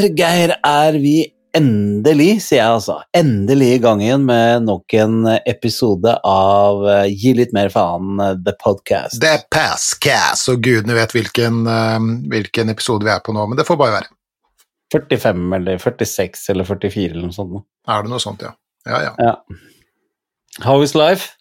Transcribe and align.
Der, 0.00 0.14
Geir, 0.16 0.52
er 0.64 0.96
vi 0.96 1.26
endelig, 1.52 2.38
sier 2.46 2.62
jeg 2.62 2.76
altså, 2.78 2.94
endelig 3.12 3.66
i 3.74 3.80
gang 3.82 4.00
igjen 4.00 4.22
med 4.24 4.62
nok 4.64 4.94
en 4.96 5.26
episode 5.50 6.14
av 6.24 6.86
eh, 6.88 7.10
Gi 7.12 7.34
litt 7.36 7.52
mer 7.52 7.68
faen, 7.74 8.14
eh, 8.22 8.38
The 8.46 8.54
Podcast. 8.62 9.18
The 9.20 9.42
Passcast, 9.52 10.48
og 10.48 10.62
gudene 10.64 10.96
vet 10.96 11.12
hvilken, 11.12 11.66
eh, 11.68 11.98
hvilken 12.32 12.72
episode 12.72 13.04
vi 13.04 13.12
er 13.12 13.20
på 13.26 13.34
nå, 13.36 13.44
men 13.50 13.60
det 13.60 13.66
får 13.68 13.76
bare 13.82 13.98
være. 13.98 14.08
45 14.96 15.44
eller 15.58 15.84
46 15.84 16.48
eller 16.54 16.70
44 16.70 17.10
eller 17.10 17.26
noe 17.26 17.36
sånt. 17.36 17.60
Er 17.84 18.06
det 18.06 18.14
noe 18.14 18.24
sånt, 18.24 18.46
ja? 18.46 18.54
Ja, 18.88 19.02
ja. 19.10 19.12
Ja. 19.20 19.36
How 20.64 20.80
is 20.80 20.96
life? 20.96 21.34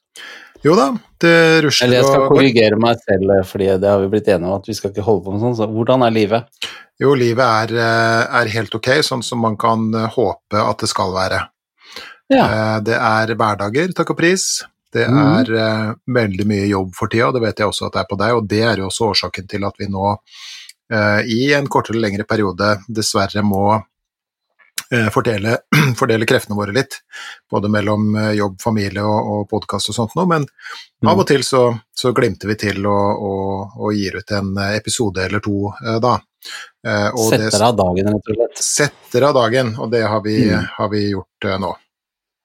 Jo 0.65 0.75
da, 0.75 0.89
det 1.23 1.61
rusler 1.63 1.87
Eller 1.87 2.01
jeg 2.01 2.07
skal 2.09 2.25
og 2.25 2.33
korrigere 2.33 2.79
meg 2.81 2.99
selv, 3.05 3.31
eh, 3.35 3.45
fordi 3.47 3.69
det 3.79 3.89
har 3.89 4.01
vi 4.01 4.09
blitt 4.11 4.27
enige 4.27 4.49
om 4.49 4.57
at 4.59 4.67
vi 4.67 4.75
skal 4.75 4.91
ikke 4.91 5.05
holde 5.05 5.23
på 5.25 5.35
med 5.35 5.43
sånn. 5.45 5.55
Så 5.55 5.67
hvordan 5.71 6.03
er 6.03 6.15
livet? 6.15 6.65
Jo, 6.99 7.13
livet 7.15 7.45
er, 7.45 7.75
eh, 7.79 8.41
er 8.41 8.51
helt 8.57 8.75
ok, 8.75 8.89
sånn 9.07 9.23
som 9.23 9.39
man 9.39 9.55
kan 9.59 9.87
eh, 9.95 10.09
håpe 10.17 10.59
at 10.59 10.83
det 10.83 10.89
skal 10.91 11.13
være. 11.15 11.45
Ja. 12.29 12.77
Det 12.85 12.93
er 12.93 13.31
hverdager, 13.33 13.89
takk 13.97 14.11
og 14.11 14.17
pris. 14.19 14.63
Det 14.93 15.07
Mhm. 15.07 15.17
er 15.39 15.45
mm. 15.45 15.95
veldig 16.13 16.45
mye 16.45 16.67
jobb 16.67 16.93
for 16.93 17.07
tida, 17.07 17.31
det 17.31 17.41
vet 17.41 17.57
jeg 17.57 17.67
også 17.67 17.87
at 17.87 17.93
det 17.93 17.99
er 18.01 18.09
på 18.09 18.17
deg, 18.19 18.35
og 18.35 18.47
det 18.47 18.61
er 18.61 18.75
jo 18.77 18.89
også 18.89 19.09
årsaken 19.13 19.47
til 19.47 19.65
at 19.65 19.73
vi 19.79 19.87
nå 19.87 20.17
i 21.25 21.53
en 21.53 21.67
kortere 21.67 21.95
eller 21.95 22.09
lengre 22.09 22.25
periode 22.25 22.79
dessverre 22.87 23.41
må 23.45 23.83
fordele, 25.13 25.57
fordele 25.99 26.25
kreftene 26.29 26.55
våre 26.57 26.73
litt, 26.75 27.00
både 27.52 27.69
mellom 27.69 28.16
eh, 28.16 28.31
jobb, 28.39 28.55
familie 28.63 29.03
og, 29.05 29.30
og 29.33 29.50
podkast 29.52 29.89
og 29.94 29.95
sånt 30.02 30.16
noe, 30.19 30.25
men 30.27 30.47
Mm. 31.00 31.08
av 31.13 31.19
og 31.22 31.27
til 31.30 31.44
så, 31.47 31.59
så 31.95 32.09
glimter 32.11 32.50
vi 32.50 32.55
til 32.59 32.83
og, 32.83 33.22
gir 33.95 34.17
ut 34.19 34.31
en 34.36 34.50
eh, 34.59 34.73
episode 34.75 35.22
eller 35.23 35.39
to 35.39 35.69
eh, 35.80 36.00
da. 36.03 36.17
Og 37.16 37.30
setter 37.30 37.52
det- 37.55 37.61
av 37.69 37.78
dagen, 37.78 38.09
rett 38.09 38.19
og 38.19 38.36
slett. 38.36 38.59
setter 38.66 39.25
av 39.30 39.33
dagen, 39.38 39.72
og 39.80 39.91
det 39.94 40.02
har 40.08 40.19
vi, 40.25 40.36
Mm. 40.50 40.66
har 40.75 40.89
vi 40.91 41.02
gjort 41.13 41.45
eh, 41.47 41.58
nå. 41.63 41.72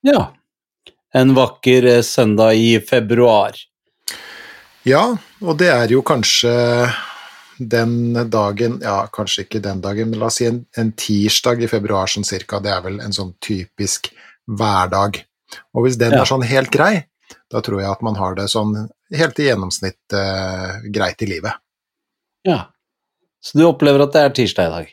Ja. 0.06 0.22
En 1.14 1.34
vakker 1.34 1.84
eh, 1.96 2.02
søndag 2.02 2.54
i 2.54 2.78
februar. 2.80 3.58
Ja, 4.86 5.16
og 5.42 5.58
det 5.58 5.68
er 5.74 5.88
jo 5.96 6.02
kanskje 6.02 6.54
den 7.58 8.12
dagen 8.30 8.80
Ja, 8.82 9.06
kanskje 9.12 9.44
ikke 9.44 9.60
den 9.62 9.80
dagen, 9.84 10.10
men 10.10 10.18
la 10.20 10.26
oss 10.30 10.40
si 10.40 10.46
en, 10.48 10.64
en 10.76 10.92
tirsdag 10.98 11.62
i 11.62 11.68
februar 11.70 12.10
sånn 12.10 12.26
cirka. 12.26 12.60
Det 12.64 12.72
er 12.74 12.82
vel 12.84 13.00
en 13.04 13.14
sånn 13.14 13.34
typisk 13.44 14.10
hverdag. 14.50 15.20
Og 15.74 15.86
hvis 15.86 15.98
den 16.00 16.12
Ja. 16.12 16.22
er 16.22 16.30
sånn 16.30 16.42
helt 16.46 16.70
grei, 16.74 17.06
da 17.50 17.60
tror 17.64 17.80
jeg 17.80 17.90
at 17.90 18.02
man 18.02 18.16
har 18.18 18.34
det 18.34 18.48
sånn 18.50 18.74
helt 19.14 19.38
i 19.38 19.46
gjennomsnitt 19.48 20.12
eh, 20.12 20.80
greit 20.92 21.22
i 21.22 21.26
livet. 21.30 21.52
Ja. 22.44 22.66
Så 23.44 23.58
du 23.58 23.64
opplever 23.68 24.02
at 24.02 24.12
det 24.12 24.22
er 24.24 24.34
tirsdag 24.40 24.66
i 24.66 24.74
dag? 24.74 24.90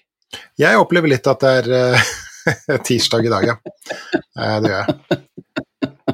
Jeg 0.59 0.77
opplever 0.79 1.11
litt 1.11 1.27
at 1.27 1.39
det 1.43 1.53
er 1.61 1.71
eh, 1.95 2.77
tirsdag 2.87 3.25
i 3.25 3.31
dag, 3.33 3.47
ja. 3.47 3.57
Eh, 4.37 4.59
det 4.61 4.71
gjør 4.71 4.85
jeg. 4.85 5.21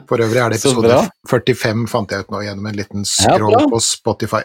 For 0.08 0.24
øvrig 0.24 0.40
er 0.40 0.54
det 0.54 0.60
episode 0.62 1.02
45, 1.28 1.88
fant 1.92 2.12
jeg 2.14 2.24
ut 2.24 2.32
nå, 2.32 2.42
gjennom 2.46 2.68
en 2.70 2.78
liten 2.78 3.04
scroll 3.08 3.52
ja, 3.58 3.66
på 3.68 3.80
Spotify. 3.84 4.44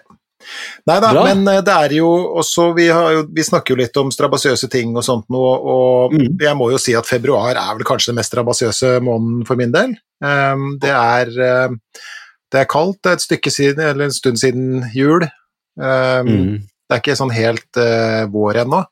Nei 0.86 0.96
da, 1.04 1.10
men 1.26 1.42
eh, 1.48 1.60
det 1.64 1.74
er 1.86 1.94
jo 1.98 2.08
også 2.42 2.68
vi, 2.76 2.88
har 2.92 3.12
jo, 3.16 3.22
vi 3.34 3.44
snakker 3.46 3.74
jo 3.74 3.80
litt 3.82 3.96
om 4.00 4.10
strabasiøse 4.14 4.68
ting 4.72 4.96
og 4.96 5.04
sånt 5.06 5.26
nå, 5.32 5.42
og 5.42 6.12
Mm. 6.12 6.38
jeg 6.40 6.56
må 6.58 6.70
jo 6.72 6.78
si 6.82 6.94
at 6.98 7.06
februar 7.08 7.54
er 7.56 7.74
vel 7.78 7.84
kanskje 7.88 8.10
den 8.12 8.18
mest 8.20 8.32
strabasiøse 8.32 8.96
måneden 9.04 9.46
for 9.46 9.56
min 9.56 9.72
del. 9.72 9.94
Um, 10.22 10.78
det 10.82 10.90
er 10.90 11.30
um, 11.68 11.78
det 12.52 12.60
er 12.60 12.68
kaldt, 12.68 12.98
det 13.02 13.10
er 13.10 13.16
et 13.16 13.24
stykke 13.24 13.50
siden, 13.50 13.80
eller 13.80 14.04
en 14.04 14.12
stund 14.12 14.36
siden 14.42 14.82
jul. 14.94 15.22
Um, 15.80 16.28
Mm. 16.28 16.56
det 16.88 16.96
er 16.98 17.00
ikke 17.00 17.16
sånn 17.16 17.32
helt 17.32 17.78
uh, 17.80 18.26
vår 18.28 18.58
ennå, 18.66 18.82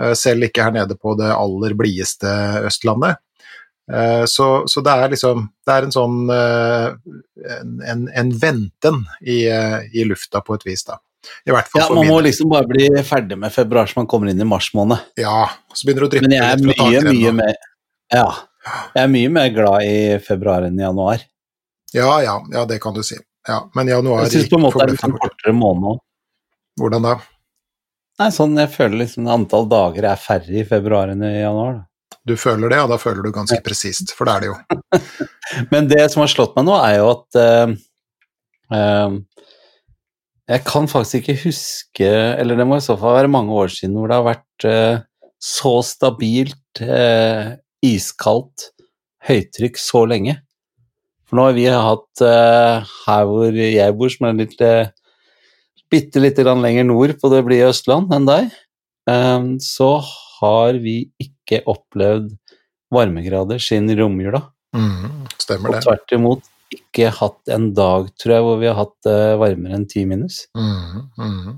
uh, 0.00 0.14
selv 0.18 0.42
ikke 0.48 0.64
her 0.66 0.72
nede 0.74 0.96
på 0.98 1.14
det 1.20 1.28
aller 1.30 1.74
blideste 1.78 2.26
Østlandet. 2.66 3.20
Eh, 3.92 4.24
så, 4.28 4.68
så 4.68 4.80
det 4.84 4.92
er 4.92 5.12
liksom 5.14 5.46
Det 5.64 5.72
er 5.72 5.86
en 5.86 5.94
sånn 5.94 6.16
eh, 6.28 6.88
en, 7.56 7.70
en, 7.80 8.02
en 8.20 8.32
venten 8.36 8.98
i, 9.24 9.46
eh, 9.48 9.78
i 9.96 10.04
lufta 10.04 10.42
på 10.44 10.58
et 10.58 10.66
vis, 10.66 10.84
da. 10.84 10.98
I 11.48 11.54
hvert 11.54 11.70
fall 11.70 11.82
Ja, 11.82 11.88
man 11.96 12.10
må 12.10 12.18
liksom 12.24 12.52
bare 12.52 12.68
bli 12.68 12.90
ferdig 13.06 13.38
med 13.40 13.52
februar 13.52 13.88
så 13.88 14.02
man 14.02 14.10
kommer 14.10 14.30
inn 14.30 14.40
i 14.40 14.48
mars 14.48 14.68
måned. 14.76 15.00
Ja, 15.18 15.48
så 15.72 15.88
begynner 15.88 16.04
det 16.04 16.10
å 16.10 16.12
drippe 16.16 16.28
Men 16.28 16.36
jeg 16.36 16.44
er 16.44 16.62
litt 16.62 16.84
mye, 16.84 17.02
mye 17.08 17.34
mer 17.40 17.56
Ja. 18.12 18.28
Jeg 18.68 19.00
er 19.06 19.10
mye 19.14 19.32
mer 19.32 19.48
glad 19.54 19.88
i 19.88 19.98
februar 20.20 20.66
enn 20.66 20.76
i 20.76 20.84
januar. 20.84 21.24
Ja, 21.96 22.10
ja, 22.20 22.36
ja, 22.52 22.66
det 22.68 22.82
kan 22.84 22.92
du 22.92 23.00
si. 23.06 23.16
Ja, 23.48 23.62
men 23.74 23.88
januar 23.88 24.26
Jeg 24.26 24.34
syns 24.34 24.52
på 24.52 24.60
en 24.60 24.66
måte 24.66 24.84
det 24.84 24.98
er 24.98 25.08
en 25.08 25.16
kortere 25.16 25.56
måned 25.56 25.94
òg. 25.94 26.00
Hvordan 26.78 27.06
da? 27.06 27.16
Nei, 28.18 28.28
sånn 28.34 28.58
jeg 28.58 28.70
føler 28.74 29.06
liksom 29.06 29.28
antall 29.30 29.68
dager 29.70 30.10
er 30.10 30.20
færre 30.20 30.60
i 30.60 30.66
februar 30.68 31.14
enn 31.14 31.24
i 31.24 31.38
januar. 31.38 31.78
Da. 31.78 31.87
Du 32.28 32.34
føler 32.36 32.72
det, 32.72 32.80
og 32.84 32.92
da 32.92 32.98
føler 33.00 33.24
du 33.24 33.32
ganske 33.32 33.60
presist, 33.64 34.12
for 34.16 34.28
det 34.28 34.34
er 34.34 34.44
det 34.44 34.50
jo. 34.50 34.56
Men 35.72 35.88
det 35.88 36.04
som 36.12 36.22
har 36.24 36.32
slått 36.32 36.56
meg 36.58 36.66
nå, 36.68 36.74
er 36.76 36.98
jo 36.98 37.10
at 37.14 37.38
uh, 37.40 37.72
uh, 38.74 39.14
Jeg 40.48 40.64
kan 40.68 40.88
faktisk 40.90 41.22
ikke 41.22 41.38
huske 41.46 42.08
Eller 42.08 42.58
det 42.58 42.66
må 42.68 42.76
i 42.78 42.84
så 42.84 42.98
fall 43.00 43.16
være 43.16 43.32
mange 43.32 43.54
år 43.56 43.72
siden 43.72 43.96
hvor 43.96 44.10
det 44.10 44.18
har 44.18 44.26
vært 44.26 44.68
uh, 44.68 45.06
så 45.38 45.78
stabilt 45.86 46.80
iskaldt 47.82 48.64
høytrykk 49.26 49.78
så 49.78 50.00
lenge. 50.10 50.34
For 51.26 51.38
nå 51.38 51.44
har 51.46 51.54
vi 51.54 51.66
hatt 51.70 52.22
her 52.24 53.28
hvor 53.30 53.54
jeg 53.54 53.94
bor, 53.98 54.10
som 54.10 54.26
er 54.26 54.36
litt 54.40 54.56
bitte 55.90 56.22
lite 56.22 56.42
grann 56.42 56.62
lenger 56.62 56.88
nord 56.90 57.14
på 57.22 57.30
det 57.30 57.44
blide 57.46 57.70
Østland 57.70 58.10
enn 58.14 58.26
deg, 58.26 58.50
så 59.62 59.92
har 60.40 60.78
vi 60.82 60.96
ikke 61.22 61.37
opplevd 61.66 62.32
varmegrader 62.94 63.58
siden 63.62 63.90
romjula. 63.98 64.42
Mm, 64.76 65.26
stemmer 65.40 65.68
Og 65.72 65.74
det. 65.78 65.82
tvert 65.86 66.14
imot 66.16 66.42
ikke 66.74 67.08
hatt 67.16 67.48
en 67.54 67.70
dag, 67.76 68.10
tror 68.20 68.32
jeg, 68.34 68.44
hvor 68.44 68.58
vi 68.60 68.68
har 68.68 68.76
hatt 68.76 68.94
det 69.06 69.20
varmere 69.40 69.78
enn 69.78 69.86
ti 69.88 70.02
minus. 70.08 70.42
Mm, 70.56 71.06
mm. 71.16 71.56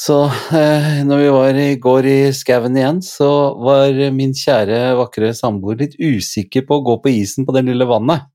Så 0.00 0.16
eh, 0.56 1.02
når 1.04 1.18
vi 1.20 1.28
var 1.34 1.58
i 1.60 1.68
går 1.76 2.06
i 2.08 2.18
skauen 2.34 2.76
igjen, 2.78 3.00
så 3.04 3.28
var 3.60 3.92
min 4.16 4.32
kjære, 4.34 4.80
vakre 4.98 5.30
samboer 5.36 5.76
litt 5.82 5.94
usikker 6.00 6.64
på 6.66 6.78
å 6.80 6.84
gå 6.86 6.96
på 7.04 7.12
isen 7.12 7.44
på 7.46 7.52
det 7.56 7.66
lille 7.68 7.86
vannet 7.90 8.26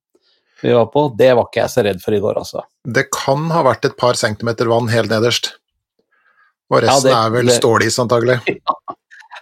vi 0.62 0.72
var 0.74 0.88
på. 0.94 1.08
Det 1.18 1.32
var 1.36 1.50
ikke 1.50 1.62
jeg 1.64 1.74
så 1.74 1.84
redd 1.86 2.00
for 2.02 2.16
i 2.16 2.22
går, 2.24 2.38
altså. 2.40 2.62
Det 2.88 3.08
kan 3.14 3.50
ha 3.52 3.64
vært 3.66 3.86
et 3.90 3.98
par 4.00 4.16
centimeter 4.18 4.70
vann 4.72 4.88
helt 4.94 5.12
nederst. 5.12 5.52
Og 6.72 6.80
Ja, 6.80 6.86
resten 6.88 7.10
det- 7.12 7.18
er 7.18 7.30
vel 7.36 7.52
stålis, 7.54 7.98
antagelig. 8.02 8.40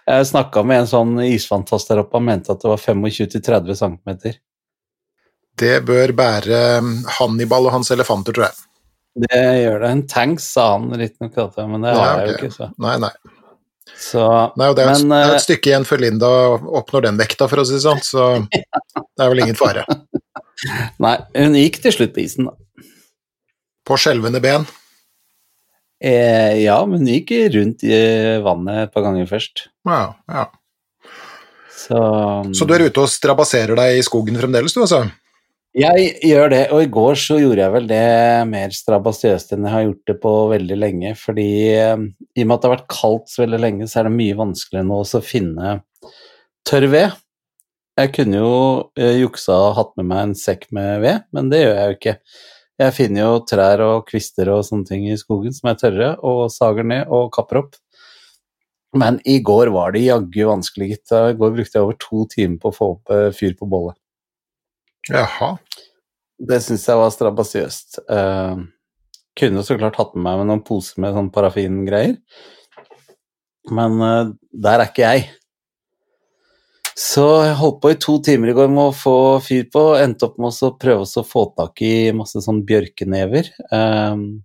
Jeg 0.10 0.28
snakka 0.28 0.64
med 0.68 0.82
en 0.84 0.90
sånn 0.90 1.14
isfantast 1.24 1.88
der 1.92 2.02
oppe, 2.02 2.18
han 2.20 2.26
mente 2.28 2.52
at 2.52 2.60
det 2.64 2.72
var 2.72 2.82
25-30 2.82 3.78
cm. 3.80 4.34
Det 5.62 5.76
bør 5.88 6.12
bære 6.18 6.60
um, 6.82 6.96
Hannibal 7.20 7.70
og 7.70 7.76
hans 7.78 7.92
elefanter, 7.94 8.36
tror 8.36 8.50
jeg. 8.50 8.58
Det 9.24 9.40
gjør 9.62 9.84
det. 9.84 9.92
En 9.94 10.02
tanks, 10.10 10.48
sa 10.56 10.72
han 10.74 10.90
riktignok, 10.98 11.56
men 11.70 11.86
det 11.86 11.94
har 11.94 12.20
jeg 12.24 12.32
jo 12.32 12.36
ikke, 12.40 12.52
så. 12.56 12.70
Nei, 12.82 12.96
nei. 13.04 13.12
så 14.00 14.26
nei 14.58 14.72
det, 14.74 14.84
er 14.84 14.90
men, 14.90 15.04
et- 15.06 15.12
det 15.14 15.20
er 15.22 15.30
eh, 15.30 15.36
et 15.38 15.46
stykke 15.46 15.70
igjen 15.72 15.86
før 15.88 16.02
Linda 16.02 16.32
oppnår 16.82 17.06
den 17.08 17.22
vekta, 17.22 17.48
for 17.52 17.62
å 17.62 17.68
si 17.70 17.78
det 17.78 17.84
sånn, 17.86 18.02
så 18.04 18.28
det 18.50 19.24
er 19.28 19.30
vel 19.36 19.44
ingen 19.46 19.60
fare. 19.60 19.86
Nei, 21.04 21.16
hun 21.38 21.60
gikk 21.62 21.80
til 21.86 21.96
slutt 21.96 22.16
på 22.18 22.26
isen, 22.26 22.50
da. 22.50 22.58
På 23.88 24.00
skjelvende 24.00 24.42
ben. 24.44 24.66
Eh, 26.04 26.60
ja, 26.66 26.82
men 26.84 27.00
hun 27.00 27.08
gikk 27.14 27.32
rundt 27.54 27.86
i 27.88 27.96
vannet 28.44 28.88
et 28.88 28.94
par 28.94 29.06
ganger 29.06 29.30
først. 29.30 29.68
Ja, 29.88 30.04
ja. 30.28 30.50
Så, 31.74 32.00
Så 32.56 32.68
du 32.68 32.74
er 32.76 32.86
ute 32.88 33.04
og 33.04 33.12
strabaserer 33.12 33.76
deg 33.80 33.98
i 33.98 34.04
skogen 34.06 34.40
fremdeles, 34.40 34.76
du, 34.76 34.84
altså? 34.84 35.06
Jeg 35.74 36.12
gjør 36.22 36.52
det, 36.54 36.62
og 36.76 36.84
i 36.84 36.90
går 36.94 37.18
så 37.18 37.40
gjorde 37.42 37.64
jeg 37.64 37.74
vel 37.74 37.88
det 37.90 38.04
mer 38.46 38.76
strabasiøst 38.76 39.56
enn 39.56 39.66
jeg 39.66 39.74
har 39.74 39.86
gjort 39.88 40.12
det 40.12 40.16
på 40.22 40.34
veldig 40.52 40.78
lenge, 40.78 41.16
fordi 41.18 41.50
eh, 41.74 42.04
i 42.38 42.44
og 42.44 42.50
med 42.50 42.56
at 42.56 42.62
det 42.62 42.70
har 42.70 42.76
vært 42.76 42.92
kaldt 42.94 43.32
så 43.32 43.42
veldig 43.42 43.62
lenge, 43.64 43.88
så 43.90 44.02
er 44.02 44.08
det 44.08 44.16
mye 44.20 44.38
vanskeligere 44.38 44.90
nå 44.92 45.00
å 45.02 45.24
finne 45.26 45.74
tørr 46.70 46.88
ved. 46.94 47.18
Jeg 48.00 48.14
kunne 48.14 48.44
jo 48.44 48.54
eh, 49.00 49.18
juksa 49.24 49.58
og 49.70 49.76
hatt 49.80 49.96
med 49.98 50.12
meg 50.12 50.28
en 50.28 50.38
sekk 50.38 50.68
med 50.76 51.02
ved, 51.04 51.26
men 51.34 51.50
det 51.50 51.64
gjør 51.64 51.76
jeg 51.80 51.90
jo 51.90 51.98
ikke. 51.98 52.16
Jeg 52.82 52.96
finner 52.96 53.22
jo 53.22 53.42
trær 53.46 53.84
og 53.86 54.08
kvister 54.08 54.50
og 54.50 54.64
sånne 54.66 54.88
ting 54.90 55.06
i 55.06 55.18
skogen 55.20 55.54
som 55.54 55.70
er 55.70 55.80
tørre, 55.80 56.12
og 56.26 56.48
sager 56.52 56.88
ned 56.90 57.12
og 57.14 57.30
kapper 57.36 57.62
opp. 57.62 57.76
Men 58.98 59.20
i 59.30 59.40
går 59.46 59.72
var 59.74 59.94
det 59.94 60.06
jaggu 60.06 60.44
vanskelig, 60.50 60.90
gitt. 60.94 61.14
I 61.14 61.38
går 61.38 61.54
brukte 61.58 61.80
jeg 61.80 61.86
over 61.86 61.98
to 62.02 62.26
timer 62.30 62.60
på 62.62 62.70
å 62.70 62.76
få 62.76 62.90
opp 62.96 63.14
eh, 63.14 63.30
fyr 63.34 63.56
på 63.58 63.70
bollet. 63.70 63.98
Jaha. 65.10 65.56
Det 66.44 66.60
syns 66.64 66.86
jeg 66.90 67.00
var 67.00 67.14
strabasiøst. 67.14 68.04
Uh, 68.10 68.66
kunne 69.38 69.64
så 69.66 69.78
klart 69.80 69.98
hatt 70.00 70.14
med 70.16 70.26
meg 70.26 70.42
med 70.42 70.50
noen 70.50 70.66
poser 70.66 71.02
med 71.02 71.16
sånn 71.16 71.32
parafingreier, 71.34 72.18
men 73.74 74.02
uh, 74.02 74.34
der 74.52 74.82
er 74.82 74.90
ikke 74.90 75.06
jeg. 75.06 75.28
Så 77.00 77.26
jeg 77.42 77.58
holdt 77.58 77.80
på 77.82 77.92
i 77.94 77.98
to 78.02 78.20
timer 78.22 78.52
i 78.52 78.56
går 78.58 78.70
med 78.70 78.92
å 78.92 78.96
få 78.96 79.18
fyr 79.42 79.66
på, 79.74 79.86
endte 79.98 80.28
opp 80.28 80.38
med 80.42 80.54
å 80.54 80.74
prøve 80.78 81.08
å 81.08 81.26
få 81.26 81.48
tak 81.58 81.82
i 81.86 82.12
masse 82.16 82.42
sånn 82.46 82.62
bjørkenever. 82.70 83.50
Um, 83.74 84.44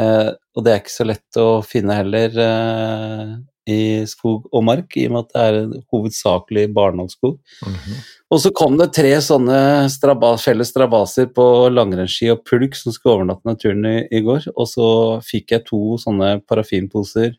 uh, 0.00 0.34
og 0.56 0.66
det 0.66 0.74
er 0.74 0.82
ikke 0.82 0.94
så 0.96 1.06
lett 1.06 1.38
å 1.38 1.62
finne 1.66 2.00
heller 2.00 2.34
uh, 2.34 3.36
i 3.70 4.02
skog 4.10 4.48
og 4.50 4.66
mark, 4.66 4.96
i 4.98 5.06
og 5.06 5.14
med 5.14 5.22
at 5.22 5.30
det 5.30 5.44
er 5.46 5.86
hovedsakelig 5.94 6.66
barndomsskog. 6.74 7.38
Mhm. 7.62 8.02
Og 8.32 8.40
så 8.40 8.50
kom 8.56 8.78
det 8.80 8.94
tre 8.96 9.12
sånne 9.20 9.90
strabas, 9.92 10.42
felles 10.46 10.70
strabaser 10.72 11.28
på 11.36 11.44
langrennsski 11.68 12.30
og 12.32 12.46
pulk 12.48 12.74
som 12.78 12.94
skulle 12.94 13.20
overnatte 13.20 13.46
naturen 13.46 13.84
i, 13.86 13.96
i 14.10 14.22
går, 14.24 14.48
og 14.56 14.66
så 14.70 14.86
fikk 15.26 15.52
jeg 15.52 15.66
to 15.68 15.98
sånne 16.00 16.38
parafinposer 16.48 17.36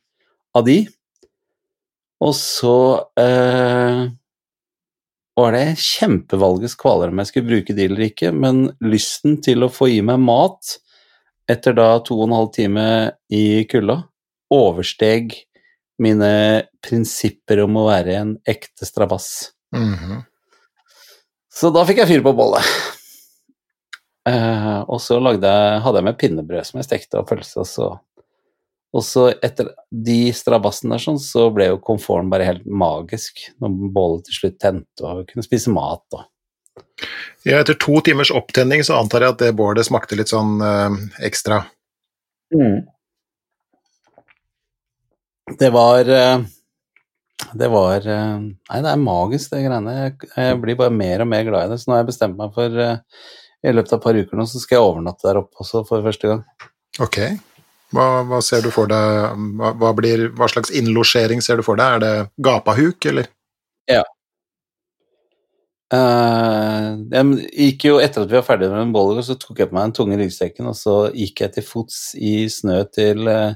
av 0.55 0.67
de. 0.69 0.83
Og 2.23 2.35
så 2.37 2.75
eh, 3.19 4.03
var 5.35 5.55
det 5.55 5.65
kjempevalgets 5.81 6.77
kvaler 6.79 7.11
om 7.11 7.19
jeg 7.21 7.31
skulle 7.31 7.49
bruke 7.49 7.75
det 7.75 7.87
eller 7.89 8.07
ikke, 8.07 8.31
men 8.35 8.67
lysten 8.85 9.39
til 9.43 9.65
å 9.65 9.71
få 9.73 9.89
i 9.95 10.01
meg 10.05 10.21
mat 10.23 10.77
etter 11.51 11.75
da 11.75 11.97
to 12.05 12.21
og 12.21 12.29
en 12.29 12.37
halv 12.37 12.51
time 12.55 12.85
i 13.33 13.63
kulda 13.69 14.03
oversteg 14.53 15.33
mine 16.03 16.29
prinsipper 16.85 17.63
om 17.65 17.81
å 17.81 17.87
være 17.89 18.15
en 18.19 18.37
ekte 18.49 18.87
strabass. 18.87 19.51
Mhm. 19.75 20.23
Så 21.53 21.69
da 21.69 21.83
fikk 21.85 22.01
jeg 22.01 22.09
fyr 22.09 22.23
på 22.25 22.33
bollet. 22.37 22.65
Eh, 24.23 24.79
og 24.87 25.01
så 25.03 25.17
lagde 25.19 25.49
jeg, 25.49 25.79
hadde 25.83 25.99
jeg 25.99 26.07
med 26.07 26.17
pinnebrød 26.21 26.65
som 26.65 26.79
jeg 26.79 26.87
stekte 26.87 27.19
og 27.19 27.27
pølse, 27.27 27.59
og 27.59 27.67
så 27.67 27.87
og 28.94 29.01
så 29.01 29.28
etter 29.42 29.72
de 29.90 30.28
strabassene 30.36 30.94
der 30.94 31.01
sånn, 31.01 31.19
så 31.22 31.48
ble 31.54 31.72
jo 31.72 31.81
komforten 31.81 32.30
bare 32.30 32.45
helt 32.45 32.66
magisk 32.69 33.42
når 33.62 33.90
bålet 33.95 34.28
til 34.28 34.38
slutt 34.38 34.60
tente 34.62 35.07
og 35.07 35.25
kunne 35.31 35.45
spise 35.45 35.74
mat 35.74 36.06
og 36.13 36.30
Ja, 37.45 37.60
etter 37.60 37.78
to 37.78 38.00
timers 38.06 38.31
opptenning 38.34 38.81
så 38.86 38.98
antar 38.98 39.25
jeg 39.25 39.36
at 39.36 39.42
det 39.44 39.51
bålet 39.57 39.86
smakte 39.86 40.18
litt 40.18 40.31
sånn 40.31 40.62
øh, 40.63 40.95
ekstra. 41.25 41.60
Det 45.60 45.69
var 45.74 46.10
eh, 46.10 46.45
Det 47.60 47.69
var 47.69 48.07
eh, 48.10 48.36
Nei, 48.42 48.81
det 48.86 48.90
er 48.90 49.04
magisk, 49.04 49.54
det 49.54 49.62
greiene. 49.68 49.95
Jeg, 50.00 50.31
jeg 50.34 50.60
blir 50.63 50.80
bare 50.80 50.98
mer 50.98 51.25
og 51.25 51.30
mer 51.30 51.45
glad 51.45 51.68
i 51.68 51.74
det. 51.74 51.81
Så 51.81 51.90
nå 51.90 51.98
har 51.98 52.06
jeg 52.06 52.12
bestemt 52.13 52.40
meg 52.40 52.54
for 52.57 52.74
I 52.74 53.74
løpet 53.75 53.94
av 53.94 54.00
et 54.00 54.06
par 54.07 54.22
uker 54.22 54.40
nå 54.40 54.48
så 54.50 54.62
skal 54.63 54.80
jeg 54.80 54.88
overnatte 54.88 55.28
der 55.28 55.42
oppe 55.44 55.62
også 55.66 55.86
for 55.90 56.06
første 56.06 56.31
gang. 56.31 56.45
Ok. 57.06 57.19
Hva, 57.94 58.07
hva 58.25 58.40
ser 58.42 58.63
du 58.66 58.72
for 58.74 58.90
deg 58.90 59.44
hva, 59.60 59.92
blir, 59.98 60.28
hva 60.34 60.48
slags 60.50 60.72
innlosjering 60.74 61.44
ser 61.45 61.60
du 61.62 61.66
for 61.66 61.78
deg? 61.78 62.00
Er 62.00 62.04
det 62.04 62.13
gapahuk, 62.45 63.06
eller? 63.12 63.28
Eh, 65.94 66.86
jeg 67.13 67.50
gikk 67.54 67.84
jo 67.86 67.98
Etter 68.01 68.24
at 68.24 68.31
vi 68.31 68.38
var 68.40 68.45
ferdige 68.48 68.72
med 68.74 68.81
den 68.81 68.94
bollen, 68.95 69.22
så 69.25 69.36
tok 69.38 69.60
jeg 69.62 69.69
på 69.69 69.78
meg 69.78 69.90
den 69.90 69.98
tunge 70.00 70.18
ryggsekken, 70.22 70.69
og 70.72 70.78
så 70.80 70.95
gikk 71.13 71.44
jeg 71.44 71.54
til 71.57 71.68
fots 71.68 72.00
i 72.18 72.48
snø 72.50 72.80
til 72.90 73.30
uh, 73.30 73.54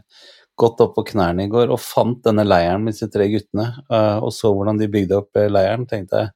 godt 0.60 0.84
opp 0.86 0.94
på 1.00 1.06
knærne 1.14 1.48
i 1.48 1.52
går 1.52 1.72
og 1.74 1.82
fant 1.82 2.22
denne 2.26 2.46
leiren 2.46 2.86
med 2.86 2.94
disse 2.94 3.10
tre 3.14 3.26
guttene, 3.32 3.72
uh, 3.90 4.20
og 4.22 4.30
så 4.36 4.52
hvordan 4.54 4.78
de 4.82 4.90
bygde 4.92 5.18
opp 5.18 5.40
leiren. 5.50 5.88
tenkte 5.90 6.28
jeg 6.28 6.34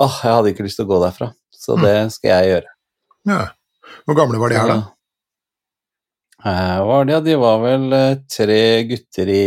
åh, 0.00 0.18
jeg 0.24 0.34
hadde 0.34 0.52
ikke 0.54 0.64
lyst 0.66 0.80
til 0.80 0.88
å 0.88 0.90
gå 0.90 1.00
derfra, 1.04 1.30
så 1.52 1.76
Mm. 1.76 1.82
det 1.84 1.96
skal 2.16 2.30
jeg 2.30 2.50
gjøre. 2.54 2.70
Ja. 3.28 3.40
Hvor 4.06 4.16
gamle 4.16 4.38
var 4.40 4.48
de 4.48 4.56
her, 4.58 4.66
da? 4.66 4.80
Eh, 6.46 6.86
var 6.86 7.04
de. 7.04 7.20
De 7.24 7.34
var 7.36 7.58
vel 7.64 7.92
eh, 7.92 8.14
tre 8.36 8.60
gutter 8.88 9.28
i 9.28 9.44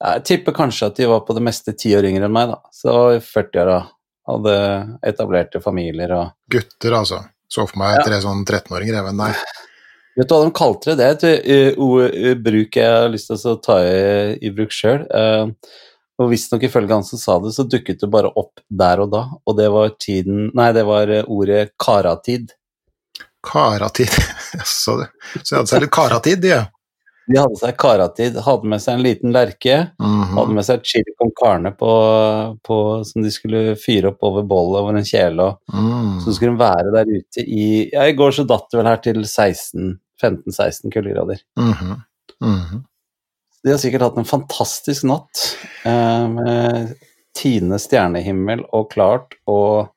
Jeg 0.00 0.22
tipper 0.24 0.54
kanskje 0.56 0.86
at 0.88 0.96
de 1.00 1.08
var 1.10 1.24
på 1.26 1.34
det 1.36 1.42
meste 1.44 1.74
ti 1.76 1.90
år 1.96 2.06
yngre 2.08 2.28
enn 2.28 2.32
meg, 2.34 2.52
da. 2.54 2.60
Så 2.72 2.94
i 3.16 3.18
40-åra. 3.24 3.80
Hadde 4.30 4.54
etablerte 5.08 5.58
familier 5.64 6.12
og 6.14 6.30
Gutter, 6.52 6.94
altså. 6.94 7.18
Så 7.50 7.64
for 7.66 7.80
meg 7.80 7.96
Ja. 7.98 8.04
tre 8.06 8.20
sånn 8.22 8.44
13-åringer, 8.44 8.94
jeg, 9.00 9.14
nei. 9.18 9.32
Vet 10.16 10.28
du 10.28 10.34
hva 10.34 10.44
de 10.44 10.52
kalte 10.54 10.94
det? 10.94 10.96
Det 11.00 11.06
er 11.32 11.40
et 11.40 11.78
uh, 11.78 11.82
uh, 11.82 12.34
bruk 12.38 12.76
jeg 12.78 12.92
har 12.94 13.08
lyst 13.10 13.30
til 13.32 13.40
å 13.50 13.56
ta 13.64 13.80
i, 13.82 14.36
i 14.46 14.52
bruk 14.54 14.70
sjøl. 14.74 15.06
og 16.20 16.28
visstnok 16.30 16.62
ifølge 16.68 16.92
han 16.92 17.04
som 17.06 17.18
sa 17.18 17.38
det, 17.40 17.54
så 17.56 17.64
dukket 17.64 18.02
det 18.04 18.10
bare 18.12 18.30
opp 18.36 18.60
der 18.68 19.00
og 19.00 19.10
da, 19.10 19.22
og 19.48 19.56
det 19.56 19.70
var 19.72 19.94
tiden 19.98 20.50
Nei, 20.54 20.70
det 20.76 20.84
var 20.86 21.10
uh, 21.10 21.24
ordet 21.26 21.70
karatid. 21.80 22.52
Karatid. 23.42 24.14
så, 24.64 24.98
så 25.42 25.54
de 25.54 25.56
hadde 25.56 25.70
seg 25.72 25.82
litt 25.84 25.94
karatid, 25.94 26.42
de. 26.44 26.58
De 27.30 27.38
hadde 27.38 27.58
seg 27.60 27.76
karatid, 27.78 28.38
hadde 28.42 28.70
med 28.72 28.82
seg 28.82 28.96
en 28.96 29.04
liten 29.04 29.34
lerke, 29.34 29.76
Mhm. 30.02 30.32
hadde 30.38 30.54
med 30.56 30.66
seg 30.66 30.82
chili 30.82 31.12
con 31.18 31.30
carne 31.38 31.70
på, 31.78 31.90
på, 32.66 32.78
som 33.06 33.22
de 33.22 33.30
skulle 33.30 33.76
fyre 33.78 34.10
opp 34.10 34.22
over 34.26 34.42
bålet 34.42 34.80
over 34.82 34.98
en 34.98 35.06
kjele, 35.06 35.50
Mm. 35.72 36.20
så 36.24 36.34
skulle 36.34 36.56
de 36.56 36.64
være 36.64 36.92
der 36.96 37.12
ute 37.12 37.44
i 37.46 37.90
Ja, 37.92 38.02
i 38.10 38.12
går 38.18 38.32
så 38.34 38.46
datt 38.46 38.66
det 38.70 38.78
vel 38.80 38.86
her 38.90 38.96
til 39.04 39.22
16 39.24 39.98
15-16 40.20 40.90
kuldegrader. 40.92 41.38
Mhm. 41.56 41.94
-hmm. 42.42 42.84
De 43.64 43.70
har 43.70 43.78
sikkert 43.78 44.02
hatt 44.02 44.16
en 44.18 44.24
fantastisk 44.24 45.04
natt 45.04 45.56
eh, 45.84 46.28
med 46.28 46.94
tiende 47.36 47.78
stjernehimmel 47.78 48.64
og 48.72 48.90
klart 48.90 49.34
og 49.46 49.88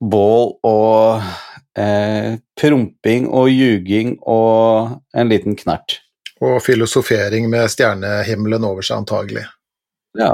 bål 0.00 0.54
og 0.64 1.22
eh, 1.78 2.36
promping 2.60 3.28
og 3.30 3.48
ljuging 3.52 4.16
og 4.26 4.98
en 5.14 5.30
liten 5.30 5.56
knert. 5.58 6.00
Og 6.44 6.60
filosofering 6.62 7.48
med 7.50 7.70
stjernehimmelen 7.72 8.66
over 8.66 8.84
seg, 8.86 9.02
antagelig. 9.02 9.46
Ja. 10.18 10.32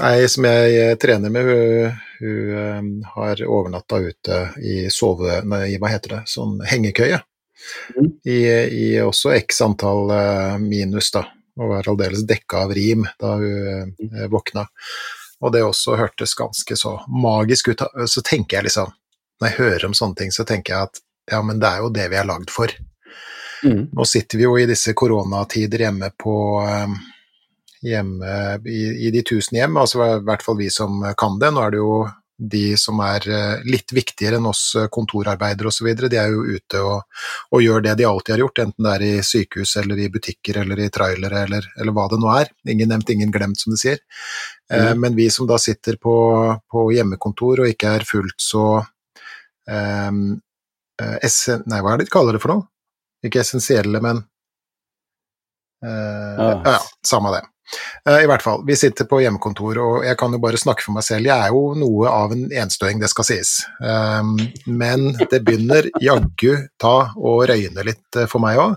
Ei 0.00 0.28
som 0.30 0.46
jeg 0.46 0.76
eh, 0.78 0.94
trener 1.00 1.32
med, 1.32 1.46
hun, 1.46 1.98
hun 2.20 2.54
eh, 2.56 3.10
har 3.14 3.42
overnatta 3.46 4.00
ute 4.00 4.40
i 4.62 4.86
sove... 4.90 5.42
Nei, 5.48 5.76
hva 5.80 5.92
heter 5.92 6.16
det, 6.16 6.22
sånn 6.30 6.60
hengekøye. 6.66 7.20
Mm. 7.94 8.08
I, 8.26 8.38
I 8.66 8.86
også 9.04 9.34
x 9.36 9.62
antall 9.64 10.10
eh, 10.16 10.56
minus, 10.62 11.12
da. 11.14 11.26
Og 11.60 11.74
var 11.74 11.90
aldeles 11.90 12.24
dekka 12.24 12.64
av 12.64 12.72
rim 12.72 13.04
da 13.20 13.34
hun 13.36 13.92
våkna. 14.32 14.64
Og 15.44 15.52
det 15.52 15.60
også 15.66 15.98
hørtes 15.98 16.32
ganske 16.38 16.76
så 16.78 16.94
magisk 17.12 17.68
ut. 17.68 17.82
Så 18.08 18.22
tenker 18.24 18.56
jeg 18.58 18.70
liksom, 18.70 18.94
når 19.42 19.50
jeg 19.50 19.58
hører 19.58 19.88
om 19.88 19.96
sånne 19.98 20.20
ting, 20.22 20.32
så 20.34 20.46
tenker 20.48 20.76
jeg 20.76 20.88
at 20.88 21.02
ja, 21.32 21.42
men 21.42 21.58
det 21.62 21.68
er 21.68 21.82
jo 21.82 21.92
det 21.94 22.08
vi 22.12 22.18
er 22.18 22.28
lagd 22.28 22.50
for. 22.50 22.70
Mm. 23.62 23.90
Nå 23.94 24.06
sitter 24.08 24.40
vi 24.40 24.46
jo 24.46 24.56
i 24.58 24.66
disse 24.70 24.94
koronatider 24.98 25.84
hjemme 25.84 26.08
på 26.18 26.36
eh, 26.62 26.96
hjemme 27.82 28.32
i, 28.70 28.82
i 29.06 29.12
de 29.14 29.22
tusen 29.26 29.58
hjem, 29.58 29.78
altså 29.82 30.02
i 30.06 30.24
hvert 30.26 30.42
fall 30.42 30.58
vi 30.58 30.70
som 30.70 31.02
kan 31.18 31.38
det. 31.42 31.52
Nå 31.54 31.62
er 31.62 31.74
det 31.74 31.82
jo 31.82 31.94
de 32.42 32.76
som 32.80 32.98
er 33.04 33.26
eh, 33.30 33.62
litt 33.70 33.92
viktigere 33.94 34.38
enn 34.40 34.48
oss 34.50 34.72
eh, 34.78 34.88
kontorarbeidere 34.90 35.70
osv., 35.70 35.92
de 36.10 36.18
er 36.18 36.32
jo 36.32 36.42
ute 36.56 36.80
og, 36.82 37.04
og 37.54 37.62
gjør 37.62 37.84
det 37.86 37.96
de 38.00 38.06
alltid 38.08 38.34
har 38.34 38.42
gjort, 38.42 38.62
enten 38.64 38.86
det 38.86 38.94
er 38.96 39.04
i 39.06 39.12
sykehus 39.26 39.76
eller 39.82 40.00
i 40.02 40.08
butikker 40.12 40.62
eller 40.64 40.82
i 40.82 40.88
trailere 40.94 41.44
eller, 41.46 41.68
eller 41.78 41.96
hva 41.96 42.08
det 42.10 42.18
nå 42.22 42.32
er. 42.34 42.50
Ingen 42.72 42.90
nevnt, 42.94 43.12
ingen 43.14 43.34
glemt, 43.34 43.60
som 43.62 43.74
de 43.74 43.78
sier. 43.78 44.02
Eh, 44.72 44.90
Mhm. 44.92 45.00
Men 45.00 45.14
vi 45.16 45.30
som 45.30 45.46
da 45.46 45.58
sitter 45.58 45.96
på, 46.00 46.16
på 46.70 46.88
hjemmekontor 46.96 47.62
og 47.62 47.68
ikke 47.70 47.94
er 47.98 48.08
fullt 48.08 48.40
så 48.40 48.64
eh, 49.70 50.10
eh, 51.02 51.16
essen, 51.22 51.62
Nei, 51.70 51.80
hva 51.80 51.94
er 51.94 52.02
det 52.02 52.08
de 52.10 52.14
kaller 52.14 52.36
det 52.36 52.42
for 52.42 52.54
noe? 52.54 52.68
Ikke 53.22 53.42
essensielle, 53.44 54.00
men 54.02 54.24
eh, 55.84 56.36
Ja. 56.38 56.52
ja, 56.64 56.78
samme 57.06 57.34
det. 57.36 57.44
Eh, 58.08 58.24
I 58.24 58.26
hvert 58.26 58.42
fall, 58.42 58.64
vi 58.66 58.76
sitter 58.76 59.06
på 59.08 59.20
hjemmekontor, 59.22 59.78
og 59.80 60.06
jeg 60.06 60.18
kan 60.20 60.34
jo 60.34 60.40
bare 60.42 60.60
snakke 60.60 60.84
for 60.84 60.96
meg 60.96 61.06
selv. 61.06 61.28
Jeg 61.30 61.46
er 61.46 61.54
jo 61.54 61.72
noe 61.78 62.10
av 62.10 62.34
en 62.34 62.44
enstøing, 62.64 63.00
det 63.00 63.10
skal 63.12 63.28
sies. 63.28 63.54
Um, 63.80 64.34
men 64.66 65.12
det 65.30 65.42
begynner 65.46 65.88
jaggu 66.02 66.66
ta 66.82 66.96
og 67.16 67.46
røyne 67.50 67.86
litt 67.86 68.22
for 68.28 68.42
meg 68.44 68.60
òg. 68.60 68.76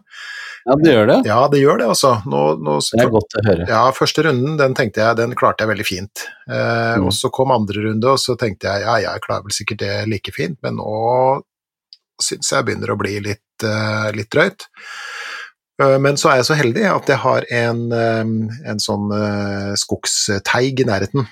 Ja, 0.65 0.75
det 0.81 0.93
gjør 0.95 1.10
det. 1.12 1.17
Ja, 1.29 1.39
det 1.51 1.60
gjør 1.62 1.77
det, 1.81 1.88
altså. 1.93 2.12
Nå, 2.25 2.41
nå, 2.65 2.77
Det 2.81 3.03
er 3.03 3.12
godt 3.13 3.36
å 3.38 3.43
høre. 3.45 3.67
ja, 3.69 3.81
første 3.93 4.24
runden 4.25 4.55
den 4.57 4.74
tenkte 4.77 5.03
jeg, 5.03 5.17
den 5.19 5.36
klarte 5.38 5.65
jeg 5.65 5.72
veldig 5.75 5.88
fint. 5.88 6.25
Eh, 6.50 6.95
Mm. 6.95 7.07
Og 7.07 7.13
så 7.13 7.29
kom 7.34 7.51
andre 7.51 7.81
runde, 7.89 8.07
og 8.07 8.19
så 8.22 8.38
tenkte 8.39 8.72
jeg 8.72 8.86
ja, 8.86 8.95
jeg 9.03 9.22
klarer 9.25 9.43
vel 9.43 9.51
sikkert 9.55 9.81
det 9.84 9.93
like 10.07 10.31
fint, 10.31 10.57
men 10.63 10.77
nå 10.79 11.41
syns 12.22 12.51
jeg 12.53 12.63
begynner 12.65 12.93
å 12.93 12.98
bli 12.98 13.17
litt, 13.19 13.63
uh, 13.67 14.07
litt 14.15 14.29
drøyt. 14.31 14.63
Eh, 15.84 15.98
men 16.00 16.15
så 16.15 16.31
er 16.31 16.39
jeg 16.39 16.48
så 16.48 16.55
heldig 16.55 16.86
at 16.88 17.10
jeg 17.12 17.19
har 17.19 17.45
en, 17.51 17.81
eh, 17.91 18.22
en 18.72 18.79
sånn 18.79 19.12
skogsteig 19.75 20.79
i 20.79 20.88
nærheten. 20.88 21.27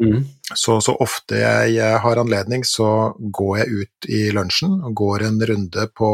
Mm. 0.00 0.24
Så, 0.54 0.78
så 0.80 0.94
ofte 1.02 1.36
jeg, 1.40 1.74
jeg 1.76 1.98
har 2.00 2.20
anledning, 2.22 2.64
så 2.64 3.12
går 3.18 3.58
jeg 3.58 3.82
ut 3.82 4.08
i 4.08 4.22
lunsjen 4.32 4.78
og 4.80 4.94
går 4.94 5.26
en 5.26 5.40
runde 5.50 5.88
på 5.98 6.10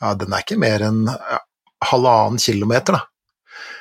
Ja, 0.00 0.14
den 0.14 0.32
er 0.34 0.44
ikke 0.44 0.58
mer 0.60 0.84
enn 0.88 1.04
ja, 1.08 1.38
halvannen 1.90 2.40
kilometer, 2.42 2.98
da. 2.98 3.04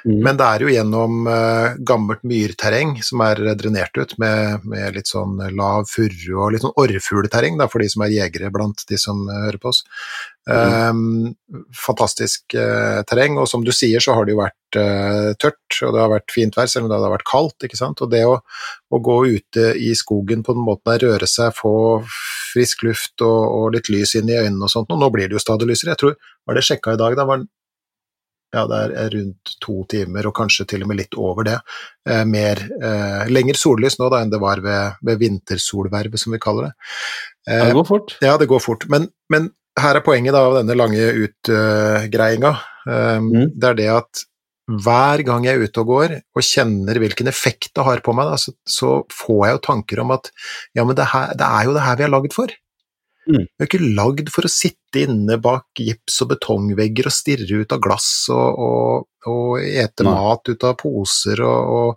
Mm. 0.05 0.19
Men 0.21 0.37
det 0.37 0.45
er 0.45 0.65
jo 0.65 0.73
gjennom 0.73 1.25
uh, 1.29 1.73
gammelt 1.87 2.21
myrterreng 2.27 2.95
som 3.05 3.23
er 3.25 3.41
drenert 3.57 3.97
ut, 3.97 4.13
med, 4.21 4.67
med 4.69 4.99
litt 4.99 5.09
sånn 5.09 5.39
lav 5.57 5.89
furu 5.89 6.35
og 6.37 6.53
litt 6.53 6.65
sånn 6.65 6.75
orrfugleterreng, 6.81 7.57
for 7.71 7.81
de 7.81 7.89
som 7.91 8.05
er 8.05 8.13
jegere 8.13 8.53
blant 8.53 8.85
de 8.89 8.99
som 9.01 9.25
uh, 9.29 9.45
hører 9.47 9.61
på 9.61 9.73
oss. 9.73 9.83
Um, 10.45 11.33
fantastisk 11.73 12.53
uh, 12.53 13.01
terreng, 13.09 13.39
og 13.41 13.49
som 13.49 13.63
du 13.65 13.71
sier 13.73 14.03
så 14.03 14.13
har 14.13 14.27
det 14.27 14.35
jo 14.35 14.43
vært 14.43 14.77
uh, 14.77 15.31
tørt, 15.41 15.79
og 15.81 15.95
det 15.95 16.03
har 16.03 16.11
vært 16.13 16.35
fint 16.35 16.57
vær, 16.57 16.69
selv 16.69 16.85
om 16.85 16.91
det 16.91 16.99
har 17.01 17.15
vært 17.15 17.29
kaldt, 17.31 17.65
ikke 17.65 17.79
sant. 17.79 18.03
Og 18.05 18.11
det 18.13 18.21
å, 18.29 18.37
å 18.93 19.01
gå 19.01 19.17
ute 19.33 19.71
i 19.81 19.89
skogen 19.97 20.45
på 20.45 20.53
den 20.53 20.67
måten 20.67 20.85
der, 20.91 21.07
røre 21.09 21.29
seg, 21.29 21.55
få 21.57 21.73
frisk 22.05 22.85
luft 22.85 23.25
og, 23.25 23.41
og 23.57 23.73
litt 23.75 23.89
lys 23.91 24.13
inn 24.19 24.29
i 24.29 24.37
øynene 24.37 24.67
og 24.67 24.71
sånt, 24.71 24.93
og 24.93 25.01
nå 25.01 25.09
blir 25.13 25.31
det 25.31 25.39
jo 25.39 25.43
stadig 25.43 25.67
lysere. 25.71 25.95
Jeg 25.95 26.03
tror, 26.03 26.15
var 26.45 26.59
det 26.59 26.65
sjekka 26.69 26.93
i 26.93 27.01
dag, 27.01 27.17
da 27.17 27.25
var 27.27 27.41
ja, 28.55 28.63
det 28.69 28.81
er 29.01 29.13
rundt 29.17 29.55
to 29.63 29.81
timer, 29.91 30.29
og 30.29 30.35
kanskje 30.37 30.67
til 30.71 30.85
og 30.85 30.91
med 30.91 31.01
litt 31.01 31.17
over 31.19 31.47
det. 31.47 31.57
Eh, 32.07 32.23
mer, 32.29 32.61
eh, 32.79 33.25
lenger 33.31 33.59
sollys 33.59 33.99
nå 33.99 34.09
da 34.13 34.21
enn 34.23 34.31
det 34.33 34.41
var 34.41 34.61
ved, 34.63 35.01
ved 35.05 35.21
vintersolvervet, 35.21 36.21
som 36.21 36.35
vi 36.35 36.41
kaller 36.41 36.69
det. 36.69 36.75
Eh, 37.49 37.59
ja, 37.59 37.65
det 37.69 37.79
går 37.79 37.89
fort. 37.89 38.15
Ja, 38.23 38.37
det 38.41 38.49
går 38.51 38.63
fort. 38.63 38.87
Men, 38.91 39.09
men 39.33 39.51
her 39.79 39.99
er 39.99 40.05
poenget 40.05 40.35
da 40.35 40.45
av 40.47 40.61
denne 40.61 40.77
lange 40.77 41.09
utgreiinga. 41.25 42.55
Mm. 42.85 43.51
Det 43.57 43.69
er 43.71 43.77
det 43.79 43.91
at 43.91 44.25
hver 44.65 45.21
gang 45.25 45.45
jeg 45.45 45.59
er 45.59 45.67
ute 45.67 45.81
og 45.83 45.89
går 45.91 46.13
og 46.17 46.45
kjenner 46.45 46.97
hvilken 47.01 47.29
effekt 47.29 47.69
det 47.77 47.85
har 47.85 48.01
på 48.05 48.15
meg, 48.17 48.31
da, 48.31 48.37
så, 48.41 48.53
så, 48.65 48.93
får 49.13 49.41
jeg 49.45 49.57
jo 49.57 49.63
tanker 49.67 50.01
om 50.01 50.13
at 50.15 50.31
ja, 50.73 50.81
men 50.81 50.95
det, 50.97 51.05
her, 51.11 51.35
det 51.37 51.45
er 51.45 51.67
jo 51.67 51.75
det 51.75 51.83
her 51.85 51.99
vi 51.99 52.05
er 52.07 52.13
laget 52.13 52.37
for. 52.37 52.53
Mm. 53.25 53.45
Vi 53.49 53.63
er 53.63 53.69
ikke 53.69 53.91
lagd 53.97 54.29
for 54.33 54.45
å 54.45 54.51
sitte 54.51 55.05
inne 55.05 55.37
bak 55.41 55.81
gips 55.81 56.19
og 56.23 56.31
betongvegger 56.35 57.09
og 57.09 57.15
stirre 57.15 57.61
ut 57.63 57.73
av 57.73 57.81
glass 57.81 58.09
og, 58.33 58.65
og, 58.65 59.07
og 59.31 59.53
ete 59.65 60.05
Nei. 60.05 60.13
mat 60.13 60.51
ut 60.51 60.65
av 60.67 60.75
poser 60.79 61.41
og, 61.45 61.95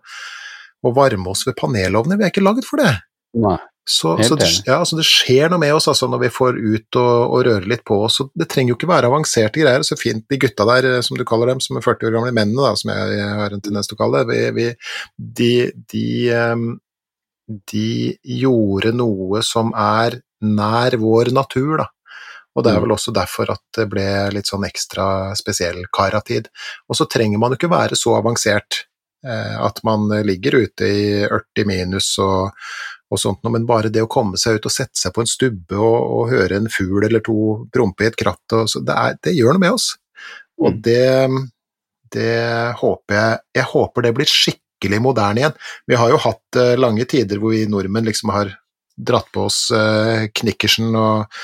og, 0.84 0.94
varme 0.96 1.34
oss 1.34 1.44
ved 1.48 1.58
panelovner. 1.58 2.16
Vi 2.16 2.28
er 2.28 2.32
ikke 2.32 2.44
lagd 2.46 2.64
for 2.68 2.80
det. 2.80 2.94
Nei. 3.38 3.58
Så, 3.88 4.10
så 4.22 4.36
det, 4.36 4.46
ja, 4.66 4.82
altså 4.82 4.98
det, 4.98 5.04
skjer 5.08 5.48
noe 5.48 5.62
med 5.62 5.72
oss 5.72 5.86
altså, 5.88 6.10
når 6.12 6.26
vi 6.26 6.28
får 6.32 6.58
ut 6.60 6.96
og, 7.00 7.12
og 7.32 7.44
røre 7.46 7.70
litt 7.72 7.86
på 7.88 7.96
oss. 8.04 8.18
Det 8.36 8.44
trenger 8.52 8.74
jo 8.74 8.76
ikke 8.76 8.90
være 8.90 9.08
avanserte 9.08 9.62
greier. 9.62 9.84
Så 9.86 9.96
fint 9.96 10.26
de 10.28 10.36
gutta 10.40 10.66
der, 10.68 10.88
som 11.04 11.16
du 11.16 11.24
kaller 11.28 11.54
dem, 11.54 11.62
som 11.64 11.80
er 11.80 11.86
40 11.86 12.10
år 12.10 12.18
gamle 12.18 12.34
mennene, 12.36 12.66
da, 12.66 12.74
som 12.76 12.92
jeg, 12.92 13.14
jeg 13.16 13.38
har 13.40 13.56
en 13.56 13.64
tendens 13.64 13.88
til 13.88 13.96
å 13.96 14.02
kalle 14.02 14.20
det, 14.28 14.28
vi, 14.28 14.42
vi, 14.58 14.66
de, 15.40 15.50
de, 15.88 16.04
um, 16.36 16.66
de 17.72 17.88
gjorde 18.42 18.92
noe 18.96 19.40
som 19.46 19.72
er 19.72 20.20
nær 20.44 20.98
vår 21.00 21.32
natur, 21.34 21.78
da. 21.82 21.88
Og 22.58 22.64
det 22.64 22.72
er 22.72 22.80
mm. 22.80 22.84
vel 22.86 22.94
også 22.96 23.14
derfor 23.14 23.52
at 23.54 23.62
det 23.76 23.86
ble 23.90 24.06
litt 24.34 24.50
sånn 24.50 24.66
ekstra 24.66 25.06
spesiell 25.38 25.84
karatid. 25.94 26.48
Og 26.90 26.98
så 26.98 27.06
trenger 27.10 27.38
man 27.38 27.54
jo 27.54 27.60
ikke 27.60 27.70
være 27.70 27.98
så 27.98 28.16
avansert 28.18 28.82
eh, 29.26 29.56
at 29.62 29.78
man 29.86 30.08
ligger 30.26 30.58
ute 30.64 30.88
i 30.88 31.02
40 31.30 31.68
minus 31.68 32.10
og, 32.24 32.50
og 33.08 33.20
sånt 33.22 33.46
men 33.46 33.68
bare 33.68 33.92
det 33.94 34.02
å 34.04 34.10
komme 34.10 34.40
seg 34.40 34.58
ut 34.58 34.68
og 34.68 34.74
sette 34.74 34.98
seg 34.98 35.14
på 35.14 35.22
en 35.22 35.30
stubbe 35.30 35.78
og, 35.78 35.98
og 36.18 36.32
høre 36.32 36.58
en 36.58 36.70
fugl 36.72 37.06
eller 37.06 37.22
to 37.24 37.38
prompe 37.74 38.04
i 38.04 38.10
et 38.10 38.18
kratt, 38.18 38.58
så 38.66 38.82
det, 38.82 38.96
er, 38.96 39.20
det, 39.22 39.36
gjør 39.38 39.56
noe 39.56 39.66
med 39.68 39.78
oss. 39.78 39.92
Og 40.58 40.72
mm. 40.74 40.80
det, 40.82 41.10
det 42.16 42.38
håper 42.80 43.20
jeg 43.20 43.36
Jeg 43.60 43.70
håper 43.72 44.04
det 44.04 44.16
blir 44.16 44.32
skikkelig 44.32 44.98
moderne 45.04 45.44
igjen. 45.44 45.60
Vi 45.86 45.98
har 46.00 46.10
jo 46.10 46.18
hatt 46.26 46.58
uh, 46.58 46.74
lange 46.78 47.06
tider 47.06 47.38
hvor 47.38 47.54
vi 47.54 47.68
nordmenn 47.70 48.08
liksom 48.08 48.34
har 48.34 48.50
dratt 48.98 49.30
på 49.32 49.46
oss 49.46 49.68
eh, 49.74 50.28
knikkersen 50.34 50.94
og, 50.98 51.38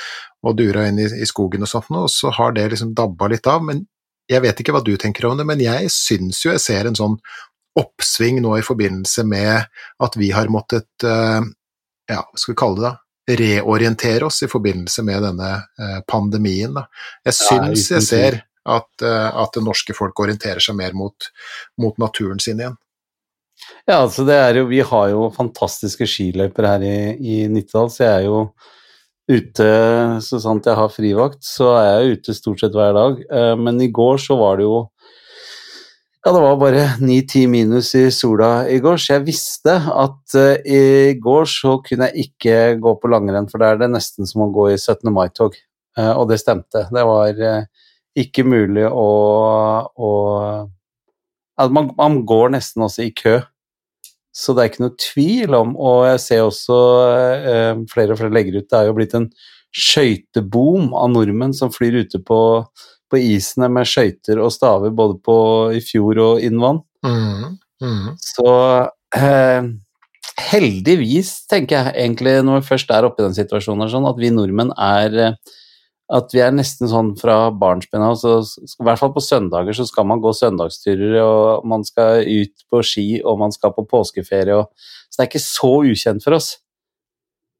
og 0.45 0.57
dura 0.59 0.85
inn 0.89 0.99
i, 0.99 1.07
i, 1.07 1.27
skogen 1.29 1.65
og 1.65 1.71
sånt, 1.71 1.91
og 1.95 2.09
så 2.11 2.33
har 2.35 2.55
det 2.55 2.67
liksom 2.73 2.93
dabba 2.97 3.29
litt 3.31 3.47
av. 3.49 3.63
Men 3.65 3.85
jeg 4.29 4.43
vet 4.43 4.61
ikke 4.61 4.75
hva 4.75 4.83
du 4.85 4.95
tenker 4.99 5.29
om 5.29 5.39
det, 5.39 5.47
men 5.47 5.63
jeg 5.63 5.91
syns 5.93 6.43
jo 6.45 6.53
jeg 6.53 6.63
ser 6.63 6.89
en 6.89 6.97
sånn 6.97 7.17
oppsving 7.79 8.39
nå 8.43 8.53
i 8.59 8.65
forbindelse 8.65 9.25
med 9.27 9.65
at 10.03 10.19
vi 10.19 10.31
har 10.35 10.51
måttet, 10.51 10.91
eh, 11.03 11.41
ja, 12.11 12.21
hva 12.21 12.39
skal 12.39 12.53
vi 12.53 12.61
kalle 12.61 12.79
det 12.79 12.87
da, 12.87 12.95
reorientere 13.41 14.27
oss 14.27 14.43
i 14.45 14.51
forbindelse 14.51 15.03
med 15.07 15.23
denne 15.25 15.51
eh, 15.57 16.01
pandemien. 16.07 16.75
Da. 16.77 16.85
Jeg 17.25 17.39
syns 17.39 17.89
jeg 17.91 18.05
ser 18.05 18.41
at, 18.65 18.89
at, 19.01 19.51
det 19.53 19.61
norske 19.61 19.93
folk 19.93 20.17
orienterer 20.23 20.61
seg 20.63 20.77
mer 20.77 20.95
mot, 20.97 21.27
mot 21.81 21.97
naturen 22.01 22.39
sin 22.41 22.61
igjen. 22.61 22.77
Ja, 23.87 24.01
altså 24.01 24.25
det 24.27 24.35
er 24.35 24.59
jo 24.59 24.65
Vi 24.69 24.81
har 24.83 25.11
jo 25.13 25.29
fantastiske 25.33 26.07
skiløyper 26.09 26.67
her 26.67 26.85
i, 26.85 26.95
i 27.15 27.35
Nittedal, 27.51 27.91
så 27.93 28.03
jeg 28.03 28.15
er 28.15 28.25
jo 28.27 28.39
ute 29.25 29.69
Så 30.21 30.41
sant 30.43 30.67
jeg 30.67 30.77
har 30.77 30.91
frivakt, 30.93 31.41
så 31.45 31.71
er 31.79 31.87
jeg 31.87 32.19
ute 32.19 32.35
stort 32.37 32.61
sett 32.61 32.75
hver 32.77 32.93
dag. 32.97 33.23
Eh, 33.25 33.53
men 33.57 33.81
i 33.81 33.89
går 33.93 34.19
så 34.21 34.37
var 34.39 34.59
det 34.59 34.67
jo 34.67 34.83
ja, 36.25 36.31
det 36.33 36.39
var 36.41 36.55
bare 36.57 36.83
9-10 37.05 37.41
minus 37.53 37.91
i 37.93 38.07
sola 38.09 38.63
i 38.65 38.79
går, 38.81 38.95
så 38.97 39.11
jeg 39.13 39.27
visste 39.27 39.75
at 39.77 40.33
uh, 40.33 40.55
i 40.65 41.13
går 41.21 41.43
så 41.45 41.75
kunne 41.85 42.07
jeg 42.09 42.25
ikke 42.25 42.55
gå 42.81 42.93
på 42.97 43.11
langrenn, 43.13 43.45
for 43.45 43.61
da 43.61 43.67
er 43.69 43.77
det 43.77 43.91
nesten 43.93 44.25
som 44.25 44.41
å 44.41 44.49
gå 44.49 44.71
i 44.71 44.79
17. 44.79 45.05
mai-tog. 45.13 45.53
Uh, 45.93 46.15
og 46.17 46.31
det 46.31 46.39
stemte. 46.41 46.87
Det 46.89 47.03
var 47.05 47.37
uh, 47.37 47.91
ikke 48.17 48.41
mulig 48.41 48.87
å, 48.89 49.05
å 49.85 50.09
man, 51.71 51.91
man, 51.97 52.21
går 52.27 52.55
nesten 52.57 52.83
også 52.85 53.05
i 53.05 53.13
kø 53.15 53.39
så 54.35 54.51
det 54.51 54.61
er 54.61 54.71
ikke 54.71 54.83
noe 54.83 54.99
tvil 54.99 55.55
om, 55.55 55.75
og 55.79 56.01
jeg 56.09 56.21
ser 56.25 56.41
også 56.43 56.77
eh, 57.47 57.77
flere 57.87 58.15
og 58.15 58.19
flere 58.19 58.35
legger 58.35 58.57
ut, 58.59 58.67
det 58.67 58.81
er 58.81 58.89
jo 58.89 58.95
blitt 58.97 59.15
en 59.15 59.29
skøyteboom 59.75 60.91
av 60.95 61.13
nordmenn 61.13 61.55
som 61.55 61.71
flyr 61.71 62.01
ute 62.03 62.19
på, 62.23 62.39
på 63.11 63.21
isene 63.21 63.69
med 63.71 63.87
skøyter 63.87 64.41
og 64.43 64.51
staver 64.51 64.91
både 64.95 65.17
på 65.23 65.37
i 65.75 65.79
fjor 65.83 66.19
og 66.23 66.43
innvann. 66.43 66.81
Mm, 67.07 67.55
mm. 67.83 68.09
Så 68.19 68.51
eh, 69.15 69.71
heldigvis, 70.51 71.31
tenker 71.51 71.79
jeg 71.79 71.95
egentlig, 72.03 72.35
når 72.43 72.59
vi 72.59 72.69
først 72.73 72.91
er 72.91 73.07
oppe 73.07 73.23
i 73.23 73.29
den 73.29 73.37
situasjonen, 73.39 73.87
sånn, 73.91 74.09
at 74.11 74.19
vi 74.19 74.35
nordmenn 74.35 74.75
er 74.75 75.19
eh, 75.29 75.55
at 76.13 76.33
vi 76.35 76.41
er 76.45 76.51
nesten 76.53 76.89
sånn 76.89 77.13
fra 77.17 77.49
barnsben 77.49 78.03
av, 78.05 78.19
i 78.21 78.85
hvert 78.85 79.01
fall 79.01 79.13
på 79.15 79.23
søndager 79.25 79.73
så 79.73 79.87
skal 79.89 80.05
man 80.09 80.21
gå 80.21 80.33
søndagsturer, 80.37 81.17
og 81.23 81.65
man 81.65 81.85
skal 81.87 82.21
ut 82.21 82.67
på 82.69 82.81
ski, 82.85 83.07
og 83.25 83.39
man 83.41 83.55
skal 83.55 83.73
på 83.73 83.87
påskeferie, 83.89 84.59
og, 84.59 84.69
så 85.09 85.17
det 85.17 85.25
er 85.25 85.31
ikke 85.31 85.45
så 85.47 85.71
ukjent 85.81 86.25
for 86.25 86.37
oss. 86.37 86.51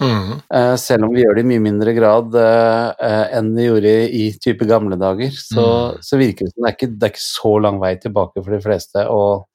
Mm. 0.04 0.42
Uh, 0.52 0.76
selv 0.76 1.08
om 1.08 1.14
vi 1.16 1.24
gjør 1.24 1.38
det 1.38 1.46
i 1.46 1.50
mye 1.54 1.64
mindre 1.64 1.94
grad 1.96 2.34
uh, 2.36 2.90
enn 3.32 3.54
vi 3.56 3.70
gjorde 3.70 3.94
i, 4.04 4.26
i 4.26 4.32
type 4.44 4.68
gamle 4.68 5.00
dager, 5.00 5.32
så, 5.34 5.66
mm. 5.66 6.06
så 6.06 6.20
virker 6.20 6.46
det 6.46 6.54
som 6.54 6.66
det 6.66 6.70
er, 6.70 6.78
ikke, 6.78 6.92
det 6.94 7.08
er 7.08 7.14
ikke 7.16 7.26
så 7.26 7.54
lang 7.64 7.82
vei 7.82 7.94
tilbake 8.04 8.44
for 8.44 8.58
de 8.58 8.62
fleste. 8.66 9.08
og 9.10 9.46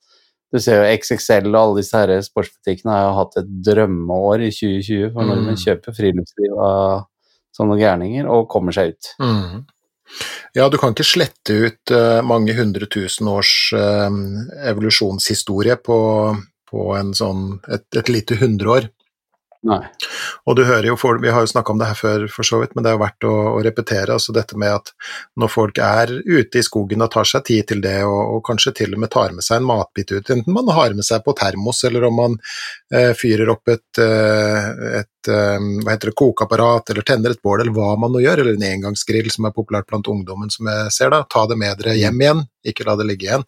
du 0.51 0.59
ser 0.59 0.81
jo 0.81 0.95
XXL 0.99 1.47
og 1.53 1.61
alle 1.61 1.79
disse 1.79 1.99
her 2.01 2.11
sportsbutikkene 2.27 2.91
har 2.91 3.05
jo 3.05 3.11
hatt 3.21 3.37
et 3.39 3.51
drømmeår 3.69 4.49
i 4.49 4.51
2020, 4.51 5.13
for 5.15 5.29
når 5.29 5.45
mm. 5.45 5.59
kjøper 5.63 5.95
friluftsliv 5.95 6.57
av 6.59 7.05
sånne 7.61 7.79
gærninger 7.81 8.31
og 8.31 8.49
kommer 8.53 8.77
seg 8.77 8.95
ut. 8.95 9.13
Mm. 9.23 9.67
Ja, 10.59 10.67
du 10.69 10.79
kan 10.81 10.95
ikke 10.95 11.07
slette 11.07 11.55
ut 11.55 11.93
uh, 11.95 12.19
mange 12.27 12.57
hundre 12.59 12.89
tusen 12.91 13.29
års 13.31 13.53
uh, 13.77 14.09
evolusjonshistorie 14.67 15.77
på, 15.79 15.99
på 16.71 16.89
sånn, 17.15 17.45
et, 17.71 17.87
et 18.01 18.11
lite 18.11 18.41
hundreår. 18.41 18.91
Nei. 19.61 19.83
Og 20.49 20.55
du 20.57 20.63
hører 20.65 20.87
jo, 20.89 20.95
for, 20.97 21.19
Vi 21.21 21.29
har 21.29 21.45
jo 21.45 21.51
snakka 21.51 21.75
om 21.75 21.81
det 21.81 21.91
her 21.91 21.99
før, 21.99 22.23
for 22.33 22.49
så 22.49 22.63
vidt, 22.63 22.73
men 22.75 22.85
det 22.85 22.91
er 22.91 22.95
jo 22.97 23.03
verdt 23.03 23.27
å, 23.29 23.33
å, 23.51 23.59
repetere. 23.65 24.15
altså 24.17 24.33
Dette 24.33 24.57
med 24.59 24.73
at 24.73 24.93
når 25.37 25.53
folk 25.53 25.81
er 25.85 26.15
ute 26.17 26.61
i 26.61 26.65
skogen 26.65 27.05
og 27.05 27.11
tar 27.13 27.29
seg 27.29 27.45
tid 27.45 27.69
til 27.69 27.83
det, 27.85 27.99
og, 28.09 28.21
og 28.37 28.41
kanskje 28.49 28.73
til 28.81 28.97
og 28.97 29.03
med 29.05 29.13
tar 29.13 29.37
med 29.37 29.45
seg 29.45 29.61
en 29.61 29.69
matbit 29.69 30.15
ut, 30.17 30.33
enten 30.33 30.57
man 30.57 30.73
har 30.73 30.97
med 30.97 31.05
seg 31.05 31.21
på 31.27 31.37
termos, 31.37 31.83
eller 31.85 32.09
om 32.09 32.17
man 32.23 32.39
eh, 32.95 33.13
fyrer 33.13 33.53
opp 33.53 33.69
et, 33.75 34.01
et 34.01 35.20
hva 35.29 35.93
heter 35.93 36.11
det, 36.11 36.17
kokeapparat, 36.17 36.93
eller 36.93 37.07
tenner 37.07 37.35
et 37.35 37.43
bål, 37.43 37.61
eller 37.65 37.75
hva 37.77 37.93
man 38.01 38.15
nå 38.15 38.23
gjør, 38.25 38.45
eller 38.45 38.57
en 38.57 38.69
engangsgrill 38.71 39.29
som 39.33 39.49
er 39.49 39.57
populært 39.57 39.89
blant 39.91 40.09
ungdommen, 40.09 40.53
som 40.53 40.71
jeg 40.71 40.95
ser 40.97 41.13
da, 41.13 41.25
ta 41.29 41.45
det 41.51 41.59
med 41.61 41.77
dere 41.83 41.99
hjem 41.99 42.25
igjen 42.25 42.47
ikke 42.67 42.85
la 42.85 42.97
det 42.97 43.07
ligge 43.09 43.27
igjen. 43.27 43.45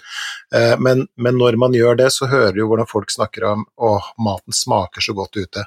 Eh, 0.55 0.75
men, 0.81 1.07
men, 1.17 1.39
når 1.39 1.57
man 1.61 1.75
gjør 1.77 1.99
det, 2.01 2.11
så 2.15 2.27
hører 2.31 2.55
du 2.57 2.65
hvordan 2.65 2.89
folk 2.89 3.13
snakker 3.13 3.45
om 3.51 3.65
at 3.89 4.13
maten 4.23 4.57
smaker 4.57 5.05
så 5.05 5.15
godt 5.17 5.37
ute. 5.37 5.65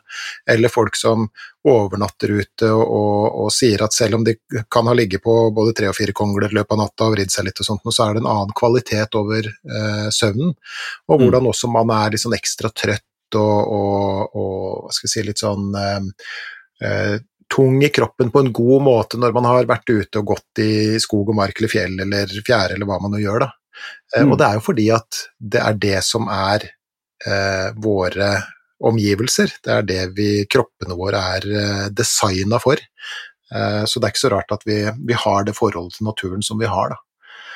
Eller 0.50 0.74
folk 0.74 0.98
som 0.98 1.28
overnatter 1.66 2.36
ute 2.42 2.70
og, 2.70 2.84
og, 2.84 3.22
og, 3.46 3.50
sier 3.54 3.82
at 3.86 3.94
selv 3.94 4.20
om 4.20 4.26
de 4.26 4.36
kan 4.72 4.86
ha 4.90 4.94
ligget 4.94 5.24
på 5.26 5.34
både 5.56 5.74
tre 5.78 5.90
og 5.90 5.98
fire 5.98 6.14
kongler 6.14 6.52
i 6.52 6.60
løpet 6.60 6.76
av 6.76 6.84
natta 6.84 7.10
og 7.10 7.16
vridd 7.16 7.34
seg 7.34 7.48
litt 7.48 7.62
og 7.62 7.70
sånt, 7.70 7.90
så 7.90 8.06
er 8.06 8.16
det 8.16 8.24
en 8.24 8.32
annen 8.36 8.54
kvalitet 8.58 9.18
over 9.18 9.50
eh, 9.50 10.08
søvnen. 10.14 10.54
Og 11.10 11.18
mm. 11.18 11.26
hvordan 11.26 11.52
også 11.54 11.72
man 11.74 11.94
er 11.98 12.14
litt 12.14 12.26
sånn 12.26 12.38
ekstra 12.38 12.74
trøtt 12.74 13.06
og, 13.40 14.36
og, 14.38 14.92
jeg 15.02 15.12
si, 15.12 15.24
litt 15.26 15.42
sånn 15.42 15.72
eh, 15.80 16.04
eh 16.86 17.16
tung 17.56 17.84
i 17.86 17.92
kroppen 17.94 18.32
på 18.34 18.42
en 18.42 18.48
god 18.54 18.82
måte 18.82 19.20
når 19.22 19.34
man 19.36 19.46
har 19.46 19.68
vært 19.70 19.90
ute 19.92 20.18
og 20.18 20.32
gått 20.32 20.62
i 20.64 20.98
skog 21.00 21.30
og 21.30 21.38
mark 21.38 21.60
eller 21.60 21.70
fjell 21.70 22.00
eller 22.02 22.32
fjære 22.42 22.74
eller 22.74 22.90
hva 22.90 22.98
man 23.04 23.14
nå 23.14 23.20
gjør, 23.22 23.46
da. 23.46 23.50
Eh, 24.16 24.24
mm. 24.24 24.32
Og 24.32 24.40
det 24.40 24.48
er 24.48 24.58
jo 24.58 24.64
fordi 24.66 24.88
at 24.96 25.22
det 25.54 25.62
er 25.62 25.78
det 25.86 26.00
som 26.08 26.26
er 26.32 26.66
eh, 26.66 27.70
våre 27.86 28.32
omgivelser. 28.86 29.54
Det 29.64 29.72
er 29.72 29.88
det 29.88 30.02
vi, 30.18 30.30
kroppene 30.52 30.98
våre 30.98 31.22
er 31.38 31.48
eh, 31.62 31.86
designa 31.96 32.60
for. 32.62 32.82
Eh, 32.82 33.84
så 33.86 34.00
det 34.00 34.08
er 34.08 34.16
ikke 34.16 34.26
så 34.26 34.34
rart 34.34 34.56
at 34.56 34.66
vi, 34.68 34.82
vi, 35.08 35.18
har 35.26 35.46
det 35.48 35.56
forholdet 35.58 36.00
til 36.00 36.10
naturen 36.10 36.46
som 36.46 36.60
vi 36.62 36.70
har, 36.70 36.96
da. 36.96 37.02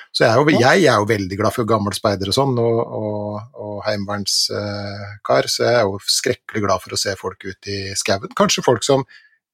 Så 0.10 0.26
jeg 0.26 0.34
er, 0.34 0.40
jo, 0.42 0.58
jeg 0.58 0.86
er 0.90 0.98
jo 0.98 1.08
veldig 1.10 1.38
glad 1.38 1.54
for 1.54 1.70
gammel 1.70 1.94
speider 1.94 2.32
og 2.32 2.36
sånn, 2.36 2.56
og, 2.58 2.80
og, 2.98 3.58
og 3.62 3.76
heimevernskar, 3.86 5.50
så 5.52 5.68
jeg 5.68 5.76
er 5.78 5.84
jo 5.86 6.00
skrekkelig 6.02 6.64
glad 6.66 6.82
for 6.82 6.96
å 6.96 7.00
se 7.00 7.14
folk 7.20 7.46
ute 7.46 7.76
i 7.76 7.82
skauen. 7.98 8.34
Kanskje 8.38 8.66
folk 8.66 8.86
som 8.86 9.06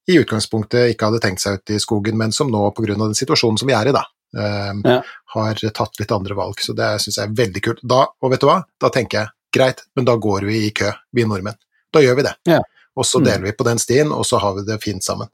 i 0.07 0.17
utgangspunktet 0.21 0.93
ikke 0.93 1.09
hadde 1.09 1.21
tenkt 1.23 1.43
seg 1.43 1.59
ut 1.59 1.73
i 1.75 1.81
skogen, 1.81 2.17
men 2.19 2.33
som 2.35 2.51
nå, 2.51 2.61
pga. 2.77 2.93
den 2.93 3.17
situasjonen 3.17 3.59
som 3.59 3.69
vi 3.69 3.75
er 3.75 3.89
i, 3.89 3.95
da, 3.95 4.05
um, 4.37 4.81
ja. 4.85 4.99
har 5.35 5.63
tatt 5.75 5.99
litt 5.99 6.13
andre 6.15 6.37
valg. 6.37 6.61
Så 6.61 6.75
det 6.77 6.93
syns 7.03 7.19
jeg 7.19 7.27
er 7.27 7.37
veldig 7.41 7.63
kult. 7.65 7.83
Da, 7.83 8.05
og 8.21 8.33
vet 8.33 8.43
du 8.43 8.49
hva, 8.49 8.59
da 8.81 8.91
tenker 8.93 9.21
jeg 9.21 9.33
greit, 9.55 9.85
men 9.97 10.07
da 10.07 10.15
går 10.21 10.47
vi 10.47 10.65
i 10.67 10.73
kø, 10.75 10.91
vi 11.15 11.25
nordmenn. 11.27 11.57
Da 11.93 12.03
gjør 12.03 12.19
vi 12.19 12.27
det. 12.27 12.35
Ja. 12.47 12.61
Og 12.95 13.07
så 13.07 13.19
mm. 13.19 13.25
deler 13.27 13.49
vi 13.49 13.57
på 13.57 13.67
den 13.67 13.81
stien, 13.81 14.13
og 14.13 14.27
så 14.27 14.39
har 14.43 14.55
vi 14.59 14.65
det 14.67 14.77
fint 14.83 15.03
sammen. 15.03 15.31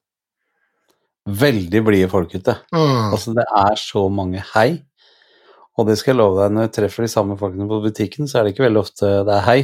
Veldig 1.30 1.84
blide 1.86 2.10
folk 2.10 2.32
ute. 2.34 2.56
Mm. 2.74 3.12
Altså, 3.12 3.36
det 3.38 3.46
er 3.46 3.78
så 3.78 4.08
mange 4.10 4.42
hei. 4.56 4.70
Og 5.80 5.88
det 5.88 5.98
skal 5.98 6.12
jeg 6.12 6.18
love 6.20 6.36
deg, 6.42 6.52
når 6.52 6.62
jeg 6.68 6.72
treffer 6.76 7.06
de 7.06 7.12
samme 7.14 7.38
folkene 7.40 7.68
på 7.70 7.78
butikken, 7.82 8.28
så 8.28 8.40
er 8.40 8.44
det 8.44 8.54
ikke 8.56 8.66
veldig 8.68 8.82
ofte 8.82 9.12
det 9.28 9.36
er 9.38 9.46
hei. 9.46 9.60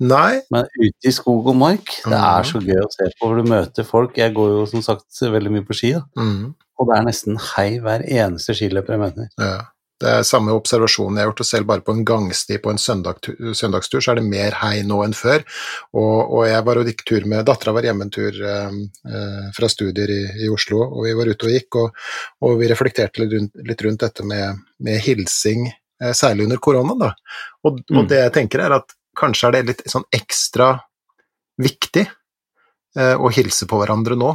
Nei, 0.00 0.40
Men 0.52 0.66
ute 0.76 1.08
i 1.08 1.12
skog 1.14 1.46
og 1.48 1.56
mark, 1.56 1.86
det 2.04 2.12
er 2.12 2.42
Mhm. 2.42 2.50
så 2.50 2.60
gøy 2.60 2.82
å 2.84 2.90
se 2.92 3.08
på, 3.16 3.26
hvor 3.26 3.36
du 3.42 3.48
møter 3.48 3.84
folk. 3.84 4.16
Jeg 4.16 4.34
går 4.34 4.48
jo 4.58 4.66
som 4.66 4.82
sagt 4.82 5.06
veldig 5.22 5.50
mye 5.52 5.64
på 5.66 5.74
ski, 5.74 5.92
da. 5.94 6.02
mm, 6.16 6.54
og 6.78 6.86
det 6.88 6.98
er 6.98 7.04
nesten 7.08 7.38
hei 7.56 7.78
hver 7.80 8.04
eneste 8.04 8.54
skiløper 8.54 8.92
jeg 8.96 9.00
møter. 9.00 9.28
ja. 9.40 9.58
Det 9.98 10.06
er 10.08 10.22
samme 10.26 10.52
observasjonen 10.54 11.16
jeg 11.18 11.26
har 11.26 11.32
gjort, 11.32 11.40
og 11.42 11.46
selv 11.48 11.66
bare 11.66 11.82
på 11.82 11.94
en 11.96 12.04
gangsti 12.06 12.58
på 12.62 12.70
en 12.70 12.78
søndagtu- 12.78 13.54
søndagstur, 13.58 13.98
så 14.04 14.12
er 14.12 14.20
det 14.20 14.28
mer 14.30 14.54
hei 14.60 14.84
nå 14.86 15.00
enn 15.02 15.16
før. 15.18 15.42
Og, 15.98 16.14
og 16.38 16.44
jeg 16.46 16.62
var 16.68 16.78
og 16.78 16.86
gikk 16.86 17.02
tur 17.08 17.26
med 17.26 17.42
Dattera 17.48 17.74
var 17.74 17.88
hjemme 17.88 18.06
en 18.06 18.12
tur 18.14 18.38
eh, 18.52 18.76
eh, 19.10 19.48
fra 19.56 19.70
studier 19.72 20.12
i, 20.14 20.20
i 20.46 20.50
Oslo, 20.54 20.84
og 20.86 21.02
vi 21.08 21.16
var 21.18 21.32
ute 21.32 21.48
og 21.48 21.54
gikk, 21.56 21.80
og, 21.82 21.98
og 22.46 22.54
vi 22.60 22.70
reflekterte 22.70 23.24
litt 23.24 23.34
rundt, 23.34 23.58
litt 23.72 23.82
rundt 23.88 24.04
dette 24.06 24.26
med, 24.30 24.62
med 24.86 25.02
hilsing, 25.02 25.66
eh, 26.02 26.14
særlig 26.14 26.46
under 26.46 26.62
koronaen. 26.62 27.02
Da. 27.02 27.10
Og, 27.66 27.82
og 27.90 28.04
Mm. 28.04 28.08
det 28.14 28.22
jeg 28.22 28.34
tenker 28.38 28.62
er 28.68 28.76
at 28.78 28.94
kanskje 29.18 29.48
er 29.50 29.56
det 29.58 29.64
litt 29.72 29.82
sånn 29.90 30.06
ekstra 30.14 30.76
viktig 31.58 32.06
eh, 32.06 33.16
å 33.18 33.32
hilse 33.34 33.66
på 33.66 33.82
hverandre 33.82 34.14
nå. 34.20 34.30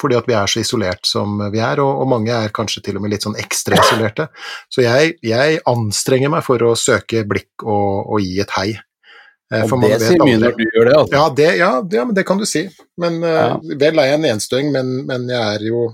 Fordi 0.00 0.16
at 0.18 0.26
vi 0.26 0.34
er 0.34 0.50
så 0.50 0.62
isolert 0.64 1.06
som 1.06 1.38
vi 1.52 1.60
er, 1.62 1.82
og, 1.82 2.02
og 2.02 2.08
mange 2.10 2.34
er 2.34 2.54
kanskje 2.54 2.82
til 2.88 2.98
og 2.98 3.04
med 3.04 3.14
litt 3.14 3.26
sånn 3.26 3.38
ekstra 3.38 3.78
isolerte. 3.78 4.26
Så 4.72 4.82
jeg, 4.82 5.14
jeg 5.22 5.60
anstrenger 5.70 6.32
meg 6.34 6.42
for 6.46 6.62
å 6.66 6.74
søke 6.78 7.22
blikk 7.28 7.62
og, 7.62 8.10
og 8.16 8.24
gi 8.24 8.40
et 8.42 8.56
hei. 8.58 8.68
For 9.54 9.76
Og 9.76 9.84
det 9.84 10.00
sier 10.02 10.22
mye 10.24 10.38
når 10.40 10.56
du 10.56 10.64
gjør 10.64 10.88
det, 10.88 10.94
altså. 10.98 11.14
ja, 11.14 11.24
det, 11.38 11.50
ja, 11.60 11.72
ja, 11.94 12.04
men 12.08 12.16
det 12.16 12.24
kan 12.26 12.40
du 12.40 12.46
si. 12.48 12.64
Men 13.00 13.20
ja. 13.22 13.52
uh, 13.54 13.74
vel 13.78 14.00
er 14.02 14.08
jeg 14.10 14.18
en 14.18 14.26
enstøing, 14.32 14.72
men, 14.74 14.96
men 15.06 15.28
jeg 15.30 15.58
er 15.58 15.68
jo 15.68 15.84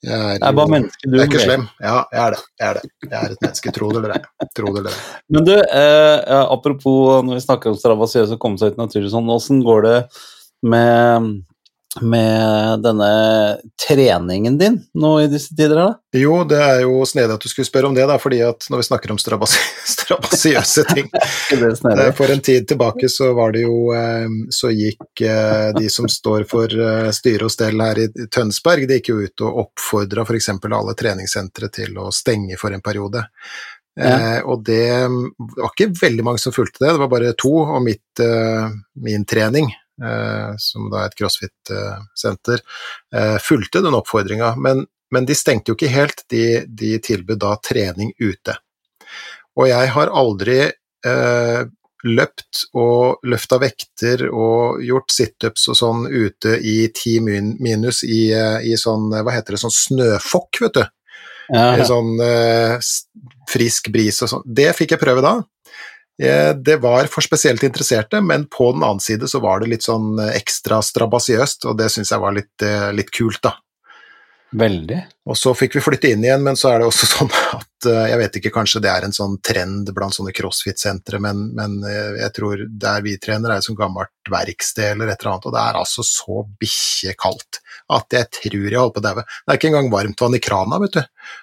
jeg 0.00 0.16
er, 0.16 0.38
Det 0.40 0.48
er 0.48 0.56
bare 0.56 0.72
menneske 0.72 1.08
du 1.10 1.16
Jeg 1.18 1.22
er 1.22 1.28
ikke 1.28 1.42
slem. 1.42 1.64
Ja, 1.76 1.96
jeg 2.08 2.20
er 2.22 2.34
det. 2.34 2.44
Jeg 2.60 2.66
er, 2.68 2.78
det. 2.78 2.90
Jeg 3.04 3.16
er 3.18 3.34
et 3.34 3.42
menneske, 3.44 3.72
tro 3.76 3.90
det 3.90 4.00
eller 4.00 4.14
ei. 4.16 4.48
Tro 4.56 4.70
det 4.72 4.80
eller 4.80 4.94
ei. 4.94 5.02
Men 5.34 5.48
du, 5.48 5.52
eh, 5.60 6.36
apropos 6.40 7.26
når 7.26 7.36
vi 7.36 7.44
snakker 7.44 7.72
om 7.72 7.76
strabasiøse 7.80 8.38
og 8.38 8.40
komme 8.40 8.60
seg 8.60 8.72
ut 8.72 8.78
i 8.78 8.80
naturen 8.80 9.12
sånn, 9.12 9.28
åssen 9.34 9.60
går 9.66 9.84
det 9.84 9.98
med, 10.72 11.28
med 12.00 12.82
denne 12.84 13.08
treningen 13.86 14.58
din 14.58 14.76
nå 14.94 15.10
i 15.20 15.26
disse 15.26 15.56
tider, 15.56 15.74
da? 15.74 15.88
Jo, 16.14 16.44
det 16.46 16.60
er 16.62 16.82
jo 16.84 17.00
snedig 17.06 17.34
at 17.34 17.42
du 17.42 17.50
skulle 17.50 17.66
spørre 17.66 17.90
om 17.90 17.96
det, 17.96 18.04
da, 18.06 18.14
fordi 18.22 18.38
at 18.46 18.68
når 18.70 18.82
vi 18.82 18.86
snakker 18.86 19.14
om 19.14 19.18
strabasi 19.18 19.58
strabasiøse 19.96 20.86
ting 20.94 21.10
Eh? 21.50 22.12
For 22.14 22.30
en 22.30 22.40
tid 22.44 22.68
tilbake 22.68 23.08
så 23.10 23.32
var 23.34 23.52
det 23.52 23.64
jo 23.64 23.90
eh, 23.96 24.28
Så 24.54 24.70
gikk 24.70 25.22
eh, 25.26 25.70
de 25.74 25.88
som 25.90 26.06
står 26.08 26.44
for 26.50 26.70
styre 27.14 27.48
og 27.48 27.52
stell 27.52 27.82
her 27.82 27.98
i 27.98 28.06
Tønsberg, 28.30 28.86
de 28.86 29.00
gikk 29.00 29.10
jo 29.10 29.18
ut 29.24 29.44
og 29.46 29.58
oppfordra 29.64 30.24
f.eks. 30.26 30.48
alle 30.62 30.94
treningssentre 30.98 31.70
til 31.74 31.98
å 31.98 32.10
stenge 32.14 32.58
for 32.60 32.74
en 32.74 32.84
periode. 32.84 33.24
Ja. 33.98 34.36
Eh, 34.36 34.40
og 34.46 34.64
det 34.64 34.86
var 35.38 35.72
ikke 35.72 35.90
veldig 35.98 36.24
mange 36.24 36.40
som 36.42 36.54
fulgte 36.54 36.84
det, 36.84 36.94
det 36.94 37.02
var 37.02 37.10
bare 37.10 37.34
to, 37.38 37.52
og 37.64 37.82
mitt, 37.84 38.22
eh, 38.22 38.70
min 39.02 39.26
trening, 39.28 39.70
som 40.60 40.88
da 40.92 41.02
er 41.02 41.10
et 41.10 41.18
crossfit-senter, 41.18 42.62
eh, 43.14 43.36
fulgte 43.42 43.82
den 43.84 43.96
oppfordringa. 43.98 44.54
Men, 44.56 44.86
men 45.10 45.28
de 45.28 45.36
stengte 45.36 45.72
jo 45.72 45.78
ikke 45.78 45.92
helt, 45.92 46.24
de, 46.32 46.64
de 46.66 46.96
tilbød 47.04 47.42
da 47.42 47.56
trening 47.64 48.14
ute. 48.20 48.56
Og 49.58 49.68
jeg 49.68 49.92
har 49.94 50.12
aldri 50.16 50.60
eh, 50.70 51.62
løpt 52.06 52.62
og 52.80 53.26
løfta 53.28 53.58
vekter 53.60 54.24
og 54.30 54.80
gjort 54.84 55.12
situps 55.12 55.66
og 55.72 55.76
sånn 55.76 56.06
ute 56.08 56.56
i 56.64 56.78
ti 56.96 57.18
min 57.24 57.54
minus 57.60 58.02
i, 58.06 58.30
eh, 58.32 58.64
i 58.64 58.76
sånn, 58.80 59.10
hva 59.12 59.34
heter 59.34 59.56
det, 59.56 59.62
sånn 59.64 59.76
snøfokk, 59.76 60.62
vet 60.64 60.80
du. 60.80 60.84
Ja, 61.50 61.82
sånn 61.82 62.14
eh, 62.22 62.76
frisk 63.50 63.90
bris 63.90 64.20
og 64.22 64.30
sånn. 64.30 64.44
Det 64.46 64.70
fikk 64.78 64.94
jeg 64.94 65.02
prøve 65.02 65.24
da. 65.24 65.32
Eh, 66.20 66.54
Det 66.54 66.76
var 66.76 67.08
for 67.08 67.24
spesielt 67.24 67.62
interesserte, 67.62 68.20
men 68.20 68.46
på 68.46 68.72
den 68.72 68.82
annen 68.82 69.00
side 69.00 69.28
så 69.28 69.40
var 69.40 69.60
det 69.60 69.70
litt 69.72 69.86
sånn 69.86 70.18
eh, 70.20 70.34
ekstra 70.36 70.82
strabasiøst, 70.84 71.64
og 71.70 71.78
det 71.80 71.88
syns 71.94 72.12
jeg 72.12 72.20
var 72.20 72.36
litt, 72.36 72.54
eh, 72.62 72.90
litt 72.92 73.10
kult, 73.14 73.40
da. 73.46 73.54
Veldig. 74.50 74.98
Og 75.30 75.36
så 75.38 75.52
fikk 75.54 75.76
vi 75.76 75.82
flytte 75.84 76.08
inn 76.10 76.24
igjen, 76.24 76.42
men 76.42 76.56
så 76.58 76.72
er 76.72 76.80
det 76.80 76.88
også 76.90 77.06
sånn 77.12 77.30
at 77.54 77.86
eh, 77.86 78.06
jeg 78.10 78.18
vet 78.18 78.38
ikke, 78.40 78.52
kanskje 78.54 78.82
det 78.82 78.90
er 78.90 79.06
en 79.06 79.14
sånn 79.14 79.36
trend 79.46 79.92
blant 79.94 80.16
sånne 80.16 80.34
crossfit-sentre, 80.34 81.20
men, 81.22 81.44
men 81.54 81.76
eh, 81.86 82.16
jeg 82.24 82.34
tror 82.34 82.64
der 82.66 83.04
vi 83.06 83.14
trener 83.22 83.52
er 83.52 83.62
et 83.62 83.68
sånt 83.68 83.78
gammelt 83.78 84.10
verksted 84.30 84.96
eller 84.96 85.12
et 85.12 85.22
eller 85.22 85.36
annet, 85.36 85.46
og 85.46 85.54
det 85.54 85.62
er 85.62 85.78
altså 85.78 86.06
så 86.06 86.42
bikkjekaldt 86.62 87.60
at 87.94 88.14
jeg 88.14 88.30
tror 88.36 88.58
jeg 88.58 88.78
holder 88.78 88.94
på 88.96 89.02
å 89.02 89.06
daue. 89.06 89.24
Det 89.26 89.54
er 89.54 89.60
ikke 89.60 89.70
engang 89.70 89.92
varmtvann 89.94 90.36
i 90.38 90.42
krana, 90.42 90.82
vet 90.82 90.98
du. 90.98 91.00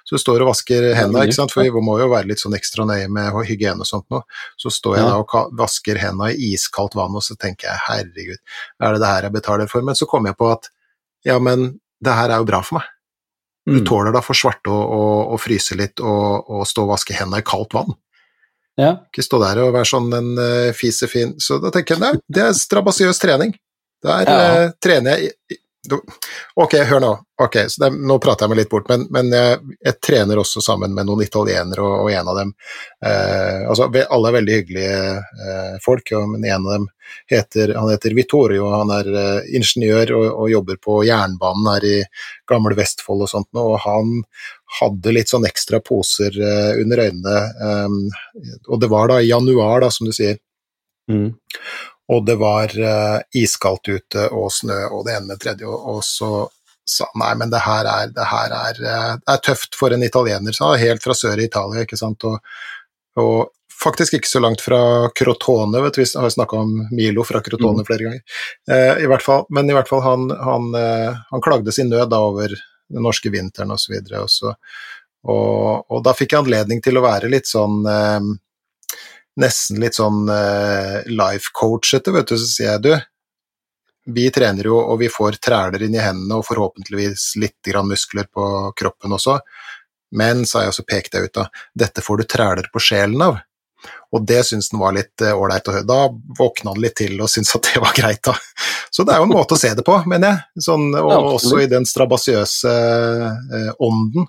Så 0.07 0.15
du 0.15 0.23
står 0.23 0.43
og 0.43 0.51
vasker 0.51 0.89
hendene, 0.95 1.25
ikke 1.27 1.39
sant, 1.39 1.55
for 1.55 1.63
vi 1.63 1.83
må 1.83 1.97
jo 2.01 2.11
være 2.11 2.31
litt 2.31 2.43
sånn 2.43 2.55
ekstra 2.59 2.87
nøye 2.87 3.07
med 3.11 3.35
hygiene 3.47 3.83
og 3.83 3.89
sånt 3.89 4.07
nå. 4.13 4.21
Så 4.59 4.71
står 4.73 4.99
jeg 4.99 5.09
da 5.09 5.17
og 5.23 5.57
vasker 5.59 5.99
hendene 6.03 6.33
i 6.35 6.53
iskaldt 6.55 6.95
vann, 6.99 7.15
og 7.15 7.23
så 7.23 7.39
tenker 7.39 7.71
jeg 7.71 7.83
herregud, 7.87 8.39
er 8.83 8.95
det 8.95 9.03
det 9.03 9.11
her 9.11 9.27
jeg 9.27 9.35
betaler 9.39 9.71
for? 9.71 9.83
Men 9.83 9.99
så 9.99 10.07
kommer 10.07 10.31
jeg 10.31 10.39
på 10.39 10.51
at 10.55 10.71
ja, 11.27 11.39
men 11.43 11.73
det 12.03 12.13
her 12.13 12.31
er 12.31 12.43
jo 12.43 12.47
bra 12.47 12.61
for 12.63 12.79
meg. 12.79 12.87
Du 13.67 13.81
Mm. 13.81 13.85
tåler 13.85 14.13
da 14.15 14.21
for 14.23 14.33
svarte 14.37 14.71
å, 14.71 14.79
å, 14.79 14.99
å 15.35 15.37
fryse 15.43 15.75
litt 15.75 15.99
og, 15.99 16.47
og 16.47 16.61
stå 16.69 16.85
og 16.85 16.93
vaske 16.93 17.13
hendene 17.17 17.41
i 17.43 17.45
kaldt 17.45 17.73
vann. 17.75 17.91
Ja. 18.79 18.93
Ikke 19.11 19.25
stå 19.25 19.41
der 19.43 19.59
og 19.65 19.73
være 19.75 19.89
sånn 19.89 20.07
en 20.13 20.29
uh, 20.37 20.71
fisefin 20.77 21.33
Så 21.41 21.57
da 21.59 21.71
tenker 21.73 21.95
jeg 21.97 22.03
nei, 22.03 22.11
det 22.29 22.43
er 22.45 22.53
strabasiøs 22.55 23.19
trening. 23.19 23.51
Der 24.05 24.29
Ja. 24.29 24.37
uh, 24.67 24.71
trener 24.79 25.17
jeg 25.19 25.33
Ok, 26.55 26.73
hør 26.89 27.01
nå. 27.03 27.11
Ok, 27.41 27.55
så 27.69 27.83
det, 27.83 27.89
Nå 28.09 28.17
prater 28.19 28.45
jeg 28.45 28.51
meg 28.51 28.59
litt 28.61 28.69
bort, 28.71 28.87
men, 28.89 29.05
men 29.13 29.29
jeg, 29.33 29.57
jeg 29.85 29.97
trener 30.03 30.39
også 30.41 30.61
sammen 30.63 30.93
med 30.95 31.05
noen 31.07 31.21
italienere, 31.25 31.83
og, 31.85 32.05
og 32.05 32.11
en 32.11 32.31
av 32.31 32.39
dem 32.39 32.53
eh, 33.05 33.67
altså, 33.69 33.87
Alle 33.93 34.31
er 34.31 34.37
veldig 34.39 34.55
hyggelige 34.57 35.01
eh, 35.17 35.75
folk, 35.83 36.13
og, 36.17 36.31
men 36.33 36.47
en 36.47 36.65
av 36.65 36.73
dem 36.77 36.87
heter, 37.31 37.75
han 37.77 37.91
heter 37.93 38.15
Vittorio, 38.17 38.71
han 38.73 38.93
er 38.97 39.11
eh, 39.13 39.51
ingeniør 39.59 40.15
og, 40.17 40.25
og 40.31 40.51
jobber 40.55 40.81
på 40.83 40.97
jernbanen 41.07 41.69
her 41.75 41.87
i 41.87 41.97
gamle 42.49 42.77
Vestfold 42.79 43.27
og 43.27 43.31
sånt, 43.31 43.51
og 43.61 43.77
han 43.85 44.17
hadde 44.81 45.13
litt 45.15 45.31
sånn 45.31 45.47
ekstra 45.47 45.79
poser 45.85 46.35
eh, 46.35 46.73
under 46.81 47.05
øynene, 47.05 47.37
eh, 47.69 48.57
og 48.67 48.81
det 48.81 48.91
var 48.91 49.13
da 49.13 49.21
i 49.21 49.29
januar, 49.29 49.85
da, 49.85 49.93
som 49.93 50.09
du 50.09 50.15
sier, 50.15 50.41
Mm. 51.07 51.29
Og 52.07 52.23
det 52.27 52.37
var 52.39 52.71
eh, 52.79 53.17
iskaldt 53.35 53.89
ute 53.89 54.29
og 54.31 54.51
snø 54.53 54.79
og 54.91 55.03
det 55.07 55.17
ene 55.17 55.33
med 55.33 55.41
tredje, 55.43 55.67
og, 55.67 55.99
så 56.05 56.47
sa 56.87 57.09
han 57.11 57.19
nei, 57.19 57.33
men 57.41 57.51
det 57.51 57.59
her 57.65 57.89
er, 57.91 58.13
det 58.15 58.29
her 58.31 58.55
er, 58.55 58.79
eh, 58.79 59.11
det 59.19 59.33
er 59.33 59.43
tøft 59.43 59.75
for 59.75 59.91
en 59.91 60.05
italiener, 60.07 60.55
sa 60.55 60.71
helt 60.79 61.03
fra 61.03 61.15
sør 61.17 61.41
i 61.41 61.49
Italia, 61.49 61.83
ikke 61.83 61.99
sant, 61.99 62.23
og, 62.27 62.39
og 63.19 63.49
faktisk 63.83 64.17
ikke 64.17 64.31
så 64.31 64.41
langt 64.41 64.63
fra 64.63 64.79
Crotone, 65.19 65.83
vet 65.83 65.99
du, 65.99 66.01
vi 66.01 66.07
har 66.15 66.31
snakka 66.33 66.63
om 66.63 66.73
Milo 66.95 67.27
fra 67.27 67.43
Crotone 67.45 67.83
Mm. 67.83 67.85
flere 67.85 68.07
ganger, 68.07 68.21
eh, 68.71 69.03
i 69.03 69.11
hvert 69.11 69.25
fall, 69.25 69.45
men 69.49 69.69
i 69.69 69.75
hvert 69.75 69.91
fall 69.91 70.01
han, 70.01 70.29
han, 70.31 70.73
eh, 70.75 71.13
han 71.29 71.43
klagde 71.43 71.75
sin 71.75 71.91
nød 71.91 72.09
da 72.09 72.23
over 72.23 72.55
den 72.55 73.03
norske 73.03 73.29
vinteren 73.29 73.71
og 73.75 73.83
så 73.83 73.91
videre, 73.93 74.23
og, 74.23 74.31
så, 74.31 74.55
og, 75.27 75.91
og 75.91 76.03
da 76.07 76.15
fikk 76.15 76.33
jeg 76.33 76.45
anledning 76.45 76.81
til 76.81 76.97
å 76.97 77.03
være 77.03 77.29
litt 77.29 77.51
sånn 77.51 77.83
eh, 77.83 78.35
nesten 79.37 79.79
litt 79.83 79.97
sånn 79.99 80.25
eh, 80.33 81.03
life 81.13 81.51
coachete, 81.53 82.11
vet 82.15 82.27
du, 82.31 82.37
så 82.41 82.47
sier 82.49 82.71
jeg 82.75 82.83
du, 82.87 82.93
vi 84.17 84.29
trener 84.31 84.69
jo 84.69 84.77
og 84.79 85.01
vi 85.01 85.09
får 85.11 85.35
træler 85.43 85.83
inn 85.83 85.95
i 85.97 86.01
hendene 86.03 86.37
og 86.39 86.45
forhåpentligvis 86.47 87.33
litt 87.43 87.57
grann 87.67 87.89
muskler 87.91 88.29
på 88.31 88.45
kroppen 88.79 89.13
også, 89.17 89.39
men, 90.15 90.45
sa 90.47 90.63
jeg, 90.63 90.73
så 90.77 90.85
pekte 90.87 91.19
jeg 91.19 91.27
ut 91.29 91.35
da, 91.41 91.49
dette 91.75 92.01
får 92.05 92.21
du 92.21 92.23
træler 92.31 92.69
på 92.71 92.79
sjelen 92.79 93.21
av. 93.25 93.41
Og 94.15 94.23
det 94.25 94.39
syntes 94.47 94.71
han 94.71 94.79
var 94.81 94.95
litt 94.95 95.21
eh, 95.21 95.35
ålreit 95.35 95.67
å 95.67 95.73
høre. 95.75 95.85
Da 95.85 95.97
våkna 96.39 96.71
han 96.71 96.79
litt 96.81 96.95
til 96.97 97.19
og 97.21 97.27
syntes 97.29 97.51
at 97.59 97.67
det 97.67 97.81
var 97.83 97.91
greit, 97.95 98.23
da. 98.25 98.33
Så 98.89 99.03
det 99.05 99.13
er 99.13 99.19
jo 99.19 99.27
en 99.27 99.33
måte 99.35 99.53
å 99.57 99.59
se 99.59 99.73
det 99.75 99.83
på, 99.85 99.97
mener 100.09 100.31
jeg. 100.31 100.63
Sånn, 100.69 100.87
og 100.95 101.11
Ja, 101.11 101.19
også 101.35 101.59
i 101.61 101.67
den 101.69 101.85
strabasiøse 101.85 102.73
eh, 102.73 103.69
ånden. 103.83 104.25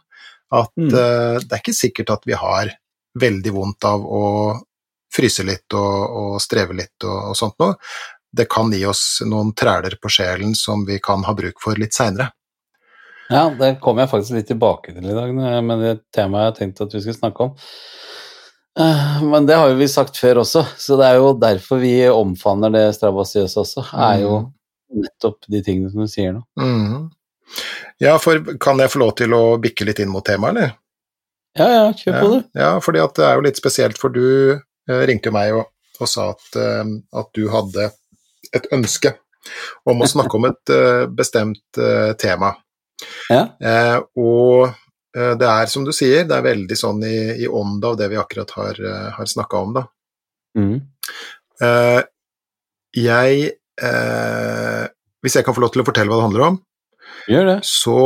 At 0.51 0.75
Mm. 0.77 0.91
eh, 0.91 1.39
det 1.47 1.53
er 1.55 1.63
ikke 1.63 1.77
sikkert 1.79 2.11
at 2.19 2.27
vi 2.29 2.35
har 2.43 2.75
veldig 3.19 3.53
vondt 3.55 3.87
av 3.89 4.03
å 4.05 4.25
fryse 5.15 5.45
litt 5.47 5.75
og, 5.75 6.17
og 6.21 6.39
streve 6.43 6.77
litt 6.77 7.05
og, 7.07 7.31
og 7.31 7.37
sånt 7.39 7.57
noe. 7.63 7.77
Det 8.31 8.45
kan 8.53 8.73
gi 8.75 8.83
oss 8.87 9.23
noen 9.25 9.55
træler 9.57 9.97
på 10.03 10.11
sjelen 10.13 10.55
som 10.59 10.85
vi 10.89 10.99
kan 11.01 11.23
ha 11.25 11.33
bruk 11.35 11.63
for 11.65 11.79
litt 11.81 11.97
seinere. 11.97 12.31
Ja, 13.29 13.47
det 13.53 13.75
kommer 13.85 14.05
jeg 14.05 14.11
faktisk 14.13 14.37
litt 14.39 14.49
tilbake 14.49 14.93
til 14.97 15.05
i 15.05 15.17
dag 15.17 15.33
med 15.37 15.83
det 15.85 15.95
temaet 16.17 16.41
jeg 16.45 16.51
har 16.53 16.59
tenkt 16.59 16.81
at 16.85 16.95
vi 16.97 17.01
skulle 17.05 17.19
snakke 17.19 17.49
om. 17.49 17.55
Eh, 18.79 19.23
Men 19.25 19.47
det 19.49 19.57
har 19.59 19.69
jo 19.73 19.77
vi 19.81 19.89
sagt 19.91 20.17
før 20.21 20.41
også, 20.45 20.63
så 20.81 20.97
det 21.01 21.09
er 21.11 21.19
jo 21.21 21.33
derfor 21.41 21.81
vi 21.83 21.95
omfavner 22.09 22.73
det 22.73 22.87
strabasiøse 22.97 23.61
også. 23.65 23.85
er 23.93 24.23
jo 24.23 24.35
nettopp 24.97 25.45
de 25.53 25.61
tingene 25.65 25.91
som 25.93 26.05
du 26.05 26.09
sier 26.13 26.33
nå. 26.37 26.45
Mhm. 26.61 27.09
Ja, 28.01 28.19
for 28.21 28.39
kan 28.61 28.79
jeg 28.79 28.93
få 28.93 29.01
lov 29.01 29.15
til 29.17 29.33
å 29.33 29.57
bikke 29.61 29.87
litt 29.89 29.99
inn 30.05 30.11
mot 30.13 30.25
temaet, 30.25 30.53
eller? 30.57 30.73
Ja, 31.59 31.69
ja, 31.73 31.85
kjør 31.97 32.17
på, 32.21 32.29
du. 32.33 32.43
ja, 32.61 32.73
fordi 32.85 33.01
at 33.03 33.15
det 33.17 33.25
er 33.25 33.35
jo 33.39 33.45
litt 33.47 33.57
spesielt, 33.59 33.99
for 33.99 34.13
du 34.15 34.61
ringte 34.89 35.33
meg 35.35 35.57
og, 35.57 35.69
og 35.99 36.11
sa 36.11 36.31
at, 36.35 36.49
eh, 36.59 36.85
at 37.21 37.31
du 37.37 37.49
hadde 37.53 37.91
et 38.55 38.69
ønske 38.75 39.15
om 39.89 40.03
å 40.03 40.11
snakke 40.15 40.39
om 40.39 40.49
et 40.51 40.75
eh, 40.75 41.05
bestemt 41.11 41.81
eh, 41.81 42.13
tema. 42.21 42.55
Ja. 43.31 43.45
Eh, 43.61 43.97
og 44.19 44.69
eh, 45.17 45.35
det 45.39 45.49
er 45.49 45.71
som 45.71 45.87
du 45.87 45.93
sier, 45.97 46.25
det 46.29 46.39
er 46.39 46.49
veldig 46.49 46.79
sånn 46.79 47.05
i, 47.07 47.19
i 47.45 47.49
ånd 47.49 47.85
av 47.85 47.99
det 48.01 48.11
vi 48.13 48.21
akkurat 48.21 48.57
har, 48.59 48.83
har 49.19 49.31
snakka 49.31 49.65
om, 49.67 49.77
da. 49.81 49.87
Mm. 50.59 50.79
Eh, 51.63 52.01
jeg 52.99 53.51
eh, 53.83 54.85
Hvis 55.23 55.37
jeg 55.37 55.45
kan 55.47 55.55
få 55.55 55.63
lov 55.65 55.73
til 55.75 55.83
å 55.83 55.87
fortelle 55.87 56.11
hva 56.11 56.21
det 56.21 56.27
handler 56.29 56.47
om, 56.47 56.59
så 57.67 58.01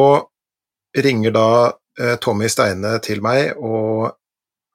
ringer 0.97 1.35
da 1.35 1.49
eh, 2.01 2.17
Tommy 2.21 2.49
Steine 2.53 2.97
til 3.05 3.23
meg 3.25 3.61
og 3.61 4.11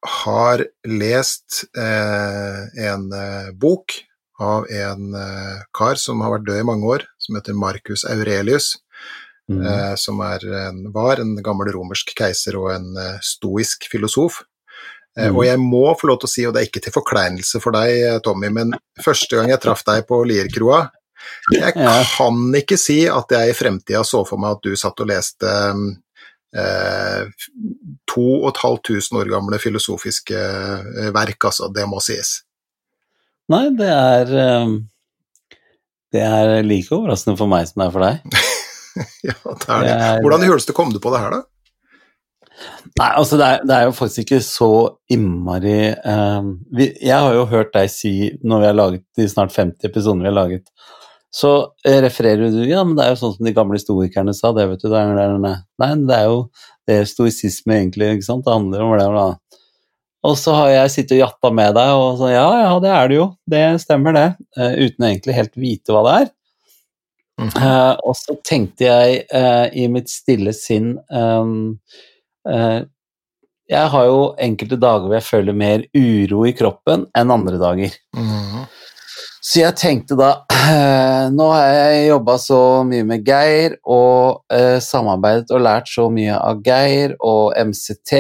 har 0.08 0.66
lest 0.88 1.64
eh, 1.78 2.88
en 2.90 3.08
eh, 3.14 3.54
bok 3.54 3.96
av 4.40 4.68
en 4.70 5.14
eh, 5.18 5.64
kar 5.74 5.98
som 6.02 6.22
har 6.22 6.36
vært 6.36 6.48
død 6.50 6.62
i 6.62 6.68
mange 6.68 6.92
år, 6.98 7.08
som 7.22 7.38
heter 7.40 7.58
Marcus 7.58 8.06
Aurelius. 8.06 8.76
Mm. 9.48 9.62
eh, 9.64 9.94
som 9.96 10.20
er 10.20 10.44
en, 10.68 10.80
var 10.92 11.22
en 11.24 11.38
gammel 11.40 11.70
romersk 11.72 12.10
keiser 12.20 12.58
og 12.60 12.68
en 12.74 12.90
stoisk 13.24 13.88
filosof. 13.88 14.42
Eh, 15.18 15.30
Mm. 15.32 15.36
Og 15.36 15.46
jeg 15.48 15.58
må 15.58 15.86
få 15.98 16.12
lov 16.12 16.20
til 16.22 16.28
å 16.28 16.32
si, 16.32 16.44
og 16.46 16.54
det 16.54 16.62
er 16.62 16.68
ikke 16.70 16.84
til 16.86 16.94
forkleinelse 16.94 17.62
for 17.64 17.74
deg, 17.74 18.20
Tommy, 18.26 18.52
men 18.54 18.76
første 19.02 19.40
gang 19.40 19.50
jeg 19.50 19.64
traff 19.64 19.82
deg 19.88 20.06
på 20.06 20.20
Lierkroa 20.30 20.84
Jeg 21.56 21.74
kan 21.74 22.38
ikke 22.60 22.78
si 22.78 23.00
at 23.10 23.34
jeg 23.34 23.50
i 23.50 23.56
fremtida 23.58 24.04
så 24.06 24.22
for 24.28 24.38
meg 24.38 24.58
at 24.58 24.68
du 24.68 24.76
satt 24.78 25.02
og 25.02 25.10
leste 25.10 25.54
eh, 26.56 27.48
to 28.10 28.28
og 28.42 28.52
et 28.52 28.62
halvt 28.64 28.86
tusen 28.92 29.20
år 29.22 29.32
gamle 29.32 29.60
filosofiske 29.62 30.38
eh, 30.38 31.10
verk, 31.16 31.50
altså. 31.50 31.72
Det 31.74 31.88
må 31.90 32.02
sies. 32.04 32.40
Nei, 33.52 33.68
det 33.80 33.90
er 33.92 34.34
eh, 34.44 34.78
Det 36.14 36.24
er 36.24 36.56
like 36.64 36.96
overraskende 36.96 37.40
for 37.40 37.52
meg 37.52 37.68
som 37.68 37.84
det 37.84 37.90
er 37.90 37.94
for 37.96 38.08
deg. 38.08 38.42
ja, 39.30 39.38
det 39.44 39.70
er 39.76 39.86
det. 39.86 40.02
Hvordan 40.26 40.44
i 40.46 40.52
huleste 40.52 40.76
kom 40.76 40.92
du 40.94 41.00
på 41.04 41.14
det 41.14 41.24
her, 41.24 41.40
da? 41.40 41.44
Nei, 42.98 43.10
altså 43.12 43.38
det 43.38 43.48
er, 43.48 43.66
det 43.70 43.76
er 43.76 43.84
jo 43.86 43.94
faktisk 43.94 44.24
ikke 44.24 44.40
så 44.42 44.70
innmari 45.14 45.76
eh, 45.94 46.48
vi, 46.74 46.88
Jeg 47.06 47.20
har 47.22 47.36
jo 47.36 47.44
hørt 47.52 47.70
deg 47.76 47.92
si, 47.94 48.14
når 48.42 48.64
vi 48.64 48.68
har 48.70 48.78
laget 48.78 49.04
de 49.20 49.28
snart 49.30 49.54
50 49.54 49.86
episodene 49.92 50.26
vi 50.26 50.32
har 50.32 50.38
laget, 50.40 50.72
så 51.34 51.52
eh, 51.86 52.00
refererer 52.02 52.52
du 52.54 52.62
Ja, 52.70 52.84
men 52.88 52.96
det 52.98 53.06
er 53.06 53.14
jo 53.14 53.20
sånn 53.20 53.36
som 53.36 53.48
de 53.48 53.54
gamle 53.56 53.80
stoikerne 53.82 54.34
sa, 54.36 54.54
det 54.56 54.68
vet 54.72 54.84
du. 54.84 54.88
Det 54.92 55.00
er, 55.00 55.14
det 55.18 55.26
er, 55.26 55.60
nei, 55.84 55.92
det 56.08 56.18
er 56.18 56.30
jo 56.32 56.40
det 56.88 57.02
er 57.02 57.10
stoisisme 57.10 57.76
egentlig, 57.82 58.14
ikke 58.16 58.30
sant. 58.30 58.46
Det 58.46 58.54
handler 58.54 58.86
om 58.86 58.96
det. 58.96 59.08
da. 59.18 59.28
Og 60.28 60.38
så 60.40 60.56
har 60.56 60.72
jeg 60.72 60.94
sittet 60.94 61.18
og 61.18 61.22
jatta 61.26 61.52
med 61.54 61.76
deg, 61.78 61.92
og 62.00 62.22
sånn 62.22 62.34
ja, 62.34 62.48
ja, 62.64 62.72
det 62.84 62.94
er 62.96 63.12
det 63.12 63.20
jo. 63.20 63.28
Det 63.54 63.64
stemmer, 63.84 64.16
det. 64.16 64.28
Uh, 64.58 64.74
uten 64.88 65.08
egentlig 65.10 65.36
helt 65.38 65.60
vite 65.60 65.96
hva 65.96 66.04
det 66.08 66.16
er. 66.22 66.34
Eh, 67.38 67.96
og 68.02 68.16
så 68.18 68.34
tenkte 68.42 68.88
jeg 68.88 69.20
uh, 69.30 69.68
i 69.70 69.84
mitt 69.94 70.10
stille 70.10 70.50
sinn 70.58 70.96
um, 71.14 71.76
Jeg 73.70 73.92
har 73.94 74.08
jo 74.08 74.32
enkelte 74.42 74.80
dager 74.82 75.06
hvor 75.06 75.14
jeg 75.20 75.26
føler 75.28 75.54
mer 75.54 75.84
uro 75.94 76.48
i 76.50 76.56
kroppen 76.58 77.06
enn 77.14 77.36
andre 77.36 77.60
dager. 77.62 77.94
Mhm. 78.18 78.66
Så 79.48 79.62
jeg 79.62 79.78
tenkte 79.80 80.18
da 80.20 80.32
Nå 81.38 81.46
har 81.54 81.70
jeg 81.72 82.08
jobba 82.10 82.36
så 82.42 82.60
mye 82.88 83.06
med 83.08 83.24
Geir 83.28 83.78
og 83.88 84.44
eh, 84.52 84.76
samarbeidet 84.84 85.54
og 85.56 85.64
lært 85.64 85.88
så 85.88 86.10
mye 86.12 86.36
av 86.36 86.60
Geir 86.66 87.14
og 87.24 87.56
MCT 87.56 88.18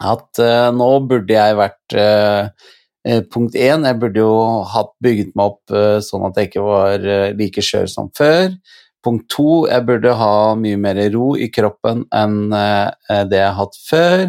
at 0.00 0.42
eh, 0.44 0.68
nå 0.76 0.90
burde 1.08 1.32
jeg 1.36 1.56
vært 1.56 1.96
eh, 1.96 2.68
eh, 3.08 3.24
Punkt 3.32 3.56
én, 3.56 3.88
jeg 3.88 4.00
burde 4.02 4.20
jo 4.20 4.36
hatt 4.68 4.92
bygget 5.04 5.32
meg 5.36 5.54
opp 5.54 5.74
eh, 5.76 5.96
sånn 6.04 6.28
at 6.28 6.36
jeg 6.36 6.50
ikke 6.50 6.68
var 6.68 7.08
eh, 7.16 7.32
like 7.40 7.64
skjør 7.64 7.88
som 7.88 8.12
før. 8.16 8.52
Punkt 9.04 9.28
to, 9.32 9.64
jeg 9.72 9.88
burde 9.88 10.16
ha 10.20 10.32
mye 10.60 10.80
mer 10.80 11.00
ro 11.16 11.32
i 11.32 11.48
kroppen 11.52 12.04
enn 12.12 12.52
det 12.52 13.38
jeg 13.38 13.46
har 13.46 13.56
hatt 13.56 13.78
før. 13.88 14.26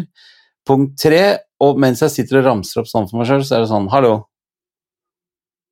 Punkt 0.68 0.96
tre, 1.04 1.24
og 1.60 1.80
mens 1.84 2.00
jeg 2.00 2.16
sitter 2.16 2.40
og 2.40 2.48
ramser 2.48 2.80
opp 2.80 2.88
sånn 2.88 3.08
for 3.10 3.20
meg 3.20 3.28
sjøl, 3.28 3.44
så 3.44 3.58
er 3.58 3.66
det 3.66 3.72
sånn 3.74 3.92
Hallo, 3.92 4.14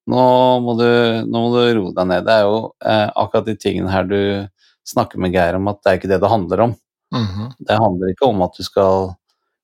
nå 0.08 0.24
må, 0.64 0.74
du, 0.78 0.88
nå 1.26 1.42
må 1.42 1.50
du 1.54 1.60
roe 1.76 1.92
deg 1.96 2.08
ned. 2.08 2.24
Det 2.26 2.36
er 2.36 2.46
jo 2.48 2.60
eh, 2.84 3.08
akkurat 3.20 3.48
de 3.48 3.56
tingene 3.60 3.92
her 3.92 4.06
du 4.08 4.20
snakker 4.88 5.20
med 5.20 5.34
Geir 5.34 5.58
om, 5.58 5.68
at 5.70 5.82
det 5.82 5.90
er 5.90 6.00
ikke 6.00 6.10
det 6.10 6.20
det 6.22 6.32
handler 6.32 6.64
om. 6.68 6.76
Mhm. 7.14 7.50
Det 7.58 7.80
handler 7.82 8.12
ikke 8.12 8.30
om 8.30 8.42
at 8.46 8.56
du 8.56 8.64
skal 8.66 9.10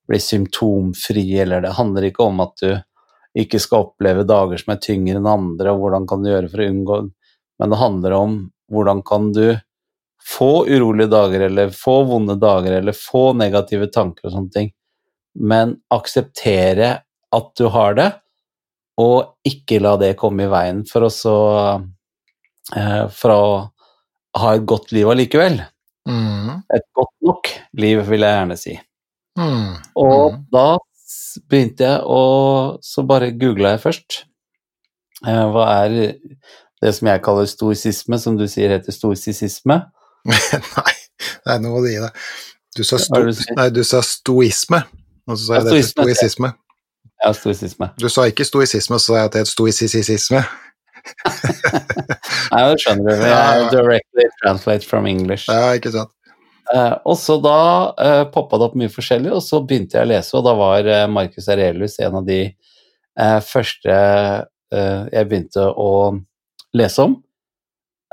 bli 0.07 0.21
symptomfri, 0.23 1.27
eller 1.43 1.65
det 1.65 1.75
handler 1.79 2.09
ikke 2.09 2.27
om 2.27 2.43
at 2.45 2.55
du 2.63 2.71
ikke 3.37 3.61
skal 3.61 3.89
oppleve 3.89 4.25
dager 4.29 4.61
som 4.61 4.73
er 4.73 4.83
tyngre 4.83 5.21
enn 5.21 5.29
andre, 5.29 5.73
og 5.73 5.83
hvordan 5.83 6.07
kan 6.09 6.23
du 6.23 6.31
gjøre 6.31 6.51
for 6.53 6.63
å 6.63 6.69
unngå 6.73 6.99
Men 7.57 7.73
det 7.73 7.79
handler 7.81 8.13
om 8.13 8.33
hvordan 8.73 9.03
kan 9.07 9.31
du 9.33 9.57
få 10.27 10.67
urolige 10.67 11.09
dager, 11.09 11.47
eller 11.47 11.71
få 11.73 12.03
vonde 12.05 12.35
dager, 12.37 12.73
eller 12.81 12.93
få 12.93 13.31
negative 13.33 13.87
tanker 13.95 14.29
og 14.29 14.35
sånne 14.35 14.53
ting, 14.53 14.71
men 15.39 15.77
akseptere 15.95 16.91
at 17.37 17.49
du 17.57 17.69
har 17.73 17.95
det, 17.97 18.11
og 18.99 19.35
ikke 19.47 19.81
la 19.83 19.97
det 20.01 20.17
komme 20.17 20.47
i 20.47 20.51
veien 20.53 20.85
for 20.89 21.07
å 21.07 21.11
eh, 22.77 23.07
For 23.13 23.31
å 23.31 23.43
ha 24.41 24.55
et 24.57 24.67
godt 24.69 24.93
liv 24.93 25.09
allikevel 25.09 25.63
Mm. 26.07 26.63
et 26.71 26.85
godt 26.95 27.15
nok 27.27 27.49
liv, 27.75 27.99
vil 28.07 28.21
jeg 28.23 28.31
gjerne 28.37 28.57
si. 28.57 28.77
Mm. 29.39 29.73
Og 29.97 30.33
Mhm. 30.33 30.45
da 30.53 30.79
begynte 31.51 31.81
jeg 31.81 32.01
å 32.07 32.79
Så 32.81 33.03
bare 33.07 33.33
googla 33.33 33.73
jeg 33.75 33.81
først. 33.83 34.25
Eh, 35.27 35.45
hva 35.51 35.67
er 35.85 36.15
det 36.83 36.95
som 36.95 37.09
jeg 37.09 37.23
kaller 37.23 37.47
stoisisme, 37.47 38.19
som 38.21 38.37
du 38.37 38.45
sier 38.47 38.69
heter 38.71 38.93
stoisisme? 38.93 39.83
Nei, 40.27 40.95
nei, 41.47 41.59
nå 41.59 41.71
må 41.73 41.83
du 41.83 41.89
gi 41.91 41.99
deg. 42.01 42.13
Du 42.77 42.83
sa, 42.85 42.99
sto, 42.99 43.25
det 43.25 43.57
nei, 43.57 43.71
du 43.71 43.83
sa 43.83 44.01
stoisme, 44.03 44.83
og 45.27 45.37
så 45.39 45.43
sa 45.47 45.55
jeg 45.55 45.65
det 45.65 45.71
stoisme, 45.73 46.03
stoisisme. 46.05 46.53
Ja, 47.25 47.33
stoisisme. 47.35 47.91
Du 48.01 48.09
sa 48.13 48.27
ikke 48.29 48.47
stoisisme, 48.47 48.99
så 49.01 49.13
sa 49.13 49.19
jeg 49.21 49.31
at 49.31 49.37
det 49.37 49.45
het 49.45 49.53
stoisisisme. 49.53 50.43
Nei, 52.53 52.61
det 52.67 52.83
skjønner 52.83 53.07
du. 53.07 53.25
Jeg 53.31 53.67
directly 53.73 54.29
translate 54.43 54.87
from 54.87 55.09
English. 55.11 55.49
Ja, 55.49 55.73
ikke 55.79 55.95
sant. 55.95 56.13
Eh, 56.75 56.95
og 57.07 57.15
så 57.19 57.39
da 57.39 57.59
uh, 57.95 58.23
poppa 58.35 58.59
det 58.59 58.67
opp 58.67 58.79
mye 58.79 58.91
forskjellig, 58.91 59.31
og 59.37 59.43
så 59.47 59.63
begynte 59.63 60.01
jeg 60.01 60.09
å 60.09 60.11
lese, 60.11 60.35
og 60.35 60.47
da 60.49 60.55
var 60.59 60.89
uh, 60.91 61.05
Marcus 61.11 61.47
Arelius 61.53 62.01
en 62.03 62.19
av 62.21 62.27
de 62.27 62.41
eh, 63.19 63.41
første 63.45 63.97
eh, 63.97 65.03
jeg 65.13 65.29
begynte 65.29 65.67
å 65.73 65.91
lese 66.77 67.07
om, 67.07 67.17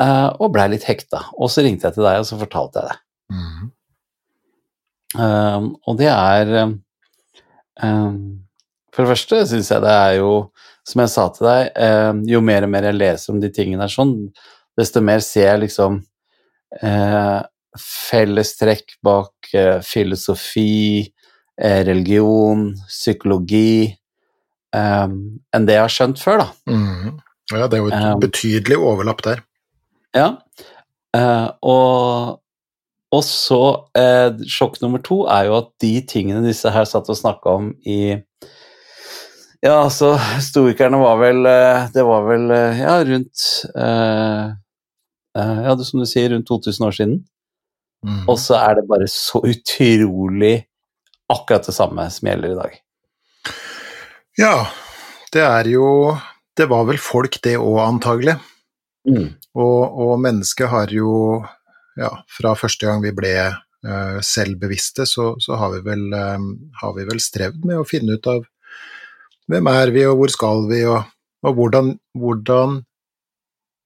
eh, 0.01 0.29
og 0.39 0.53
blei 0.55 0.69
litt 0.73 0.87
hekta. 0.87 1.25
Og 1.37 1.51
så 1.51 1.65
ringte 1.65 1.89
jeg 1.89 1.97
til 1.97 2.07
deg, 2.07 2.21
og 2.21 2.29
så 2.29 2.39
fortalte 2.41 2.81
jeg 2.81 2.91
det. 2.91 2.99
Mhm. 3.37 3.71
Um, 5.13 5.65
og 5.85 5.97
det 5.99 6.07
er 6.09 6.49
um, 7.85 8.39
For 8.93 9.03
det 9.03 9.13
første 9.13 9.41
syns 9.49 9.71
jeg 9.73 9.83
det 9.83 9.93
er 9.93 10.17
jo, 10.19 10.33
som 10.87 11.01
jeg 11.03 11.13
sa 11.13 11.27
til 11.33 11.47
deg, 11.49 11.71
eh, 11.85 12.11
jo 12.29 12.43
mer 12.45 12.67
og 12.67 12.73
mer 12.73 12.89
jeg 12.89 12.99
leser 12.99 13.33
om 13.33 13.41
de 13.41 13.49
tingene 13.53 13.85
der 13.85 13.93
sånn, 13.93 14.13
desto 14.77 15.01
mer 15.05 15.23
ser 15.25 15.49
jeg 15.49 15.63
liksom 15.65 15.97
eh, 16.81 17.39
fellestrekk 17.79 18.97
bak 19.05 19.53
eh, 19.57 19.79
filosofi, 19.85 21.01
uh, 21.57 21.81
religion, 21.87 22.67
psykologi 22.85 23.93
um, 24.73 25.17
enn 25.53 25.67
det 25.67 25.77
jeg 25.77 25.85
har 25.85 25.93
skjønt 25.95 26.21
før, 26.21 26.43
da. 26.43 26.47
Mm. 26.69 27.17
Ja, 27.53 27.67
det 27.67 27.77
er 27.77 27.83
jo 27.83 27.89
et 27.91 27.97
Um, 27.97 28.21
betydelig 28.21 28.77
overlapp 28.79 29.21
der. 29.25 29.43
Ja. 30.15 30.29
Eh, 31.13 31.49
og, 31.61 32.39
og 33.13 33.23
så 33.25 33.59
eh, 33.97 34.33
Sjokk 34.49 34.79
nummer 34.81 35.01
to 35.05 35.23
er 35.29 35.49
jo 35.49 35.57
at 35.59 35.69
de 35.83 35.93
tingene 36.09 36.41
disse 36.45 36.69
her 36.73 36.87
satt 36.89 37.09
og 37.09 37.19
snakka 37.19 37.57
om 37.59 37.67
i 37.85 38.15
Ja, 39.63 39.77
altså, 39.85 40.17
stoikerne 40.43 40.99
var 40.99 41.21
vel 41.21 41.45
eh, 41.47 41.85
Det 41.93 42.03
var 42.03 42.25
vel 42.27 42.49
eh, 42.51 42.81
ja, 42.83 42.97
rundt 43.07 43.43
eh, 43.79 44.49
eh, 45.39 45.61
Ja, 45.63 45.75
det, 45.79 45.87
som 45.87 46.03
du 46.03 46.07
sier, 46.09 46.33
rundt 46.33 46.49
2000 46.49 46.87
år 46.89 46.97
siden. 46.97 47.13
Mm. 48.03 48.25
Og 48.27 48.35
så 48.43 48.57
er 48.59 48.75
det 48.75 48.89
bare 48.89 49.07
så 49.07 49.39
utrolig 49.39 50.65
akkurat 51.31 51.69
det 51.69 51.77
samme 51.77 52.09
som 52.11 52.27
gjelder 52.27 52.51
i 52.51 52.59
dag. 52.59 52.75
Ja, 54.35 54.55
det 55.31 55.45
er 55.47 55.69
jo 55.71 55.87
Det 56.57 56.67
var 56.69 56.83
vel 56.85 56.99
folk, 57.01 57.39
det 57.41 57.55
òg, 57.55 57.79
antagelig. 57.87 58.35
Og, 59.07 59.79
og 60.03 60.19
mennesket 60.21 60.69
har 60.69 60.91
jo, 60.93 61.39
ja, 61.97 62.11
fra 62.29 62.51
første 62.59 62.85
gang 62.85 63.01
vi 63.01 63.15
ble 63.15 63.31
selvbevisste, 64.23 65.07
så, 65.09 65.33
så 65.41 65.57
har, 65.57 65.73
vi 65.73 65.81
vel, 65.87 66.03
har 66.13 66.93
vi 66.95 67.07
vel 67.07 67.19
strevd 67.23 67.65
med 67.65 67.81
å 67.81 67.87
finne 67.87 68.19
ut 68.19 68.29
av 68.29 68.45
hvem 69.51 69.69
er 69.71 69.91
vi, 69.95 70.05
og 70.07 70.17
hvor 70.19 70.31
skal 70.33 70.65
vi, 70.69 70.83
og, 70.89 71.03
og 71.43 71.57
hvordan, 71.57 71.93
hvordan, 72.17 72.79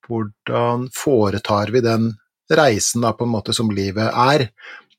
hvordan 0.08 0.88
foretar 0.96 1.74
vi 1.74 1.82
den 1.86 2.12
reisen 2.54 3.04
da, 3.04 3.14
på 3.14 3.26
en 3.28 3.34
måte 3.34 3.56
som 3.56 3.72
livet 3.74 4.08
er, 4.08 4.48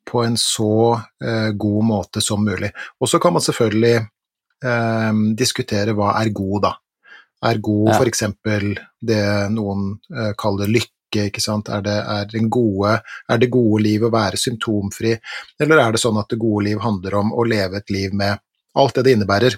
på 0.08 0.22
en 0.24 0.36
så 0.40 1.00
eh, 1.24 1.50
god 1.52 1.84
måte 1.84 2.20
som 2.24 2.44
mulig. 2.44 2.70
Og 3.00 3.08
så 3.08 3.20
kan 3.20 3.34
man 3.36 3.44
selvfølgelig 3.44 3.96
eh, 4.64 5.24
diskutere 5.36 5.94
hva 5.96 6.14
er 6.20 6.32
god, 6.32 6.60
da. 6.64 6.74
Er 7.48 7.60
god 7.62 7.92
Ja. 7.92 8.04
eksempel 8.08 8.72
det 9.00 9.24
noen 9.54 9.92
eh, 10.10 10.32
kaller 10.38 10.66
lykke, 10.66 11.28
ikke 11.28 11.40
sant. 11.44 11.68
Er 11.68 11.84
det, 11.84 11.94
er, 11.94 12.48
gode, 12.48 12.98
er 13.28 13.38
det 13.38 13.50
gode 13.52 13.82
liv 13.84 14.04
å 14.04 14.12
være 14.12 14.40
symptomfri, 14.40 15.14
eller 15.60 15.84
er 15.84 15.92
det 15.92 16.02
sånn 16.02 16.18
at 16.20 16.28
det 16.32 16.40
gode 16.40 16.66
liv 16.66 16.80
handler 16.82 17.20
om 17.20 17.32
å 17.32 17.46
leve 17.48 17.78
et 17.78 17.92
liv 17.94 18.16
med 18.16 18.40
alt 18.78 18.96
det 18.98 19.06
det 19.06 19.16
innebærer? 19.16 19.56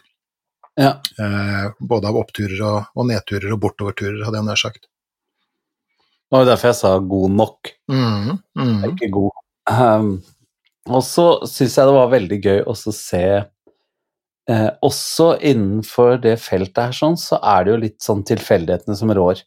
Ja. 0.79 1.01
Eh, 1.19 1.67
både 1.79 2.11
av 2.11 2.19
oppturer 2.21 2.61
og, 2.63 2.91
og, 2.95 3.07
nedturer 3.11 3.55
og 3.55 3.63
bortoverturer, 3.65 4.23
hadde 4.27 4.41
jeg 4.41 4.49
nær 4.49 4.61
sagt. 4.61 4.87
Det 4.87 6.37
var 6.37 6.45
jo 6.45 6.51
derfor 6.53 6.71
jeg 6.71 6.79
sa 6.79 6.93
god 7.13 7.39
nok. 7.41 7.73
Mm, 7.91 8.35
mm. 8.59 8.77
Ikke 8.93 9.11
god. 9.17 9.41
Um, 9.71 10.13
og 10.91 11.03
så 11.07 11.27
syns 11.51 11.77
jeg 11.79 11.89
det 11.89 11.97
var 11.97 12.13
veldig 12.13 12.39
gøy 12.43 12.61
å 12.67 12.75
se 12.75 13.25
eh, 14.51 14.71
Også 14.87 15.27
innenfor 15.47 16.17
det 16.23 16.37
feltet 16.43 16.81
her 16.81 16.97
sånn, 16.97 17.19
så 17.21 17.39
er 17.43 17.67
det 17.67 17.75
jo 17.75 17.81
litt 17.85 17.99
sånn 18.03 18.23
tilfeldighetene 18.27 18.97
som 18.99 19.13
rår. 19.15 19.43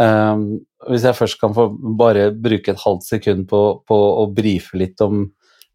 Um, 0.00 0.62
hvis 0.88 1.06
jeg 1.06 1.18
først 1.18 1.38
kan 1.40 1.54
få 1.54 1.68
bare 1.98 2.30
bruke 2.34 2.72
et 2.72 2.82
halvt 2.82 3.06
sekund 3.06 3.46
på, 3.50 3.62
på 3.86 3.98
å 4.22 4.26
brife 4.34 4.78
litt 4.80 5.00
om 5.04 5.26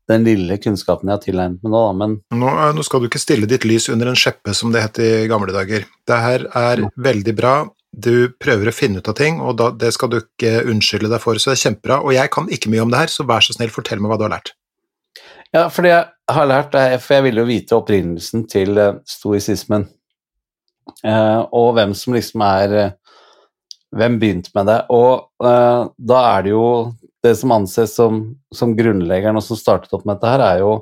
den 0.07 0.23
lille 0.27 0.57
kunnskapen 0.61 1.09
jeg 1.09 1.17
har 1.17 1.23
tilegnet 1.23 1.63
meg 1.63 1.73
nå, 1.73 1.79
da, 1.79 1.95
men 1.99 2.13
nå, 2.41 2.51
eh, 2.51 2.75
nå, 2.75 2.85
skal 2.85 3.03
du 3.03 3.09
ikke 3.09 3.21
stille 3.21 3.49
ditt 3.49 3.67
lys 3.67 3.89
under 3.93 4.11
en 4.11 4.19
skjeppe, 4.19 4.53
som 4.55 4.71
det 4.73 4.85
het 4.85 5.01
i 5.03 5.09
gamle 5.29 5.55
dager. 5.55 5.87
Det 6.07 6.19
her 6.23 6.47
er 6.47 6.85
ja. 6.85 6.91
veldig 7.09 7.33
bra. 7.37 7.55
Du 7.91 8.29
prøver 8.39 8.69
å 8.69 8.75
finne 8.75 9.01
ut 9.01 9.09
av 9.09 9.17
ting, 9.17 9.41
og 9.43 9.57
da, 9.59 9.71
det 9.73 9.91
skal 9.95 10.11
du 10.11 10.19
ikke 10.21 10.61
unnskylde 10.69 11.11
deg 11.11 11.23
for, 11.23 11.39
så 11.39 11.51
det 11.51 11.57
er 11.57 11.63
kjempebra. 11.65 11.99
Og 12.05 12.15
jeg 12.15 12.31
kan 12.33 12.47
ikke 12.53 12.71
mye 12.71 12.85
om 12.85 12.93
det 12.93 13.03
her, 13.03 13.11
så 13.11 13.25
vær 13.27 13.43
så 13.43 13.55
snill, 13.55 13.73
fortell 13.73 14.03
meg 14.03 14.13
hva 14.13 14.19
du 14.19 14.27
har 14.27 14.35
lært. 14.37 14.53
Ja, 15.55 15.67
for 15.71 15.83
det 15.87 15.93
jeg 15.93 16.35
har 16.35 16.47
lært 16.49 16.75
er 16.75 16.97
for 16.99 17.17
jeg 17.17 17.27
ville 17.29 17.43
jo 17.43 17.49
vite 17.49 17.77
opprinnelsen 17.77 18.43
til 18.51 18.75
uh, 18.75 18.99
stoisismen, 19.07 19.87
eh, 21.07 21.39
og 21.55 21.69
hvem 21.77 21.93
som 21.95 22.15
liksom 22.15 22.43
er 22.47 22.77
uh, 22.77 22.95
Hvem 23.97 24.17
begynte 24.19 24.51
med 24.51 24.67
det? 24.67 24.81
Og 24.91 25.29
da 25.39 26.17
er 26.35 26.41
det 26.43 26.49
jo 26.51 26.63
det 27.23 27.35
som 27.39 27.53
anses 27.55 27.95
som, 27.97 28.21
som 28.53 28.75
grunnleggeren 28.77 29.39
og 29.39 29.45
som 29.45 29.59
startet 29.59 29.93
opp 29.95 30.05
med 30.05 30.17
dette 30.17 30.33
her, 30.33 30.43
er 30.45 30.61
jo 30.63 30.73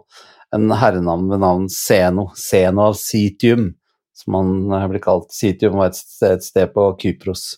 en 0.56 0.72
herrenavn 0.72 1.30
ved 1.32 1.42
navn 1.44 1.70
Zeno, 1.72 2.30
Zeno 2.40 2.90
av 2.90 2.98
Sitium, 3.00 3.70
som 4.16 4.38
han 4.38 4.90
blir 4.92 5.04
kalt. 5.04 5.32
Sitium 5.36 5.80
var 5.80 5.92
et 5.92 6.00
sted, 6.00 6.38
et 6.38 6.46
sted 6.46 6.72
på 6.76 6.88
Kypros. 7.02 7.56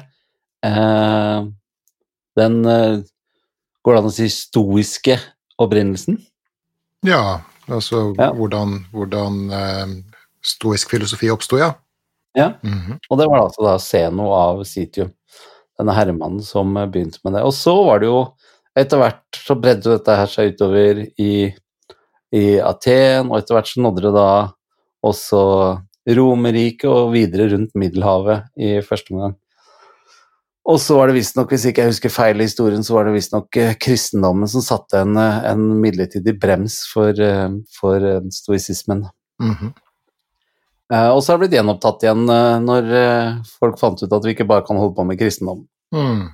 Eh, 0.66 1.50
den 2.36 2.62
Går 3.86 3.94
det 3.94 4.00
an 4.02 4.08
å 4.10 4.14
si 4.16 4.26
stoiske 4.34 5.14
opprinnelsen? 5.62 6.16
Ja, 7.06 7.44
altså 7.70 8.16
ja. 8.18 8.32
hvordan, 8.34 8.80
hvordan 8.90 9.36
stoisk 10.42 10.90
filosofi 10.90 11.30
oppsto, 11.30 11.60
ja. 11.62 11.76
Ja, 12.34 12.48
mm 12.64 12.80
-hmm. 12.80 12.98
og 13.10 13.18
det 13.18 13.28
var 13.30 13.40
altså 13.44 13.62
da 13.64 13.80
Zeno 13.80 14.32
av 14.34 14.64
Sitium 14.64 15.14
denne 15.80 15.96
herremannen 15.96 16.44
som 16.46 16.74
begynte 16.76 17.22
med 17.24 17.38
det. 17.38 17.46
Og 17.48 17.54
så 17.56 17.76
var 17.88 18.02
det 18.02 18.10
jo 18.10 18.20
etter 18.76 19.00
hvert 19.00 19.40
så 19.40 19.56
bredde 19.60 19.94
dette 19.94 20.18
her 20.20 20.32
seg 20.32 20.54
utover 20.54 21.02
i, 21.22 21.34
i 22.36 22.46
Aten, 22.60 23.32
og 23.32 23.40
etter 23.40 23.58
hvert 23.58 23.72
så 23.72 23.84
nådde 23.84 24.06
det 24.08 24.14
da 24.16 24.30
også 25.06 25.42
Romerriket 26.06 26.86
og 26.90 27.16
videre 27.16 27.48
rundt 27.54 27.74
Middelhavet 27.80 28.52
i 28.62 28.78
første 28.86 29.14
omgang. 29.16 29.34
Og 30.66 30.80
så 30.82 30.98
var 30.98 31.10
det 31.10 31.20
visstnok, 31.20 31.52
hvis 31.54 31.68
ikke 31.70 31.84
jeg 31.84 31.94
husker 31.94 32.14
feil 32.14 32.42
i 32.42 32.48
historien, 32.48 32.84
så 32.86 32.96
var 32.96 33.06
det 33.06 33.14
visstnok 33.14 33.58
eh, 33.62 33.76
kristendommen 33.78 34.50
som 34.50 34.64
satte 34.66 35.02
en, 35.02 35.18
en 35.18 35.66
midlertidig 35.82 36.34
brems 36.42 36.80
for, 36.90 37.14
eh, 37.22 37.58
for 37.78 38.06
stoisismen. 38.34 39.04
Mm 39.42 39.54
-hmm. 39.54 39.74
Eh, 40.94 41.10
og 41.10 41.24
så 41.24 41.34
har 41.34 41.40
det 41.40 41.48
blitt 41.48 41.58
gjenopptatt 41.58 42.04
igjen 42.06 42.28
eh, 42.30 42.56
når 42.62 42.92
eh, 43.00 43.38
folk 43.58 43.80
fant 43.82 44.04
ut 44.04 44.12
at 44.14 44.26
vi 44.26 44.36
ikke 44.36 44.48
bare 44.50 44.66
kan 44.68 44.78
holde 44.78 44.94
på 44.98 45.06
med 45.08 45.18
kristendom. 45.18 45.64
Mm. 45.96 46.26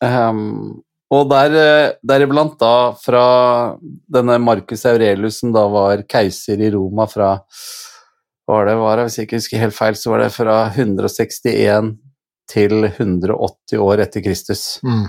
Um, 0.00 0.80
og 1.12 1.26
der, 1.28 1.54
deriblant 2.06 2.54
da 2.60 2.92
fra 3.00 3.24
denne 4.12 4.38
Marcus 4.40 4.84
Aurelius, 4.88 5.40
som 5.40 5.52
da 5.52 5.64
var 5.72 6.04
keiser 6.08 6.60
i 6.60 6.70
Roma 6.72 7.08
fra 7.10 7.34
var 8.50 8.66
det, 8.66 8.76
var 8.80 8.96
det, 8.96 9.06
Hvis 9.06 9.18
jeg 9.18 9.28
ikke 9.28 9.38
husker 9.38 9.62
helt 9.62 9.76
feil, 9.76 9.96
så 9.98 10.10
var 10.10 10.24
det 10.24 10.30
fra 10.34 10.54
161 10.72 11.92
til 12.50 12.86
180 12.88 13.78
år 13.78 14.02
etter 14.02 14.24
Kristus. 14.24 14.64
Mm. 14.82 15.04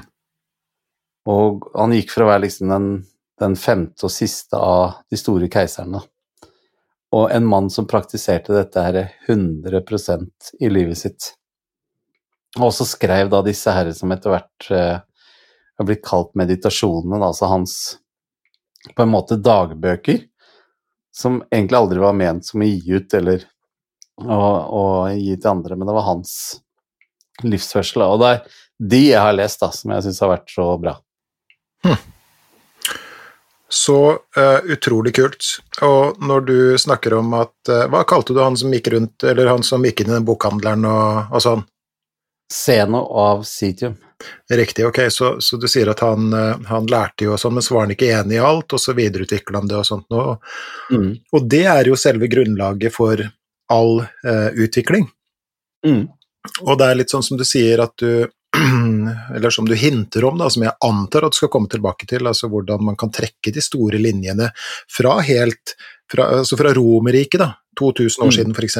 Og 1.32 1.66
han 1.74 1.96
gikk 1.96 2.14
fra 2.14 2.28
å 2.28 2.30
være 2.30 2.44
liksom 2.46 2.70
den, 2.70 2.90
den 3.42 3.58
femte 3.58 4.06
og 4.06 4.14
siste 4.14 4.60
av 4.62 5.02
de 5.10 5.18
store 5.18 5.50
keiserne 5.54 6.04
og 7.12 7.32
en 7.32 7.48
mann 7.48 7.70
som 7.70 7.88
praktiserte 7.90 8.56
dette 8.56 8.84
her 8.84 9.00
100% 9.28 10.52
i 10.60 10.70
livet 10.72 10.98
sitt. 10.98 11.34
Og 12.60 12.70
også 12.70 12.88
skrev 12.88 13.32
da 13.32 13.42
disse 13.46 13.72
herre 13.72 13.94
som 13.96 14.12
etter 14.16 14.34
hvert 14.34 14.70
eh, 14.72 14.98
har 15.02 15.88
blitt 15.88 16.04
kalt 16.06 16.34
meditasjonene, 16.40 17.20
altså 17.24 17.50
hans 17.52 17.76
på 18.96 19.04
en 19.04 19.12
måte 19.12 19.38
dagbøker, 19.38 20.24
som 21.16 21.42
egentlig 21.52 21.78
aldri 21.78 22.02
var 22.02 22.18
ment 22.18 22.48
som 22.48 22.64
å 22.64 22.68
gi 22.68 22.96
ut 22.96 23.14
eller 23.14 23.44
å, 24.22 24.40
å 24.40 24.84
gi 25.12 25.36
til 25.36 25.52
andre, 25.52 25.78
men 25.78 25.90
det 25.90 25.96
var 25.96 26.08
hans 26.08 26.34
livsførsel. 27.44 28.06
Og 28.08 28.22
det 28.24 28.32
er 28.32 28.58
de 28.92 29.02
jeg 29.12 29.22
har 29.22 29.36
lest, 29.36 29.62
da, 29.62 29.70
som 29.76 29.94
jeg 29.94 30.08
syns 30.08 30.24
har 30.24 30.32
vært 30.32 30.54
så 30.54 30.68
bra. 30.82 30.96
Hm. 31.86 32.00
Så 33.72 33.98
uh, 34.38 34.60
utrolig 34.68 35.14
kult. 35.16 35.48
Og 35.88 36.20
når 36.20 36.48
du 36.48 36.58
snakker 36.82 37.16
om 37.16 37.32
at 37.40 37.72
uh, 37.72 37.86
Hva 37.88 38.04
kalte 38.08 38.36
du 38.36 38.42
han 38.44 38.58
som 38.60 38.74
gikk 38.76 38.90
rundt, 38.92 39.24
eller 39.24 39.48
han 39.48 39.64
som 39.64 39.86
gikk 39.88 40.04
inn 40.04 40.12
i 40.12 40.18
den 40.18 40.28
bokhandleren 40.28 40.84
og, 40.90 41.32
og 41.32 41.44
sånn? 41.46 41.64
Seno 42.52 43.06
av 43.16 43.46
Sitium. 43.48 43.96
Riktig, 44.52 44.86
ok, 44.86 45.00
så, 45.10 45.42
så 45.42 45.58
du 45.58 45.68
sier 45.72 45.90
at 45.90 46.02
han, 46.04 46.34
eh, 46.34 46.58
han, 46.68 46.88
lærte 46.92 47.26
jo 47.26 47.36
og 47.36 47.40
sånn, 47.42 47.56
men 47.58 47.66
så 47.66 47.74
var 47.74 47.88
han 47.88 47.94
ikke 47.96 48.12
enig 48.12 48.38
i 48.38 48.44
alt, 48.44 48.76
og 48.76 48.82
så 48.84 48.94
videreutvikla 48.98 49.62
han 49.62 49.72
det 49.72 49.78
og 49.80 49.88
sånt 49.88 50.08
noe. 50.14 50.36
Mm. 50.92 51.08
Og 51.32 51.48
det 51.50 51.64
er 51.72 51.90
jo 51.90 51.98
selve 52.00 52.30
grunnlaget 52.32 52.94
for 52.94 53.24
all 53.72 54.04
uh, 54.04 54.50
utvikling. 54.60 55.08
Mm. 55.88 56.04
Og 56.68 56.74
det 56.78 56.90
er 56.90 57.00
litt 57.00 57.14
sånn 57.14 57.24
som 57.24 57.40
du 57.40 57.46
sier 57.48 57.82
at 57.86 57.96
du 58.02 58.28
eller 59.36 59.54
som 59.54 59.68
du 59.68 59.76
hinter 59.78 60.26
om, 60.28 60.38
da, 60.42 60.50
som 60.52 60.66
jeg 60.66 60.78
antar 60.88 61.28
at 61.28 61.36
du 61.36 61.40
skal 61.42 61.52
komme 61.54 61.72
tilbake 61.72 62.08
til, 62.10 62.28
altså 62.28 62.50
hvordan 62.52 62.84
man 62.92 63.00
kan 63.00 63.14
trekke 63.14 63.54
de 63.54 63.64
store 63.64 64.02
linjene 64.02 64.52
fra 64.92 65.20
helt 65.26 65.76
fra, 66.12 66.28
altså 66.42 66.58
fra 66.60 66.74
Romerriket, 66.76 67.40
da, 67.40 67.54
2000 67.80 68.24
år 68.24 68.32
mm. 68.32 68.36
siden 68.36 68.56
f.eks., 68.56 68.78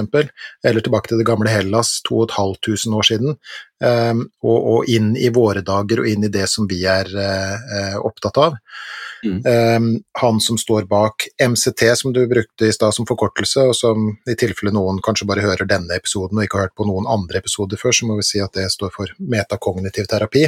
eller 0.68 0.84
tilbake 0.84 1.12
til 1.12 1.22
det 1.22 1.28
gamle 1.28 1.52
Hellas 1.52 1.94
2500 2.08 2.98
år 2.98 3.08
siden, 3.08 3.38
um, 3.86 4.26
og, 4.44 4.58
og, 4.74 4.90
inn 4.92 5.14
i 5.16 5.32
våre 5.34 5.64
dager 5.66 6.04
og 6.04 6.12
inn 6.12 6.28
i 6.28 6.34
det 6.34 6.48
som 6.52 6.68
vi 6.70 6.84
er 6.90 7.12
uh, 7.16 7.98
opptatt 8.04 8.42
av. 8.42 8.60
Mm. 9.26 9.42
Um, 9.46 10.04
han 10.20 10.40
som 10.42 10.58
står 10.58 10.88
bak 10.90 11.28
MCT, 11.38 11.96
som 11.96 12.14
du 12.14 12.28
brukte 12.28 12.66
i 12.66 12.74
stad 12.74 12.96
som 12.96 13.06
forkortelse, 13.10 13.68
og 13.70 13.76
som 13.78 14.08
i 14.30 14.36
tilfelle 14.40 14.74
noen 14.74 15.02
kanskje 15.06 15.28
bare 15.30 15.46
hører 15.46 15.70
denne 15.70 15.96
episoden 15.98 16.40
og 16.40 16.46
ikke 16.46 16.58
har 16.58 16.70
hørt 16.70 16.80
på 16.80 16.88
noen 16.90 17.10
andre 17.10 17.42
episoder 17.42 17.78
før, 17.82 17.94
så 17.96 18.10
må 18.10 18.18
vi 18.18 18.26
si 18.26 18.40
at 18.42 18.56
det 18.58 18.68
står 18.74 18.92
for 18.96 19.08
metakognitiv 19.22 20.06
terapi, 20.10 20.48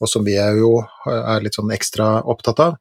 og 0.00 0.10
som 0.10 0.24
vi 0.26 0.34
er 0.38 0.52
jo 0.60 0.70
er 1.10 1.42
litt 1.42 1.58
sånn 1.58 1.74
ekstra 1.74 2.06
opptatt 2.22 2.58
av. 2.62 2.72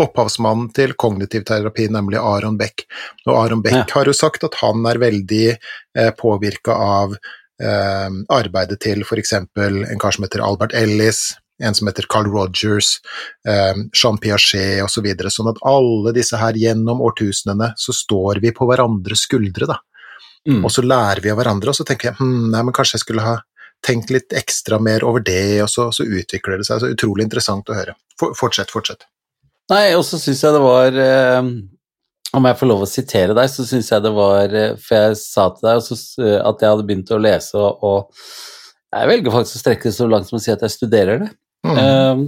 opphavsmannen 0.00 0.70
til 0.74 0.94
kognitiv 0.98 1.44
terapi, 1.48 1.88
nemlig 1.92 2.20
Aron 2.20 2.56
Beck. 2.60 2.86
Og 3.26 3.36
Aron 3.36 3.62
Beck 3.62 3.76
ja. 3.76 3.86
har 3.94 4.08
jo 4.08 4.16
sagt 4.16 4.44
at 4.46 4.56
han 4.62 4.86
er 4.88 5.00
veldig 5.02 5.46
eh, 5.52 6.10
påvirka 6.18 6.74
av 6.74 7.14
eh, 7.14 8.08
arbeidet 8.32 8.80
til 8.82 9.04
f.eks. 9.04 9.34
en 9.36 10.00
kar 10.00 10.16
som 10.16 10.26
heter 10.26 10.44
Albert 10.44 10.74
Ellis, 10.78 11.30
en 11.62 11.76
som 11.76 11.86
heter 11.86 12.08
Carl 12.10 12.26
Rogers, 12.32 12.96
eh, 13.48 13.76
Jean 13.92 14.18
Piaget 14.18 14.82
osv. 14.82 14.96
Så 14.96 15.04
videre. 15.04 15.30
sånn 15.30 15.52
at 15.52 15.62
alle 15.68 16.14
disse 16.16 16.40
her 16.40 16.58
gjennom 16.58 17.04
årtusenene 17.04 17.72
så 17.76 17.94
står 17.94 18.42
vi 18.42 18.54
på 18.56 18.66
hverandres 18.68 19.26
skuldre, 19.28 19.68
da. 19.70 19.78
Mm. 20.48 20.64
Og 20.64 20.72
så 20.74 20.82
lærer 20.82 21.22
vi 21.22 21.30
av 21.30 21.38
hverandre, 21.38 21.70
og 21.70 21.78
så 21.78 21.86
tenker 21.86 22.10
jeg 22.10 22.18
hm, 22.18 22.50
nei, 22.50 22.64
men 22.66 22.74
kanskje 22.74 22.96
jeg 22.96 23.04
skulle 23.04 23.22
ha 23.22 23.36
tenkt 23.82 24.10
litt 24.14 24.34
ekstra 24.34 24.78
mer 24.82 25.04
over 25.06 25.22
det, 25.22 25.62
og 25.62 25.70
så, 25.70 25.88
så 25.94 26.06
utvikler 26.06 26.58
det 26.58 26.66
seg. 26.66 26.82
Så 26.82 26.90
utrolig 26.94 27.26
interessant 27.26 27.70
å 27.70 27.76
høre. 27.76 27.94
For, 28.18 28.34
fortsett, 28.38 28.70
fortsett. 28.74 29.06
Nei, 29.70 29.92
og 29.94 30.02
så 30.06 30.18
syns 30.20 30.42
jeg 30.42 30.54
det 30.54 30.62
var 30.62 30.96
eh, 30.98 31.50
Om 32.34 32.48
jeg 32.48 32.58
får 32.58 32.70
lov 32.70 32.84
å 32.84 32.90
sitere 32.90 33.36
deg, 33.36 33.50
så 33.52 33.66
syns 33.68 33.92
jeg 33.92 34.04
det 34.04 34.12
var 34.16 34.56
eh, 34.58 34.74
For 34.80 34.98
jeg 34.98 35.20
sa 35.20 35.48
til 35.54 35.68
deg 35.68 35.82
også, 35.82 35.98
eh, 36.24 36.38
at 36.40 36.64
jeg 36.64 36.74
hadde 36.74 36.86
begynt 36.88 37.12
å 37.14 37.20
lese, 37.22 37.60
og, 37.60 37.84
og 37.86 38.92
jeg 38.92 39.08
velger 39.08 39.32
faktisk 39.32 39.56
å 39.56 39.62
strekke 39.62 39.88
det 39.88 39.96
så 39.96 40.08
langt 40.10 40.28
som 40.28 40.36
å 40.36 40.42
si 40.42 40.50
at 40.52 40.60
jeg 40.66 40.74
studerer 40.74 41.22
det. 41.22 41.30
Mm. 41.64 41.78
Eh, 41.80 42.24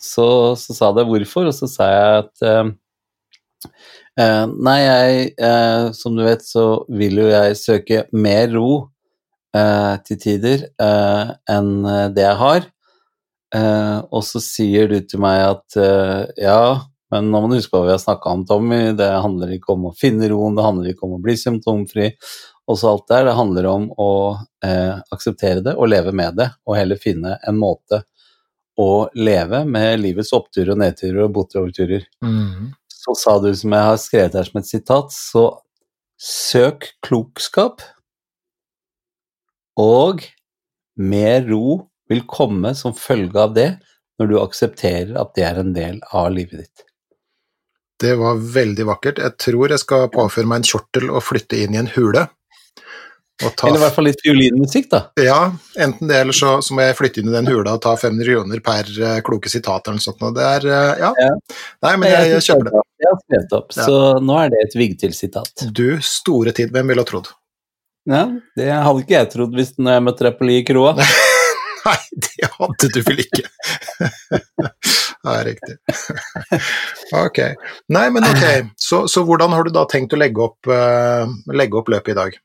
så, 0.00 0.28
så, 0.60 0.76
sa 0.76 0.92
det 0.96 1.04
hvorfor, 1.08 1.50
og 1.50 1.56
så 1.56 1.68
sa 1.68 1.88
jeg 1.90 2.22
at 2.22 2.44
um, 2.62 2.70
uh, 4.20 4.44
Nei, 4.52 4.76
jeg 4.84 5.94
Som 5.96 6.16
du 6.16 6.22
vet, 6.24 6.44
så 6.44 6.84
vil 6.92 7.20
jo 7.20 7.26
jeg 7.32 7.58
søke 7.60 8.04
mer 8.12 8.52
ro 8.54 8.68
til 10.04 10.18
tider 10.20 10.66
enn 10.76 11.70
det 12.12 12.26
jeg 12.26 12.36
har. 12.42 12.66
Og 13.54 14.22
så 14.26 14.40
sier 14.42 14.88
du 14.90 14.98
til 15.06 15.20
meg 15.22 15.38
at 15.44 15.76
ja, 16.40 16.82
men 17.14 17.30
nå 17.30 17.40
må 17.40 17.48
du 17.50 17.54
huske 17.58 17.70
på 17.70 17.78
hva 17.78 17.86
vi 17.86 17.94
har 17.94 18.02
snakka 18.02 18.32
om, 18.34 18.42
Tommy. 18.48 18.80
Det 18.98 19.06
handler 19.06 19.52
ikke 19.54 19.76
om 19.76 19.86
å 19.88 19.94
finne 19.96 20.26
roen, 20.32 20.56
det 20.58 20.66
handler 20.66 20.90
ikke 20.90 21.06
om 21.06 21.14
å 21.16 21.22
bli 21.22 21.36
symptomfri. 21.38 22.10
Og 22.66 22.80
så 22.80 22.90
alt 22.90 23.06
der. 23.12 23.28
Det 23.28 23.36
handler 23.38 23.68
om 23.70 23.86
å 23.94 24.10
akseptere 25.14 25.62
det 25.62 25.76
og 25.78 25.92
leve 25.92 26.10
med 26.16 26.40
det, 26.40 26.48
og 26.66 26.74
heller 26.80 26.98
finne 26.98 27.36
en 27.46 27.60
måte 27.60 28.02
å 28.76 29.06
leve 29.16 29.62
med 29.64 30.02
livets 30.02 30.34
oppturer 30.36 30.74
og 30.74 30.82
nedturer 30.82 31.22
og 31.24 31.36
botoverturer. 31.38 32.02
Mm. 32.26 32.74
Så 32.92 33.14
sa 33.16 33.38
du, 33.40 33.52
som 33.56 33.72
jeg 33.72 33.88
har 33.92 34.00
skrevet 34.02 34.34
her 34.36 34.48
som 34.50 34.58
et 34.60 34.68
sitat, 34.68 35.14
så 35.14 35.44
søk 36.20 36.90
klokskap, 37.06 37.84
og 39.78 40.26
mer 40.96 41.46
ro 41.46 41.86
vil 42.08 42.24
komme 42.30 42.74
som 42.78 42.94
følge 42.96 43.40
av 43.42 43.54
det 43.56 43.70
når 44.20 44.30
du 44.30 44.36
aksepterer 44.40 45.16
at 45.20 45.34
det 45.36 45.44
er 45.46 45.60
en 45.60 45.74
del 45.76 46.00
av 46.14 46.30
livet 46.32 46.64
ditt. 46.64 46.86
Det 48.00 48.14
var 48.20 48.40
veldig 48.54 48.86
vakkert. 48.90 49.20
Jeg 49.24 49.36
tror 49.40 49.72
jeg 49.72 49.80
skal 49.80 50.10
påføre 50.12 50.48
meg 50.48 50.62
en 50.62 50.70
kjortel 50.70 51.08
og 51.10 51.24
flytte 51.24 51.62
inn 51.64 51.76
i 51.76 51.80
en 51.80 51.92
hule. 51.94 52.26
Ta... 53.36 53.68
Eller 53.68 53.76
i 53.76 53.82
hvert 53.82 53.92
fall 53.92 54.06
litt 54.08 54.22
fiolinmusikk, 54.24 54.86
da. 54.92 55.00
Ja, 55.20 55.40
enten 55.84 56.08
det, 56.08 56.22
eller 56.24 56.36
så, 56.36 56.54
så, 56.64 56.72
må 56.72 56.86
jeg 56.86 56.96
flytte 56.96 57.20
inn 57.20 57.28
i 57.28 57.34
den 57.34 57.48
hula 57.50 57.74
og 57.76 57.82
ta 57.84 57.92
500 58.00 58.30
kroner 58.30 58.62
per 58.64 58.88
uh, 58.96 59.18
kloke 59.24 59.52
sitat 59.52 59.88
eller 59.88 59.98
noe 59.98 60.04
sånt. 60.06 60.24
Det 60.38 60.46
er 60.46 60.68
uh, 60.70 60.92
ja. 61.02 61.10
ja. 61.20 61.58
Nei, 61.84 61.92
men 62.00 62.14
jeg, 62.14 62.30
jeg 62.32 62.46
kjøper 62.48 62.70
det. 62.70 62.84
Jeg 62.96 63.10
har 63.10 63.20
skrevet 63.20 63.56
opp, 63.58 63.76
ja. 63.76 63.88
så 63.90 63.98
nå 64.24 64.38
er 64.40 64.54
det 64.54 64.62
et 64.64 64.78
Vigtil-sitat. 64.80 65.66
Du 65.76 65.86
store 66.00 66.56
tid, 66.56 66.72
hvem 66.72 66.92
ville 66.92 67.04
ha 67.04 67.08
trodd? 67.08 67.28
Ja, 68.08 68.24
det 68.56 68.70
hadde 68.72 69.02
ikke 69.02 69.18
jeg 69.18 69.32
trodd 69.34 69.56
hvis 69.58 69.74
når 69.76 69.98
jeg 69.98 70.06
møtte 70.08 70.28
deg 70.30 70.38
på 70.38 70.48
Li 70.48 70.60
Kroa. 70.64 70.96
Nei, 71.86 71.98
det 72.24 72.48
hadde 72.56 72.90
du 72.94 73.00
vel 73.06 73.22
ikke. 73.22 73.44
Nei, 75.26 75.36
riktig. 75.50 75.76
ok. 77.24 77.40
Nei, 77.94 78.06
men 78.14 78.26
ok, 78.26 78.44
så, 78.80 79.04
så, 79.10 79.22
hvordan 79.26 79.54
har 79.54 79.66
du 79.66 79.72
da 79.74 79.86
tenkt 79.90 80.14
å 80.14 80.20
legge 80.20 80.42
opp, 80.44 80.70
uh, 80.70 81.26
legge 81.54 81.80
opp 81.80 81.90
løpet 81.92 82.14
i 82.14 82.18
dag? 82.18 82.38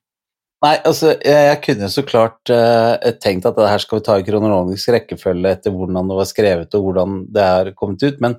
Nei, 0.62 0.76
altså, 0.86 1.16
jeg 1.26 1.58
kunne 1.66 1.90
så 1.90 2.04
klart 2.06 2.52
uh, 2.54 2.98
tenkt 3.22 3.48
at 3.50 3.58
det 3.58 3.70
her 3.70 3.82
skal 3.82 4.00
vi 4.00 4.06
ta 4.06 4.18
i 4.22 4.26
kronologisk 4.26 4.92
rekkefølge 4.94 5.56
etter 5.56 5.74
hvordan 5.74 6.12
det 6.12 6.20
var 6.20 6.30
skrevet 6.30 6.78
og 6.78 6.86
hvordan 6.88 7.24
det 7.34 7.48
er 7.48 7.72
kommet 7.78 8.06
ut, 8.06 8.20
men, 8.22 8.38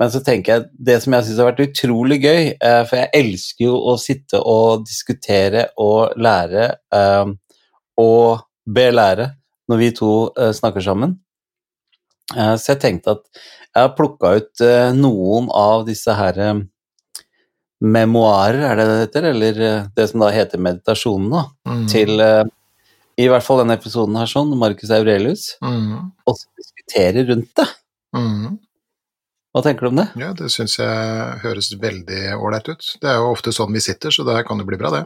men 0.00 0.12
så 0.12 0.22
tenker 0.24 0.54
jeg 0.54 0.68
det 0.88 0.96
som 1.04 1.16
jeg 1.16 1.28
syns 1.28 1.42
har 1.42 1.50
vært 1.50 1.66
utrolig 1.66 2.22
gøy, 2.24 2.54
uh, 2.56 2.82
for 2.88 3.02
jeg 3.02 3.12
elsker 3.20 3.66
jo 3.68 3.76
å 3.92 3.98
sitte 4.00 4.40
og 4.40 4.86
diskutere 4.88 5.68
og 5.84 6.16
lære 6.16 6.70
og 7.98 8.46
belære 8.68 9.32
når 9.68 9.80
vi 9.80 9.88
to 9.96 10.10
snakker 10.56 10.80
sammen. 10.84 11.18
så 12.32 12.72
jeg 12.72 12.80
tenkte 12.80 13.14
at 13.16 13.24
jeg 13.34 13.82
har 13.82 13.94
plukka 13.96 14.30
ut 14.40 14.62
noen 14.96 15.48
av 15.52 15.86
disse 15.86 16.12
her 16.16 16.38
memoarer, 17.80 18.62
er 18.70 18.78
det 18.78 18.86
det 18.88 19.00
heter? 19.02 19.26
Eller 19.32 19.60
eh, 19.62 19.90
det 19.96 20.06
som 20.10 20.22
da 20.24 20.30
heter 20.34 20.62
meditasjonen, 20.62 21.28
da. 21.34 21.44
Mm. 21.68 21.84
Til 21.92 22.14
i 23.18 23.26
hvert 23.26 23.42
fall 23.42 23.62
denne 23.62 23.74
episoden 23.78 24.16
her, 24.18 24.30
sånn, 24.30 24.54
Marcus 24.58 24.92
Aurelius, 24.94 25.50
mm. 25.64 25.94
og 26.30 26.42
diskutere 26.58 27.24
rundt 27.26 27.50
det. 27.58 27.66
Mm. 28.14 28.58
Hva 29.54 29.62
tenker 29.64 29.86
du 29.86 29.90
om 29.90 29.98
det? 29.98 30.06
Ja, 30.20 30.30
Det 30.38 30.50
syns 30.54 30.76
jeg 30.78 31.38
høres 31.42 31.72
veldig 31.82 32.36
ålreit 32.36 32.70
ut. 32.70 32.92
Det 33.02 33.10
er 33.10 33.18
jo 33.18 33.32
ofte 33.32 33.54
sånn 33.54 33.74
vi 33.74 33.82
sitter, 33.82 34.14
så 34.14 34.26
det 34.28 34.36
kan 34.46 34.60
jo 34.62 34.68
bli 34.68 34.78
bra, 34.78 34.92
det. 34.94 35.02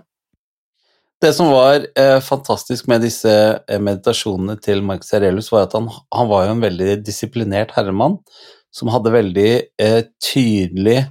Det 1.23 1.31
som 1.33 1.53
var 1.53 1.85
eh, 1.99 2.21
fantastisk 2.21 2.89
med 2.91 3.05
disse 3.05 3.31
eh, 3.31 3.79
meditasjonene 3.79 4.57
til 4.59 4.81
Marcus 4.83 5.13
Aurelius, 5.15 5.53
var 5.55 5.69
at 5.69 5.77
han, 5.77 5.87
han, 6.11 6.27
var 6.27 6.49
jo 6.49 6.55
en 6.57 6.65
veldig 6.65 6.97
disiplinert 7.07 7.71
herremann 7.77 8.17
som 8.75 8.91
hadde 8.91 9.13
veldig 9.15 9.51
eh, 9.79 10.01
tydelige 10.19 11.05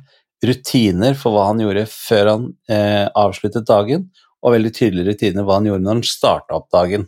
rutiner 0.43 1.15
for 1.15 1.31
hva 1.31 1.45
han 1.51 1.61
gjorde 1.63 1.85
før 1.87 2.31
han 2.33 2.49
eh, 2.67 3.07
avsluttet 3.07 3.69
dagen, 3.69 4.09
og 4.43 4.57
veldig 4.57 4.73
tydelige 4.75 5.13
rutiner 5.13 5.47
hva 5.47 5.61
han 5.61 5.69
gjorde 5.69 5.85
når 5.85 5.95
han 5.95 6.03
starta 6.11 6.59
opp 6.59 6.67
dagen. 6.75 7.07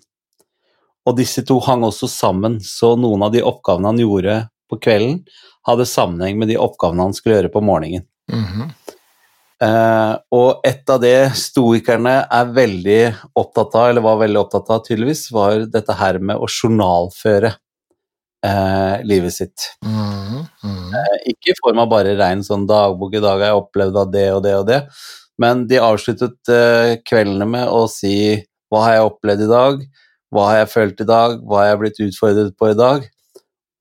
Og 1.04 1.18
disse 1.20 1.44
to 1.44 1.58
hang 1.66 1.84
også 1.84 2.08
sammen, 2.08 2.62
så 2.64 2.94
noen 2.96 3.28
av 3.28 3.34
de 3.36 3.44
oppgavene 3.44 3.92
han 3.92 4.00
gjorde 4.00 4.38
på 4.72 4.80
kvelden, 4.80 5.26
hadde 5.68 5.90
sammenheng 5.92 6.40
med 6.40 6.54
de 6.54 6.62
oppgavene 6.62 7.10
han 7.10 7.18
skulle 7.20 7.42
gjøre 7.42 7.52
på 7.52 7.68
morgenen. 7.68 8.08
Mm 8.32 8.46
-hmm. 8.46 8.72
Eh, 9.64 10.14
og 10.36 10.66
et 10.68 10.92
av 10.92 11.02
det 11.02 11.34
stoikerne 11.40 12.16
er 12.28 12.54
veldig 12.56 13.02
opptatt 13.40 13.78
av, 13.80 13.90
eller 13.90 14.06
var 14.06 14.22
veldig 14.22 14.42
opptatt 14.42 14.72
av 14.74 14.84
tydeligvis, 14.86 15.26
var 15.34 15.66
dette 15.72 15.96
her 16.00 16.20
med 16.20 16.38
å 16.42 16.50
journalføre 16.52 17.54
eh, 18.46 18.96
livet 19.08 19.38
sitt. 19.38 19.70
Mm, 19.86 20.44
mm. 20.64 20.94
Eh, 21.00 21.18
ikke 21.34 21.54
i 21.54 21.60
form 21.62 21.84
av 21.84 21.92
bare 21.96 22.16
rein 22.20 22.46
sånn 22.46 22.68
dagbok, 22.70 23.16
i 23.16 23.24
dag 23.24 23.40
har 23.40 23.54
jeg 23.54 23.62
opplevd 23.64 24.00
av 24.04 24.14
det 24.14 24.30
og 24.36 24.44
det 24.46 24.56
og 24.60 24.70
det, 24.70 24.82
men 25.42 25.66
de 25.70 25.82
avsluttet 25.82 26.54
kveldene 27.10 27.48
med 27.50 27.72
å 27.72 27.88
si 27.90 28.16
hva 28.70 28.84
har 28.86 28.98
jeg 28.98 29.08
opplevd 29.10 29.46
i 29.46 29.50
dag, 29.50 29.82
hva 30.34 30.50
har 30.50 30.64
jeg 30.64 30.72
følt 30.74 31.02
i 31.02 31.10
dag, 31.10 31.40
hva 31.46 31.62
har 31.62 31.72
jeg 31.72 31.82
blitt 31.82 32.04
utfordret 32.08 32.56
på 32.58 32.72
i 32.72 32.78
dag, 32.78 33.06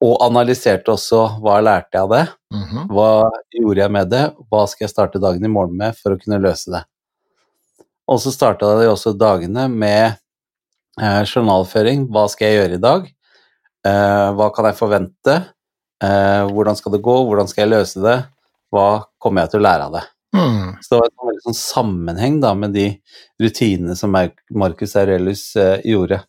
og 0.03 0.17
analyserte 0.27 0.93
også 0.93 1.21
hva 1.43 1.61
lærte 1.63 1.95
jeg 1.95 2.03
av 2.03 2.11
det, 2.11 2.25
mm 2.55 2.63
-hmm. 2.63 2.87
hva 2.91 3.31
gjorde 3.55 3.81
jeg 3.81 3.91
med 3.91 4.11
det, 4.11 4.25
hva 4.51 4.67
skal 4.67 4.85
jeg 4.85 4.91
starte 4.91 5.19
dagen 5.23 5.45
i 5.45 5.49
morgen 5.49 5.77
med 5.77 5.97
for 5.97 6.13
å 6.13 6.19
kunne 6.19 6.43
løse 6.43 6.71
det. 6.71 6.85
Og 8.09 8.21
så 8.21 8.31
starta 8.31 8.79
de 8.81 8.89
også 8.89 9.13
dagene 9.13 9.69
med 9.69 10.17
eh, 11.01 11.23
journalføring, 11.25 12.09
hva 12.11 12.29
skal 12.29 12.49
jeg 12.49 12.57
gjøre 12.59 12.75
i 12.75 12.83
dag, 12.83 13.07
Eh, 13.83 14.29
hva 14.39 14.49
kan 14.55 14.69
jeg 14.69 14.79
forvente? 14.79 15.37
Eh, 16.03 16.43
hvordan 16.55 16.79
skal 16.79 16.95
det 16.95 17.03
gå? 17.03 17.17
Hvordan 17.27 17.49
skal 17.51 17.65
jeg 17.65 17.73
løse 17.75 18.03
det? 18.03 18.19
Hva 18.73 19.05
kommer 19.23 19.43
jeg 19.43 19.53
til 19.53 19.63
å 19.63 19.67
lære 19.67 19.89
av 19.89 19.97
det? 19.97 20.03
Mm. 20.33 20.69
Så 20.81 20.95
det 20.95 21.01
var 21.01 21.09
en 21.11 21.29
veldig 21.29 21.45
sånn 21.49 21.59
sammenheng 21.59 22.39
da, 22.43 22.53
med 22.57 22.77
de 22.77 22.87
rutinene 23.43 23.97
som 23.99 24.15
Mar- 24.15 24.33
Marcus 24.55 24.95
Aurelius 24.97 25.45
eh, 25.61 25.83
gjorde. 25.89 26.23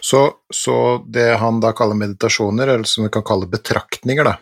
Så, 0.00 0.24
så 0.54 1.04
det 1.06 1.36
han 1.42 1.60
da 1.60 1.72
kaller 1.76 1.98
meditasjoner, 1.98 2.68
eller 2.74 2.88
som 2.88 3.04
vi 3.04 3.12
kan 3.12 3.26
kalle 3.26 3.50
betraktninger, 3.50 4.24
da, 4.24 4.38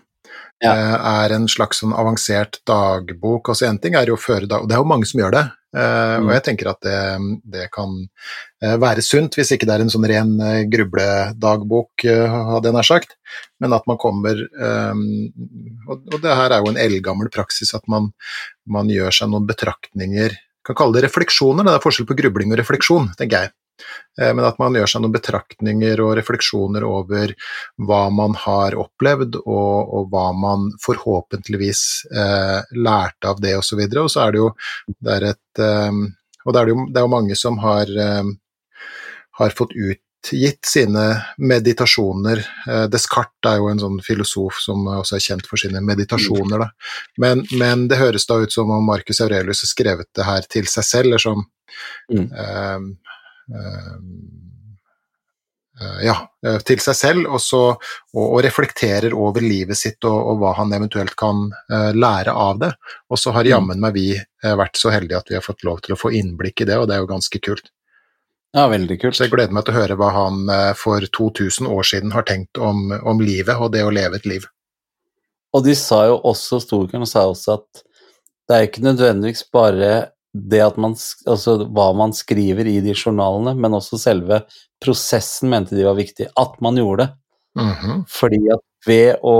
Ja. 0.62 0.72
eh, 0.72 0.96
er 1.26 1.34
en 1.36 1.48
slags 1.48 1.82
sånn 1.82 1.92
avansert 1.92 2.60
dagbok. 2.66 3.50
Altså 3.52 3.66
en 3.68 3.78
ting 3.78 3.94
er 3.94 4.06
jo 4.08 4.16
å 4.16 4.20
føre 4.22 4.46
dag... 4.48 4.62
Og 4.62 4.68
det 4.68 4.76
er 4.76 4.80
jo 4.80 4.88
mange 4.88 5.06
som 5.06 5.20
gjør 5.20 5.34
det, 5.36 5.46
Mm. 5.76 6.24
og 6.24 6.30
jeg 6.32 6.42
tenker 6.46 6.68
at 6.70 6.78
det, 6.80 7.00
det 7.52 7.66
kan 7.74 7.90
eh, 8.62 8.76
være 8.80 9.02
sunt, 9.04 9.34
hvis 9.36 9.50
ikke 9.52 9.66
det 9.68 9.74
er 9.74 9.82
en 9.84 9.90
sånn 9.92 10.06
ren 10.08 10.30
eh, 10.40 10.62
grubledagbok, 10.72 12.04
eh, 12.08 12.36
hadde 12.52 12.70
jeg 12.70 12.76
nær 12.78 12.86
sagt. 12.88 13.12
Men 13.60 13.74
at 13.76 13.84
man 13.90 13.98
kommer 14.00 14.40
eh, 14.40 15.02
og, 15.90 16.06
det 16.22 16.32
her 16.38 16.54
er 16.56 16.64
jo 16.64 16.72
en 16.72 16.80
eldgammel 16.80 17.28
praksis, 17.34 17.74
at 17.76 17.84
man, 17.92 18.08
man 18.64 18.88
gjør 18.88 19.12
seg 19.12 19.28
noen 19.32 19.46
betraktninger 19.48 20.32
Kan 20.66 20.74
kalle 20.80 20.96
det 20.96 21.04
refleksjoner, 21.04 21.62
det 21.62 21.76
er 21.76 21.82
forskjell 21.84 22.08
på 22.08 22.16
grubling 22.18 22.50
og 22.50 22.58
refleksjon, 22.58 23.12
tenker 23.20 23.44
jeg. 23.44 23.52
Eh, 24.20 24.32
Men 24.34 24.44
at 24.48 24.58
man 24.62 24.76
gjør 24.76 24.88
seg 24.90 25.04
noen 25.04 25.14
betraktninger 25.16 26.00
og 26.04 26.14
refleksjoner 26.18 26.86
over 26.86 27.34
hva 27.76 28.02
man 28.14 28.36
har 28.46 28.76
opplevd, 28.80 29.40
og, 29.44 29.92
og 29.98 30.08
hva 30.12 30.30
man 30.36 30.70
forhåpentligvis 30.84 31.82
eh, 32.12 32.60
lærte 32.78 33.28
av 33.32 33.42
det, 33.44 33.56
osv. 33.56 33.60
Og, 33.60 33.68
så 33.68 33.80
videre. 33.82 34.06
og 34.06 34.10
så 34.12 34.24
er 34.24 34.32
det 34.32 34.42
jo 34.44 34.50
det 34.96 35.14
er 35.18 35.30
et 35.34 35.62
eh, 35.68 36.02
Og 36.46 36.52
det 36.54 36.60
er, 36.60 36.66
det 36.66 36.74
jo, 36.74 36.88
det 36.92 37.00
er 37.00 37.06
jo 37.08 37.14
mange 37.16 37.36
som 37.36 37.56
har, 37.58 37.90
eh, 37.90 38.28
har 39.40 39.56
fått 39.58 39.72
utgitt 39.74 40.62
sine 40.66 41.04
meditasjoner. 41.38 42.44
Eh, 42.70 42.84
Descartes 42.90 43.50
er 43.50 43.58
jo 43.58 43.68
en 43.72 43.82
sånn 43.82 43.98
filosof 44.06 44.60
som 44.62 44.86
også 44.94 45.18
er 45.18 45.24
kjent 45.26 45.50
for 45.50 45.58
sine 45.60 45.82
meditasjoner, 45.82 46.62
da. 46.62 46.70
Men, 47.18 47.42
men 47.58 47.88
det 47.90 47.98
høres 47.98 48.26
da 48.30 48.38
ut 48.42 48.54
som 48.54 48.70
om 48.70 48.86
Marcus 48.86 49.20
Aurelius 49.20 49.64
har 49.66 49.72
skrevet 49.74 50.08
det 50.14 50.26
her 50.26 50.46
til 50.50 50.70
seg 50.70 50.86
selv, 50.86 51.10
eller 51.10 51.22
som 51.26 51.44
Mm. 52.12 52.30
Eh, 53.54 53.92
eh, 55.80 56.00
ja, 56.06 56.16
eh, 56.46 56.58
til 56.66 56.82
seg 56.82 56.98
selv, 56.98 57.28
og, 57.28 57.40
så, 57.42 57.62
og, 58.14 58.24
og 58.24 58.42
reflekterer 58.46 59.14
over 59.14 59.44
livet 59.44 59.78
sitt 59.78 60.04
og, 60.08 60.18
og 60.32 60.42
hva 60.42 60.54
han 60.58 60.74
eventuelt 60.76 61.16
kan 61.18 61.46
uh, 61.52 61.92
lære 61.94 62.32
av 62.32 62.60
det. 62.64 62.72
Og 63.10 63.20
så 63.20 63.34
har 63.36 63.44
Mm. 63.46 63.52
jammen 63.54 63.80
meg 63.84 63.96
vi 63.96 64.10
uh, 64.18 64.54
vært 64.58 64.76
så 64.80 64.92
heldige 64.94 65.20
at 65.22 65.30
vi 65.30 65.38
har 65.38 65.46
fått 65.46 65.64
lov 65.64 65.80
til 65.84 65.94
å 65.96 66.00
få 66.00 66.12
innblikk 66.16 66.64
i 66.64 66.68
det, 66.70 66.78
og 66.78 66.88
det 66.88 66.96
er 66.96 67.04
jo 67.04 67.12
ganske 67.14 67.42
kult. 67.44 67.70
Ja, 68.56 68.68
veldig 68.72 69.00
kult. 69.02 69.16
Så 69.16 69.26
jeg 69.26 69.34
gleder 69.34 69.52
meg 69.52 69.66
til 69.66 69.74
å 69.74 69.80
høre 69.82 69.96
hva 70.00 70.10
han 70.14 70.46
uh, 70.48 70.72
for 70.78 71.04
2000 71.04 71.68
år 71.68 71.84
siden 71.84 72.14
har 72.16 72.24
tenkt 72.24 72.56
om, 72.58 72.88
om 73.04 73.20
livet 73.20 73.58
og 73.60 73.74
det 73.74 73.84
å 73.84 73.92
leve 73.92 74.16
et 74.16 74.28
liv. 74.28 74.46
Og 75.56 75.64
de 75.64 75.74
sa 75.78 76.02
jo 76.10 76.18
også, 76.24 76.60
Storkern 76.60 77.06
sa 77.08 77.26
også 77.30 77.56
at 77.60 77.82
det 78.46 78.56
er 78.56 78.66
ikke 78.68 78.84
nødvendigvis 78.84 79.46
bare 79.54 79.90
det 80.50 80.60
at 80.64 80.76
man, 80.80 80.94
altså 81.28 81.56
hva 81.64 81.90
man 81.96 82.12
skriver 82.16 82.68
i 82.68 82.78
de 82.84 82.94
journalene, 82.96 83.54
men 83.58 83.76
også 83.78 83.98
selve 84.00 84.42
prosessen 84.82 85.50
mente 85.52 85.76
de 85.76 85.86
var 85.86 85.96
viktig. 85.98 86.28
At 86.36 86.58
man 86.64 86.76
gjorde 86.80 87.06
det. 87.06 87.12
Mhm. 87.62 88.02
Fordi 88.12 88.40
at 88.52 88.64
ved 88.86 89.22
å 89.24 89.36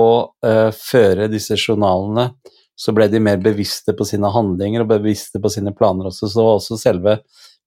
uh, 0.47 0.71
føre 0.73 1.29
disse 1.31 1.59
journalene, 1.61 2.31
så 2.77 2.93
ble 2.97 3.07
de 3.09 3.21
mer 3.23 3.39
bevisste 3.41 3.95
på 3.97 4.05
sine 4.09 4.29
handlinger 4.33 4.83
og 4.85 4.91
bevisste 4.91 5.41
på 5.41 5.53
sine 5.53 5.73
planer 5.77 6.09
også. 6.11 6.27
Så 6.29 6.41
det 6.41 6.47
var 6.47 6.59
også 6.59 6.79
selve 6.81 7.15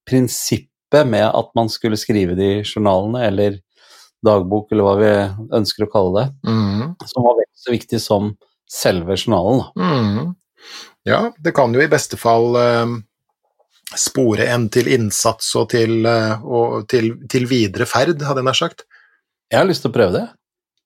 prinsippet 0.06 1.06
med 1.06 1.26
at 1.28 1.50
man 1.58 1.70
skulle 1.70 1.98
skrive 1.98 2.36
de 2.38 2.50
journalene, 2.66 3.24
eller 3.30 3.58
dagbok, 4.26 4.68
eller 4.72 4.86
hva 4.86 4.94
vi 5.00 5.12
ønsker 5.56 5.86
å 5.86 5.90
kalle 5.92 6.20
det, 6.20 6.50
Mhm. 6.50 6.96
som 7.06 7.24
var 7.24 7.38
vel 7.38 7.48
så 7.56 7.72
viktig 7.72 8.00
som 8.00 8.34
selve 8.70 9.16
journalen. 9.16 9.64
Mm. 9.78 10.34
Ja, 11.08 11.32
det 11.40 11.54
kan 11.56 11.72
jo 11.74 11.80
i 11.80 11.88
beste 11.88 12.18
fall 12.20 12.54
eh, 12.60 12.86
spore 13.98 14.46
en 14.52 14.68
til 14.72 14.90
innsats 14.92 15.50
og 15.58 15.70
til, 15.72 16.04
eh, 16.06 16.44
og 16.44 16.86
til, 16.90 17.12
til 17.30 17.48
videre 17.50 17.88
ferd, 17.90 18.20
hadde 18.22 18.42
jeg 18.42 18.48
nær 18.48 18.58
sagt. 18.58 18.86
Jeg 19.50 19.62
har 19.62 19.68
lyst 19.68 19.84
til 19.84 19.90
å 19.90 19.96
prøve 19.96 20.16
det. 20.18 20.26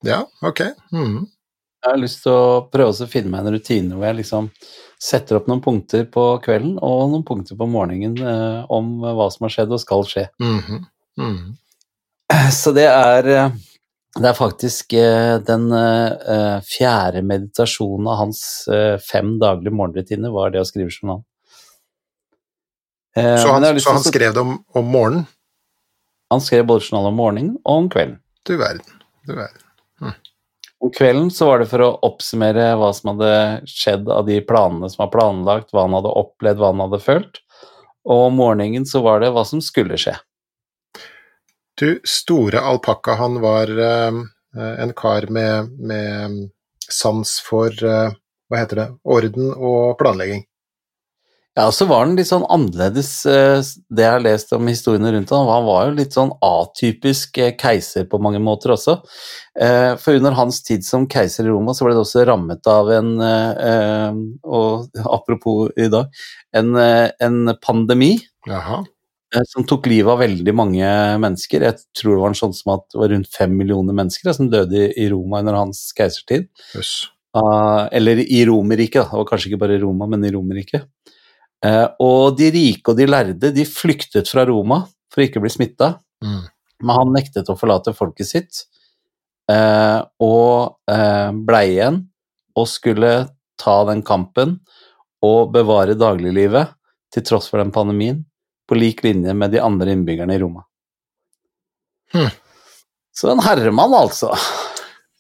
Ja, 0.09 0.23
ok. 0.45 0.63
Mm. 0.93 1.25
Jeg 1.85 1.91
har 1.91 2.01
lyst 2.01 2.23
til 2.25 2.33
å 2.33 2.65
prøve 2.73 2.95
å 2.97 3.11
finne 3.11 3.33
meg 3.33 3.45
en 3.45 3.57
rutine 3.59 3.97
hvor 3.97 4.09
jeg 4.09 4.23
liksom 4.23 4.49
setter 5.05 5.37
opp 5.37 5.51
noen 5.51 5.61
punkter 5.65 6.07
på 6.09 6.23
kvelden 6.45 6.79
og 6.81 7.11
noen 7.13 7.27
punkter 7.29 7.59
på 7.61 7.69
morgenen 7.69 8.17
eh, 8.25 8.65
om 8.73 8.97
hva 9.05 9.29
som 9.33 9.45
har 9.45 9.53
skjedd 9.53 9.77
og 9.77 9.83
skal 9.83 10.09
skje. 10.09 10.27
Mhm. 10.41 10.81
Mhm. 11.21 11.53
Så 12.57 12.73
det 12.77 12.87
er, 12.89 13.29
eh, 13.29 13.59
det 14.17 14.31
er 14.31 14.39
faktisk 14.39 14.97
eh, 14.97 15.37
den 15.45 15.69
eh, 15.77 16.57
fjerde 16.65 17.25
meditasjonen 17.27 18.09
av 18.09 18.21
hans 18.23 18.43
eh, 18.73 18.97
fem 19.05 19.37
daglige 19.43 19.77
morgenrutiner 19.77 20.33
var 20.33 20.55
det 20.55 20.65
å 20.65 20.69
skrive 20.69 20.93
journal. 20.95 21.21
Eh, 23.17 23.37
Så, 23.39 23.49
han, 23.53 23.81
så 23.81 23.95
han 23.95 24.05
skrev 24.05 24.35
det 24.35 24.41
om, 24.43 24.59
om 24.75 24.85
morgenen? 24.91 25.27
han 26.35 26.41
skrev 26.41 26.65
både 26.67 26.83
journal 26.83 27.13
om 27.13 27.19
morgenen 27.19 27.51
og 27.63 27.85
om 27.85 27.89
kvelden. 27.93 28.17
Du 28.43 28.57
verden. 28.59 28.97
Du 29.27 29.35
verden. 29.37 29.61
Om 30.85 30.91
kvelden 30.93 31.31
så 31.33 31.47
var 31.49 31.63
det 31.63 31.69
for 31.71 31.81
å 31.81 31.93
oppsummere 32.05 32.73
hva 32.77 32.91
som 32.97 33.13
hadde 33.13 33.35
skjedd 33.71 34.09
av 34.13 34.27
de 34.27 34.41
planene 34.45 34.91
som 34.91 35.05
var 35.05 35.13
planlagt, 35.15 35.71
hva 35.73 35.87
han 35.87 35.95
hadde 35.97 36.13
opplevd, 36.21 36.59
hva 36.61 36.73
han 36.73 36.83
hadde 36.85 37.01
følt. 37.01 37.39
Og 38.05 38.27
om 38.27 38.37
morgenen 38.37 38.85
så 38.89 39.01
var 39.05 39.23
det 39.23 39.31
hva 39.33 39.47
som 39.49 39.63
skulle 39.65 39.97
skje. 40.01 40.17
Du, 41.81 42.03
store 42.07 42.61
alpakka, 42.61 43.15
han 43.19 43.39
var 43.43 43.71
eh, 43.71 44.19
en 44.85 44.93
kar 44.99 45.29
med, 45.33 45.73
med 45.79 46.37
sans 46.91 47.39
for 47.47 47.73
eh, 47.73 48.13
Hva 48.51 48.61
heter 48.61 48.83
det? 48.83 48.89
Orden 49.09 49.55
og 49.55 49.95
planlegging. 49.99 50.45
Ja, 51.55 51.69
og 51.69 51.75
så 51.77 51.87
var 51.87 52.01
han 52.03 52.17
litt 52.19 52.27
sånn 52.27 52.43
annerledes, 52.51 53.11
eh, 53.31 53.61
det 53.95 54.03
jeg 54.03 54.11
har 54.17 54.23
lest 54.25 54.51
om 54.57 54.67
historiene 54.67 55.13
rundt 55.15 55.31
ham. 55.31 55.47
Han 55.47 55.67
var 55.69 55.85
jo 55.87 55.93
litt 56.01 56.17
sånn 56.17 56.33
atypisk 56.43 57.39
eh, 57.39 57.53
keiser 57.61 58.09
på 58.11 58.19
mange 58.19 58.41
måter 58.43 58.73
også. 58.75 58.97
Eh, 59.55 59.93
For 60.03 60.19
under 60.19 60.35
hans 60.35 60.59
tid 60.67 60.83
som 60.83 61.07
keiser 61.07 61.47
i 61.47 61.53
Roma, 61.53 61.71
så 61.79 61.87
ble 61.87 61.95
det 61.95 62.03
også 62.03 62.25
rammet 62.27 62.67
av 62.67 62.91
en 62.97 63.13
Og 64.43 64.89
apropos 65.19 65.71
i 65.79 65.87
dag, 65.95 66.11
en, 66.59 66.75
en 66.75 67.55
pandemi. 67.63 68.17
Jaha. 68.51 68.83
som 69.51 69.65
tok 69.67 69.87
livet 69.91 70.11
av 70.13 70.21
veldig 70.21 70.53
mange 70.55 70.91
mennesker. 71.23 71.63
Jeg 71.71 71.79
tror 71.97 72.17
det 72.17 72.21
var 72.25 72.35
en 72.35 72.39
sånn 72.43 72.53
som 72.55 72.75
at 72.75 72.85
det 72.93 72.99
var 73.01 73.09
rundt 73.15 73.31
fem 73.35 73.55
millioner 73.57 73.95
mennesker 73.97 74.35
som 74.35 74.51
døde 74.51 74.91
i- 74.91 75.09
Roma 75.11 75.39
under 75.43 75.55
hans 75.63 75.87
keisertid. 75.97 76.51
Jøss. 76.75 77.07
Ah, 77.35 77.89
eller 77.91 78.21
i 78.23 78.45
Romerriket, 78.47 79.07
det 79.11 79.19
var 79.23 79.25
kanskje 79.27 79.51
ikke 79.53 79.63
bare 79.65 79.79
i 79.79 79.83
Roma, 79.83 80.07
men 80.07 80.23
i 80.27 80.31
Romerriket. 80.35 80.85
Eh, 81.65 81.87
og 82.05 82.37
de 82.39 82.51
rike 82.53 82.93
og 82.93 82.99
de 82.99 83.07
lærde 83.09 83.53
de 83.55 83.65
flyktet 83.69 84.29
fra 84.29 84.45
Roma 84.49 84.83
for 85.13 85.23
å 85.23 85.29
ikke 85.29 85.43
bli 85.45 85.53
smitta, 85.53 85.95
Mm. 86.25 86.45
men 86.81 86.97
han 86.97 87.13
nektet 87.13 87.49
å 87.49 87.57
forlate 87.59 87.93
folket 87.97 88.29
sitt, 88.29 88.65
eh, 89.51 90.01
og 90.21 90.77
eh, 90.89 91.31
blei 91.33 91.67
igjen 91.75 91.99
og 92.57 92.69
skulle 92.69 93.29
ta 93.61 93.85
den 93.89 94.03
kampen 94.03 94.59
og 95.25 95.53
bevare 95.53 95.97
dagliglivet 95.97 96.75
til 97.13 97.23
tross 97.23 97.49
for 97.49 97.59
den 97.63 97.73
pandemien, 97.73 98.25
på 98.69 98.77
lik 98.79 99.03
linje 99.05 99.35
med 99.37 99.53
de 99.53 99.61
andre 99.61 99.93
innbyggerne 99.93 100.35
i 100.35 100.41
Roma. 100.41 100.65
Hm. 102.15 102.31
Så 103.15 103.31
en 103.31 103.43
herremann, 103.45 103.93
altså. 103.95 104.33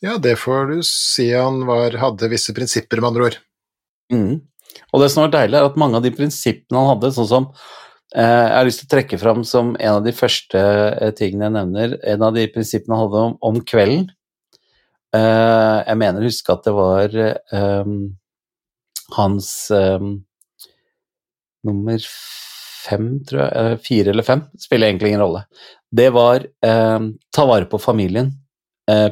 Ja, 0.02 0.16
det 0.18 0.38
får 0.40 0.72
du 0.72 0.82
si 0.82 1.30
han 1.32 1.62
var, 1.68 1.94
hadde 2.00 2.28
visse 2.32 2.54
prinsipper, 2.56 3.00
med 3.00 3.12
andre 3.12 3.28
ord. 3.28 3.36
Mm. 4.12 4.40
Og 4.92 5.02
det 5.02 5.10
som 5.12 5.24
var 5.24 5.32
deilig, 5.34 5.58
er 5.58 5.68
at 5.68 5.78
mange 5.80 5.98
av 5.98 6.04
de 6.04 6.12
prinsippene 6.14 6.80
han 6.80 6.92
hadde, 6.94 7.12
sånn 7.16 7.30
som 7.30 7.46
eh, 8.14 8.22
Jeg 8.22 8.56
har 8.56 8.68
lyst 8.68 8.82
til 8.82 8.88
å 8.88 8.92
trekke 8.96 9.20
fram 9.20 9.46
som 9.48 9.72
en 9.74 9.96
av 9.98 10.04
de 10.04 10.14
første 10.16 10.60
eh, 10.60 11.14
tingene 11.18 11.48
jeg 11.48 11.56
nevner, 11.58 11.96
en 12.14 12.28
av 12.28 12.36
de 12.36 12.46
prinsippene 12.54 12.98
han 12.98 13.06
hadde 13.06 13.24
om, 13.30 13.34
om 13.50 13.58
kvelden. 13.72 14.06
Eh, 15.14 15.78
jeg 15.88 16.00
mener 16.00 16.22
å 16.22 16.30
huske 16.30 16.54
at 16.54 16.64
det 16.66 16.74
var 16.74 17.18
um, 17.54 17.98
hans 19.14 19.50
um, 19.70 20.16
nummer 21.66 22.08
fem, 22.84 23.12
tror 23.28 23.44
jeg, 23.44 23.82
fire 23.86 24.12
eller 24.12 24.26
fem, 24.26 24.42
spiller 24.60 24.90
egentlig 24.90 25.14
ingen 25.14 25.22
rolle. 25.24 25.44
Det 25.94 26.10
var 26.12 26.42
eh, 26.44 27.06
ta 27.32 27.46
vare 27.48 27.70
på 27.70 27.80
familien, 27.80 28.34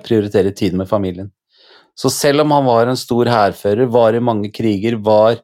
prioritere 0.05 0.51
tid 0.53 0.75
med 0.77 0.85
familien. 0.85 1.31
Så 1.95 2.11
selv 2.11 2.45
om 2.45 2.55
han 2.55 2.65
var 2.65 2.89
en 2.89 2.99
stor 2.99 3.29
hærfører, 3.29 3.91
var 3.93 4.17
i 4.17 4.23
mange 4.25 4.51
kriger, 4.55 4.97
var, 5.05 5.37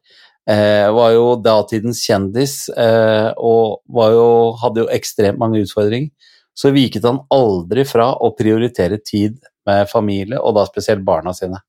eh, 0.49 0.89
var 0.95 1.13
jo 1.13 1.37
datidens 1.45 2.01
kjendis 2.07 2.69
eh, 2.73 3.31
og 3.37 3.83
var 3.89 4.17
jo, 4.17 4.29
hadde 4.63 4.85
jo 4.85 4.91
ekstremt 4.97 5.41
mange 5.41 5.61
utfordringer, 5.65 6.11
så 6.59 6.73
viket 6.75 7.05
han 7.07 7.21
aldri 7.31 7.85
fra 7.87 8.11
å 8.15 8.33
prioritere 8.37 8.99
tid 9.05 9.37
med 9.69 9.89
familie, 9.91 10.41
og 10.41 10.57
da 10.57 10.65
spesielt 10.67 11.05
barna 11.07 11.35
sine. 11.37 11.61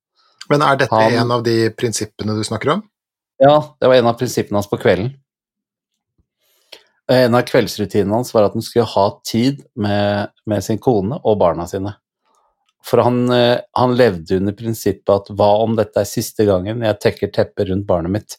Men 0.49 0.63
er 0.65 0.79
dette 0.79 0.95
Han- 0.95 1.13
en 1.13 1.31
av 1.31 1.43
de 1.43 1.69
prinsippene 1.69 2.33
du 2.35 2.43
snakker 2.43 2.73
om? 2.73 2.83
Ja, 3.39 3.75
det 3.79 3.87
var 3.87 3.95
en 3.95 4.07
av 4.07 4.17
prinsippene 4.17 4.57
hans 4.57 4.67
på 4.67 4.79
kvelden. 4.81 5.13
En 7.09 7.35
av 7.35 7.41
kveldsrutinene 7.41 8.13
hans 8.13 8.33
var 8.33 8.45
at 8.45 8.53
han 8.53 8.61
skulle 8.61 8.85
ha 8.85 9.21
tid 9.25 9.63
med, 9.75 10.29
med 10.45 10.63
sin 10.63 10.77
kone 10.77 11.19
og 11.23 11.39
barna 11.41 11.65
sine. 11.67 11.95
For 12.85 13.03
han, 13.03 13.23
eh, 13.31 13.59
han 13.75 13.95
levde 13.97 14.37
under 14.39 14.55
prinsippet 14.55 15.11
at 15.13 15.31
hva 15.35 15.49
om 15.63 15.75
dette 15.77 15.99
er 16.01 16.07
siste 16.07 16.45
gangen 16.47 16.85
jeg 16.85 16.99
tekker 17.03 17.33
teppet 17.35 17.69
rundt 17.69 17.87
barnet 17.89 18.13
mitt? 18.13 18.37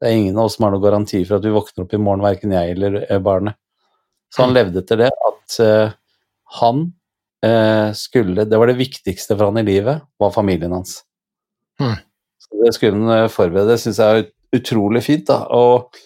Det 0.00 0.08
er 0.08 0.16
ingen 0.16 0.38
av 0.38 0.48
oss 0.48 0.56
som 0.56 0.64
har 0.64 0.74
noen 0.74 0.84
garanti 0.84 1.20
for 1.26 1.36
at 1.36 1.44
vi 1.44 1.52
våkner 1.52 1.84
opp 1.84 1.94
i 1.96 2.00
morgen, 2.00 2.24
verken 2.24 2.54
jeg 2.56 2.76
eller 2.76 3.02
eh, 3.02 3.22
barnet. 3.22 3.58
Så 4.30 4.44
han 4.44 4.54
levde 4.54 4.80
etter 4.80 5.00
det 5.00 5.08
at 5.10 5.54
uh, 5.58 5.90
han 6.60 6.84
uh, 7.42 7.88
skulle 7.98 8.44
Det 8.46 8.60
var 8.62 8.70
det 8.70 8.76
viktigste 8.78 9.34
for 9.34 9.50
han 9.50 9.58
i 9.58 9.64
livet, 9.66 10.04
var 10.22 10.30
familien 10.30 10.76
hans. 10.76 11.00
Mm. 11.82 11.96
Så 12.38 12.60
det 12.62 12.70
skulle 12.76 13.00
han 13.10 13.32
forberede. 13.34 13.72
Det 13.72 13.82
syns 13.82 13.98
jeg 13.98 14.20
er 14.20 14.28
utrolig 14.54 15.02
fint. 15.02 15.26
da, 15.26 15.40
og 15.50 15.98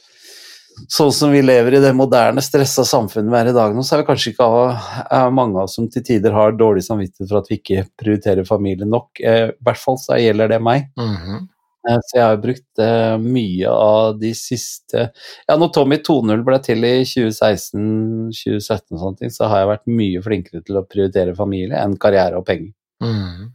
sånn 0.90 1.12
som 1.14 1.32
vi 1.32 1.40
lever 1.42 1.76
i 1.76 1.80
det 1.82 1.92
moderne, 1.96 2.42
stressa 2.42 2.84
samfunnet 2.88 3.32
vi 3.32 3.38
er 3.40 3.50
i 3.50 3.56
dag 3.56 3.74
nå, 3.74 3.82
så 3.84 3.96
er 3.96 4.02
vi 4.02 4.08
kanskje 4.08 4.32
ikke 4.32 4.46
av, 4.46 5.32
mange 5.34 5.58
av 5.58 5.68
oss 5.68 5.76
som 5.78 5.88
til 5.90 6.04
tider 6.06 6.34
har 6.34 6.56
dårlig 6.58 6.84
samvittighet 6.86 7.30
for 7.30 7.40
at 7.40 7.50
vi 7.50 7.58
ikke 7.60 7.86
prioriterer 8.00 8.48
familien 8.48 8.90
nok. 8.92 9.20
Eh, 9.20 9.50
I 9.52 9.66
hvert 9.66 9.80
fall 9.80 10.00
så 10.02 10.18
gjelder 10.20 10.54
det 10.54 10.60
meg. 10.62 10.88
Mm 11.00 11.16
-hmm. 11.16 11.42
Så 11.84 12.16
jeg 12.16 12.24
har 12.24 12.36
brukt 12.40 12.78
eh, 12.80 13.18
mye 13.20 13.68
av 13.68 14.18
de 14.18 14.30
siste 14.34 15.10
Ja, 15.46 15.56
når 15.56 15.68
Tommy 15.68 15.96
2.0 15.96 16.44
ble 16.46 16.58
til 16.64 16.84
i 16.84 17.04
2016-2017, 17.04 18.94
og 18.94 19.00
sånne 19.02 19.18
ting, 19.18 19.30
så 19.30 19.50
har 19.50 19.58
jeg 19.58 19.68
vært 19.68 19.86
mye 19.86 20.22
flinkere 20.24 20.62
til 20.64 20.76
å 20.80 20.86
prioritere 20.88 21.36
familie 21.36 21.76
enn 21.76 21.98
karriere 22.00 22.40
og 22.40 22.46
penger. 22.46 22.72
Mhm. 23.04 23.52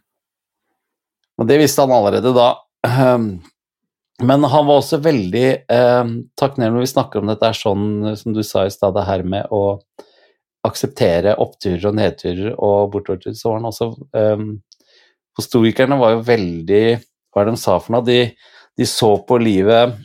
Og 1.39 1.47
det 1.47 1.57
visste 1.57 1.81
han 1.81 1.95
allerede 1.95 2.35
da. 2.35 2.49
Men 4.19 4.43
han 4.43 4.65
var 4.67 4.81
også 4.81 4.99
veldig 5.03 5.47
eh, 5.71 6.09
takknemlig 6.39 6.75
når 6.75 6.83
vi 6.83 6.91
snakker 6.91 7.21
om 7.21 7.29
dette 7.29 7.47
er 7.47 7.55
sånn 7.55 8.15
som 8.19 8.33
du 8.35 8.41
sa 8.43 8.65
i 8.67 8.73
stad, 8.73 8.97
det 8.97 9.05
her 9.07 9.23
med 9.23 9.47
å 9.55 9.79
akseptere 10.67 11.37
oppturer 11.39 11.85
og 11.87 11.95
nedturer 11.95 12.57
og 12.57 12.89
bortoverturer, 12.93 13.37
så 13.39 13.51
var 13.53 13.61
han 13.61 13.69
også 13.69 13.87
eh, 14.19 14.41
For 15.37 15.47
stoikerne 15.47 15.99
var 16.01 16.17
jo 16.17 16.25
veldig 16.27 16.83
Hva 17.31 17.41
er 17.41 17.47
det 17.47 17.55
de 17.55 17.61
sa 17.61 17.77
for 17.79 17.95
noe? 17.95 18.03
De, 18.07 18.19
de 18.75 18.89
så 18.89 19.13
på 19.23 19.39
livet 19.39 19.95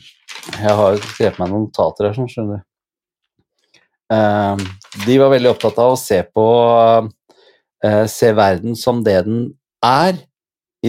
Jeg 0.53 0.77
har 0.79 1.01
skrevet 1.01 1.41
meg 1.41 1.51
noen 1.51 1.67
notater 1.67 2.07
her, 2.07 2.15
sånn, 2.15 2.31
skjønner 2.31 2.61
du. 2.61 2.71
Eh, 4.15 4.63
de 5.09 5.19
var 5.19 5.33
veldig 5.33 5.51
opptatt 5.51 5.81
av 5.81 5.95
å 5.95 5.99
se 5.99 6.21
på 6.29 6.47
eh, 7.83 8.05
Se 8.11 8.31
verden 8.37 8.79
som 8.79 9.03
det 9.03 9.19
den 9.27 9.47
er, 9.85 10.17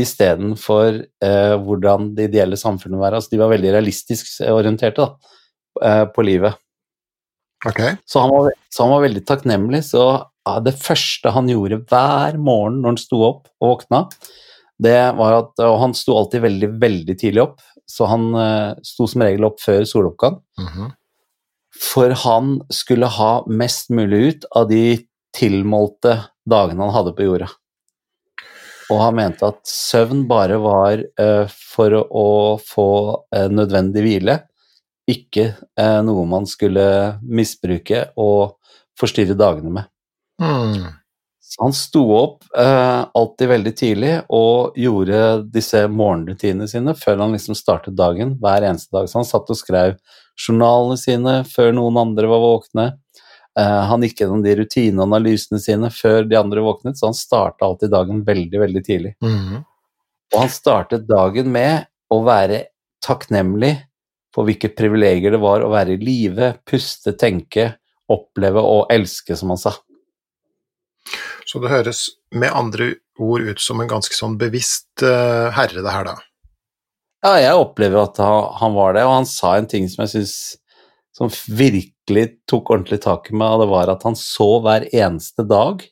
istedenfor 0.02 1.02
eh, 1.24 1.56
hvordan 1.62 2.12
det 2.16 2.30
ideelle 2.30 2.58
samfunnet 2.60 3.00
var. 3.00 3.16
Altså, 3.16 3.32
de 3.32 3.40
var 3.40 3.52
veldig 3.52 3.74
realistisk 3.74 4.28
orienterte 4.50 5.04
da, 5.04 5.34
eh, 5.82 6.04
på 6.12 6.24
livet. 6.26 6.58
Okay. 7.66 7.96
Så 8.06 8.20
han, 8.20 8.30
var, 8.30 8.52
så 8.70 8.84
han 8.84 8.92
var 8.94 9.06
veldig 9.06 9.22
takknemlig. 9.26 9.82
Så 9.88 10.02
ja, 10.06 10.58
det 10.62 10.76
første 10.78 11.32
han 11.34 11.48
gjorde 11.50 11.80
hver 11.90 12.36
morgen 12.38 12.82
når 12.82 12.94
han 12.94 13.00
sto 13.00 13.22
opp 13.26 13.48
og 13.60 13.72
våkna, 13.72 14.04
det 14.76 14.98
var 15.16 15.38
at 15.38 15.62
Og 15.64 15.78
han 15.80 15.94
sto 15.96 16.18
alltid 16.18 16.42
veldig, 16.44 16.68
veldig 16.82 17.14
tidlig 17.16 17.40
opp, 17.46 17.62
så 17.88 18.08
han 18.10 18.28
eh, 18.36 18.72
sto 18.84 19.06
som 19.08 19.24
regel 19.24 19.46
opp 19.48 19.62
før 19.62 19.86
soloppgang. 19.88 20.40
Mhm. 20.60 20.94
For 21.76 22.12
han 22.24 22.54
skulle 22.72 23.08
ha 23.12 23.30
mest 23.52 23.90
mulig 23.92 24.20
ut 24.28 24.46
av 24.56 24.68
de 24.70 24.96
tilmålte 25.36 26.14
dagene 26.48 26.86
han 26.86 26.94
hadde 26.94 27.12
på 27.16 27.26
jorda. 27.26 27.50
Og 28.92 29.00
han 29.02 29.16
mente 29.18 29.48
at 29.48 29.62
søvn 29.66 30.26
bare 30.30 30.58
var 30.62 31.00
eh, 31.02 31.48
for 31.50 31.96
å, 31.96 32.02
å 32.06 32.28
få 32.62 32.90
eh, 33.34 33.48
nødvendig 33.50 34.04
hvile, 34.04 34.36
ikke 35.10 35.48
eh, 35.54 35.98
noe 36.06 36.26
man 36.28 36.46
skulle 36.50 36.86
misbruke 37.22 38.08
og 38.18 38.56
forstyrre 38.98 39.36
dagene 39.38 39.74
med. 39.78 39.90
Mm. 40.42 40.86
Så 41.46 41.62
han 41.62 41.74
sto 41.76 42.02
opp 42.10 42.48
alltid 42.58 43.48
veldig 43.48 43.72
tidlig 43.78 44.12
og 44.34 44.74
gjorde 44.76 45.20
disse 45.54 45.84
morgenrutinene 45.86 46.66
sine 46.68 46.92
før 46.98 47.22
han 47.22 47.36
liksom 47.36 47.54
startet 47.56 47.94
dagen 47.96 48.34
hver 48.42 48.66
eneste 48.66 48.90
dag. 48.96 49.06
Så 49.08 49.20
han 49.20 49.28
satt 49.28 49.52
og 49.54 49.58
skrev 49.60 49.94
journalene 50.34 50.98
sine 50.98 51.36
før 51.48 51.70
noen 51.78 52.00
andre 52.02 52.28
var 52.32 52.42
våkne. 52.42 52.88
Eh, 53.56 53.82
han 53.88 54.04
gikk 54.04 54.20
gjennom 54.20 54.42
de 54.44 54.52
rutineanalysene 54.58 55.60
sine 55.62 55.90
før 55.94 56.26
de 56.28 56.36
andre 56.36 56.64
våknet, 56.64 56.98
så 56.98 57.08
han 57.08 57.16
starta 57.16 57.64
alltid 57.64 57.94
dagen 57.94 58.22
veldig, 58.26 58.60
veldig 58.60 58.84
tidlig. 58.84 59.14
Mhm. 59.24 59.64
Og 60.34 60.40
han 60.42 60.50
startet 60.50 61.06
dagen 61.08 61.52
med 61.54 61.86
å 62.12 62.20
være 62.26 62.66
takknemlig 63.04 63.76
for 64.34 64.44
hvilke 64.44 64.68
privilegier 64.76 65.32
det 65.32 65.40
var 65.40 65.62
å 65.64 65.70
være 65.72 65.94
i 65.94 66.02
live, 66.02 66.52
puste, 66.66 67.14
tenke, 67.16 67.76
oppleve 68.12 68.60
og 68.60 68.92
elske, 68.92 69.36
som 69.38 69.54
han 69.54 69.60
sa. 69.60 69.72
Så 71.46 71.62
det 71.62 71.70
høres 71.70 72.10
med 72.34 72.52
andre 72.52 72.96
ord 73.22 73.46
ut 73.46 73.62
som 73.62 73.80
en 73.80 73.88
ganske 73.88 74.12
sånn 74.12 74.36
bevisst 74.36 75.02
eh, 75.06 75.48
herre, 75.54 75.80
det 75.80 75.94
her, 75.94 76.10
da. 76.10 76.16
Ja, 77.24 77.36
jeg 77.40 77.62
opplever 77.62 78.02
at 78.02 78.18
han, 78.20 78.50
han 78.60 78.74
var 78.76 78.98
det, 78.98 79.06
og 79.06 79.14
han 79.22 79.30
sa 79.30 79.56
en 79.56 79.70
ting 79.70 79.86
som 79.88 80.04
jeg 80.04 80.18
syns 80.18 80.34
som 81.16 81.30
virkelig 81.48 81.95
tok 82.46 82.70
ordentlig 82.70 83.00
tak 83.04 83.30
i 83.30 83.36
meg, 83.36 83.56
og 83.56 83.64
det 83.64 83.70
var 83.72 83.92
at 83.92 84.06
han 84.06 84.16
så 84.18 84.48
hver 84.64 84.88
eneste 84.92 85.46
dag 85.46 85.84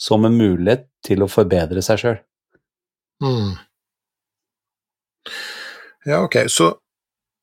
som 0.00 0.24
en 0.24 0.36
mulighet 0.36 0.88
til 1.04 1.24
å 1.24 1.30
forbedre 1.30 1.82
seg 1.84 2.00
sjøl. 2.00 2.18
Mm. 3.22 3.54
Ja, 6.04 6.20
ok, 6.24 6.44
så, 6.52 6.74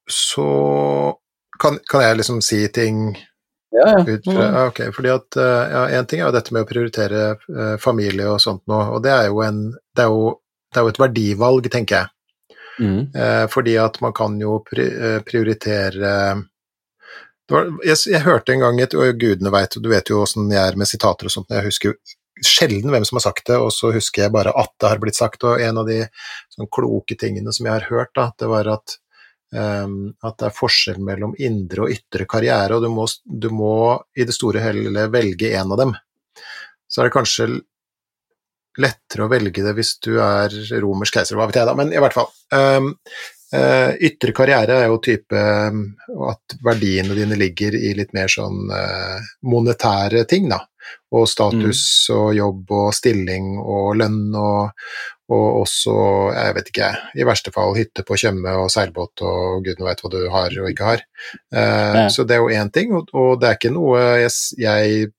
så 0.09 0.47
kan, 1.59 1.79
kan 1.89 2.03
jeg 2.05 2.19
liksom 2.19 2.41
si 2.45 2.61
ting 2.73 3.11
Ja, 3.71 3.95
ut 4.03 4.25
fra 4.27 4.43
ja, 4.43 4.65
Ok, 4.67 4.81
fordi 4.93 5.13
at 5.13 5.37
eh, 5.39 5.71
ja, 5.71 5.83
en 5.97 6.09
ting 6.09 6.21
er 6.21 6.27
jo 6.27 6.35
dette 6.35 6.53
med 6.53 6.65
å 6.65 6.69
prioritere 6.69 7.21
eh, 7.31 7.75
familie 7.81 8.27
og 8.29 8.41
sånt 8.43 8.65
nå, 8.69 8.81
og 8.97 9.01
det 9.05 9.13
er 9.15 9.29
jo 9.31 9.41
en 9.45 9.63
det 9.71 10.03
er 10.03 10.11
jo, 10.11 10.33
det 10.69 10.79
er 10.79 10.85
jo 10.85 10.91
et 10.91 11.01
verdivalg, 11.01 11.69
tenker 11.71 12.01
jeg. 12.01 12.11
Mm. 12.81 12.99
Eh, 13.15 13.45
fordi 13.51 13.77
at 13.81 13.97
man 14.03 14.13
kan 14.15 14.37
jo 14.41 14.59
pri 14.65 14.85
eh, 14.91 15.17
prioritere 15.25 16.13
var, 17.49 17.69
jeg, 17.83 17.97
jeg 18.13 18.23
hørte 18.25 18.53
en 18.53 18.61
gang 18.63 18.79
et 18.79 18.93
Og 18.95 19.17
gudene 19.19 19.51
veit, 19.51 19.75
du 19.75 19.89
vet 19.91 20.09
jo 20.09 20.21
åssen 20.23 20.51
jeg 20.53 20.61
er 20.61 20.77
med 20.79 20.87
sitater 20.87 21.27
og 21.27 21.33
sånt, 21.33 21.49
jeg 21.51 21.65
husker 21.65 21.91
jo 21.91 21.97
sjelden 22.41 22.89
hvem 22.93 23.03
som 23.05 23.19
har 23.19 23.25
sagt 23.27 23.47
det, 23.49 23.57
og 23.59 23.69
så 23.75 23.91
husker 23.93 24.23
jeg 24.23 24.33
bare 24.33 24.53
at 24.57 24.71
det 24.81 24.89
har 24.89 25.01
blitt 25.01 25.17
sagt, 25.17 25.43
og 25.45 25.61
en 25.61 25.81
av 25.81 25.89
de 25.89 25.99
sånn 26.53 26.69
kloke 26.73 27.17
tingene 27.19 27.53
som 27.53 27.67
jeg 27.67 27.75
har 27.75 27.89
hørt, 27.91 28.13
da, 28.17 28.31
det 28.39 28.49
var 28.49 28.69
at 28.71 28.95
um, 29.53 30.13
at 30.23 30.37
det 30.39 30.47
er 30.47 30.55
forskjell 30.55 31.01
mellom 31.05 31.35
indre 31.37 31.85
og 31.85 31.93
ytre 31.93 32.25
karriere, 32.29 32.77
og 32.77 32.85
du 32.85 32.89
må, 32.93 33.05
du 33.25 33.49
må 33.53 33.75
i 34.17 34.25
det 34.27 34.35
store 34.35 34.61
og 34.61 34.67
hele 34.69 35.05
velge 35.13 35.51
en 35.59 35.75
av 35.75 35.83
dem. 35.83 35.93
Så 36.89 37.01
er 37.01 37.09
det 37.09 37.15
kanskje 37.15 37.49
lettere 38.79 39.27
å 39.27 39.31
velge 39.31 39.63
det 39.65 39.75
hvis 39.75 39.97
du 40.03 40.15
er 40.23 40.55
romersk 40.81 41.19
keiser, 41.19 41.37
hva 41.37 41.49
vet 41.49 41.59
jeg 41.59 41.67
da, 41.67 41.75
men 41.77 41.91
i 41.93 42.01
hvert 42.01 42.15
fall. 42.15 42.31
ehm, 42.55 42.93
eh, 43.53 43.93
ytre 44.09 44.33
karriere 44.35 44.81
er 44.81 44.89
jo 44.89 44.99
type 45.03 45.37
ehm, 45.37 45.85
at 46.29 46.57
verdiene 46.63 47.15
dine 47.17 47.37
ligger 47.39 47.75
i 47.75 47.93
litt 47.97 48.13
mer 48.17 48.31
sånn 48.31 48.69
eh, 48.71 49.31
monetære 49.47 50.25
ting, 50.29 50.49
da. 50.51 50.63
Og 51.13 51.27
status 51.29 51.81
og 52.09 52.31
jobb 52.35 52.71
og 52.73 52.87
stilling 52.95 53.53
og 53.59 53.97
lønn 53.99 54.33
og, 54.35 54.71
og 55.31 55.59
også, 55.61 55.93
jeg 56.33 56.55
vet 56.57 56.71
ikke, 56.71 56.87
i 57.21 57.27
verste 57.27 57.51
fall 57.53 57.75
hytte 57.77 58.03
på 58.07 58.17
Tjøme 58.17 58.55
og 58.63 58.71
seilbåt 58.73 59.21
og 59.21 59.61
gudene 59.63 59.87
veit 59.87 60.01
hva 60.01 60.11
du 60.11 60.19
har 60.33 60.57
og 60.63 60.71
ikke 60.71 60.87
har. 60.87 61.03
Eh, 61.53 61.99
Så 62.09 62.25
det 62.25 62.35
er 62.35 62.41
jo 62.41 62.49
én 62.49 62.71
ting, 62.73 62.95
og, 62.97 63.13
og 63.13 63.39
det 63.39 63.51
er 63.51 63.59
ikke 63.59 63.73
noe 63.75 64.01
jeg, 64.23 64.33
jeg 64.57 65.11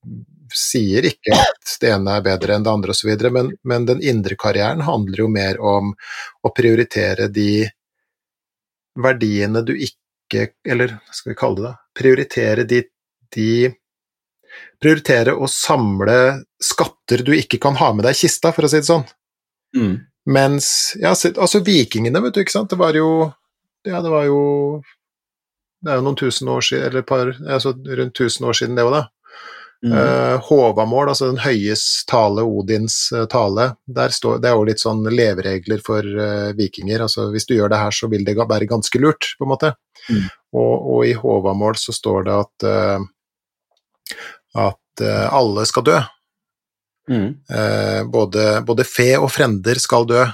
sier 0.53 1.07
ikke 1.09 1.37
at 1.37 1.77
det 1.81 1.93
ene 1.95 2.19
er 2.19 2.27
bedre 2.27 2.57
enn 2.57 2.67
det 2.67 2.73
andre 2.73 2.93
osv., 2.93 3.13
men, 3.33 3.53
men 3.65 3.87
den 3.89 4.03
indre 4.03 4.37
karrieren 4.37 4.83
handler 4.85 5.25
jo 5.25 5.29
mer 5.33 5.61
om 5.61 5.95
å 6.43 6.53
prioritere 6.53 7.31
de 7.33 7.69
verdiene 8.99 9.63
du 9.65 9.75
ikke 9.77 10.49
Eller 10.65 10.97
hva 10.97 11.15
skal 11.15 11.33
vi 11.33 11.39
kalle 11.39 11.59
det, 11.59 11.69
da? 11.69 11.75
Prioritere 11.99 12.65
de, 12.69 12.83
de 13.35 13.49
Prioritere 14.83 15.35
å 15.37 15.49
samle 15.49 16.17
skatter 16.63 17.23
du 17.25 17.33
ikke 17.37 17.61
kan 17.63 17.77
ha 17.81 17.93
med 17.97 18.05
deg 18.07 18.17
i 18.17 18.23
kista, 18.25 18.53
for 18.53 18.67
å 18.67 18.71
si 18.71 18.81
det 18.83 18.89
sånn. 18.89 19.05
Mm. 19.77 19.95
Mens 20.33 20.67
ja, 21.01 21.15
altså 21.15 21.63
vikingene, 21.65 22.21
vet 22.23 22.37
du, 22.37 22.43
ikke 22.43 22.55
sant, 22.55 22.71
det 22.71 22.81
var 22.81 22.97
jo 22.99 23.31
Ja, 23.89 24.03
det 24.05 24.13
var 24.13 24.27
jo 24.29 24.43
Det 25.83 25.91
er 25.91 25.99
jo 25.99 26.05
noen 26.07 26.19
tusen 26.21 26.51
år 26.53 26.63
siden, 26.67 26.85
eller 26.91 27.07
par 27.07 27.33
altså 27.33 27.73
rundt 27.73 28.15
tusen 28.19 28.47
år 28.47 28.59
siden 28.59 28.77
det 28.79 28.85
òg, 28.87 28.93
da. 28.95 29.07
Mm. 29.83 29.93
Eh, 29.99 30.41
Håvamål, 30.47 31.09
altså 31.11 31.33
den 31.33 31.41
høyes 31.43 32.05
tale, 32.07 32.45
Odins 32.47 32.97
eh, 33.13 33.25
tale, 33.31 33.73
der 33.91 34.15
står, 34.15 34.39
det 34.39 34.51
er 34.51 34.55
jo 34.55 34.67
litt 34.69 34.83
sånn 34.83 35.03
leveregler 35.11 35.83
for 35.83 36.07
uh, 36.07 36.53
vikinger. 36.55 37.03
altså 37.03 37.27
Hvis 37.35 37.49
du 37.49 37.57
gjør 37.57 37.73
det 37.73 37.81
her, 37.83 37.97
så 37.97 38.07
vil 38.13 38.23
det 38.27 38.37
være 38.39 38.71
ganske 38.71 39.03
lurt, 39.03 39.33
på 39.39 39.47
en 39.47 39.53
måte. 39.55 39.73
Mm. 40.07 40.29
Og, 40.55 40.73
og 40.95 41.07
i 41.09 41.17
Håvamål 41.19 41.81
så 41.81 41.95
står 41.97 42.29
det 42.29 42.39
at, 42.39 42.67
at 44.63 45.03
alle 45.33 45.65
skal 45.67 45.87
dø. 45.87 46.01
Mm. 47.09 47.29
Både, 48.13 48.45
både 48.69 48.85
fe 48.87 49.15
og 49.17 49.31
frender 49.33 49.81
skal 49.81 50.05
dø. 50.11 50.27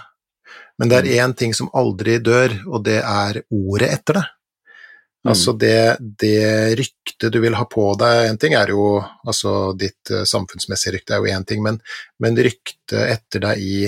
Men 0.79 0.91
det 0.91 0.99
er 0.99 1.23
én 1.23 1.37
ting 1.39 1.55
som 1.55 1.71
aldri 1.77 2.19
dør, 2.19 2.57
og 2.67 2.83
det 2.89 2.99
er 2.99 3.41
ordet 3.55 3.93
etter 3.95 4.19
det. 4.19 4.25
Altså 5.27 5.53
det, 5.59 5.99
det 5.99 6.77
ryktet 6.79 7.33
du 7.35 7.41
vil 7.43 7.57
ha 7.59 7.65
på 7.69 7.89
deg, 7.99 8.29
en 8.29 8.39
ting 8.41 8.55
er 8.55 8.71
jo 8.71 9.01
altså 9.27 9.73
ditt 9.77 10.13
uh, 10.15 10.23
samfunnsmessige 10.23 10.95
rykte 10.95 11.17
er 11.17 11.25
jo 11.25 11.33
én 11.35 11.45
ting, 11.49 11.65
men, 11.65 11.81
men 12.23 12.39
ryktet 12.39 13.03
etter 13.03 13.43
deg 13.49 13.65
i 13.65 13.81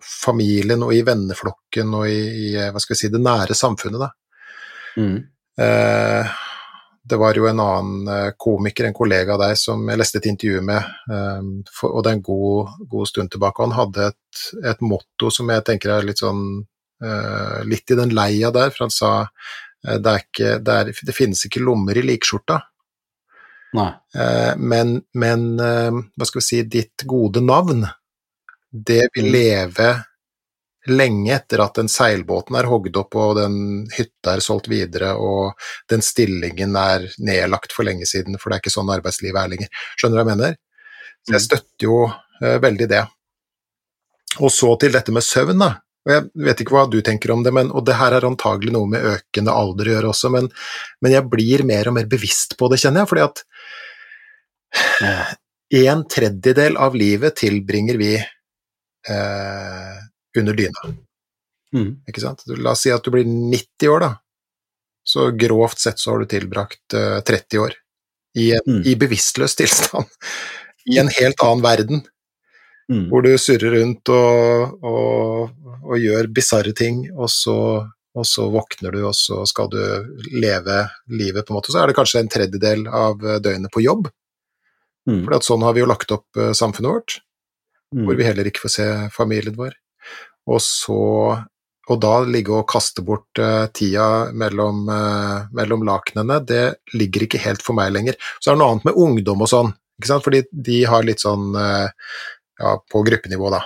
familien 0.00 0.86
og 0.86 0.94
i 0.94 1.02
venneflokken 1.04 1.98
og 1.98 2.06
i, 2.08 2.20
i 2.46 2.54
hva 2.56 2.80
skal 2.80 2.94
vi 2.94 3.00
si, 3.02 3.10
det 3.12 3.20
nære 3.22 3.56
samfunnet, 3.58 4.06
da. 4.06 4.10
Mm. 5.00 5.18
Eh, 5.60 6.38
det 7.10 7.16
var 7.16 7.34
jo 7.34 7.46
en 7.48 7.60
annen 7.60 8.08
eh, 8.08 8.32
komiker, 8.36 8.86
en 8.86 8.96
kollega 8.96 9.34
av 9.34 9.42
deg, 9.44 9.56
som 9.58 9.82
jeg 9.88 10.00
leste 10.00 10.20
et 10.20 10.28
intervju 10.30 10.62
med, 10.66 10.90
eh, 11.12 11.40
for, 11.74 11.94
og 11.94 12.04
det 12.04 12.12
er 12.12 12.18
en 12.18 12.26
god, 12.26 12.74
god, 12.92 13.08
stund 13.10 13.32
tilbake. 13.32 13.60
og 13.60 13.70
Han 13.70 13.78
hadde 13.78 14.10
et, 14.12 14.44
et, 14.64 14.84
motto 14.84 15.32
som 15.34 15.50
jeg 15.50 15.66
tenker 15.66 15.94
er 15.94 16.06
litt 16.06 16.22
sånn 16.22 16.44
eh, 17.04 17.58
litt 17.68 17.90
i 17.90 17.98
den 17.98 18.14
leia 18.16 18.52
der, 18.54 18.72
for 18.74 18.86
han 18.86 18.94
sa 18.94 19.12
eh, 19.24 19.30
det, 19.82 20.16
ikke, 20.24 20.58
det, 20.60 20.74
er, 20.74 20.92
det, 21.06 21.16
finnes 21.16 21.46
ikke 21.46 21.62
lommer 21.64 21.96
i 21.96 22.04
likskjorta. 22.04 22.58
Eh, 24.16 24.52
men, 24.58 24.98
men 25.14 25.48
hva 25.56 26.28
skal 26.28 26.42
vi 26.42 26.46
si, 26.46 26.62
ditt 26.68 27.06
gode 27.08 27.42
navn, 27.44 27.86
det 28.70 29.06
vil 29.14 29.28
mm. 29.28 29.34
leve 29.34 29.90
lenge 30.90 31.34
etter 31.34 31.60
at 31.60 31.76
den 31.76 31.90
seilbåten 31.92 32.56
er 32.56 32.68
hogd 32.70 32.94
opp 32.96 33.16
og 33.20 33.34
den 33.36 33.56
hytta 33.92 34.32
er 34.32 34.42
solgt 34.42 34.70
videre 34.72 35.10
og 35.20 35.52
den 35.92 36.00
stillingen 36.02 36.72
er 36.80 37.04
nedlagt 37.20 37.74
for 37.76 37.84
lenge 37.84 38.08
siden, 38.08 38.38
for 38.40 38.48
det 38.48 38.56
er 38.56 38.64
ikke 38.64 38.72
sånn 38.72 38.92
arbeidslivet 38.94 39.42
er 39.42 39.52
lenger. 39.54 39.72
Skjønner 39.96 40.16
du 40.16 40.22
hva 40.22 40.24
jeg 40.24 40.32
mener? 40.40 40.58
Så 41.20 41.34
jeg 41.34 41.42
mm. 41.42 41.46
støtter 41.46 41.88
jo 41.88 41.98
veldig 42.40 42.88
det. 42.88 43.04
Og 44.38 44.52
så 44.54 44.72
til 44.80 44.94
dette 44.94 45.12
med 45.12 45.26
søvn, 45.26 45.60
da. 45.60 45.74
Og 46.06 46.12
jeg 46.14 46.46
vet 46.46 46.62
ikke 46.62 46.74
hva 46.74 46.86
du 46.88 46.98
tenker 47.04 47.32
om 47.34 47.42
det, 47.44 47.52
men, 47.52 47.68
og 47.76 47.84
det 47.84 47.98
her 48.00 48.16
er 48.16 48.24
antagelig 48.28 48.72
noe 48.72 48.88
med 48.88 49.04
økende 49.12 49.52
alder 49.52 49.90
å 49.90 49.94
gjøre 49.96 50.12
også, 50.14 50.30
men, 50.32 50.48
men 51.04 51.12
jeg 51.12 51.28
blir 51.32 51.64
mer 51.68 51.90
og 51.90 51.96
mer 51.98 52.08
bevisst 52.10 52.56
på 52.60 52.70
det, 52.72 52.80
kjenner 52.80 53.04
jeg, 53.04 53.10
fordi 53.10 53.26
at 53.28 53.44
en 55.90 56.08
tredjedel 56.08 56.78
av 56.80 56.96
livet 56.98 57.36
tilbringer 57.42 58.00
vi 58.00 58.14
eh, 58.16 60.00
under 60.38 60.56
dyna. 60.56 60.94
Mm. 61.76 61.90
Ikke 62.08 62.22
sant? 62.22 62.42
La 62.58 62.74
oss 62.74 62.82
si 62.86 62.92
at 62.94 63.04
du 63.04 63.12
blir 63.14 63.28
90 63.28 63.92
år, 63.92 64.06
da. 64.06 64.14
Så 65.06 65.30
grovt 65.36 65.80
sett 65.80 65.98
så 65.98 66.12
har 66.12 66.22
du 66.22 66.30
tilbrakt 66.30 66.94
eh, 66.94 67.20
30 67.26 67.62
år 67.62 67.76
i, 68.38 68.50
en, 68.56 68.66
mm. 68.66 68.82
i 68.86 68.96
bevisstløs 68.98 69.56
tilstand. 69.58 70.10
I 70.90 70.98
en 71.02 71.10
helt 71.12 71.42
annen 71.44 71.64
verden. 71.64 72.02
Mm. 72.90 73.06
Hvor 73.10 73.22
du 73.22 73.30
surrer 73.38 73.76
rundt 73.78 74.10
og, 74.10 74.80
og, 74.82 75.50
og 75.90 75.98
gjør 75.98 76.30
bisarre 76.34 76.72
ting, 76.76 77.02
og 77.12 77.30
så, 77.32 77.56
og 78.14 78.26
så, 78.28 78.46
våkner 78.52 78.94
du, 78.94 79.02
og 79.08 79.16
så 79.18 79.42
skal 79.48 79.70
du 79.72 79.80
leve 80.32 80.84
livet, 81.10 81.44
på 81.44 81.52
en 81.52 81.58
måte. 81.58 81.74
Så 81.74 81.82
er 81.82 81.90
det 81.90 81.98
kanskje 81.98 82.22
en 82.22 82.32
tredjedel 82.32 82.86
av 82.86 83.18
døgnet 83.42 83.72
på 83.74 83.82
jobb. 83.84 84.08
Mm. 85.10 85.24
For 85.26 85.42
sånn 85.42 85.64
har 85.66 85.74
vi 85.74 85.82
jo 85.82 85.90
lagt 85.90 86.12
opp 86.14 86.38
uh, 86.38 86.52
samfunnet 86.54 86.92
vårt 86.92 87.14
mm. 87.94 88.04
hvor 88.04 88.18
vi 88.18 88.26
heller 88.26 88.50
ikke 88.50 88.66
får 88.66 88.74
se 88.74 88.88
familien 89.14 89.56
vår. 89.58 89.72
Og 90.50 90.60
så 90.64 91.00
og 91.90 91.98
da 91.98 92.20
ligge 92.22 92.52
og 92.54 92.68
kaste 92.70 93.02
bort 93.02 93.40
uh, 93.42 93.66
tida 93.74 94.30
mellom, 94.36 94.84
uh, 94.86 95.48
mellom 95.56 95.82
lakenene, 95.88 96.36
det 96.46 96.64
ligger 96.94 97.24
ikke 97.26 97.40
helt 97.42 97.64
for 97.66 97.74
meg 97.74 97.90
lenger. 97.96 98.18
Så 98.38 98.50
er 98.50 98.54
det 98.54 98.60
noe 98.62 98.76
annet 98.76 98.86
med 98.86 99.00
ungdom 99.00 99.42
og 99.42 99.50
sånn, 99.50 99.72
ikke 99.98 100.10
sant? 100.12 100.26
fordi 100.26 100.44
de 100.52 100.76
har 100.86 101.06
litt 101.06 101.24
sånn 101.24 101.48
uh, 101.56 101.88
ja, 102.60 102.76
på 102.78 103.02
gruppenivå, 103.08 103.50
da. 103.50 103.64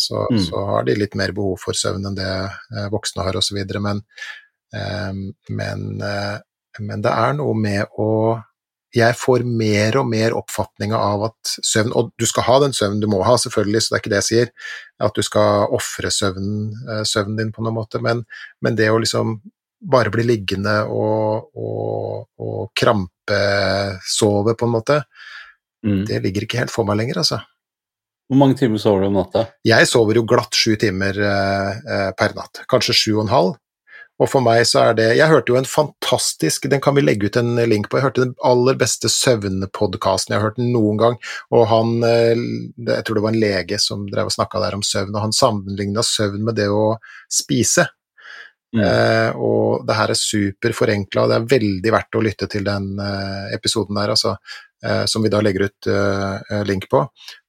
Så, 0.00 0.22
mm. 0.32 0.42
så, 0.46 0.64
har 0.70 0.86
de 0.86 0.94
litt 0.96 1.16
mer 1.18 1.34
behov 1.36 1.58
for 1.60 1.76
søvn 1.76 2.06
enn 2.08 2.16
det 2.16 2.30
voksne 2.92 3.26
har, 3.26 3.36
osv. 3.36 3.58
Men, 3.84 4.00
men, 5.52 5.82
men 6.80 7.04
det 7.04 7.12
er 7.12 7.36
noe 7.36 7.56
med 7.60 7.98
å 8.00 8.10
jeg 8.96 9.16
får 9.18 9.44
mer 9.44 9.98
og 10.00 10.08
mer 10.08 10.34
oppfatninga 10.36 10.98
av 10.98 11.26
at 11.28 11.54
søvn 11.64 11.92
Og 11.98 12.12
du 12.18 12.26
skal 12.28 12.46
ha 12.48 12.58
den 12.64 12.76
søvnen 12.76 13.02
du 13.02 13.08
må 13.10 13.22
ha, 13.26 13.36
selvfølgelig, 13.40 13.82
så 13.82 13.92
det 13.92 13.96
er 13.96 14.02
ikke 14.02 14.12
det 14.12 14.20
jeg 14.22 14.28
sier, 14.30 14.52
at 15.08 15.16
du 15.16 15.26
skal 15.26 15.74
ofre 15.76 16.12
søvnen, 16.14 16.70
eh, 16.86 17.02
søvnen, 17.08 17.36
din 17.40 17.52
på 17.54 17.64
noen 17.64 17.76
måte, 17.76 18.00
men, 18.04 18.24
men, 18.64 18.78
det 18.78 18.88
å 18.92 19.00
liksom 19.02 19.36
bare 19.92 20.12
bli 20.14 20.24
liggende 20.24 20.78
og, 20.88 21.50
og, 21.58 22.28
og 22.40 22.70
krampesove, 22.78 24.56
på 24.56 24.68
en 24.68 24.72
måte, 24.72 25.00
mm. 25.84 26.06
det 26.08 26.22
ligger 26.24 26.46
ikke 26.46 26.62
helt 26.64 26.74
for 26.74 26.88
meg 26.88 27.02
lenger, 27.02 27.20
altså. 27.24 27.42
Hvor 28.26 28.40
mange 28.40 28.58
timer 28.58 28.80
sover 28.82 29.04
du 29.04 29.10
om 29.10 29.20
natta? 29.20 29.44
Jeg 29.66 29.86
sover 29.86 30.18
jo 30.18 30.26
glatt 30.26 30.56
sju 30.56 30.74
timer 30.80 31.18
eh, 31.22 31.78
eh 31.94 32.10
per 32.18 32.34
natt. 32.34 32.64
Kanskje 32.70 32.96
sju 32.96 33.12
og 33.14 33.26
en 33.26 33.34
halv. 33.34 33.54
Og 34.16 34.30
for 34.32 34.40
meg 34.40 34.62
så 34.64 34.80
er 34.80 34.94
det 34.96 35.06
Jeg 35.18 35.28
hørte 35.28 35.52
jo 35.52 35.58
en 35.60 35.68
fantastisk 35.68 36.64
Den 36.72 36.80
kan 36.80 36.96
vi 36.96 37.04
legge 37.04 37.28
ut 37.28 37.36
en 37.36 37.52
link 37.68 37.90
på. 37.90 37.98
Jeg 37.98 38.08
hørte 38.08 38.24
den 38.24 38.36
aller 38.44 38.78
beste 38.80 39.10
søvnpodkasten 39.12 40.32
jeg 40.32 40.40
har 40.40 40.48
hørt 40.50 40.62
noen 40.62 41.00
gang. 41.00 41.18
Og 41.52 41.66
han 41.70 41.98
eh, 42.06 42.32
Jeg 42.34 43.04
tror 43.04 43.20
det 43.20 43.26
var 43.26 43.36
en 43.36 43.44
lege 43.44 43.80
som 43.82 44.08
drev 44.10 44.30
og 44.30 44.36
snakka 44.36 44.62
der 44.64 44.78
om 44.78 44.84
søvn, 44.86 45.14
og 45.14 45.28
han 45.28 45.36
sammenligna 45.36 46.04
søvn 46.06 46.42
med 46.48 46.58
det 46.58 46.70
å 46.72 46.96
spise. 47.32 47.86
Mm. 48.76 48.82
Eh, 48.82 49.36
og 49.40 49.86
det 49.88 49.96
her 49.96 50.12
er 50.12 50.18
superforenkla, 50.18 51.24
og 51.24 51.30
det 51.30 51.36
er 51.38 51.50
veldig 51.52 51.92
verdt 51.94 52.18
å 52.18 52.22
lytte 52.24 52.48
til 52.50 52.66
den 52.66 52.96
eh, 53.00 53.54
episoden 53.56 53.96
der, 53.96 54.12
altså, 54.12 54.34
som 55.08 55.24
vi 55.24 55.30
da 55.32 55.40
legger 55.40 55.68
ut 55.70 55.86
eh, 55.88 56.64
link 56.68 56.88
på. 56.92 57.06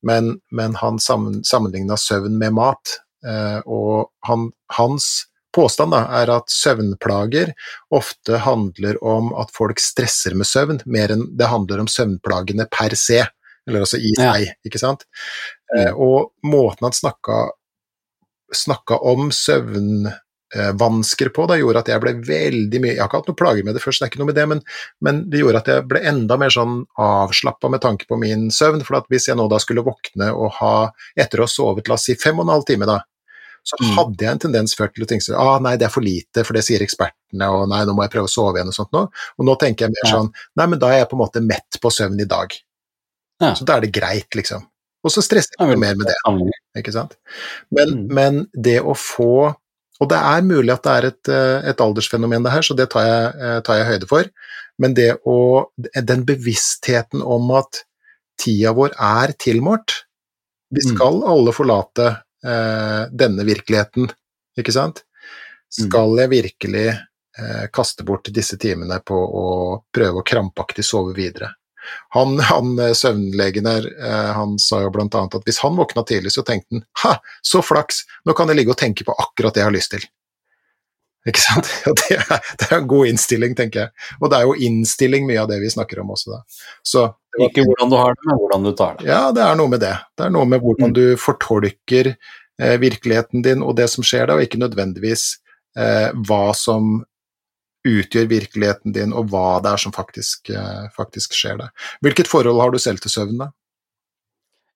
Men, 0.07 0.37
men 0.51 0.75
han 0.75 0.99
sammen, 0.99 1.43
sammenligna 1.43 1.97
søvn 1.97 2.37
med 2.39 2.55
mat, 2.55 2.99
eh, 3.27 3.59
og 3.65 4.09
han, 4.27 4.49
hans 4.77 5.27
påstand 5.55 5.95
da, 5.95 6.03
er 6.19 6.31
at 6.31 6.51
søvnplager 6.53 7.53
ofte 7.93 8.41
handler 8.45 8.99
om 9.03 9.31
at 9.39 9.51
folk 9.55 9.81
stresser 9.81 10.37
med 10.37 10.49
søvn, 10.49 10.81
mer 10.85 11.13
enn 11.15 11.25
det 11.37 11.49
handler 11.51 11.83
om 11.83 11.89
søvnplagene 11.91 12.67
per 12.71 12.95
se, 12.99 13.23
eller 13.67 13.83
altså 13.83 13.99
i 13.99 14.13
seg, 14.15 14.45
ja. 14.45 14.57
ikke 14.67 14.81
sant. 14.81 15.07
Eh, 15.75 15.91
og 15.91 16.33
måten 16.47 16.87
han 16.87 16.95
snakka, 16.95 17.41
snakka 18.55 19.01
om 19.11 19.31
søvnvansker 20.53 21.29
på, 21.35 21.45
da 21.49 21.57
gjorde 21.59 21.83
at 21.83 21.91
jeg 21.91 22.01
ble 22.03 22.13
veldig 22.23 22.79
mye 22.83 22.93
Jeg 22.93 23.01
har 23.01 23.09
ikke 23.09 23.19
hatt 23.21 23.31
noe 23.31 23.39
plager 23.39 23.67
med 23.67 23.75
det 23.75 23.83
først, 23.83 23.99
det 23.99 24.07
er 24.07 24.11
ikke 24.11 24.21
noe 24.21 24.29
med 24.29 24.37
det, 24.37 24.45
men, 24.47 24.63
men 25.03 25.19
det 25.31 25.41
gjorde 25.41 25.61
at 25.63 25.71
jeg 25.73 25.87
ble 25.89 26.01
enda 26.07 26.37
mer 26.39 26.53
sånn 26.53 26.79
avslappa 27.03 27.71
med 27.73 27.83
tanke 27.83 28.07
på 28.07 28.19
min 28.21 28.47
søvn. 28.53 28.85
For 28.87 28.99
at 29.01 29.11
hvis 29.11 29.27
jeg 29.29 29.37
nå 29.39 29.47
da 29.51 29.59
skulle 29.59 29.85
våkne 29.85 30.31
og 30.33 30.57
ha, 30.61 30.73
etter 31.19 31.41
å 31.41 31.47
ha 31.47 31.51
sovet 31.51 31.89
la 31.89 31.97
oss 31.97 32.07
si 32.07 32.15
fem 32.19 32.39
og 32.39 32.47
en 32.47 32.55
halv 32.55 32.67
time, 32.69 32.87
da, 32.87 33.01
så 33.67 33.75
mm. 33.81 33.89
hadde 33.97 34.23
jeg 34.23 34.31
en 34.31 34.43
tendens 34.45 34.77
før 34.79 34.93
til 34.93 35.03
å 35.03 35.09
tenke 35.09 35.25
sånn 35.25 35.39
ah, 35.41 35.57
nei, 35.63 35.75
det 35.79 35.89
er 35.89 35.91
for 35.91 36.05
lite, 36.05 36.45
for 36.47 36.55
det 36.55 36.63
sier 36.63 36.83
ekspertene, 36.85 37.49
og 37.51 37.67
nei, 37.67 37.81
nå 37.87 37.97
må 37.97 38.05
jeg 38.05 38.13
prøve 38.13 38.29
å 38.29 38.31
sove 38.31 38.55
igjen 38.55 38.71
og 38.71 38.77
sånt 38.77 38.95
nå. 38.95 39.03
Og 39.11 39.49
nå 39.49 39.57
tenker 39.59 39.87
jeg 39.87 39.97
mer 39.97 40.11
sånn 40.13 40.31
nei, 40.31 40.69
men 40.71 40.79
da 40.79 40.93
er 40.93 41.03
jeg 41.03 41.11
på 41.11 41.19
en 41.19 41.23
måte 41.25 41.43
mett 41.43 41.79
på 41.83 41.91
søvn 41.91 42.23
i 42.23 42.29
dag. 42.29 42.55
Ja. 43.43 43.51
Så 43.57 43.67
da 43.67 43.77
er 43.77 43.83
det 43.83 43.91
greit, 43.93 44.31
liksom. 44.37 44.63
Og 45.05 45.13
så 45.13 45.21
stresser 45.23 45.53
jeg 45.53 45.69
ikke 45.69 45.81
mer 45.83 45.99
med 45.99 46.09
det, 46.09 46.15
ikke 46.79 46.93
sant. 46.95 47.15
Men, 47.73 47.91
mm. 47.93 48.07
men, 48.17 48.39
det 48.55 48.79
å 48.81 48.95
få 48.97 49.51
Og 49.97 50.09
det 50.11 50.17
er 50.19 50.45
mulig 50.45 50.73
at 50.73 50.85
det 50.85 50.93
er 50.93 51.07
et, 51.09 51.29
eh, 51.33 51.69
et 51.71 51.81
aldersfenomen, 51.81 52.45
det 52.45 52.53
her, 52.53 52.65
så 52.65 52.75
det 52.77 52.89
tar 52.93 53.05
jeg, 53.07 53.29
eh, 53.41 53.59
tar 53.65 53.79
jeg 53.79 53.89
høyde 53.91 54.09
for. 54.09 54.29
Men 54.77 54.93
det 54.93 55.11
å 55.25 55.71
Den 55.77 56.23
bevisstheten 56.25 57.23
om 57.23 57.49
at 57.57 57.83
tida 58.37 58.73
vår 58.77 58.93
er 58.93 59.33
tilmålt 59.41 60.03
Vi 60.69 60.83
mm. 60.83 60.95
skal 60.95 61.23
alle 61.25 61.53
forlate 61.55 62.07
eh, 62.45 63.03
denne 63.09 63.45
virkeligheten, 63.47 64.09
ikke 64.59 64.73
sant? 64.75 65.01
Mm. 65.01 65.87
Skal 65.87 66.17
jeg 66.19 66.33
virkelig 66.33 66.87
eh, 66.91 67.65
kaste 67.73 68.03
bort 68.03 68.27
disse 68.35 68.59
timene 68.59 68.99
på 68.99 69.15
å 69.15 69.47
prøve 69.93 70.19
å 70.21 70.27
krampaktig 70.27 70.83
sove 70.85 71.15
videre? 71.15 71.53
Han, 72.15 72.37
han 72.49 72.75
eh, 72.79 72.93
søvnlegen 72.97 73.69
her, 73.69 73.87
eh, 73.97 74.29
han 74.37 74.57
sa 74.61 74.81
jo 74.83 74.91
blant 74.93 75.15
annet 75.17 75.39
at 75.39 75.47
hvis 75.47 75.61
han 75.63 75.77
våkna 75.79 76.03
tidlig, 76.07 76.33
så 76.35 76.45
tenkte 76.47 76.79
han 76.79 76.85
ha, 77.03 77.17
så 77.45 77.63
flaks, 77.65 78.03
nå 78.25 78.35
kan 78.37 78.51
jeg 78.51 78.61
ligge 78.61 78.75
og 78.75 78.79
tenke 78.81 79.07
på 79.07 79.15
akkurat 79.17 79.55
det 79.55 79.63
jeg 79.63 79.69
har 79.69 79.77
lyst 79.77 79.93
til. 79.95 80.07
Ikke 81.27 81.43
sant? 81.43 81.69
Det 81.99 82.15
er, 82.15 82.27
det 82.59 82.67
er, 82.69 82.77
en 82.77 82.87
god 82.89 83.11
innstilling, 83.11 83.55
tenker 83.57 83.81
jeg. 83.81 84.07
Og 84.21 84.31
det 84.31 84.37
er 84.37 84.47
jo 84.47 84.55
innstilling 84.69 85.27
mye 85.27 85.41
av 85.41 85.49
det 85.51 85.59
vi 85.59 85.71
snakker 85.73 85.99
om 86.03 86.13
også, 86.15 86.37
da. 86.37 86.61
Så, 86.85 87.03
Ikke 87.43 87.65
hvordan 87.67 87.91
du 87.91 87.97
har 87.99 88.15
det, 88.15 88.27
men 88.29 88.39
hvordan 88.41 88.67
du 88.67 88.71
tar 88.77 88.95
det. 88.99 89.09
Ja, 89.09 89.21
det 89.35 89.43
er 89.43 89.59
noe 89.59 89.71
med 89.71 89.83
det. 89.83 89.93
Det 90.17 90.27
er 90.27 90.33
noe 90.33 90.47
med 90.49 90.63
hvordan 90.63 90.93
mm. 90.93 90.95
du 90.95 91.03
fortolker 91.21 92.13
eh, 92.13 92.77
virkeligheten 92.81 93.43
din 93.45 93.65
og 93.65 93.75
det 93.79 93.89
som 93.91 94.05
skjer 94.07 94.29
da, 94.29 94.37
og 94.37 94.47
ikke 94.47 94.61
nødvendigvis 94.61 95.27
eh, 95.79 96.09
hva 96.27 96.45
som 96.57 97.01
utgjør 97.87 98.27
virkeligheten 98.31 98.95
din, 98.95 99.15
og 99.15 99.31
hva 99.31 99.61
det 99.63 99.73
er 99.73 99.81
som 99.81 99.95
faktisk, 99.95 100.51
eh, 100.51 100.85
faktisk 100.95 101.35
skjer 101.37 101.61
der. 101.63 101.71
Hvilket 102.05 102.29
forhold 102.29 102.61
har 102.61 102.73
du 102.73 102.79
selv 102.81 103.01
til 103.03 103.13
søvn, 103.13 103.37
da? 103.41 103.51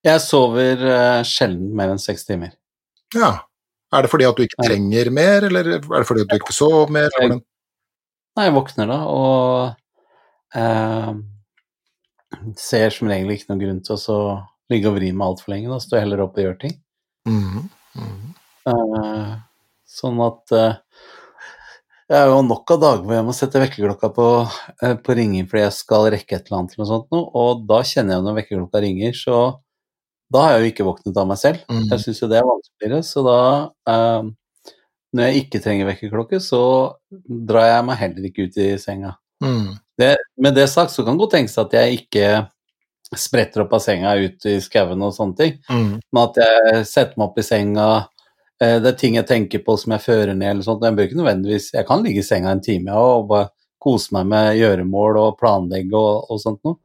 Jeg 0.02 0.22
sover 0.24 0.82
uh, 0.82 1.22
sjelden 1.28 1.76
mer 1.78 1.92
enn 1.94 2.02
seks 2.02 2.26
timer. 2.26 2.56
Ja, 3.14 3.36
er 3.94 4.06
det 4.06 4.12
fordi 4.12 4.26
at 4.26 4.38
du 4.38 4.46
ikke 4.46 4.66
trenger 4.66 5.12
mer, 5.14 5.46
eller 5.50 5.76
er 5.76 5.82
det 5.84 6.08
fordi 6.08 6.24
at 6.24 6.32
du 6.32 6.38
ikke 6.40 6.50
får 6.50 6.58
sove 6.58 6.86
mer? 6.96 7.12
Jeg, 7.20 7.38
nei, 8.38 8.48
jeg 8.48 8.56
våkner 8.56 8.90
da 8.90 8.98
og 9.12 9.76
eh, 10.56 11.12
ser 12.60 12.96
som 12.96 13.12
regel 13.12 13.34
ikke 13.36 13.52
noen 13.52 13.64
grunn 13.66 13.84
til 13.86 14.00
å 14.16 14.20
ligge 14.72 14.90
og 14.90 14.98
vri 14.98 15.12
meg 15.12 15.28
altfor 15.28 15.54
lenge. 15.54 15.72
Da 15.74 15.84
står 15.84 16.00
jeg 16.00 16.06
heller 16.08 16.24
opp 16.26 16.40
og 16.40 16.46
gjør 16.46 16.58
ting. 16.64 16.78
Mm, 17.28 17.68
mm. 18.00 18.30
Eh, 18.72 19.34
sånn 20.00 20.24
at 20.24 20.56
eh, 20.56 20.80
Jeg 22.12 22.20
har 22.20 22.28
jo 22.28 22.42
nok 22.44 22.72
av 22.76 22.80
dager 22.82 23.04
hvor 23.08 23.16
jeg 23.16 23.24
må 23.24 23.34
sette 23.36 23.60
vekkerklokka 23.62 24.10
på, 24.12 24.28
eh, 24.84 24.96
på 25.00 25.14
ringing 25.16 25.46
fordi 25.48 25.62
jeg 25.64 25.76
skal 25.78 26.10
rekke 26.12 26.36
et 26.36 26.50
eller 26.50 26.58
annet, 26.58 26.74
eller 26.76 26.84
noe 26.84 26.90
sånt, 26.90 27.20
og 27.40 27.62
da 27.70 27.78
kjenner 27.88 28.18
jeg 28.18 28.26
når 28.26 28.36
vekkerklokka 28.42 28.82
ringer, 28.84 29.16
så 29.16 29.38
da 30.32 30.42
har 30.44 30.54
jeg 30.58 30.62
jo 30.66 30.72
ikke 30.74 30.88
våknet 30.88 31.18
av 31.22 31.30
meg 31.30 31.40
selv. 31.40 31.64
Mm. 31.72 31.86
Jeg 31.92 32.04
syns 32.04 32.20
jo 32.22 32.30
det 32.32 32.38
er 32.40 32.48
vanskeligere, 32.50 33.02
så 33.08 33.24
da 33.28 33.40
eh, 33.94 34.30
Når 35.12 35.26
jeg 35.28 35.42
ikke 35.42 35.60
trenger 35.60 35.88
vekkerklokke, 35.90 36.38
så 36.40 36.60
drar 37.28 37.66
jeg 37.68 37.84
meg 37.84 37.98
heller 38.00 38.28
ikke 38.30 38.46
ut 38.48 38.60
i 38.64 38.68
senga. 38.80 39.10
Mm. 39.44 39.74
Det, 40.00 40.14
med 40.40 40.56
det 40.56 40.70
sagt 40.72 40.94
så 40.94 41.04
kan 41.04 41.18
det 41.18 41.24
godt 41.26 41.34
tenkes 41.36 41.58
at 41.60 41.74
jeg 41.76 41.98
ikke 41.98 42.30
spretter 43.20 43.66
opp 43.66 43.74
av 43.76 43.84
senga 43.84 44.14
ut 44.16 44.48
i 44.48 44.54
skauen 44.64 45.04
og 45.04 45.12
sånne 45.12 45.36
ting, 45.36 45.58
Mm. 45.68 46.00
men 46.00 46.22
at 46.24 46.40
jeg 46.40 46.86
setter 46.88 47.20
meg 47.20 47.28
opp 47.28 47.40
i 47.40 47.44
senga 47.44 47.88
Det 48.62 48.92
er 48.92 48.98
ting 48.98 49.16
jeg 49.18 49.26
tenker 49.26 49.64
på 49.66 49.74
som 49.80 49.96
jeg 49.96 50.04
fører 50.04 50.36
ned 50.38 50.52
eller 50.52 50.66
sånt. 50.66 50.84
Jeg 50.86 50.94
ikke 51.10 51.18
nødvendigvis 51.18 51.72
Jeg 51.74 51.88
kan 51.88 52.04
ligge 52.06 52.22
i 52.22 52.26
senga 52.26 52.52
en 52.54 52.62
time 52.62 52.94
og 52.94 53.26
bare 53.32 53.48
kose 53.82 54.14
meg 54.14 54.28
med 54.30 54.60
gjøremål 54.60 55.18
og 55.18 55.40
planlegge 55.40 55.98
og, 55.98 56.28
og 56.30 56.42
sånt 56.44 56.62
noe. 56.68 56.78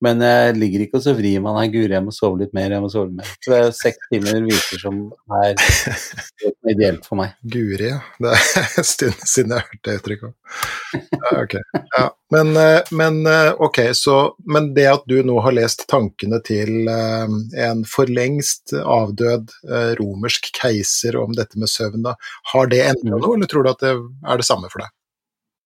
Men 0.00 0.22
jeg 0.24 0.54
ligger 0.56 0.84
ikke 0.86 0.96
og 1.00 1.04
så 1.04 1.12
vrir 1.18 1.42
meg 1.44 1.56
Nei, 1.58 1.66
guri, 1.72 1.92
jeg 1.92 2.04
må 2.06 2.12
sove 2.14 2.40
litt 2.40 2.54
mer, 2.56 2.72
jeg 2.72 2.80
må 2.80 2.88
sove 2.92 3.10
litt 3.10 3.18
mer. 3.20 3.32
Så 3.44 3.52
det 3.52 3.58
er 3.58 3.66
jo 3.66 3.72
seks 3.76 4.08
timer 4.12 4.46
virker 4.46 4.80
som 4.80 5.00
er 5.42 5.52
ideelt 6.70 7.04
for 7.08 7.20
meg. 7.20 7.34
Guri, 7.52 7.90
ja. 7.90 7.98
Det 8.22 8.32
er 8.32 8.46
en 8.80 8.86
stund 8.88 9.26
siden 9.28 9.52
jeg 9.52 9.60
har 9.60 9.68
hørt 9.68 9.82
det 9.88 9.96
uttrykket. 10.00 10.34
Ja, 10.94 11.32
ok. 11.42 11.56
Ja. 11.98 12.06
Men, 12.30 12.52
eh, 12.56 12.80
men, 12.94 13.20
eh, 13.26 13.50
ok, 13.58 13.80
så 13.98 14.16
Men 14.46 14.70
det 14.74 14.86
at 14.90 15.04
du 15.10 15.16
nå 15.26 15.36
har 15.42 15.54
lest 15.56 15.84
tankene 15.90 16.38
til 16.46 16.88
eh, 16.90 17.36
en 17.66 17.84
for 17.88 18.10
lengst 18.10 18.72
avdød 18.80 19.50
romersk 20.00 20.50
keiser 20.56 21.16
om 21.20 21.34
dette 21.36 21.58
med 21.58 21.70
søvn, 21.70 22.04
da, 22.06 22.16
har 22.54 22.70
det 22.70 22.82
endra 22.86 23.16
Mm. 23.16 23.20
noe, 23.24 23.34
eller 23.36 23.48
tror 23.50 23.64
du 23.64 23.70
at 23.70 23.80
det 23.82 23.90
er 23.96 24.36
det 24.40 24.44
samme 24.46 24.68
for 24.70 24.82
deg? 24.84 24.90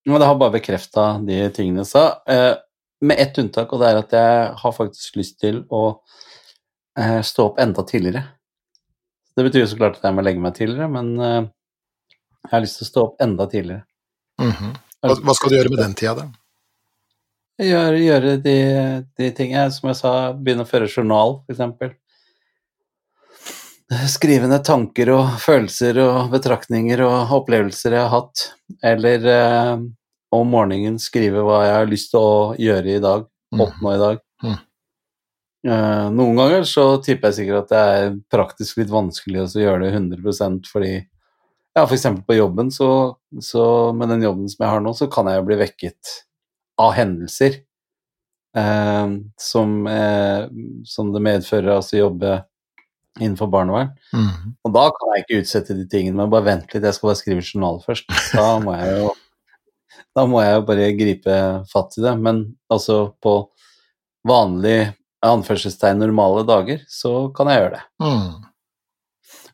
Men 0.07 0.21
det 0.21 0.27
har 0.29 0.37
bare 0.39 0.53
bekrefta 0.55 1.05
de 1.25 1.39
tingene 1.53 1.81
jeg 1.83 1.89
sa, 1.91 2.03
med 3.01 3.19
ett 3.19 3.37
unntak, 3.37 3.73
og 3.73 3.81
det 3.81 3.89
er 3.89 3.99
at 3.99 4.15
jeg 4.15 4.53
har 4.61 4.75
faktisk 4.75 5.17
lyst 5.19 5.39
til 5.43 5.63
å 5.73 5.83
eh, 6.99 7.19
stå 7.25 7.49
opp 7.49 7.59
enda 7.59 7.83
tidligere. 7.87 8.23
Det 9.35 9.43
betyr 9.43 9.65
jo 9.65 9.71
så 9.73 9.79
klart 9.79 9.99
at 9.99 10.07
jeg 10.07 10.15
må 10.15 10.23
legge 10.23 10.43
meg 10.43 10.55
tidligere, 10.55 10.87
men 10.91 11.11
eh, 11.19 11.41
jeg 12.45 12.53
har 12.53 12.63
lyst 12.63 12.79
til 12.79 12.87
å 12.87 12.91
stå 12.91 13.05
opp 13.09 13.21
enda 13.25 13.49
tidligere. 13.51 13.83
Mhm. 14.41 14.73
hva, 15.05 15.15
hva 15.23 15.33
skal 15.37 15.51
du 15.51 15.55
gjøre 15.57 15.71
med 15.71 15.79
den 15.83 15.93
tida, 15.97 16.15
da? 16.23 16.25
Gjøre, 17.63 17.99
gjøre 18.03 18.31
de, 18.43 18.55
de 19.15 19.29
tingene, 19.31 19.69
som 19.71 19.87
jeg 19.87 19.99
sa, 20.01 20.11
begynne 20.35 20.65
å 20.65 20.69
føre 20.69 20.89
journal, 20.91 21.37
f.eks. 21.47 21.93
Skrive 24.11 24.49
ned 24.49 24.65
tanker 24.65 25.11
og 25.13 25.37
følelser 25.39 25.99
og 26.01 26.33
betraktninger 26.33 27.03
og 27.05 27.31
opplevelser 27.37 27.95
jeg 27.95 28.01
har 28.01 28.11
hatt. 28.11 28.43
Eller 28.83 29.27
eh, 29.29 29.75
om 30.41 30.53
morgenen 30.53 30.99
skrive 31.01 31.43
hva 31.45 31.63
jeg 31.65 31.75
har 31.79 31.89
lyst 31.89 32.11
til 32.13 32.21
å 32.21 32.37
gjøre 32.59 32.95
i 32.95 33.03
dag, 33.03 33.27
oppnå 33.55 33.95
i 33.95 34.01
dag. 34.01 34.21
Eh, 35.65 36.07
noen 36.13 36.37
ganger 36.37 36.65
så 36.69 36.83
tipper 37.01 37.31
jeg 37.31 37.39
sikkert 37.39 37.63
at 37.63 37.71
det 37.71 37.83
er 37.97 38.17
praktisk 38.29 38.77
litt 38.77 38.91
vanskelig 38.93 39.47
å 39.47 39.63
gjøre 39.63 39.87
det 39.87 39.95
100% 39.97 40.67
fordi 40.69 40.93
ja, 41.75 41.81
for 41.81 41.95
eksempel 41.97 42.23
på 42.27 42.37
jobben, 42.37 42.69
så, 42.71 42.89
så 43.43 43.63
med 43.97 44.13
den 44.13 44.23
jobben 44.23 44.47
som 44.51 44.61
jeg 44.63 44.71
har 44.71 44.83
nå, 44.83 44.93
så 44.95 45.09
kan 45.11 45.27
jeg 45.27 45.41
jo 45.41 45.47
bli 45.49 45.57
vekket 45.59 46.11
av 46.79 46.93
hendelser 46.95 47.57
uh, 48.55 49.17
som, 49.41 49.73
uh, 49.83 50.45
som 50.87 51.11
det 51.11 51.23
medfører 51.25 51.73
altså 51.73 51.99
jobbe 51.99 52.37
innenfor 53.19 53.51
barnevern. 53.51 53.91
Mm. 54.15 54.55
Og 54.63 54.73
da 54.75 54.85
kan 54.95 55.11
jeg 55.11 55.25
ikke 55.25 55.41
utsette 55.41 55.75
de 55.75 55.83
tingene, 55.91 56.15
men 56.21 56.31
bare 56.31 56.47
vent 56.47 56.71
litt, 56.71 56.83
jeg 56.83 56.95
skal 56.95 57.11
bare 57.11 57.19
skrive 57.19 57.43
journal 57.43 57.81
først. 57.83 58.07
Da 58.31 58.47
må 58.63 58.77
jeg 58.79 58.95
jo 59.01 59.11
da 60.15 60.25
må 60.29 60.41
jeg 60.43 60.55
jo 60.55 60.65
bare 60.67 60.91
gripe 60.95 61.37
fatt 61.71 61.97
i 61.99 62.03
det. 62.05 62.13
Men 62.23 62.43
altså 62.71 62.99
på 63.23 63.35
vanlig 64.27 64.93
anførselstegn 65.25 65.99
normale 66.01 66.43
dager, 66.47 66.83
så 66.89 67.29
kan 67.35 67.49
jeg 67.51 67.61
gjøre 67.63 67.77
det. 67.77 67.83
Mm. 68.01 68.45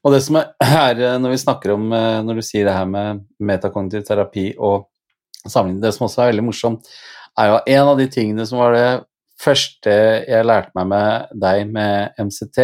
Og 0.01 0.15
det 0.15 0.21
som 0.25 0.39
er 0.41 0.49
her, 0.65 0.99
eh, 0.99 1.17
når 1.21 1.35
vi 1.35 1.41
snakker 1.43 1.75
om 1.75 1.91
eh, 1.93 2.21
Når 2.25 2.39
du 2.39 2.41
sier 2.45 2.65
det 2.65 2.73
her 2.73 2.87
med 2.89 3.21
metakognitiv 3.39 4.01
terapi 4.07 4.47
og 4.57 4.87
sammenligning, 5.45 5.83
det 5.83 5.93
som 5.95 6.07
også 6.07 6.23
er 6.23 6.31
veldig 6.31 6.45
morsomt, 6.47 6.89
er 7.39 7.51
jo 7.51 7.59
en 7.75 7.91
av 7.93 8.01
de 8.01 8.07
tingene 8.11 8.45
som 8.49 8.59
var 8.59 8.75
det 8.75 8.89
første 9.41 9.93
jeg 10.27 10.45
lærte 10.45 10.73
meg 10.77 10.89
med 10.91 11.37
deg 11.41 11.69
med 11.73 12.17
MCT, 12.21 12.59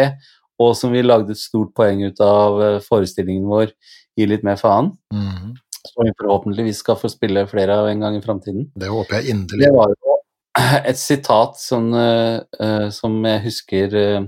og 0.61 0.73
som 0.77 0.91
vi 0.93 1.01
lagde 1.05 1.33
et 1.33 1.41
stort 1.41 1.71
poeng 1.77 2.03
ut 2.05 2.19
av 2.21 2.61
eh, 2.61 2.79
forestillingen 2.85 3.47
vår 3.49 3.73
Gi 4.17 4.25
litt 4.25 4.41
mer 4.41 4.57
faen, 4.57 4.87
Mhm. 5.13 5.51
Som 5.89 6.05
vi 6.05 6.13
forhåpentligvis 6.19 6.81
skal 6.83 6.97
få 6.99 7.09
spille 7.11 7.45
flere 7.49 7.75
av 7.81 7.87
en 7.89 8.03
gang 8.05 8.17
i 8.17 8.23
framtiden. 8.23 8.67
Det 8.75 8.89
håper 8.91 9.19
jeg 9.19 9.33
inderlig. 9.35 9.65
Det 9.65 9.73
var 9.75 9.93
jo 9.93 10.17
et 10.91 10.99
sitat 11.01 11.57
som, 11.61 11.89
eh, 11.93 12.39
eh, 12.59 12.89
som 12.93 13.17
jeg 13.25 13.43
husker 13.47 13.95
eh, 14.01 14.27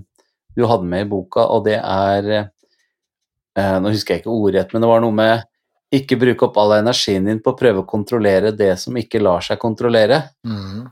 du 0.58 0.66
hadde 0.68 0.90
med 0.90 1.06
i 1.06 1.10
boka, 1.10 1.46
og 1.54 1.66
det 1.70 1.78
er 1.82 2.50
Nå 3.60 3.90
husker 3.92 4.14
jeg 4.14 4.22
ikke 4.22 4.32
ordrett, 4.32 4.70
men 4.72 4.84
det 4.84 4.88
var 4.88 5.02
noe 5.04 5.12
med 5.12 5.42
ikke 5.92 6.16
bruke 6.22 6.46
opp 6.46 6.56
all 6.62 6.72
energien 6.78 7.26
din 7.28 7.42
på 7.44 7.52
å 7.52 7.58
prøve 7.60 7.82
å 7.82 7.88
kontrollere 7.90 8.54
det 8.56 8.70
som 8.80 8.96
ikke 8.96 9.20
lar 9.20 9.42
seg 9.44 9.60
kontrollere. 9.60 10.20
Mm. 10.48 10.86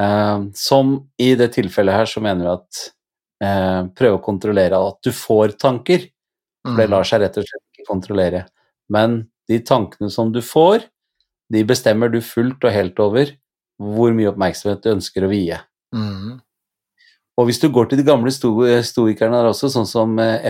Eh, 0.00 0.38
som 0.58 0.94
i 1.22 1.28
det 1.38 1.50
tilfellet 1.54 1.94
her 2.00 2.08
så 2.10 2.22
mener 2.24 2.48
vi 2.48 2.54
at 2.56 2.80
eh, 3.44 3.80
prøve 4.00 4.18
å 4.18 4.24
kontrollere 4.24 4.80
at 4.88 4.98
du 5.06 5.12
får 5.14 5.54
tanker. 5.60 6.08
For 6.64 6.74
det 6.80 6.88
Mhm. 6.88 6.94
lar 6.96 7.06
seg 7.06 7.20
rett 7.22 7.38
og 7.38 7.46
slett 7.46 7.64
ikke 7.76 7.86
kontrollere. 7.92 8.40
Men 8.90 9.20
de 9.48 9.58
tankene 9.64 10.10
som 10.12 10.32
du 10.34 10.40
får, 10.44 10.84
de 11.52 11.64
bestemmer 11.64 12.12
du 12.12 12.20
fullt 12.24 12.64
og 12.64 12.74
helt 12.74 13.00
over 13.00 13.32
hvor 13.78 14.12
mye 14.14 14.30
oppmerksomhet 14.32 14.82
du 14.84 14.92
ønsker 14.92 15.24
å 15.24 15.30
vie. 15.30 15.56
Mm. 15.94 16.38
Og 17.38 17.46
hvis 17.46 17.60
du 17.62 17.68
går 17.70 17.86
til 17.88 18.00
de 18.00 18.06
gamle 18.06 18.32
sto 18.34 18.50
stoikerne 18.84 19.38
der 19.38 19.48
også, 19.52 19.70
sånn 19.70 19.86
som 19.86 20.16
eh, 20.18 20.48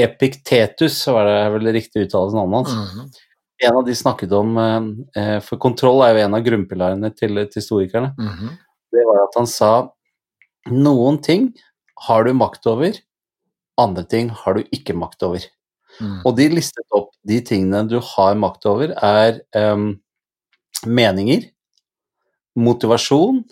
Epiktetus, 0.00 0.96
var 1.12 1.28
det 1.28 1.36
vel 1.52 1.72
riktig 1.76 2.06
uttale 2.06 2.32
navnet 2.32 2.70
hans, 2.72 2.94
mm. 2.96 3.26
en 3.68 3.80
av 3.82 3.84
de 3.84 3.96
snakket 4.00 4.32
om 4.36 4.56
eh, 4.56 5.36
For 5.44 5.60
kontroll 5.60 6.00
er 6.06 6.14
jo 6.14 6.24
en 6.24 6.38
av 6.38 6.46
grunnpilarene 6.46 7.12
til, 7.12 7.42
til 7.52 7.64
stoikerne. 7.64 8.14
Mm. 8.16 8.54
Det 8.96 9.04
var 9.04 9.26
at 9.26 9.36
han 9.36 9.50
sa 9.50 9.72
noen 10.72 11.20
ting 11.22 11.50
har 12.08 12.24
du 12.24 12.32
makt 12.36 12.66
over, 12.72 12.96
andre 13.80 14.04
ting 14.08 14.32
har 14.32 14.56
du 14.56 14.72
ikke 14.72 14.96
makt 14.96 15.22
over. 15.28 15.44
Mm. 16.00 16.20
Og 16.24 16.32
de 16.40 16.48
listet 16.52 16.96
opp 16.96 17.12
de 17.26 17.40
tingene 17.44 17.82
du 17.90 17.98
har 18.12 18.36
makt 18.38 18.68
over, 18.70 18.92
er 18.94 19.40
um, 19.58 19.90
meninger, 20.86 21.48
motivasjon, 22.56 23.42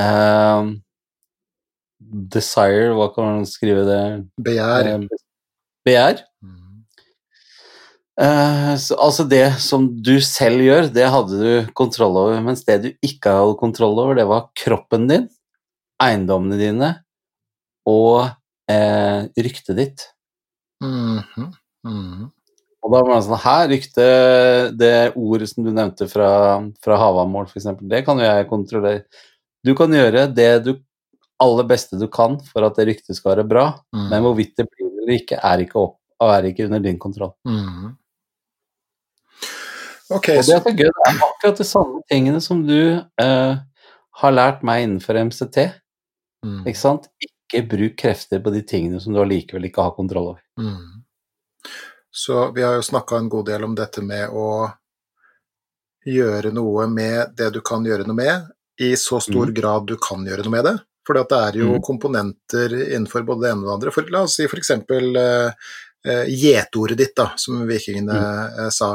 um, 0.00 0.72
desire, 2.00 2.92
hva 2.96 3.10
kan 3.14 3.28
man 3.28 3.48
skrive 3.48 3.84
det? 3.88 4.02
Begjær. 4.40 4.94
Eh, 4.94 5.26
Begjær. 5.86 6.24
Mm. 6.44 6.56
Uh, 8.20 8.74
så, 8.80 8.96
altså 9.00 9.24
det 9.28 9.44
som 9.64 9.86
du 10.04 10.16
selv 10.24 10.64
gjør, 10.64 10.90
det 10.92 11.06
hadde 11.12 11.38
du 11.40 11.70
kontroll 11.76 12.18
over, 12.20 12.40
mens 12.44 12.64
det 12.68 12.80
du 12.84 12.90
ikke 13.06 13.32
hadde 13.36 13.60
kontroll 13.60 13.98
over, 13.98 14.18
det 14.18 14.28
var 14.28 14.50
kroppen 14.58 15.08
din, 15.10 15.28
eiendommene 16.00 16.60
dine 16.60 16.90
og 17.88 18.28
uh, 18.70 19.20
ryktet 19.40 19.78
ditt. 19.78 20.04
Mhm. 20.84 21.50
Mhm. 21.84 22.28
Og 22.80 22.94
da 22.94 23.00
var 23.04 23.18
det 23.18 23.24
sånn 23.26 23.42
Her, 23.42 23.64
rykte, 23.68 24.04
det 24.80 24.92
ordet 25.14 25.50
som 25.50 25.66
du 25.66 25.72
nevnte 25.72 26.08
fra, 26.08 26.30
fra 26.80 27.00
Havamål, 27.00 27.50
f.eks., 27.50 27.68
det 27.90 28.04
kan 28.06 28.20
jo 28.20 28.28
jeg 28.28 28.48
kontrollere. 28.48 29.04
Du 29.66 29.74
kan 29.76 29.92
gjøre 29.92 30.24
det 30.32 30.52
du 30.64 30.74
aller 31.40 31.66
beste 31.68 31.96
du 32.00 32.06
kan 32.12 32.38
for 32.48 32.64
at 32.64 32.76
det 32.76 32.88
ryktet 32.88 33.16
skal 33.16 33.34
være 33.34 33.48
bra, 33.48 33.66
mm. 33.92 34.06
men 34.12 34.24
hvorvidt 34.24 34.56
det 34.60 34.66
blir 34.68 34.90
eller 35.00 35.16
ikke, 35.16 35.40
er 35.42 35.64
ikke, 35.64 35.80
opp, 35.80 35.98
er 36.22 36.46
ikke 36.50 36.68
under 36.68 36.84
din 36.84 37.00
kontroll. 37.00 37.32
Mm. 37.48 37.96
Okay, 40.10 40.40
Og 40.40 40.46
det 40.46 40.54
er 40.56 40.64
så 40.64 40.74
gøy. 40.74 40.88
Det 40.90 41.08
er 41.08 41.20
akkurat 41.26 41.60
de 41.60 41.66
samme 41.66 42.00
tingene 42.10 42.40
som 42.42 42.64
du 42.66 42.80
eh, 42.98 43.52
har 44.22 44.34
lært 44.34 44.64
meg 44.66 44.86
innenfor 44.86 45.18
MCT. 45.22 45.60
Mm. 46.46 46.64
Ikke 46.66 46.80
sant? 46.80 47.06
Ikke 47.22 47.62
bruk 47.70 47.96
krefter 48.00 48.42
på 48.42 48.52
de 48.54 48.64
tingene 48.66 49.00
som 49.02 49.14
du 49.14 49.20
allikevel 49.22 49.68
ikke 49.70 49.86
har 49.86 49.94
kontroll 49.96 50.34
over. 50.34 50.42
Mhm. 50.60 50.99
Så 52.10 52.52
vi 52.52 52.62
har 52.62 52.74
jo 52.74 52.82
snakka 52.82 53.16
en 53.16 53.28
god 53.28 53.46
del 53.46 53.64
om 53.64 53.74
dette 53.78 54.02
med 54.02 54.30
å 54.34 54.70
gjøre 56.06 56.50
noe 56.56 56.86
med 56.90 57.36
det 57.36 57.50
du 57.54 57.60
kan 57.64 57.84
gjøre 57.86 58.06
noe 58.08 58.16
med, 58.16 58.48
i 58.80 58.94
så 58.96 59.20
stor 59.20 59.50
mm. 59.50 59.54
grad 59.54 59.86
du 59.86 59.96
kan 60.00 60.24
gjøre 60.26 60.46
noe 60.46 60.54
med 60.54 60.66
det. 60.66 60.76
For 61.06 61.16
det 61.16 61.36
er 61.36 61.58
jo 61.60 61.74
mm. 61.76 61.82
komponenter 61.84 62.74
innenfor 62.80 63.24
både 63.28 63.44
det 63.44 63.52
ene 63.52 63.64
og 63.64 63.68
det 63.68 63.76
andre. 63.76 63.94
For, 63.94 64.12
la 64.12 64.24
oss 64.26 64.36
si 64.38 64.46
f.eks. 64.48 64.72
Uh, 64.80 65.70
gjetordet 66.32 66.96
ditt, 66.96 67.16
da, 67.18 67.26
som 67.36 67.58
vikingene 67.68 68.20
eh, 68.48 68.68
sa. 68.72 68.94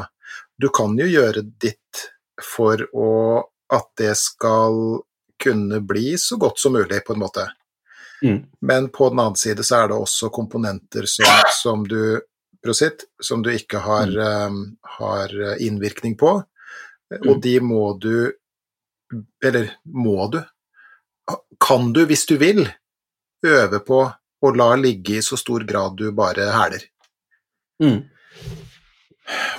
Du 0.58 0.72
kan 0.74 0.96
jo 0.98 1.06
gjøre 1.06 1.44
ditt 1.62 2.00
for 2.42 2.82
å, 2.98 3.10
at 3.70 3.92
det 4.02 4.16
skal 4.18 5.04
kunne 5.38 5.84
bli 5.86 6.16
så 6.18 6.40
godt 6.42 6.64
som 6.64 6.74
mulig, 6.74 7.04
på 7.06 7.14
en 7.14 7.22
måte. 7.22 7.46
Mm. 8.24 8.40
Men 8.66 8.90
på 8.90 9.12
den 9.12 9.22
annen 9.22 9.38
side 9.38 9.62
så 9.68 9.84
er 9.84 9.92
det 9.92 10.00
også 10.00 10.32
komponenter 10.34 11.06
som, 11.06 11.30
som 11.62 11.86
du 11.86 12.18
Prosit 12.66 13.06
som 13.24 13.44
du 13.46 13.52
ikke 13.54 13.80
har, 13.86 14.10
Mm. 14.10 14.18
eh, 14.26 14.90
har 14.98 15.38
innvirkning 15.62 16.18
på, 16.18 16.44
Mm. 17.14 17.30
og 17.30 17.42
de 17.42 17.60
må 17.62 18.00
du 18.02 18.34
Eller 19.44 19.70
må 19.86 20.26
du? 20.32 20.40
Kan 21.62 21.94
du, 21.94 22.06
hvis 22.10 22.26
du 22.26 22.38
vil, 22.42 22.66
øve 23.46 23.80
på 23.86 24.00
å 24.42 24.52
la 24.56 24.76
ligge 24.76 25.20
i 25.20 25.22
så 25.22 25.38
stor 25.38 25.62
grad 25.64 25.96
du 25.98 26.12
bare 26.12 26.50
hæler? 26.52 26.82
Mm. 27.84 28.02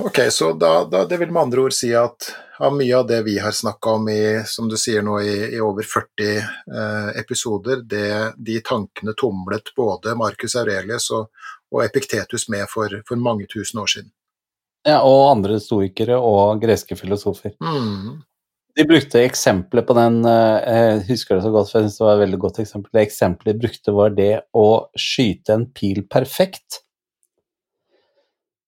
Ok, 0.01 0.19
så 0.31 0.53
da, 0.59 0.85
da, 0.85 1.05
det 1.05 1.17
vil 1.19 1.31
med 1.33 1.43
andre 1.43 1.61
ord 1.67 1.75
si 1.75 1.93
at 1.95 2.29
av 2.59 2.75
mye 2.77 2.95
av 2.99 3.07
det 3.09 3.23
vi 3.27 3.39
har 3.39 3.53
snakka 3.53 3.91
om 3.99 4.09
i, 4.09 4.43
som 4.47 4.69
du 4.69 4.77
sier 4.77 5.03
nå, 5.03 5.19
i, 5.23 5.55
i 5.57 5.61
over 5.61 5.83
40 5.87 6.37
eh, 6.37 7.09
episoder, 7.21 7.83
det, 7.83 8.35
de 8.37 8.61
tankene 8.65 9.15
tumlet 9.19 9.73
både 9.77 10.15
Marcus 10.19 10.55
Aurelius 10.57 11.11
og, 11.17 11.31
og 11.75 11.83
Epiktetus 11.85 12.49
med 12.53 12.69
for, 12.73 12.93
for 13.09 13.21
mange 13.21 13.49
tusen 13.51 13.83
år 13.83 13.91
siden. 13.91 14.13
Ja, 14.87 15.01
og 15.03 15.33
andre 15.33 15.59
stoikere 15.59 16.19
og 16.23 16.63
greske 16.63 16.97
filosofer. 16.99 17.57
Mm. 17.61 18.23
De 18.77 18.85
brukte 18.85 19.23
eksempler 19.25 19.87
på 19.89 19.95
den 19.97 20.21
eh, 20.29 20.67
Jeg 20.69 21.05
husker 21.09 21.37
det 21.39 21.47
så 21.47 21.53
godt, 21.55 21.71
for 21.71 21.81
jeg 21.81 21.89
synes 21.89 21.99
det 21.99 22.07
var 22.07 22.19
et 22.19 22.25
veldig 22.27 22.41
godt 22.43 22.59
eksempel. 22.63 22.91
Det 22.93 23.07
eksempelet 23.07 23.57
de 23.57 23.63
brukte, 23.65 23.95
var 23.97 24.13
det 24.19 24.33
å 24.55 24.67
skyte 25.01 25.57
en 25.57 25.65
pil 25.75 26.03
perfekt. 26.13 26.83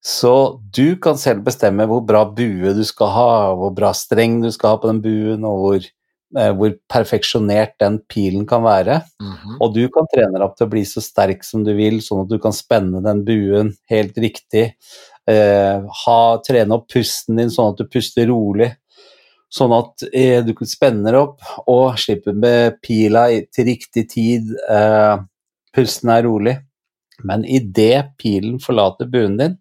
Så 0.05 0.33
du 0.75 0.97
kan 1.03 1.19
selv 1.21 1.45
bestemme 1.47 1.85
hvor 1.91 2.01
bra 2.07 2.23
bue 2.25 2.73
du 2.75 2.85
skal 2.87 3.13
ha, 3.13 3.31
hvor 3.59 3.75
bra 3.77 3.93
streng 3.97 4.39
du 4.43 4.49
skal 4.55 4.75
ha 4.75 4.81
på 4.81 4.91
den 4.91 5.03
buen, 5.05 5.45
og 5.45 5.63
hvor, 5.63 5.89
hvor 6.29 6.75
perfeksjonert 6.93 7.79
den 7.81 7.99
pilen 8.11 8.45
kan 8.49 8.61
være. 8.65 8.99
Mhm. 9.23 9.55
Og 9.65 9.75
du 9.75 9.89
kan 9.89 10.09
trene 10.13 10.35
deg 10.37 10.45
opp 10.45 10.59
til 10.59 10.67
å 10.67 10.73
bli 10.75 10.83
så 10.85 11.01
sterk 11.01 11.45
som 11.47 11.63
du 11.65 11.73
vil, 11.79 12.03
sånn 12.05 12.27
at 12.27 12.33
du 12.33 12.39
kan 12.43 12.53
spenne 12.53 13.01
den 13.05 13.25
buen 13.25 13.73
helt 13.89 14.19
riktig. 14.21 14.75
Eh, 15.29 15.81
ha, 16.05 16.21
trene 16.45 16.77
opp 16.77 16.89
pusten 16.93 17.37
din 17.41 17.51
sånn 17.53 17.75
at 17.75 17.81
du 17.81 17.89
puster 17.89 18.29
rolig. 18.31 18.71
Sånn 19.53 19.73
at 19.73 20.05
eh, 20.13 20.43
du 20.45 20.53
spenner 20.69 21.17
opp 21.17 21.41
og 21.69 21.97
slipper 22.01 22.37
med 22.37 22.79
pila 22.85 23.29
til 23.53 23.69
riktig 23.71 24.09
tid. 24.13 24.53
Eh, 24.69 25.17
pusten 25.77 26.13
er 26.13 26.25
rolig. 26.29 26.57
Men 27.25 27.45
idet 27.45 28.13
pilen 28.21 28.61
forlater 28.63 29.09
buen 29.11 29.37
din, 29.41 29.57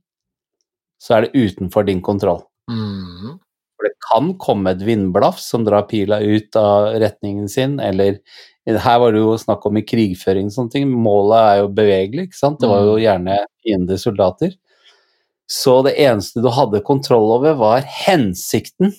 så 1.02 1.18
er 1.18 1.26
det 1.26 1.48
utenfor 1.48 1.88
din 1.88 2.04
kontroll. 2.06 2.44
Mhm. 2.70 3.40
For 3.78 3.88
det 3.88 3.98
kan 4.08 4.30
komme 4.42 4.74
et 4.74 4.84
vindblaff 4.86 5.40
som 5.42 5.66
drar 5.68 5.86
pila 5.90 6.20
ut 6.20 6.58
av 6.58 6.96
retningen 6.98 7.50
sin, 7.52 7.78
eller 7.80 8.18
her 8.68 9.00
var 9.00 9.14
det 9.14 9.22
jo 9.22 9.36
snakk 9.40 9.66
om 9.70 9.78
i 9.80 9.86
krigføring 9.88 10.50
og 10.50 10.56
sånne 10.56 10.74
ting. 10.74 10.88
Målet 10.92 11.38
er 11.40 11.60
jo 11.62 11.68
bevegelig, 11.78 12.28
ikke 12.28 12.40
sant. 12.40 12.60
Det 12.60 12.68
var 12.68 12.84
jo 12.84 12.98
gjerne 13.00 13.38
fiende 13.64 14.00
soldater. 14.02 14.58
Så 15.48 15.78
det 15.86 15.94
eneste 16.04 16.44
du 16.44 16.50
hadde 16.52 16.84
kontroll 16.84 17.30
over, 17.38 17.56
var 17.56 17.86
hensikten 17.88 18.92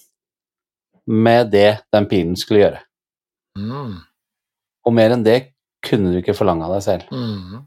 med 1.08 1.50
det 1.52 1.82
den 1.92 2.08
pilen 2.08 2.36
skulle 2.40 2.62
gjøre. 2.62 2.80
Mm. 3.58 3.98
Og 4.88 4.94
mer 4.96 5.12
enn 5.12 5.26
det 5.26 5.38
kunne 5.84 6.14
du 6.14 6.22
ikke 6.22 6.36
forlange 6.36 6.64
av 6.64 6.78
deg 6.78 6.86
selv. 6.86 7.12
Mm. 7.12 7.66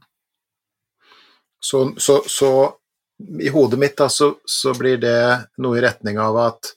Så, 1.61 1.83
så, 2.01 2.17
så 2.25 2.51
i 3.41 3.51
hodet 3.53 3.77
mitt 3.79 3.97
da, 3.97 4.09
så, 4.09 4.33
så 4.45 4.73
blir 4.77 4.97
det 5.01 5.17
noe 5.61 5.77
i 5.77 5.83
retning 5.85 6.17
av 6.21 6.37
at 6.41 6.73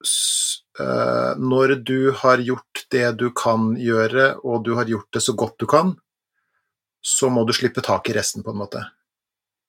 eh, 0.00 1.32
når 1.40 1.74
du 1.86 2.12
har 2.22 2.42
gjort 2.44 2.84
det 2.92 3.06
du 3.20 3.28
kan 3.36 3.74
gjøre, 3.80 4.32
og 4.44 4.64
du 4.66 4.74
har 4.78 4.90
gjort 4.90 5.10
det 5.16 5.24
så 5.24 5.36
godt 5.38 5.58
du 5.60 5.68
kan, 5.70 5.94
så 7.00 7.30
må 7.32 7.44
du 7.48 7.54
slippe 7.56 7.82
tak 7.84 8.10
i 8.10 8.16
resten, 8.16 8.44
på 8.44 8.52
en 8.52 8.60
måte. 8.60 8.84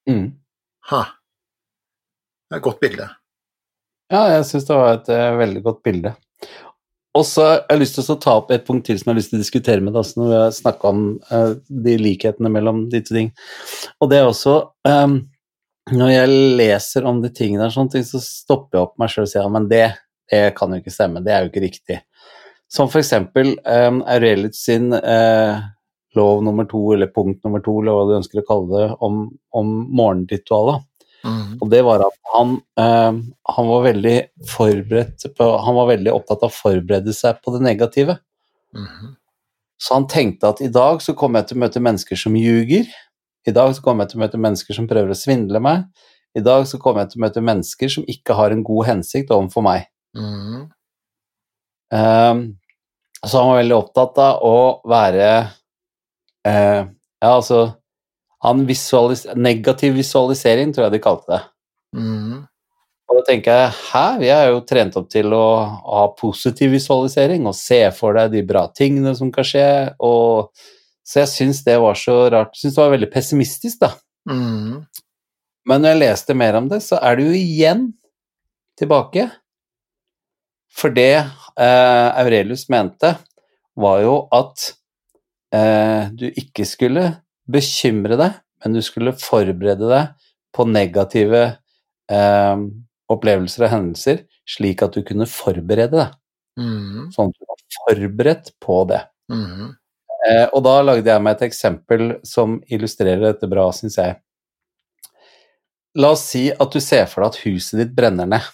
Mm. 0.09 0.27
Ha. 0.91 1.03
Det 2.49 2.57
er 2.57 2.59
et 2.59 2.65
godt 2.65 2.81
bilde. 2.83 3.07
Ja, 4.11 4.25
jeg 4.33 4.47
syns 4.49 4.67
det 4.67 4.75
var 4.75 4.97
et 4.97 5.09
uh, 5.13 5.39
veldig 5.39 5.61
godt 5.63 5.79
bilde. 5.87 6.11
Og 7.15 7.25
så 7.27 7.43
har 7.43 7.57
jeg 7.73 7.81
lyst 7.81 7.97
til 7.97 8.07
å 8.11 8.19
ta 8.23 8.33
opp 8.39 8.51
et 8.55 8.63
punkt 8.67 8.85
til 8.87 8.97
som 8.99 9.09
jeg 9.09 9.13
har 9.13 9.19
lyst 9.19 9.31
til 9.33 9.39
å 9.39 9.43
diskutere 9.43 9.83
med 9.83 9.93
deg, 9.93 9.99
altså 10.03 10.19
når 10.19 10.29
vi 10.29 10.39
har 10.39 10.53
snakka 10.55 10.91
om 10.91 11.01
uh, 11.31 11.53
de 11.87 11.95
likhetene 11.99 12.51
mellom 12.51 12.85
de 12.91 13.01
to 13.03 13.15
ting. 13.15 13.31
Og 13.99 14.11
det 14.11 14.19
er 14.19 14.29
også 14.29 14.55
um, 14.87 15.21
Når 15.91 16.11
jeg 16.11 16.41
leser 16.59 17.07
om 17.09 17.19
de 17.23 17.31
tingene 17.33 17.65
der, 17.65 17.73
sånne 17.73 17.95
ting, 17.95 18.03
så 18.07 18.19
stopper 18.23 18.77
jeg 18.77 18.85
opp 18.85 18.99
meg 19.01 19.11
sjøl 19.11 19.25
og 19.25 19.31
sier 19.31 19.41
ja, 19.43 19.51
men 19.51 19.67
det, 19.71 19.85
det 20.31 20.55
kan 20.57 20.71
jo 20.71 20.79
ikke 20.81 20.93
stemme, 20.93 21.23
det 21.25 21.35
er 21.35 21.43
jo 21.43 21.51
ikke 21.51 21.65
riktig. 21.65 21.99
Som 22.71 22.87
for 22.91 23.01
eksempel 23.01 23.57
um, 23.67 23.99
Aurelius 24.07 24.63
sin 24.63 24.93
eh, 24.95 25.59
lov 26.15 26.43
nummer 26.43 26.67
to, 26.71 26.93
eller 26.95 27.11
punkt 27.11 27.43
nummer 27.43 27.59
to, 27.63 27.73
eller 27.81 27.97
hva 27.97 28.05
du 28.07 28.15
ønsker 28.19 28.41
å 28.41 28.47
kalle 28.47 28.71
det, 28.71 28.87
om, 29.03 29.25
om 29.55 29.73
morgenritualet. 29.91 30.85
Mm. 31.21 31.59
Og 31.61 31.69
det 31.69 31.81
var 31.85 32.01
at 32.07 32.15
han, 32.33 32.55
eh, 32.79 33.19
han 33.55 33.67
var 33.69 33.83
veldig 33.85 34.15
forberedt 34.49 35.27
på 35.37 35.49
Han 35.67 35.75
var 35.77 35.91
veldig 35.91 36.13
opptatt 36.15 36.41
av 36.41 36.49
å 36.49 36.55
forberede 36.55 37.13
seg 37.13 37.43
på 37.43 37.53
det 37.53 37.61
negative. 37.67 38.17
Mm. 38.73 39.11
Så 39.81 39.97
han 39.97 40.07
tenkte 40.09 40.49
at 40.49 40.63
i 40.63 40.71
dag 40.71 41.01
så 41.03 41.13
kommer 41.17 41.41
jeg 41.41 41.51
til 41.51 41.59
å 41.59 41.65
møte 41.65 41.83
mennesker 41.83 42.19
som 42.23 42.37
ljuger. 42.37 42.89
I 43.47 43.53
dag 43.53 43.75
så 43.75 43.83
kommer 43.83 44.05
jeg 44.05 44.13
til 44.13 44.21
å 44.21 44.23
møte 44.23 44.41
mennesker 44.41 44.77
som 44.77 44.89
prøver 44.89 45.13
å 45.13 45.17
svindle 45.17 45.61
meg. 45.63 45.87
I 46.37 46.43
dag 46.45 46.67
så 46.69 46.79
kommer 46.79 47.03
jeg 47.03 47.13
til 47.13 47.21
å 47.21 47.25
møte 47.25 47.43
mennesker 47.43 47.91
som 47.91 48.05
ikke 48.09 48.37
har 48.37 48.53
en 48.53 48.63
god 48.63 48.87
hensikt 48.93 49.33
overfor 49.33 49.65
meg. 49.65 49.90
Mhm. 50.17 50.69
Eh, 51.93 52.35
så 53.27 53.37
han 53.37 53.51
var 53.51 53.59
veldig 53.61 53.77
opptatt 53.77 54.17
av 54.21 54.43
å 54.47 54.55
være 54.89 55.27
uh, 56.47 56.81
Ja, 57.21 57.29
altså 57.29 57.59
han 58.41 58.63
visualis 58.65 59.27
Negativ 59.37 59.93
visualisering, 59.99 60.71
tror 60.73 60.87
jeg 60.87 60.95
de 60.95 61.01
kalte 61.03 61.29
det. 61.29 61.41
Mm. 61.99 62.39
Og 63.11 63.19
da 63.19 63.23
tenker 63.27 63.59
jeg 63.59 63.73
hæ, 63.91 64.05
vi 64.23 64.31
er 64.33 64.47
jo 64.49 64.63
trent 64.65 64.95
opp 64.97 65.11
til 65.11 65.35
å 65.35 65.45
ha 65.67 66.05
positiv 66.17 66.71
visualisering 66.73 67.45
og 67.45 67.57
se 67.59 67.83
for 67.93 68.17
deg 68.17 68.31
de 68.33 68.41
bra 68.47 68.63
tingene 68.73 69.13
som 69.17 69.29
kan 69.35 69.45
skje, 69.45 69.67
og 70.01 70.49
så 71.05 71.21
jeg 71.21 71.31
syns 71.33 71.61
det 71.67 71.75
var 71.83 71.99
så 71.99 72.15
rart. 72.31 72.55
Jeg 72.55 72.63
syns 72.63 72.77
det 72.77 72.81
var 72.81 72.93
veldig 72.95 73.11
pessimistisk, 73.11 73.81
da. 73.83 73.91
Mm. 74.31 74.81
Men 75.69 75.83
når 75.83 75.93
jeg 75.93 76.01
leste 76.01 76.37
mer 76.39 76.57
om 76.57 76.71
det, 76.71 76.79
så 76.85 76.97
er 77.03 77.19
det 77.19 77.27
jo 77.27 77.37
igjen 77.37 77.85
tilbake. 78.79 79.27
For 80.71 80.93
det 80.95 81.13
eh, 81.19 82.07
Aurelius 82.21 82.67
mente, 82.71 83.15
var 83.79 84.01
jo 84.03 84.15
at 84.35 84.69
eh, 85.55 86.11
du 86.15 86.27
ikke 86.29 86.65
skulle 86.67 87.05
bekymre 87.51 88.17
deg, 88.19 88.39
men 88.61 88.77
du 88.77 88.81
skulle 88.85 89.15
forberede 89.17 89.89
deg 89.89 90.31
på 90.55 90.67
negative 90.69 91.43
eh, 92.11 92.63
opplevelser 93.11 93.67
og 93.67 93.73
hendelser, 93.75 94.25
slik 94.47 94.83
at 94.85 94.95
du 94.95 95.05
kunne 95.07 95.27
forberede 95.29 95.95
deg. 95.97 96.17
Mm. 96.59 97.11
Sånn 97.15 97.31
at 97.31 97.37
du 97.37 97.47
var 97.47 97.61
forberedt 97.77 98.51
på 98.63 98.81
det. 98.89 99.01
Mm. 99.31 99.71
Eh, 100.27 100.47
og 100.51 100.63
da 100.67 100.75
lagde 100.85 101.09
jeg 101.09 101.23
meg 101.23 101.37
et 101.37 101.47
eksempel 101.49 102.17
som 102.27 102.59
illustrerer 102.69 103.31
dette 103.31 103.49
bra, 103.51 103.69
syns 103.75 103.97
jeg. 103.97 104.19
La 105.99 106.13
oss 106.15 106.23
si 106.31 106.45
at 106.51 106.71
du 106.71 106.79
ser 106.83 107.07
for 107.11 107.23
deg 107.23 107.33
at 107.33 107.41
huset 107.45 107.81
ditt 107.81 107.95
brenner 107.95 108.29
ned. 108.29 108.45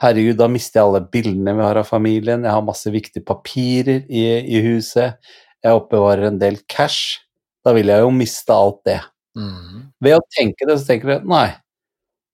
Herregud, 0.00 0.38
da 0.40 0.48
mister 0.48 0.80
jeg 0.80 0.88
alle 0.88 1.02
bildene 1.12 1.54
vi 1.58 1.64
har 1.66 1.80
av 1.80 1.88
familien, 1.88 2.44
jeg 2.46 2.56
har 2.56 2.64
masse 2.64 2.90
viktige 2.92 3.26
papirer 3.26 4.06
i, 4.08 4.24
i 4.48 4.62
huset, 4.64 5.18
jeg 5.60 5.76
oppbevarer 5.76 6.30
en 6.30 6.38
del 6.40 6.56
cash. 6.72 7.18
Da 7.60 7.74
vil 7.76 7.92
jeg 7.92 8.00
jo 8.00 8.12
miste 8.16 8.54
alt 8.56 8.80
det. 8.88 9.00
Mm. 9.36 9.90
Ved 10.00 10.16
å 10.16 10.22
tenke 10.32 10.68
det, 10.68 10.78
så 10.80 10.88
tenker 10.88 11.10
du 11.10 11.28
nei, 11.28 11.50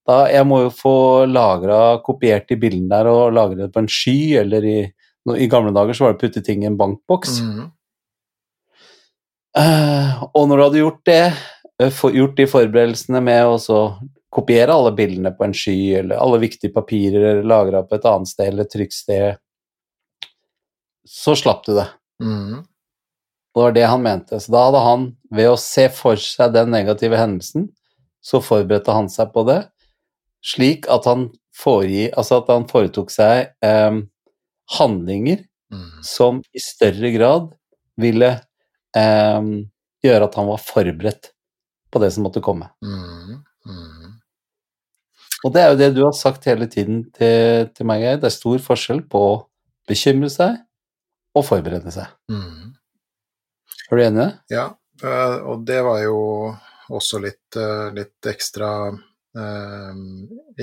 da, 0.07 0.21
jeg 0.31 0.47
må 0.47 0.61
jo 0.62 0.71
få 0.71 0.97
lagra, 1.27 1.99
kopiert 2.07 2.47
de 2.51 2.59
bildene 2.62 2.93
der 2.93 3.11
og 3.11 3.35
lagre 3.35 3.64
det 3.64 3.73
på 3.75 3.83
en 3.83 3.91
sky, 3.91 4.19
eller 4.45 4.67
i, 4.71 4.79
i 5.35 5.49
gamle 5.51 5.75
dager 5.75 5.99
så 5.99 6.07
var 6.07 6.14
det 6.14 6.21
å 6.21 6.23
putte 6.23 6.45
ting 6.47 6.62
i 6.62 6.71
en 6.71 6.79
bankboks. 6.79 7.41
Mm. 7.43 7.64
Uh, 9.57 10.23
og 10.37 10.47
når 10.47 10.55
du 10.57 10.64
hadde 10.67 10.83
gjort 10.85 11.03
det, 11.09 11.23
eh, 11.83 12.03
gjort 12.14 12.39
de 12.39 12.47
forberedelsene 12.53 13.23
med 13.25 13.49
å 13.49 13.57
så 13.59 13.81
kopiere 14.37 14.74
alle 14.74 14.93
bildene 14.97 15.32
på 15.32 15.47
en 15.47 15.55
sky, 15.57 15.78
eller 16.03 16.20
alle 16.20 16.41
viktige 16.43 16.74
papirer 16.74 17.43
lagra 17.47 17.82
på 17.87 17.97
et 17.97 18.09
annet 18.09 18.28
sted 18.28 18.51
eller 18.51 18.66
et 18.66 18.74
trygt 18.74 18.97
sted, 18.97 19.39
så 21.07 21.37
slapp 21.39 21.64
du 21.66 21.72
det. 21.78 21.87
Mm. 22.22 22.64
Det 23.57 23.62
var 23.62 23.72
det 23.72 23.87
han 23.89 24.03
mente. 24.05 24.41
Så 24.43 24.53
da 24.53 24.66
hadde 24.66 24.82
han, 24.84 25.07
ved 25.32 25.49
å 25.49 25.61
se 25.61 25.87
for 25.95 26.20
seg 26.20 26.53
den 26.53 26.74
negative 26.74 27.16
hendelsen, 27.16 27.70
så 28.20 28.43
forberedte 28.45 28.93
han 28.93 29.09
seg 29.12 29.30
på 29.32 29.47
det, 29.49 29.62
slik 30.45 30.89
at 30.93 31.09
han, 31.09 31.30
foregi, 31.57 32.11
altså 32.12 32.43
at 32.43 32.51
han 32.53 32.66
foretok 32.68 33.09
seg 33.14 33.47
eh, 33.64 34.01
handlinger 34.76 35.39
mm. 35.72 36.03
som 36.05 36.43
i 36.53 36.61
større 36.61 37.09
grad 37.14 37.49
ville 37.97 38.28
eh, 38.99 39.49
gjøre 40.05 40.28
at 40.28 40.37
han 40.37 40.51
var 40.51 40.61
forberedt 40.61 41.30
på 41.89 42.03
det 42.03 42.12
som 42.12 42.28
måtte 42.28 42.45
komme. 42.45 42.68
Mhm. 42.84 43.16
Og 45.47 45.53
det 45.55 45.62
er 45.62 45.72
jo 45.72 45.78
det 45.78 45.90
du 45.94 46.03
har 46.03 46.14
sagt 46.16 46.47
hele 46.51 46.66
tiden 46.70 47.05
til, 47.14 47.68
til 47.76 47.86
meg, 47.88 48.03
Geir. 48.03 48.18
Det 48.22 48.28
er 48.30 48.34
stor 48.34 48.59
forskjell 48.64 49.05
på 49.11 49.20
å 49.30 49.34
bekymre 49.86 50.30
seg 50.32 50.57
og 51.36 51.44
forberede 51.47 51.92
seg. 51.94 52.11
Mm. 52.32 52.72
Er 53.86 54.01
du 54.01 54.03
enig 54.03 54.16
i 54.16 54.22
det? 54.24 54.30
Ja, 54.57 54.64
eh, 55.05 55.36
og 55.47 55.62
det 55.68 55.78
var 55.86 56.01
jo 56.03 56.16
også 56.97 57.20
litt, 57.22 57.59
eh, 57.61 57.88
litt 57.94 58.26
ekstra 58.30 58.70
eh, 59.36 59.94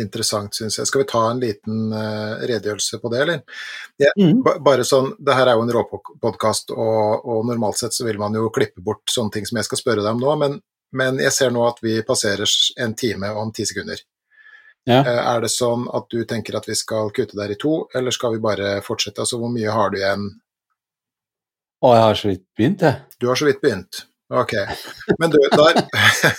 interessant, 0.02 0.56
syns 0.58 0.80
jeg. 0.82 0.90
Skal 0.90 1.04
vi 1.04 1.08
ta 1.14 1.22
en 1.30 1.40
liten 1.44 1.94
eh, 1.96 2.44
redegjørelse 2.50 3.00
på 3.04 3.12
det, 3.14 3.24
eller? 3.26 3.42
Ja, 4.02 4.12
Mm. 4.20 4.42
bare 4.66 4.84
sånn, 4.88 5.14
Det 5.24 5.36
her 5.38 5.48
er 5.48 5.56
jo 5.60 5.64
en 5.68 5.74
råpodkast, 5.78 6.72
og, 6.76 7.24
og 7.24 7.46
normalt 7.48 7.78
sett 7.80 7.94
så 7.96 8.04
vil 8.08 8.18
man 8.20 8.34
jo 8.36 8.50
klippe 8.56 8.82
bort 8.84 9.06
sånne 9.14 9.32
ting 9.38 9.46
som 9.48 9.62
jeg 9.62 9.70
skal 9.70 9.80
spørre 9.84 10.04
deg 10.04 10.12
om 10.16 10.24
nå, 10.24 10.36
men, 10.42 10.58
men 10.92 11.22
jeg 11.24 11.32
ser 11.32 11.54
nå 11.54 11.64
at 11.68 11.80
vi 11.86 12.02
passerer 12.08 12.50
en 12.84 12.96
time 13.00 13.30
om 13.40 13.52
ti 13.56 13.64
sekunder. 13.70 14.02
Ja. 14.90 15.00
Eh, 15.00 15.20
Er 15.36 15.42
det 15.42 15.52
sånn 15.54 15.86
at 15.96 16.10
du 16.12 16.24
tenker 16.28 16.58
at 16.60 16.68
vi 16.68 16.76
skal 16.76 17.12
kutte 17.16 17.38
der 17.40 17.54
i 17.54 17.60
to, 17.60 17.88
eller 17.96 18.12
skal 18.12 18.34
vi 18.36 18.42
bare 18.44 18.82
fortsette? 18.84 19.24
Altså, 19.24 19.40
hvor 19.40 19.52
mye 19.54 19.72
har 19.72 19.94
du 19.94 20.00
igjen? 20.02 20.26
Å, 21.84 21.94
jeg 21.96 22.04
har 22.08 22.20
så 22.20 22.32
vidt 22.32 22.44
begynt, 22.58 22.84
jeg. 22.84 23.00
Du 23.20 23.28
har 23.28 23.40
så 23.40 23.48
vidt 23.48 23.62
begynt. 23.64 24.04
Ok. 24.34 24.54
Men 25.20 25.30
du, 25.34 25.38
der 25.52 25.82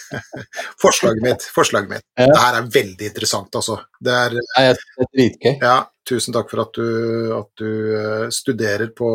Forslaget 0.82 1.22
mitt. 1.22 1.44
Forslaget 1.54 1.90
mitt. 1.90 2.04
Ja. 2.18 2.26
Det 2.32 2.40
her 2.40 2.56
er 2.58 2.70
veldig 2.74 3.10
interessant, 3.10 3.54
altså. 3.60 3.76
Det 4.02 4.14
er 4.14 4.34
Nei, 4.38 4.64
jeg 4.64 4.78
det 4.80 5.04
er 5.04 5.10
dritgøy. 5.18 5.52
Ja, 5.62 5.76
tusen 6.08 6.34
takk 6.36 6.50
for 6.52 6.62
at 6.64 6.76
du, 6.76 6.86
at 7.36 7.50
du 7.60 7.70
eh, 7.98 8.24
studerer 8.34 8.90
på 8.96 9.08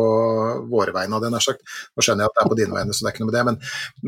våre 0.70 0.94
vegne, 0.94 1.16
hadde 1.16 1.28
jeg 1.28 1.34
nær 1.34 1.44
sagt. 1.44 1.74
Nå 1.94 2.04
skjønner 2.04 2.24
jeg 2.24 2.32
at 2.32 2.38
det 2.38 2.44
er 2.44 2.50
på 2.52 2.58
dine 2.60 2.76
vegne, 2.76 2.94
så 2.94 3.04
det 3.04 3.10
er 3.10 3.14
ikke 3.14 3.24
noe 3.24 3.30
med 3.30 3.36
det. 3.38 3.44
Men, 3.48 3.60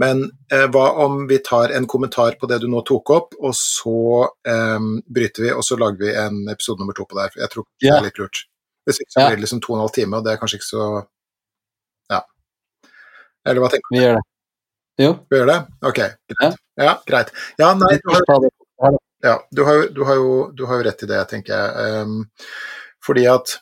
men 0.04 0.22
eh, 0.52 0.66
hva 0.74 0.86
om 1.04 1.20
vi 1.30 1.38
tar 1.46 1.74
en 1.76 1.88
kommentar 1.90 2.38
på 2.40 2.50
det 2.50 2.62
du 2.62 2.68
nå 2.72 2.82
tok 2.88 3.14
opp, 3.14 3.36
og 3.40 3.54
så 3.58 3.98
eh, 4.48 4.88
bryter 5.18 5.46
vi, 5.46 5.52
og 5.54 5.66
så 5.66 5.78
lager 5.80 6.02
vi 6.02 6.16
en 6.24 6.42
episode 6.52 6.82
nummer 6.82 6.98
to 6.98 7.06
på 7.08 7.18
det 7.18 7.28
her. 7.28 7.38
Jeg 7.44 7.54
tror 7.54 7.68
det 7.82 7.94
er 7.94 8.08
litt 8.08 8.20
lurt. 8.22 8.44
Hvis 8.88 8.98
ikke 9.02 9.14
så 9.14 9.28
blir 9.28 9.38
det 9.38 9.44
liksom 9.44 9.62
to 9.62 9.74
og 9.74 9.78
en 9.78 9.84
halv 9.84 9.94
time, 9.94 10.18
og 10.18 10.26
det 10.26 10.34
er 10.34 10.42
kanskje 10.42 10.60
ikke 10.60 10.70
så 10.72 10.90
Ja. 12.10 12.24
Eller 13.46 13.62
hva 13.62 13.70
tenker 13.70 13.88
du? 13.88 13.96
Vi 13.96 14.04
gjør 14.04 14.18
det. 14.18 14.26
Jo. 15.02 15.14
Vi 15.30 15.38
gjør 15.38 15.48
det? 15.52 15.60
Ok, 15.88 16.02
greit. 16.34 16.60
Ja, 16.82 16.98
greit. 17.06 17.32
Ja, 17.62 17.72
nei, 17.78 17.94
du 18.02 18.12
har. 18.12 19.00
Ja, 19.22 19.36
du 19.50 19.62
har, 19.66 19.88
du 19.94 20.02
har, 20.04 20.18
jo, 20.18 20.50
du 20.56 20.64
har 20.66 20.80
jo 20.80 20.86
rett 20.88 21.02
i 21.04 21.08
det, 21.10 21.20
tenker 21.30 21.54
jeg. 21.54 22.02
Um, 22.02 22.24
fordi 23.04 23.26
at 23.30 23.56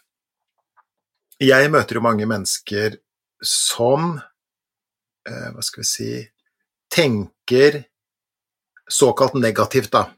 jeg 1.40 1.70
møter 1.72 1.96
jo 1.98 2.04
mange 2.04 2.26
mennesker 2.28 2.98
som 3.40 4.10
uh, 4.20 5.48
Hva 5.54 5.62
skal 5.64 5.80
vi 5.80 5.88
si 5.88 6.10
Tenker 6.92 7.78
såkalt 8.90 9.36
negativt, 9.38 9.92
da. 9.94 10.08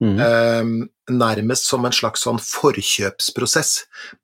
Mm. 0.00 0.16
Um, 0.16 0.70
nærmest 1.12 1.68
som 1.68 1.84
en 1.84 1.92
slags 1.92 2.24
sånn 2.24 2.40
forkjøpsprosess. 2.40 3.74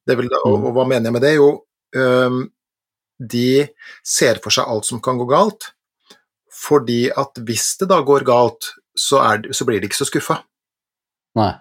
Det 0.09 0.17
vil, 0.17 0.31
og, 0.41 0.55
Mm. 0.57 0.65
og 0.65 0.73
hva 0.79 0.87
mener 0.89 1.11
jeg 1.11 1.13
med 1.13 1.23
det? 1.27 1.35
Jo, 1.37 1.51
um, 1.95 2.41
de 3.21 3.69
ser 4.01 4.41
for 4.41 4.51
seg 4.57 4.65
alt 4.73 4.89
som 4.89 5.03
kan 5.05 5.21
gå 5.21 5.29
galt, 5.29 5.75
fordi 6.49 7.11
at 7.13 7.37
hvis 7.45 7.77
det 7.83 7.91
da 7.93 8.01
går 8.01 8.25
galt, 8.25 8.73
så, 8.97 9.21
er, 9.25 9.51
så 9.57 9.67
blir 9.69 9.81
de 9.83 9.89
ikke 9.91 10.01
så 10.01 10.09
skuffa. 10.09 10.41
Nei. 11.39 11.53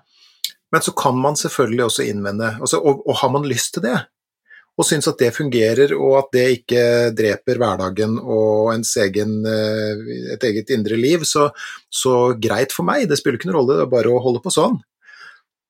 Men 0.72 0.82
så 0.86 0.94
kan 0.98 1.18
man 1.18 1.38
selvfølgelig 1.40 1.86
også 1.88 2.06
innvende, 2.10 2.56
altså, 2.62 2.78
og, 2.82 3.02
og 3.10 3.16
har 3.24 3.30
man 3.34 3.48
lyst 3.50 3.74
til 3.74 3.86
det, 3.88 3.98
og 4.80 4.86
syns 4.88 5.10
at 5.12 5.18
det 5.20 5.34
fungerer, 5.36 5.92
og 5.98 6.14
at 6.22 6.28
det 6.36 6.44
ikke 6.60 6.84
dreper 7.18 7.58
hverdagen 7.60 8.14
og 8.22 8.70
ens 8.76 8.94
egen, 9.04 9.40
eh, 9.50 10.04
et 10.36 10.46
eget 10.48 10.70
indre 10.72 10.96
liv, 10.96 11.26
så, 11.28 11.50
så 11.92 12.14
greit 12.40 12.72
for 12.76 12.88
meg, 12.88 13.08
det 13.10 13.18
spiller 13.20 13.40
ikke 13.40 13.50
noen 13.50 13.58
rolle, 13.60 13.80
det 13.82 13.88
er 13.88 13.92
bare 13.92 14.14
å 14.14 14.22
holde 14.24 14.42
på 14.46 14.54
sånn. 14.56 14.78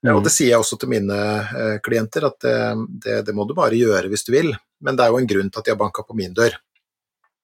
Ja, 0.04 0.14
og 0.14 0.22
Mm. 0.22 0.24
det 0.30 0.32
sier 0.32 0.52
jeg 0.54 0.62
også 0.62 0.78
til 0.80 0.92
mine 0.94 1.16
eh, 1.16 1.78
klienter, 1.84 2.28
at 2.30 2.38
det, 2.46 2.54
det, 3.04 3.16
det 3.28 3.34
må 3.36 3.44
du 3.50 3.56
bare 3.58 3.76
gjøre 3.76 4.08
hvis 4.12 4.24
du 4.28 4.32
vil, 4.36 4.54
men 4.86 4.96
det 4.96 5.04
er 5.04 5.12
jo 5.12 5.18
en 5.20 5.28
grunn 5.28 5.50
til 5.52 5.60
at 5.60 5.66
de 5.68 5.74
har 5.74 5.80
banka 5.82 6.06
på 6.08 6.16
min 6.16 6.36
dør. 6.38 6.56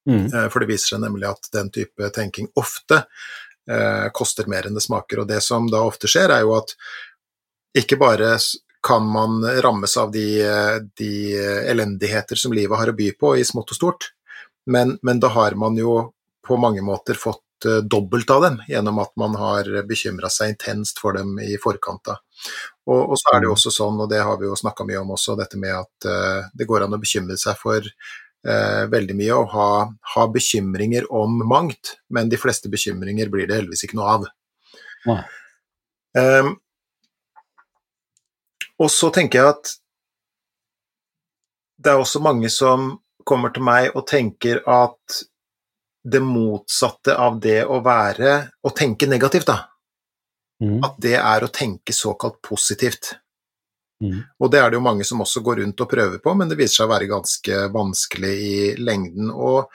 Mm. 0.08 0.28
Eh, 0.30 0.46
For 0.54 0.62
det 0.64 0.70
viser 0.70 0.94
seg 0.94 1.02
nemlig 1.04 1.28
at 1.32 1.50
den 1.52 1.72
type 1.74 2.12
tenking 2.16 2.48
ofte 2.56 3.02
eh, 3.70 4.08
koster 4.14 4.50
mer 4.52 4.68
enn 4.68 4.78
det 4.78 4.84
smaker. 4.86 5.24
Og 5.24 5.30
det 5.30 5.42
som 5.44 5.70
da 5.72 5.84
ofte 5.86 6.10
skjer, 6.12 6.34
er 6.34 6.46
jo 6.46 6.56
at 6.58 6.76
ikke 7.76 8.00
bare 8.00 8.36
kan 8.86 9.08
man 9.10 9.42
rammes 9.66 9.98
av 9.98 10.12
de, 10.14 10.28
eh, 10.46 10.78
de 10.98 11.14
elendigheter 11.72 12.40
som 12.40 12.54
livet 12.54 12.78
har 12.78 12.92
å 12.92 12.98
by 12.98 13.12
på 13.20 13.36
i 13.38 13.48
smått 13.48 13.74
og 13.74 13.80
stort, 13.80 14.12
men, 14.66 14.98
men 15.02 15.20
da 15.22 15.32
har 15.34 15.58
man 15.58 15.78
jo 15.78 15.98
på 16.46 16.58
mange 16.62 16.82
måter 16.86 17.18
fått 17.18 17.66
eh, 17.66 17.82
dobbelt 17.82 18.30
av 18.30 18.46
dem 18.46 18.60
gjennom 18.70 19.02
at 19.02 19.14
man 19.18 19.38
har 19.42 19.70
bekymra 19.90 20.30
seg 20.30 20.54
intenst 20.54 21.02
for 21.02 21.18
dem 21.18 21.40
i 21.42 21.58
forkant. 21.62 22.14
Og, 22.86 23.02
og 23.02 23.18
så 23.18 23.34
er 23.34 23.42
det 23.42 23.50
jo 23.50 23.56
også 23.56 23.74
sånn, 23.74 23.98
og 24.02 24.12
det 24.12 24.22
har 24.22 24.38
vi 24.42 24.50
jo 24.50 24.58
snakka 24.60 24.86
mye 24.86 25.02
om 25.02 25.16
også, 25.18 25.38
dette 25.40 25.58
med 25.58 25.74
at 25.74 26.10
uh, 26.10 26.46
det 26.54 26.68
går 26.70 26.86
an 26.86 26.94
å 26.94 27.02
bekymre 27.02 27.38
seg 27.42 27.58
for 27.58 27.90
eh, 28.48 28.84
veldig 28.92 29.16
mye 29.18 29.38
og 29.38 29.50
ha, 29.54 29.70
ha 30.16 30.26
bekymringer 30.32 31.08
om 31.14 31.42
mangt, 31.50 31.96
men 32.10 32.30
de 32.30 32.40
fleste 32.40 32.70
bekymringer 32.72 33.32
blir 33.34 33.50
det 33.50 33.60
heldigvis 33.60 33.86
ikke 33.88 34.00
noe 34.00 34.12
av. 34.18 34.28
Nei. 35.06 35.22
Ehm, 36.18 36.54
og 38.80 38.92
så 38.92 39.12
tenker 39.14 39.40
jeg 39.42 39.54
at 39.56 39.74
det 41.86 41.92
er 41.92 42.02
også 42.02 42.22
mange 42.24 42.50
som 42.52 42.94
kommer 43.28 43.52
til 43.54 43.66
meg 43.66 43.92
og 43.96 44.06
tenker 44.08 44.62
at 44.70 45.22
det 46.06 46.22
motsatte 46.22 47.16
av 47.18 47.40
det 47.42 47.64
å 47.66 47.80
være 47.84 48.36
å 48.64 48.72
tenke 48.76 49.10
negativt, 49.10 49.48
da, 49.50 49.64
Mm. 50.62 50.80
at 50.86 50.96
det 51.04 51.18
er 51.20 51.44
å 51.44 51.52
tenke 51.52 51.92
såkalt 51.92 52.38
positivt. 52.42 53.18
Mm. 54.06 54.22
Og 54.40 54.52
det 54.54 54.62
er 54.62 54.72
det 54.72 54.80
jo 54.80 54.86
mange 54.86 55.08
som 55.08 55.24
også 55.26 55.44
går 55.46 55.62
rundt 55.64 55.84
og 55.84 55.92
prøver 55.92 56.22
på, 56.24 56.34
men 56.38 56.52
det 56.52 56.58
viser 56.60 56.82
seg 56.82 56.88
å 56.88 56.94
være 56.94 57.12
ganske 57.12 57.60
vanskelig 57.74 58.32
i 58.46 58.56
lengden. 58.80 59.30
Og, 59.34 59.70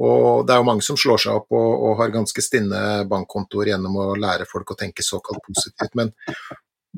og 0.00 0.44
det 0.46 0.54
er 0.54 0.62
jo 0.62 0.68
mange 0.70 0.86
som 0.86 0.98
slår 1.00 1.24
seg 1.26 1.38
opp 1.38 1.54
og, 1.54 1.70
og 1.88 1.96
har 2.02 2.14
ganske 2.14 2.44
stinne 2.44 2.82
bankkontoer 3.10 3.74
gjennom 3.74 3.98
å 4.02 4.10
lære 4.18 4.48
folk 4.50 4.74
å 4.74 4.78
tenke 4.80 5.06
såkalt 5.06 5.42
positivt. 5.46 5.94
Men, 5.98 6.12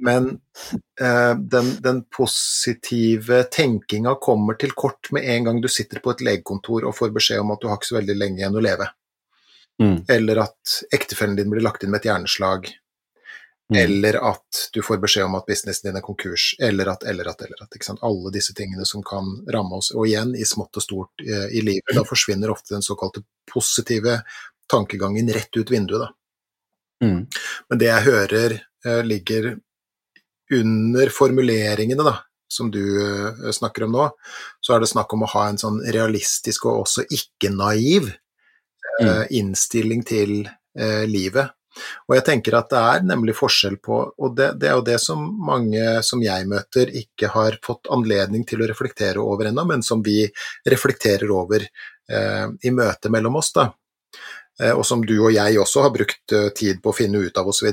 men 0.06 0.28
eh, 1.00 1.34
den, 1.56 1.72
den 1.84 2.04
positive 2.12 3.42
tenkinga 3.52 4.16
kommer 4.22 4.60
til 4.60 4.76
kort 4.76 5.12
med 5.16 5.28
en 5.34 5.50
gang 5.50 5.60
du 5.64 5.68
sitter 5.72 6.04
på 6.04 6.14
et 6.14 6.24
legekontor 6.24 6.88
og 6.88 6.96
får 6.96 7.12
beskjed 7.16 7.42
om 7.44 7.52
at 7.56 7.62
du 7.62 7.68
har 7.70 7.80
ikke 7.80 7.92
så 7.92 8.00
veldig 8.00 8.20
lenge 8.20 8.42
igjen 8.44 8.60
å 8.60 8.64
leve. 8.70 8.90
Mm. 9.82 9.98
Eller 10.08 10.40
at 10.40 10.80
ektefellen 10.94 11.36
din 11.36 11.50
blir 11.52 11.64
lagt 11.64 11.84
inn 11.84 11.92
med 11.92 12.00
et 12.00 12.10
hjerneslag. 12.10 12.70
Mm. 13.66 13.78
Eller 13.82 14.14
at 14.14 14.68
du 14.72 14.78
får 14.82 15.00
beskjed 15.02 15.26
om 15.26 15.34
at 15.34 15.46
businessen 15.48 15.88
din 15.88 15.98
er 15.98 16.04
konkurs, 16.04 16.52
eller 16.62 16.92
at, 16.92 17.02
eller 17.02 17.32
at, 17.32 17.40
eller 17.42 17.64
at. 17.64 17.88
Alle 18.06 18.30
disse 18.34 18.54
tingene 18.54 18.86
som 18.86 19.02
kan 19.02 19.32
ramme 19.52 19.80
oss. 19.80 19.90
Og 19.90 20.06
igjen, 20.06 20.36
i 20.38 20.46
smått 20.46 20.78
og 20.78 20.84
stort 20.84 21.24
eh, 21.26 21.48
i 21.50 21.64
livet, 21.66 21.96
da 21.96 22.06
forsvinner 22.06 22.52
ofte 22.54 22.76
den 22.76 22.86
såkalte 22.86 23.24
positive 23.50 24.20
tankegangen 24.70 25.32
rett 25.34 25.56
ut 25.56 25.70
vinduet, 25.70 26.06
da. 26.06 26.12
Mm. 27.04 27.26
Men 27.68 27.80
det 27.80 27.90
jeg 27.90 28.06
hører 28.06 28.54
eh, 28.86 29.02
ligger 29.04 29.56
under 30.54 31.10
formuleringene, 31.12 32.06
da, 32.06 32.14
som 32.48 32.70
du 32.70 32.82
eh, 33.02 33.50
snakker 33.50 33.86
om 33.86 33.96
nå, 33.96 34.06
så 34.60 34.76
er 34.76 34.82
det 34.82 34.90
snakk 34.92 35.12
om 35.14 35.26
å 35.26 35.32
ha 35.34 35.48
en 35.50 35.60
sånn 35.60 35.82
realistisk 35.94 36.68
og 36.70 36.84
også 36.84 37.06
ikke-naiv 37.10 38.12
eh, 39.02 39.24
innstilling 39.38 40.06
til 40.06 40.38
eh, 40.46 41.04
livet. 41.10 41.52
Og 42.08 42.16
jeg 42.16 42.24
tenker 42.26 42.56
at 42.56 42.70
det 42.72 42.80
er 42.80 43.02
nemlig 43.04 43.34
forskjell 43.36 43.76
på 43.84 43.98
Og 44.24 44.36
det, 44.36 44.52
det 44.60 44.70
er 44.70 44.78
jo 44.78 44.84
det 44.86 44.96
som 45.02 45.22
mange 45.46 45.82
som 46.06 46.22
jeg 46.24 46.46
møter, 46.48 46.92
ikke 47.02 47.30
har 47.34 47.58
fått 47.64 47.90
anledning 47.92 48.46
til 48.48 48.62
å 48.62 48.70
reflektere 48.70 49.22
over 49.22 49.50
ennå, 49.50 49.66
men 49.68 49.84
som 49.84 50.02
vi 50.04 50.24
reflekterer 50.68 51.30
over 51.34 51.66
eh, 51.66 52.46
i 52.62 52.72
møte 52.72 53.12
mellom 53.12 53.38
oss, 53.42 53.52
da. 53.56 53.70
Eh, 54.62 54.72
og 54.72 54.84
som 54.88 55.04
du 55.04 55.16
og 55.18 55.32
jeg 55.34 55.60
også 55.60 55.84
har 55.84 55.94
brukt 55.94 56.34
eh, 56.36 56.50
tid 56.56 56.80
på 56.82 56.92
å 56.92 56.96
finne 56.96 57.20
ut 57.26 57.40
av 57.40 57.48
osv. 57.52 57.70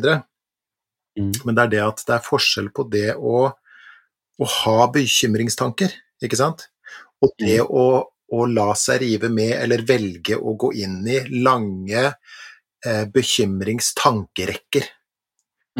Mm. 1.20 1.34
Men 1.46 1.56
det 1.56 1.66
er 1.66 1.74
det 1.76 1.84
at 1.86 2.06
det 2.08 2.18
er 2.18 2.26
forskjell 2.26 2.72
på 2.76 2.88
det 2.92 3.10
å, 3.16 3.46
å 3.48 4.50
ha 4.60 4.90
bekymringstanker, 4.94 5.96
ikke 6.24 6.40
sant? 6.40 6.68
Og 7.24 7.32
det 7.40 7.62
å, 7.64 7.86
å 8.04 8.46
la 8.50 8.74
seg 8.76 9.04
rive 9.04 9.30
med, 9.32 9.54
eller 9.62 9.86
velge 9.88 10.36
å 10.36 10.58
gå 10.60 10.74
inn 10.84 11.00
i 11.08 11.22
lange 11.40 12.10
eh, 12.86 13.06
bekymringstankerekker. 13.14 14.84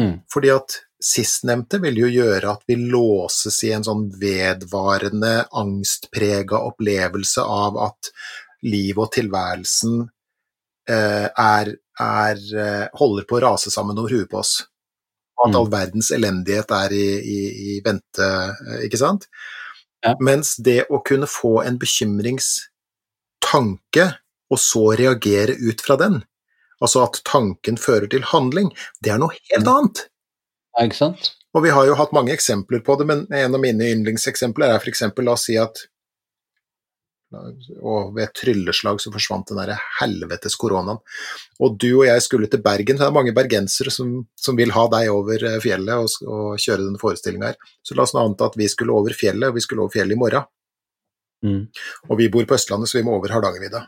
Mm. 0.00 0.16
Fordi 0.32 0.50
at 0.54 0.70
sistnevnte 1.04 1.78
vil 1.82 1.96
jo 2.00 2.08
gjøre 2.10 2.50
at 2.56 2.62
vi 2.66 2.74
låses 2.80 3.58
i 3.66 3.72
en 3.76 3.84
sånn 3.86 4.06
vedvarende 4.20 5.34
angstprega 5.52 6.56
opplevelse 6.70 7.42
av 7.44 7.76
at 7.90 8.00
livet 8.64 9.02
og 9.04 9.12
tilværelsen 9.12 9.98
eh, 10.88 11.28
er, 11.28 11.74
er, 12.00 12.36
eh, 12.64 12.86
holder 12.98 13.24
på 13.28 13.36
å 13.38 13.42
rase 13.44 13.70
sammen 13.72 13.98
over 14.00 14.10
huet 14.16 14.30
på 14.30 14.38
oss. 14.40 14.62
At 15.44 15.50
Mm. 15.50 15.56
all 15.58 15.68
verdens 15.70 16.10
elendighet 16.14 16.70
er 16.70 16.92
i, 16.94 17.06
i, 17.20 17.38
i 17.74 17.80
vente, 17.84 18.24
eh, 18.24 18.84
ikke 18.86 18.98
sant? 19.00 19.26
Ja. 20.04 20.14
Mens 20.20 20.56
det 20.56 20.84
å 20.88 21.02
kunne 21.04 21.26
få 21.26 21.62
en 21.64 21.78
bekymringstanke, 21.80 24.14
og 24.52 24.58
så 24.60 24.92
reagere 24.96 25.52
ut 25.56 25.80
fra 25.80 25.96
den, 26.00 26.24
altså 26.84 27.06
at 27.06 27.20
tanken 27.28 27.80
fører 27.80 28.06
til 28.12 28.26
handling, 28.30 28.70
det 29.02 29.14
er 29.14 29.18
noe 29.22 29.32
helt 29.36 29.64
Mm. 29.64 29.72
annet. 29.74 30.04
Ja, 30.76 30.84
ikke 30.86 31.00
sant? 31.00 31.32
Og 31.54 31.62
vi 31.62 31.70
har 31.70 31.86
jo 31.86 31.94
hatt 31.98 32.12
mange 32.12 32.32
eksempler 32.34 32.82
på 32.84 32.96
det, 32.98 33.06
men 33.06 33.26
en 33.30 33.54
av 33.54 33.60
mine 33.62 33.86
yndlingseksempler 33.94 34.74
er 34.74 34.80
f.eks. 34.82 35.04
la 35.22 35.32
oss 35.36 35.44
si 35.48 35.56
at 35.60 35.84
og 37.82 38.12
ved 38.14 38.28
et 38.28 38.34
trylleslag 38.38 39.00
så 39.02 39.10
forsvant 39.10 39.48
den 39.50 39.58
der 39.58 39.72
helvetes 39.98 40.54
koronaen. 40.60 41.00
Og 41.58 41.78
du 41.82 41.88
og 41.96 42.04
jeg 42.06 42.22
skulle 42.22 42.46
til 42.50 42.62
Bergen, 42.62 42.94
så 42.98 43.04
det 43.04 43.08
er 43.10 43.16
mange 43.16 43.34
bergensere 43.34 43.90
som, 43.90 44.12
som 44.38 44.54
vil 44.58 44.70
ha 44.74 44.84
deg 44.92 45.10
over 45.10 45.42
eh, 45.42 45.56
fjellet 45.64 45.94
og, 46.04 46.28
og 46.30 46.60
kjøre 46.62 46.84
denne 46.84 47.00
forestillinga 47.00 47.50
her. 47.50 47.72
Så 47.82 47.96
la 47.98 48.04
oss 48.06 48.14
nå 48.14 48.22
anta 48.22 48.46
at 48.50 48.58
vi 48.60 48.68
skulle 48.70 48.94
over 48.94 49.16
fjellet, 49.18 49.48
og 49.48 49.58
vi 49.58 49.64
skulle 49.64 49.82
over 49.82 49.94
fjellet 49.96 50.14
i 50.14 50.20
morgen. 50.20 50.46
Mm. 51.44 51.64
Og 52.08 52.20
vi 52.22 52.30
bor 52.32 52.46
på 52.48 52.54
Østlandet, 52.56 52.92
så 52.92 53.00
vi 53.00 53.04
må 53.08 53.16
over 53.18 53.34
Hardangervidda. 53.34 53.82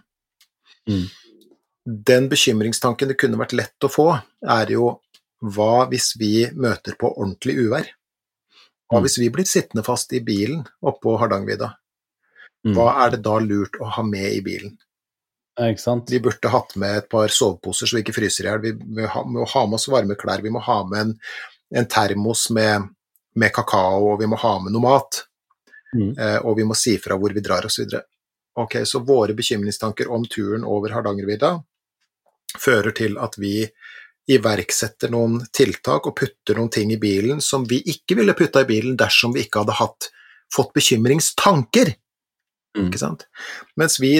Mm. 0.91 1.07
Den 1.87 2.27
bekymringstanken 2.29 3.09
det 3.13 3.19
kunne 3.21 3.39
vært 3.39 3.55
lett 3.55 3.87
å 3.87 3.91
få, 3.91 4.09
er 4.43 4.73
jo 4.75 4.97
hva 5.39 5.87
hvis 5.91 6.15
vi 6.19 6.49
møter 6.51 6.97
på 6.99 7.13
ordentlig 7.13 7.55
uvær? 7.63 7.87
Hva 8.91 8.99
Mm. 8.99 9.03
hvis 9.05 9.19
vi 9.19 9.29
blir 9.31 9.47
sittende 9.47 9.85
fast 9.85 10.13
i 10.13 10.21
bilen 10.21 10.67
oppå 10.83 11.17
Hardangervidda? 11.19 11.75
Mm. 12.67 12.75
Hva 12.75 13.05
er 13.05 13.11
det 13.11 13.23
da 13.23 13.39
lurt 13.39 13.79
å 13.81 13.91
ha 13.91 14.03
med 14.03 14.33
i 14.33 14.41
bilen? 14.41 14.77
Vi 16.11 16.21
burde 16.21 16.49
hatt 16.49 16.77
med 16.77 16.97
et 16.97 17.09
par 17.09 17.29
soveposer 17.29 17.87
så 17.87 17.97
vi 17.97 18.03
ikke 18.03 18.15
fryser 18.19 18.45
i 18.45 18.49
hjel. 18.49 18.61
Vi 18.61 18.73
må 18.73 19.07
ha, 19.07 19.23
må 19.25 19.47
ha 19.47 19.67
med 19.67 19.75
oss 19.75 19.89
varme 19.89 20.15
klær, 20.15 20.43
vi 20.43 20.51
må 20.51 20.61
ha 20.61 20.83
med 20.85 21.01
en, 21.01 21.15
en 21.75 21.87
termos 21.87 22.51
med, 22.51 22.91
med 23.35 23.53
kakao, 23.53 24.13
og 24.13 24.21
vi 24.21 24.27
må 24.27 24.37
ha 24.37 24.59
med 24.59 24.73
noe 24.73 24.83
mat. 24.83 25.23
Mm. 25.95 26.19
Eh, 26.19 26.39
og 26.45 26.57
vi 26.59 26.65
må 26.65 26.75
si 26.75 26.99
fra 26.99 27.17
hvor 27.17 27.33
vi 27.33 27.41
drar 27.41 27.65
osv. 27.65 27.95
Ok, 28.57 28.83
så 28.85 29.01
våre 29.05 29.35
bekymringstanker 29.35 30.11
om 30.13 30.27
turen 30.27 30.65
over 30.65 30.91
Hardangervidda 30.91 31.57
fører 32.55 32.95
til 32.97 33.19
at 33.23 33.37
vi 33.41 33.67
iverksetter 34.27 35.13
noen 35.15 35.39
tiltak 35.55 36.09
og 36.09 36.17
putter 36.19 36.59
noen 36.59 36.73
ting 36.73 36.91
i 36.95 36.99
bilen 37.01 37.43
som 37.45 37.67
vi 37.69 37.79
ikke 37.93 38.19
ville 38.19 38.35
putta 38.39 38.65
i 38.65 38.69
bilen 38.69 38.97
dersom 38.99 39.37
vi 39.37 39.45
ikke 39.47 39.63
hadde 39.63 39.77
hatt, 39.79 40.09
fått 40.53 40.73
bekymringstanker. 40.75 41.93
Mm. 42.77 42.89
Ikke 42.89 43.01
sant? 43.01 43.27
Mens 43.79 44.01
vi, 44.03 44.13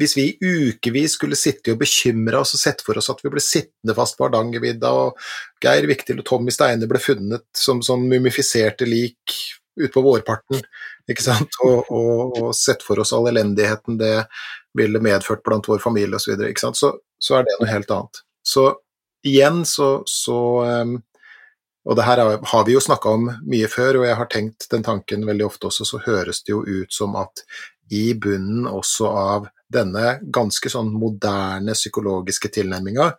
hvis 0.00 0.16
vi 0.18 0.26
i 0.32 0.54
ukevis 0.72 1.14
skulle 1.18 1.38
sitte 1.38 1.74
og 1.74 1.82
bekymre 1.84 2.42
oss 2.42 2.56
og 2.56 2.64
sett 2.64 2.82
for 2.84 2.98
oss 2.98 3.12
at 3.12 3.22
vi 3.22 3.30
ble 3.32 3.42
sittende 3.42 3.94
fast 3.96 4.18
på 4.18 4.26
Hardangervidda, 4.26 4.90
og 4.90 5.62
Geir 5.62 5.86
Viktil 5.90 6.18
og 6.20 6.28
Tommy 6.28 6.54
Steine 6.54 6.90
ble 6.90 7.02
funnet 7.02 7.46
som 7.58 7.82
som 7.86 8.02
mumifiserte 8.02 8.88
lik 8.90 9.38
utpå 9.74 10.02
vårparten, 10.06 10.60
ikke 11.10 11.24
sant, 11.24 11.56
og, 11.66 11.88
og, 11.90 12.36
og 12.38 12.52
sett 12.54 12.84
for 12.86 13.00
oss 13.02 13.10
all 13.14 13.26
elendigheten 13.26 13.98
det 13.98 14.12
ville 14.78 15.00
medført 15.02 15.44
blant 15.46 15.68
vår 15.68 15.82
familie 15.82 16.18
osv., 16.18 16.38
så, 16.60 16.72
så, 16.74 16.92
så 17.18 17.38
er 17.38 17.46
det 17.46 17.58
noe 17.60 17.70
helt 17.70 17.90
annet. 17.94 18.22
Så 18.44 18.68
igjen 19.24 19.62
så, 19.68 20.02
så 20.10 20.38
um, 20.84 20.96
og 21.84 21.96
det 21.98 22.06
her 22.06 22.20
er- 22.22 22.44
har 22.50 22.64
vi 22.64 22.74
jo 22.76 22.80
snakka 22.80 23.12
om 23.12 23.28
mye 23.50 23.68
før, 23.68 24.00
og 24.00 24.06
jeg 24.08 24.16
har 24.16 24.28
tenkt 24.32 24.68
den 24.72 24.84
tanken 24.86 25.26
veldig 25.28 25.46
ofte 25.46 25.68
også, 25.68 25.84
så 25.88 26.00
høres 26.06 26.42
det 26.44 26.54
jo 26.54 26.62
ut 26.64 26.92
som 26.92 27.16
at 27.20 27.44
i 27.92 28.14
bunnen 28.16 28.64
også 28.66 29.08
av 29.10 29.48
denne 29.72 30.18
ganske 30.32 30.70
sånn 30.72 30.92
moderne 30.96 31.74
psykologiske 31.76 32.48
tilnærminga 32.56 33.10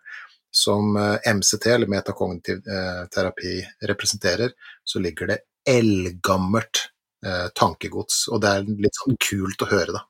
som 0.55 0.95
eh, 0.97 1.33
MCT, 1.33 1.65
eller 1.75 1.91
metakognitiv 1.91 2.63
eh, 2.67 3.03
terapi, 3.13 3.59
representerer, 3.91 4.53
så 4.83 5.01
ligger 5.03 5.27
det 5.33 5.39
eldgammelt 5.69 6.85
eh, 7.25 7.47
tankegods, 7.59 8.27
og 8.31 8.41
det 8.41 8.53
er 8.53 8.69
litt 8.87 8.97
sånn 9.01 9.17
kult 9.19 9.65
å 9.65 9.69
høre, 9.69 9.97
da. 9.97 10.05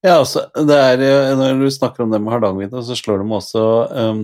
Ja, 0.00 0.14
altså, 0.22 0.46
det 0.56 0.76
er, 0.80 1.02
når 1.36 1.58
du 1.60 1.70
snakker 1.74 2.04
om 2.06 2.12
det 2.14 2.20
med 2.24 2.32
Hardangervidda, 2.32 2.80
så 2.86 2.96
slår 2.96 3.20
det 3.20 3.26
meg 3.28 3.40
også 3.42 3.64
um, 3.92 4.22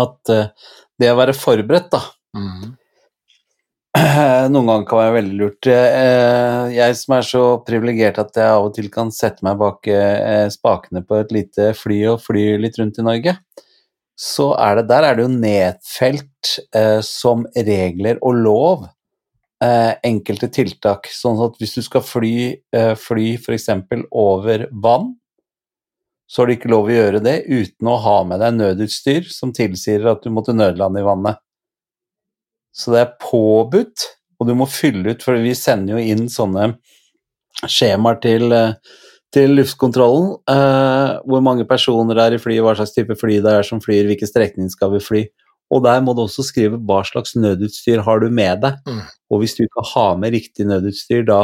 at 0.00 0.32
uh, 0.32 0.70
det 1.00 1.10
å 1.12 1.18
være 1.20 1.36
forberedt, 1.36 1.90
da, 1.92 2.04
Mhm. 2.36 2.76
noen 4.54 4.68
ganger 4.68 4.84
kan 4.86 5.00
være 5.00 5.14
veldig 5.16 5.36
lurt. 5.40 5.66
Eh, 5.66 6.68
Jeg 6.76 6.94
som 6.94 7.14
er 7.16 7.24
så 7.26 7.40
privilegert 7.66 8.20
at 8.22 8.36
jeg 8.38 8.46
av 8.46 8.68
og 8.68 8.74
til 8.76 8.86
kan 8.92 9.10
sette 9.10 9.42
meg 9.42 9.58
bak 9.58 9.88
eh, 9.90 10.46
spakene 10.54 11.02
på 11.02 11.18
et 11.18 11.32
lite 11.34 11.72
fly 11.74 11.98
og 12.12 12.20
fly 12.22 12.44
litt 12.62 12.78
rundt 12.78 13.00
i 13.02 13.06
Norge, 13.08 13.34
så 14.14 14.52
er 14.62 14.78
det 14.78 14.86
der 14.92 15.08
er 15.08 15.18
det 15.18 15.24
jo 15.26 15.32
nedfelt 15.34 16.52
eh, 16.76 17.00
som 17.02 17.42
regler 17.56 18.20
og 18.22 18.38
lov 18.46 18.86
eh, 19.64 19.94
enkelte 20.06 20.50
tiltak. 20.52 21.08
Sånn 21.12 21.40
at 21.44 21.58
hvis 21.60 21.76
du 21.78 21.82
skal 21.86 22.04
fly, 22.04 22.36
eh, 22.74 22.94
fly 22.98 23.34
f.eks. 23.38 23.68
over 24.10 24.68
vann, 24.72 25.14
så 26.30 26.42
har 26.42 26.46
du 26.46 26.54
ikke 26.54 26.70
lov 26.70 26.86
å 26.86 26.94
gjøre 26.94 27.20
det 27.24 27.36
uten 27.50 27.90
å 27.90 27.98
ha 28.04 28.16
med 28.22 28.38
deg 28.38 28.54
nødutstyr 28.54 29.26
som 29.34 29.50
tilsier 29.54 30.04
at 30.06 30.22
du 30.22 30.30
måtte 30.30 30.54
nødlande 30.54 31.02
i 31.02 31.06
vannet. 31.06 31.40
Så 32.70 32.94
det 32.94 33.00
er 33.02 33.16
påbudt, 33.18 34.06
og 34.38 34.46
du 34.46 34.54
må 34.54 34.68
fylle 34.70 35.16
ut, 35.16 35.24
for 35.26 35.40
vi 35.42 35.56
sender 35.58 35.98
jo 35.98 36.12
inn 36.12 36.28
sånne 36.30 36.76
skjemaer 37.66 38.20
til, 38.22 38.52
eh, 38.54 38.78
til 39.34 39.56
luftkontrollen. 39.58 40.36
Eh, 40.48 41.18
hvor 41.26 41.42
mange 41.42 41.66
personer 41.66 42.14
det 42.14 42.24
er 42.24 42.38
i 42.38 42.42
flyet, 42.42 42.62
hva 42.62 42.76
slags 42.78 42.94
type 42.94 43.18
fly 43.18 43.40
det 43.42 43.56
er 43.58 43.66
som 43.66 43.82
flyr, 43.82 44.06
hvilken 44.06 44.30
strekning 44.30 44.70
skal 44.70 44.94
vi 44.94 45.02
fly. 45.02 45.26
Og 45.70 45.82
der 45.82 46.00
må 46.00 46.14
du 46.14 46.22
også 46.22 46.46
skrive 46.46 46.78
hva 46.78 47.02
slags 47.06 47.34
nødutstyr 47.34 48.02
har 48.06 48.20
du 48.20 48.30
med 48.30 48.62
deg. 48.62 48.78
Mm. 48.86 49.02
Og 49.30 49.42
hvis 49.42 49.56
du 49.56 49.64
ikke 49.64 49.84
har 49.92 50.16
med 50.20 50.34
riktig 50.34 50.66
nødutstyr 50.68 51.26
da 51.28 51.42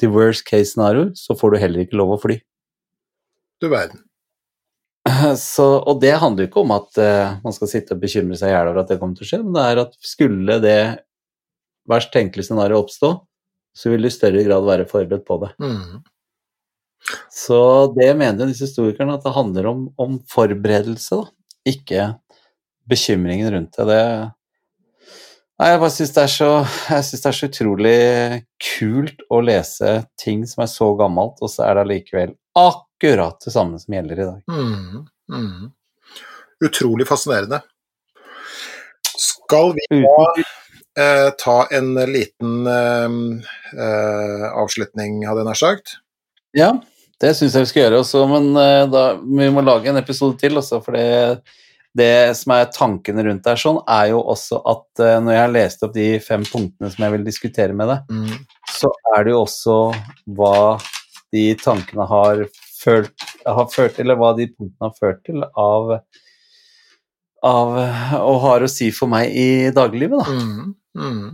til 0.00 0.12
worst 0.14 0.46
case 0.48 0.72
scenario, 0.72 1.10
så 1.14 1.36
får 1.36 1.52
du 1.52 1.60
heller 1.60 1.84
ikke 1.84 1.98
lov 2.00 2.14
å 2.14 2.20
fly. 2.22 2.38
Du 3.60 3.68
verden. 3.72 4.00
Så, 5.40 5.64
og 5.80 6.00
det 6.00 6.14
handler 6.20 6.44
jo 6.44 6.50
ikke 6.50 6.62
om 6.62 6.72
at 6.76 7.00
uh, 7.00 7.40
man 7.44 7.54
skal 7.56 7.70
sitte 7.70 7.96
og 7.96 8.02
bekymre 8.02 8.36
seg 8.38 8.50
i 8.50 8.54
hjel 8.54 8.70
over 8.70 8.82
at 8.82 8.92
det 8.92 8.98
kommer 9.00 9.16
til 9.16 9.26
å 9.26 9.30
skje, 9.30 9.40
men 9.44 9.56
det 9.56 9.66
er 9.66 9.82
at 9.84 9.94
skulle 10.04 10.56
det 10.64 10.80
verst 11.90 12.12
tenkelige 12.14 12.48
scenarioet 12.48 12.86
oppstå, 12.86 13.10
så 13.76 13.92
vil 13.92 14.04
du 14.04 14.08
i 14.10 14.14
større 14.14 14.44
grad 14.46 14.66
være 14.66 14.88
forberedt 14.90 15.26
på 15.28 15.38
det. 15.42 15.50
Mm. 15.62 16.00
Så 17.32 17.60
det 17.96 18.10
mener 18.18 18.50
disse 18.50 18.68
historikerne 18.68 19.16
at 19.16 19.24
det 19.24 19.34
handler 19.34 19.70
om, 19.70 19.86
om 20.00 20.18
forberedelse, 20.30 21.16
da, 21.16 21.30
ikke 21.70 22.10
bekymringen 22.90 23.52
rundt 23.54 23.78
det. 23.78 23.86
det 23.88 24.04
Nei, 25.60 25.74
jeg 25.74 25.80
bare 25.82 25.92
syns 25.92 26.14
det, 26.16 26.22
det 26.88 27.18
er 27.28 27.34
så 27.36 27.46
utrolig 27.50 27.96
kult 28.64 29.18
å 29.28 29.42
lese 29.44 29.90
ting 30.16 30.46
som 30.48 30.62
er 30.64 30.70
så 30.72 30.86
gammelt, 30.96 31.36
og 31.44 31.52
så 31.52 31.66
er 31.66 31.76
det 31.76 31.82
allikevel 31.84 32.32
akkurat 32.56 33.36
det 33.44 33.52
samme 33.52 33.76
som 33.82 33.92
gjelder 33.92 34.22
i 34.22 34.28
dag. 34.30 34.40
Mm, 34.48 35.02
mm. 35.36 35.66
Utrolig 36.64 37.04
fascinerende. 37.10 37.60
Skal 39.20 39.74
vi 39.76 39.84
da 40.00 40.24
eh, 40.40 41.28
ta 41.44 41.58
en 41.76 41.92
liten 42.08 42.72
eh, 42.78 43.20
eh, 43.76 44.48
avslutning, 44.64 45.20
hadde 45.28 45.44
jeg 45.44 45.50
nær 45.50 45.60
sagt? 45.60 45.98
Ja, 46.56 46.72
det 47.20 47.34
syns 47.36 47.52
jeg 47.52 47.68
vi 47.68 47.74
skal 47.74 47.84
gjøre 47.84 48.00
også, 48.00 48.24
men 48.32 48.48
eh, 48.56 48.86
da, 48.88 49.04
vi 49.20 49.52
må 49.52 49.60
lage 49.68 49.92
en 49.92 50.00
episode 50.00 50.40
til 50.40 50.56
også, 50.56 50.80
for 50.88 50.96
det, 50.96 51.44
det 51.96 52.36
som 52.38 52.54
er 52.54 52.70
tankene 52.70 53.24
rundt 53.26 53.44
der 53.46 53.58
sånn, 53.58 53.80
er 53.90 54.12
jo 54.12 54.22
også 54.32 54.60
at 54.70 55.02
uh, 55.02 55.18
når 55.22 55.34
jeg 55.34 55.42
har 55.42 55.52
lest 55.54 55.84
opp 55.86 55.94
de 55.96 56.08
fem 56.22 56.44
punktene 56.46 56.90
som 56.92 57.04
jeg 57.04 57.14
vil 57.16 57.26
diskutere 57.26 57.76
med 57.76 57.90
deg, 57.90 58.14
mm. 58.14 58.34
så 58.78 58.92
er 59.16 59.26
det 59.26 59.34
jo 59.34 59.42
også 59.42 59.78
hva 60.38 60.56
de 61.34 61.44
tankene 61.58 62.06
har 62.10 62.44
følt, 62.80 63.26
har 63.44 63.70
ført 63.72 63.98
eller 64.02 64.18
hva 64.18 64.32
de 64.38 64.48
punktene 64.52 64.86
har 64.88 64.96
ført 64.98 65.22
til 65.26 65.42
av, 65.48 65.96
av 67.46 67.74
og 68.20 68.38
har 68.46 68.66
å 68.66 68.70
si 68.70 68.90
for 68.94 69.10
meg 69.10 69.34
i 69.34 69.50
dagliglivet, 69.74 70.22
da. 70.22 70.38
Mm. 70.38 70.74
Mm. 71.00 71.26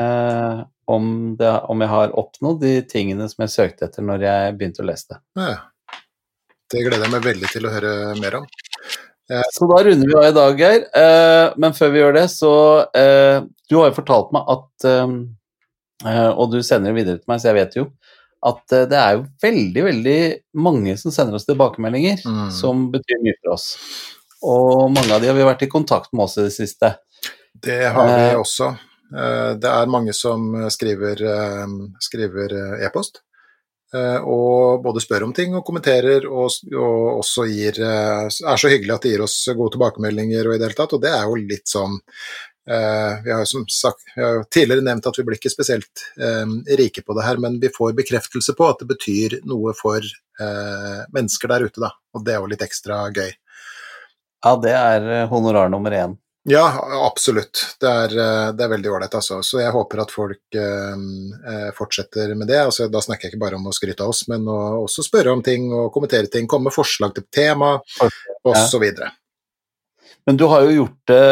Uh, 0.00 0.62
om, 0.92 1.36
det, 1.38 1.50
om 1.70 1.80
jeg 1.80 1.92
har 1.92 2.16
oppnådd 2.18 2.60
de 2.60 2.74
tingene 2.88 3.28
som 3.30 3.44
jeg 3.44 3.54
søkte 3.54 3.86
etter 3.88 4.04
når 4.04 4.26
jeg 4.26 4.56
begynte 4.58 4.84
å 4.84 4.88
lese 4.88 5.14
det. 5.14 5.22
Ja. 5.40 5.54
Det 6.72 6.84
gleder 6.86 7.04
jeg 7.04 7.12
meg 7.12 7.24
veldig 7.26 7.48
til 7.52 7.68
å 7.68 7.72
høre 7.72 7.94
mer 8.20 8.38
om. 8.40 8.46
Så 9.54 9.66
da 9.70 9.82
runder 9.84 10.06
vi 10.08 10.14
av 10.18 10.24
i 10.28 10.32
dag, 10.36 10.58
Geir. 10.60 10.82
Eh, 10.98 11.52
men 11.62 11.72
før 11.76 11.90
vi 11.94 12.00
gjør 12.02 12.14
det, 12.18 12.24
så 12.32 12.52
eh, 12.96 13.40
Du 13.70 13.76
har 13.78 13.90
jo 13.90 13.96
fortalt 14.00 14.32
meg 14.34 14.48
at 14.54 14.86
eh, 14.90 15.12
eh, 16.10 16.30
Og 16.36 16.50
du 16.52 16.58
sender 16.62 16.90
det 16.92 16.98
videre 17.00 17.20
til 17.20 17.30
meg, 17.32 17.40
så 17.42 17.50
jeg 17.52 17.58
vet 17.62 17.76
jo 17.80 17.86
at 18.42 18.72
eh, 18.74 18.86
det 18.90 18.98
er 18.98 19.12
jo 19.14 19.26
veldig, 19.44 19.82
veldig 19.86 20.16
mange 20.58 20.96
som 20.98 21.12
sender 21.14 21.36
oss 21.38 21.46
tilbakemeldinger 21.46 22.24
Mm. 22.26 22.48
som 22.50 22.88
betyr 22.90 23.20
mye 23.22 23.36
for 23.44 23.52
oss. 23.54 23.66
Og 24.42 24.88
mange 24.90 25.12
av 25.14 25.20
de 25.22 25.28
har 25.30 25.36
vi 25.38 25.44
vært 25.46 25.62
i 25.62 25.68
kontakt 25.70 26.10
med 26.12 26.24
oss 26.24 26.34
i 26.42 26.48
det 26.48 26.54
siste. 26.56 26.90
Det 27.62 27.84
har 27.94 28.08
vi 28.10 28.24
Eh. 28.32 28.38
også. 28.40 28.72
Eh, 29.14 29.52
Det 29.62 29.70
er 29.70 29.86
mange 29.86 30.12
som 30.12 30.48
skriver 30.74 31.22
eh, 31.22 31.66
skriver 32.02 32.56
eh, 32.58 32.86
e-post. 32.88 33.22
Eh, 33.96 34.20
Og 34.22 34.82
både 34.84 35.02
spør 35.04 35.28
om 35.28 35.34
ting 35.36 35.56
og 35.58 35.64
kommenterer, 35.66 36.26
og, 36.28 36.50
og 36.72 37.18
også 37.22 37.48
gir 37.50 37.80
eh, 37.82 38.28
er 38.28 38.62
så 38.62 38.72
hyggelig 38.72 38.96
at 38.96 39.06
de 39.06 39.12
gir 39.14 39.26
oss 39.26 39.36
gode 39.50 39.76
tilbakemeldinger 39.76 40.48
og 40.48 40.56
i 40.56 40.60
det 40.60 40.70
hele 40.70 40.80
tatt. 40.80 40.96
Og 40.96 41.04
det 41.04 41.12
er 41.12 41.28
jo 41.28 41.42
litt 41.42 41.68
sånn 41.70 42.00
Uh, 42.62 43.18
Vi 43.24 43.30
har 43.32 43.44
sagt 43.44 44.04
vi 44.14 44.22
har 44.22 44.36
jo 44.36 44.42
tidligere 44.46 44.84
nevnt 44.86 45.06
at 45.10 45.16
vi 45.18 45.24
blir 45.26 45.34
ikke 45.34 45.50
spesielt 45.50 46.04
uh, 46.22 46.46
rike 46.78 47.02
på 47.02 47.16
det 47.18 47.24
her, 47.26 47.40
men 47.42 47.56
vi 47.58 47.72
får 47.74 47.96
bekreftelse 47.98 48.54
på 48.54 48.68
at 48.70 48.78
det 48.78 48.86
betyr 48.92 49.40
noe 49.50 49.74
for 49.74 49.98
uh, 49.98 51.02
mennesker 51.10 51.50
der 51.50 51.66
ute, 51.66 51.82
da. 51.82 51.90
Og 52.14 52.22
det 52.22 52.36
er 52.36 52.38
jo 52.38 52.52
litt 52.52 52.62
ekstra 52.62 53.08
gøy. 53.10 53.32
Ja, 54.42 54.54
det 54.62 54.74
er 54.78 55.26
honorar 55.30 55.74
nummer 55.74 55.90
én. 55.90 56.14
Ja, 56.44 56.88
absolutt. 57.06 57.76
Det 57.80 57.86
er, 57.86 58.12
eh, 58.18 58.52
det 58.52 58.64
er 58.64 58.70
veldig 58.72 58.90
ålreit, 58.90 59.14
altså. 59.14 59.38
Så 59.46 59.60
jeg 59.62 59.70
håper 59.70 60.00
at 60.02 60.10
folk 60.10 60.56
eh, 60.58 61.02
eh, 61.52 61.68
fortsetter 61.76 62.34
med 62.34 62.50
det. 62.50 62.58
Altså, 62.66 62.88
da 62.90 63.02
snakker 63.04 63.28
jeg 63.28 63.34
ikke 63.34 63.44
bare 63.44 63.60
om 63.60 63.68
å 63.70 63.74
skryte 63.76 64.02
av 64.02 64.10
oss, 64.10 64.24
men 64.30 64.48
å 64.50 64.58
også 64.82 65.04
spørre 65.06 65.36
om 65.36 65.44
ting 65.46 65.68
og 65.70 65.92
kommentere 65.94 66.30
ting, 66.32 66.48
komme 66.50 66.70
med 66.70 66.74
forslag 66.74 67.14
til 67.14 67.28
tema 67.30 67.76
osv. 68.42 68.86
Ja. 68.90 69.12
Men 70.26 70.38
du 70.38 70.44
har 70.50 70.66
jo 70.66 70.74
gjort 70.80 70.98
det, 71.10 71.22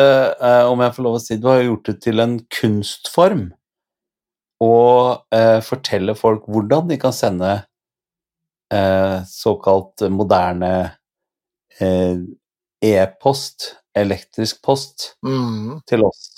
eh, 0.46 0.70
om 0.70 0.82
jeg 0.82 0.94
får 0.94 1.06
lov 1.06 1.18
å 1.18 1.22
si, 1.22 1.38
du 1.38 1.50
har 1.50 1.60
jo 1.60 1.72
gjort 1.72 1.90
det 1.90 1.96
til 2.06 2.22
en 2.22 2.38
kunstform. 2.60 3.44
Og 4.62 5.34
eh, 5.34 5.58
fortelle 5.64 6.14
folk 6.18 6.46
hvordan 6.50 6.90
de 6.90 6.98
kan 7.00 7.14
sende 7.16 7.50
eh, 8.70 9.18
såkalt 9.26 10.04
moderne 10.12 10.72
e-post 11.80 13.70
elektrisk 13.96 14.60
post 14.64 15.14
mm. 15.26 15.80
til 15.88 16.06
oss. 16.06 16.30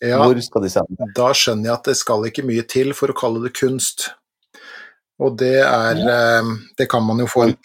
Ja, 0.00 0.22
Hvor 0.22 0.38
skal 0.40 0.64
de 0.64 0.70
sende? 0.72 1.10
Da 1.16 1.32
skjønner 1.36 1.70
jeg 1.70 1.76
at 1.76 1.90
det 1.90 1.98
skal 2.00 2.24
ikke 2.28 2.46
mye 2.48 2.64
til 2.68 2.94
for 2.96 3.12
å 3.12 3.16
kalle 3.16 3.42
det 3.44 3.52
kunst. 3.58 4.08
Og 5.20 5.36
det 5.40 5.58
er 5.60 5.98
ja. 6.00 6.12
Eh, 6.40 6.52
det 6.80 6.86
kan 6.90 7.04
man 7.04 7.20
jo 7.20 7.26
få 7.28 7.44
en? 7.44 7.56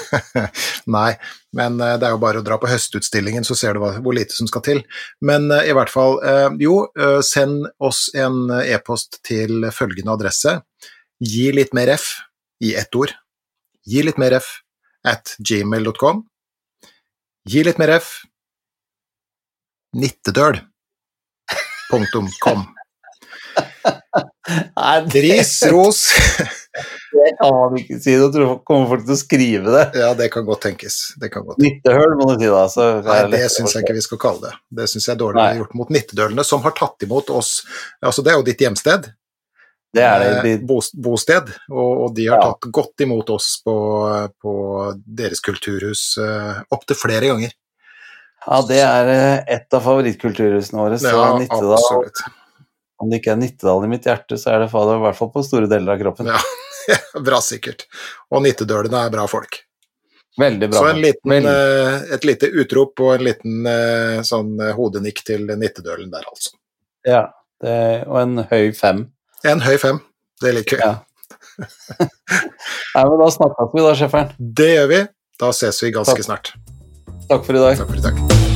Nei, 0.96 1.10
men 1.56 1.80
eh, 1.82 1.96
det 1.98 2.06
er 2.06 2.14
jo 2.14 2.22
bare 2.22 2.42
å 2.42 2.46
dra 2.46 2.60
på 2.62 2.70
høstutstillingen, 2.70 3.46
så 3.46 3.56
ser 3.58 3.74
du 3.74 3.82
hvor 3.82 4.14
lite 4.14 4.36
som 4.36 4.46
skal 4.50 4.62
til. 4.66 4.82
Men 5.26 5.50
eh, 5.50 5.72
i 5.72 5.74
hvert 5.74 5.90
fall, 5.90 6.20
jo, 6.62 6.84
send 7.26 7.66
oss 7.82 8.08
en 8.14 8.46
e-post 8.62 9.18
til 9.26 9.66
følgende 9.74 10.14
adresse. 10.14 10.60
Gi 11.20 11.50
litt 11.56 11.74
mer 11.76 11.96
F 11.98 12.12
i 12.62 12.76
ett 12.78 12.94
ord. 12.96 13.12
Gi 13.90 14.04
litt 14.06 14.20
mer 14.22 14.38
F 14.38 14.60
at 15.08 15.34
gmail.com. 15.42 16.22
Gi 17.48 17.64
litt 17.64 17.78
mer 17.80 17.96
F. 17.96 18.10
Nittedøl. 19.96 20.60
Punktum 21.90 22.28
kom. 22.44 22.66
Ris, 25.14 25.62
ros. 25.72 26.04
Det 27.10 27.30
kan 27.40 27.54
man 27.56 27.74
ikke 27.80 27.96
si, 27.98 28.12
da 28.14 28.44
kommer 28.66 28.86
folk 28.92 29.02
til 29.02 29.14
å 29.16 29.18
skrive 29.18 29.72
det. 29.74 29.82
Ja, 29.98 30.12
det 30.16 30.28
kan 30.32 30.44
godt 30.46 30.62
tenkes. 30.68 30.98
Det 31.20 31.32
kan 31.34 31.42
godt. 31.46 31.58
Nittehøl, 31.62 32.14
må 32.16 32.28
du 32.30 32.36
si 32.38 32.46
da. 32.46 32.86
Nei, 33.08 33.18
det 33.32 33.42
syns 33.50 33.74
jeg 33.74 33.84
ikke 33.84 33.96
vi 33.96 34.04
skal 34.04 34.20
kalle 34.22 34.44
det. 34.44 34.52
Det 34.78 34.86
syns 34.92 35.08
jeg 35.08 35.16
er 35.16 35.20
dårlig 35.24 35.40
Nei. 35.40 35.56
gjort 35.58 35.74
mot 35.80 35.90
nittedølene, 35.90 36.44
som 36.46 36.62
har 36.64 36.76
tatt 36.78 37.02
imot 37.06 37.32
oss 37.34 37.50
Altså, 37.98 38.22
det 38.22 38.32
er 38.32 38.38
jo 38.38 38.46
ditt 38.46 38.62
hjemsted. 38.62 39.10
Det 39.90 40.02
er 40.06 40.20
det. 40.22 40.52
Eh, 40.52 40.90
bosted, 41.02 41.50
og, 41.70 42.12
de 42.14 42.28
har 42.30 42.42
tatt 42.44 42.68
godt 42.70 43.02
imot 43.02 43.30
oss 43.34 43.56
på, 43.64 43.74
på 44.42 44.52
deres 45.18 45.42
kulturhus 45.42 46.12
uh, 46.22 46.60
opptil 46.70 46.98
flere 46.98 47.32
ganger. 47.32 47.56
Ja, 48.46 48.60
det 48.68 48.78
er 48.84 49.10
eh, 49.12 49.56
et 49.56 49.76
av 49.76 49.82
favorittkulturhusene 49.84 50.78
våre. 50.80 51.00
Så 51.00 51.10
ja, 51.10 51.24
Nittedal, 51.40 51.74
absolutt. 51.76 52.22
Om 53.00 53.10
det 53.10 53.20
ikke 53.20 53.34
er 53.34 53.40
Nittedal 53.40 53.84
i 53.84 53.90
mitt 53.90 54.06
hjerte, 54.06 54.38
så 54.38 54.54
er 54.54 54.62
det 54.62 54.70
i 54.70 55.02
hvert 55.04 55.18
fall 55.18 55.32
på 55.34 55.42
store 55.44 55.70
deler 55.70 55.96
av 55.96 56.04
kroppen. 56.04 56.32
Ja, 56.88 56.96
bra 57.22 57.36
sikkert. 57.44 57.84
Og 58.32 58.40
nittedølene 58.42 59.02
er 59.04 59.10
bra 59.12 59.26
folk. 59.28 59.58
Veldig 60.40 60.68
bra. 60.72 60.80
Så 60.80 60.94
liten, 60.96 61.30
Veldig. 61.30 62.14
et 62.16 62.24
lite 62.24 62.48
utrop 62.48 63.02
og 63.04 63.10
en 63.12 63.24
liten 63.26 63.68
sånn 64.26 64.54
hodenikk 64.74 65.20
til 65.28 65.44
nittedølen 65.60 66.08
der, 66.10 66.24
altså. 66.24 66.56
Ja, 67.06 67.20
det, 67.62 67.76
og 68.08 68.16
en 68.22 68.42
høy 68.48 68.72
fem. 68.74 69.04
En 69.44 69.62
høy 69.64 69.76
fem. 69.80 70.00
Det 70.40 70.52
liker 70.56 70.80
vi. 70.80 70.84
Ja. 70.84 70.98
Nei, 72.94 73.04
men 73.04 73.16
da 73.20 73.30
snakkes 73.32 73.72
vi 73.74 73.84
da, 73.84 73.94
Sjeffer'n. 73.96 74.34
Det 74.60 74.68
gjør 74.74 74.90
vi. 74.92 75.00
Da 75.40 75.52
ses 75.56 75.80
vi 75.84 75.92
ganske 75.96 76.16
Takk. 76.20 76.28
snart. 76.28 76.52
Takk 77.30 77.46
for 77.46 77.56
i 77.56 77.64
dag. 77.64 77.80
Takk 77.80 77.94
for 77.94 78.00
i 78.00 78.04
dag. 78.04 78.48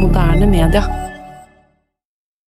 moderne 0.00 0.46
media. 0.46 0.99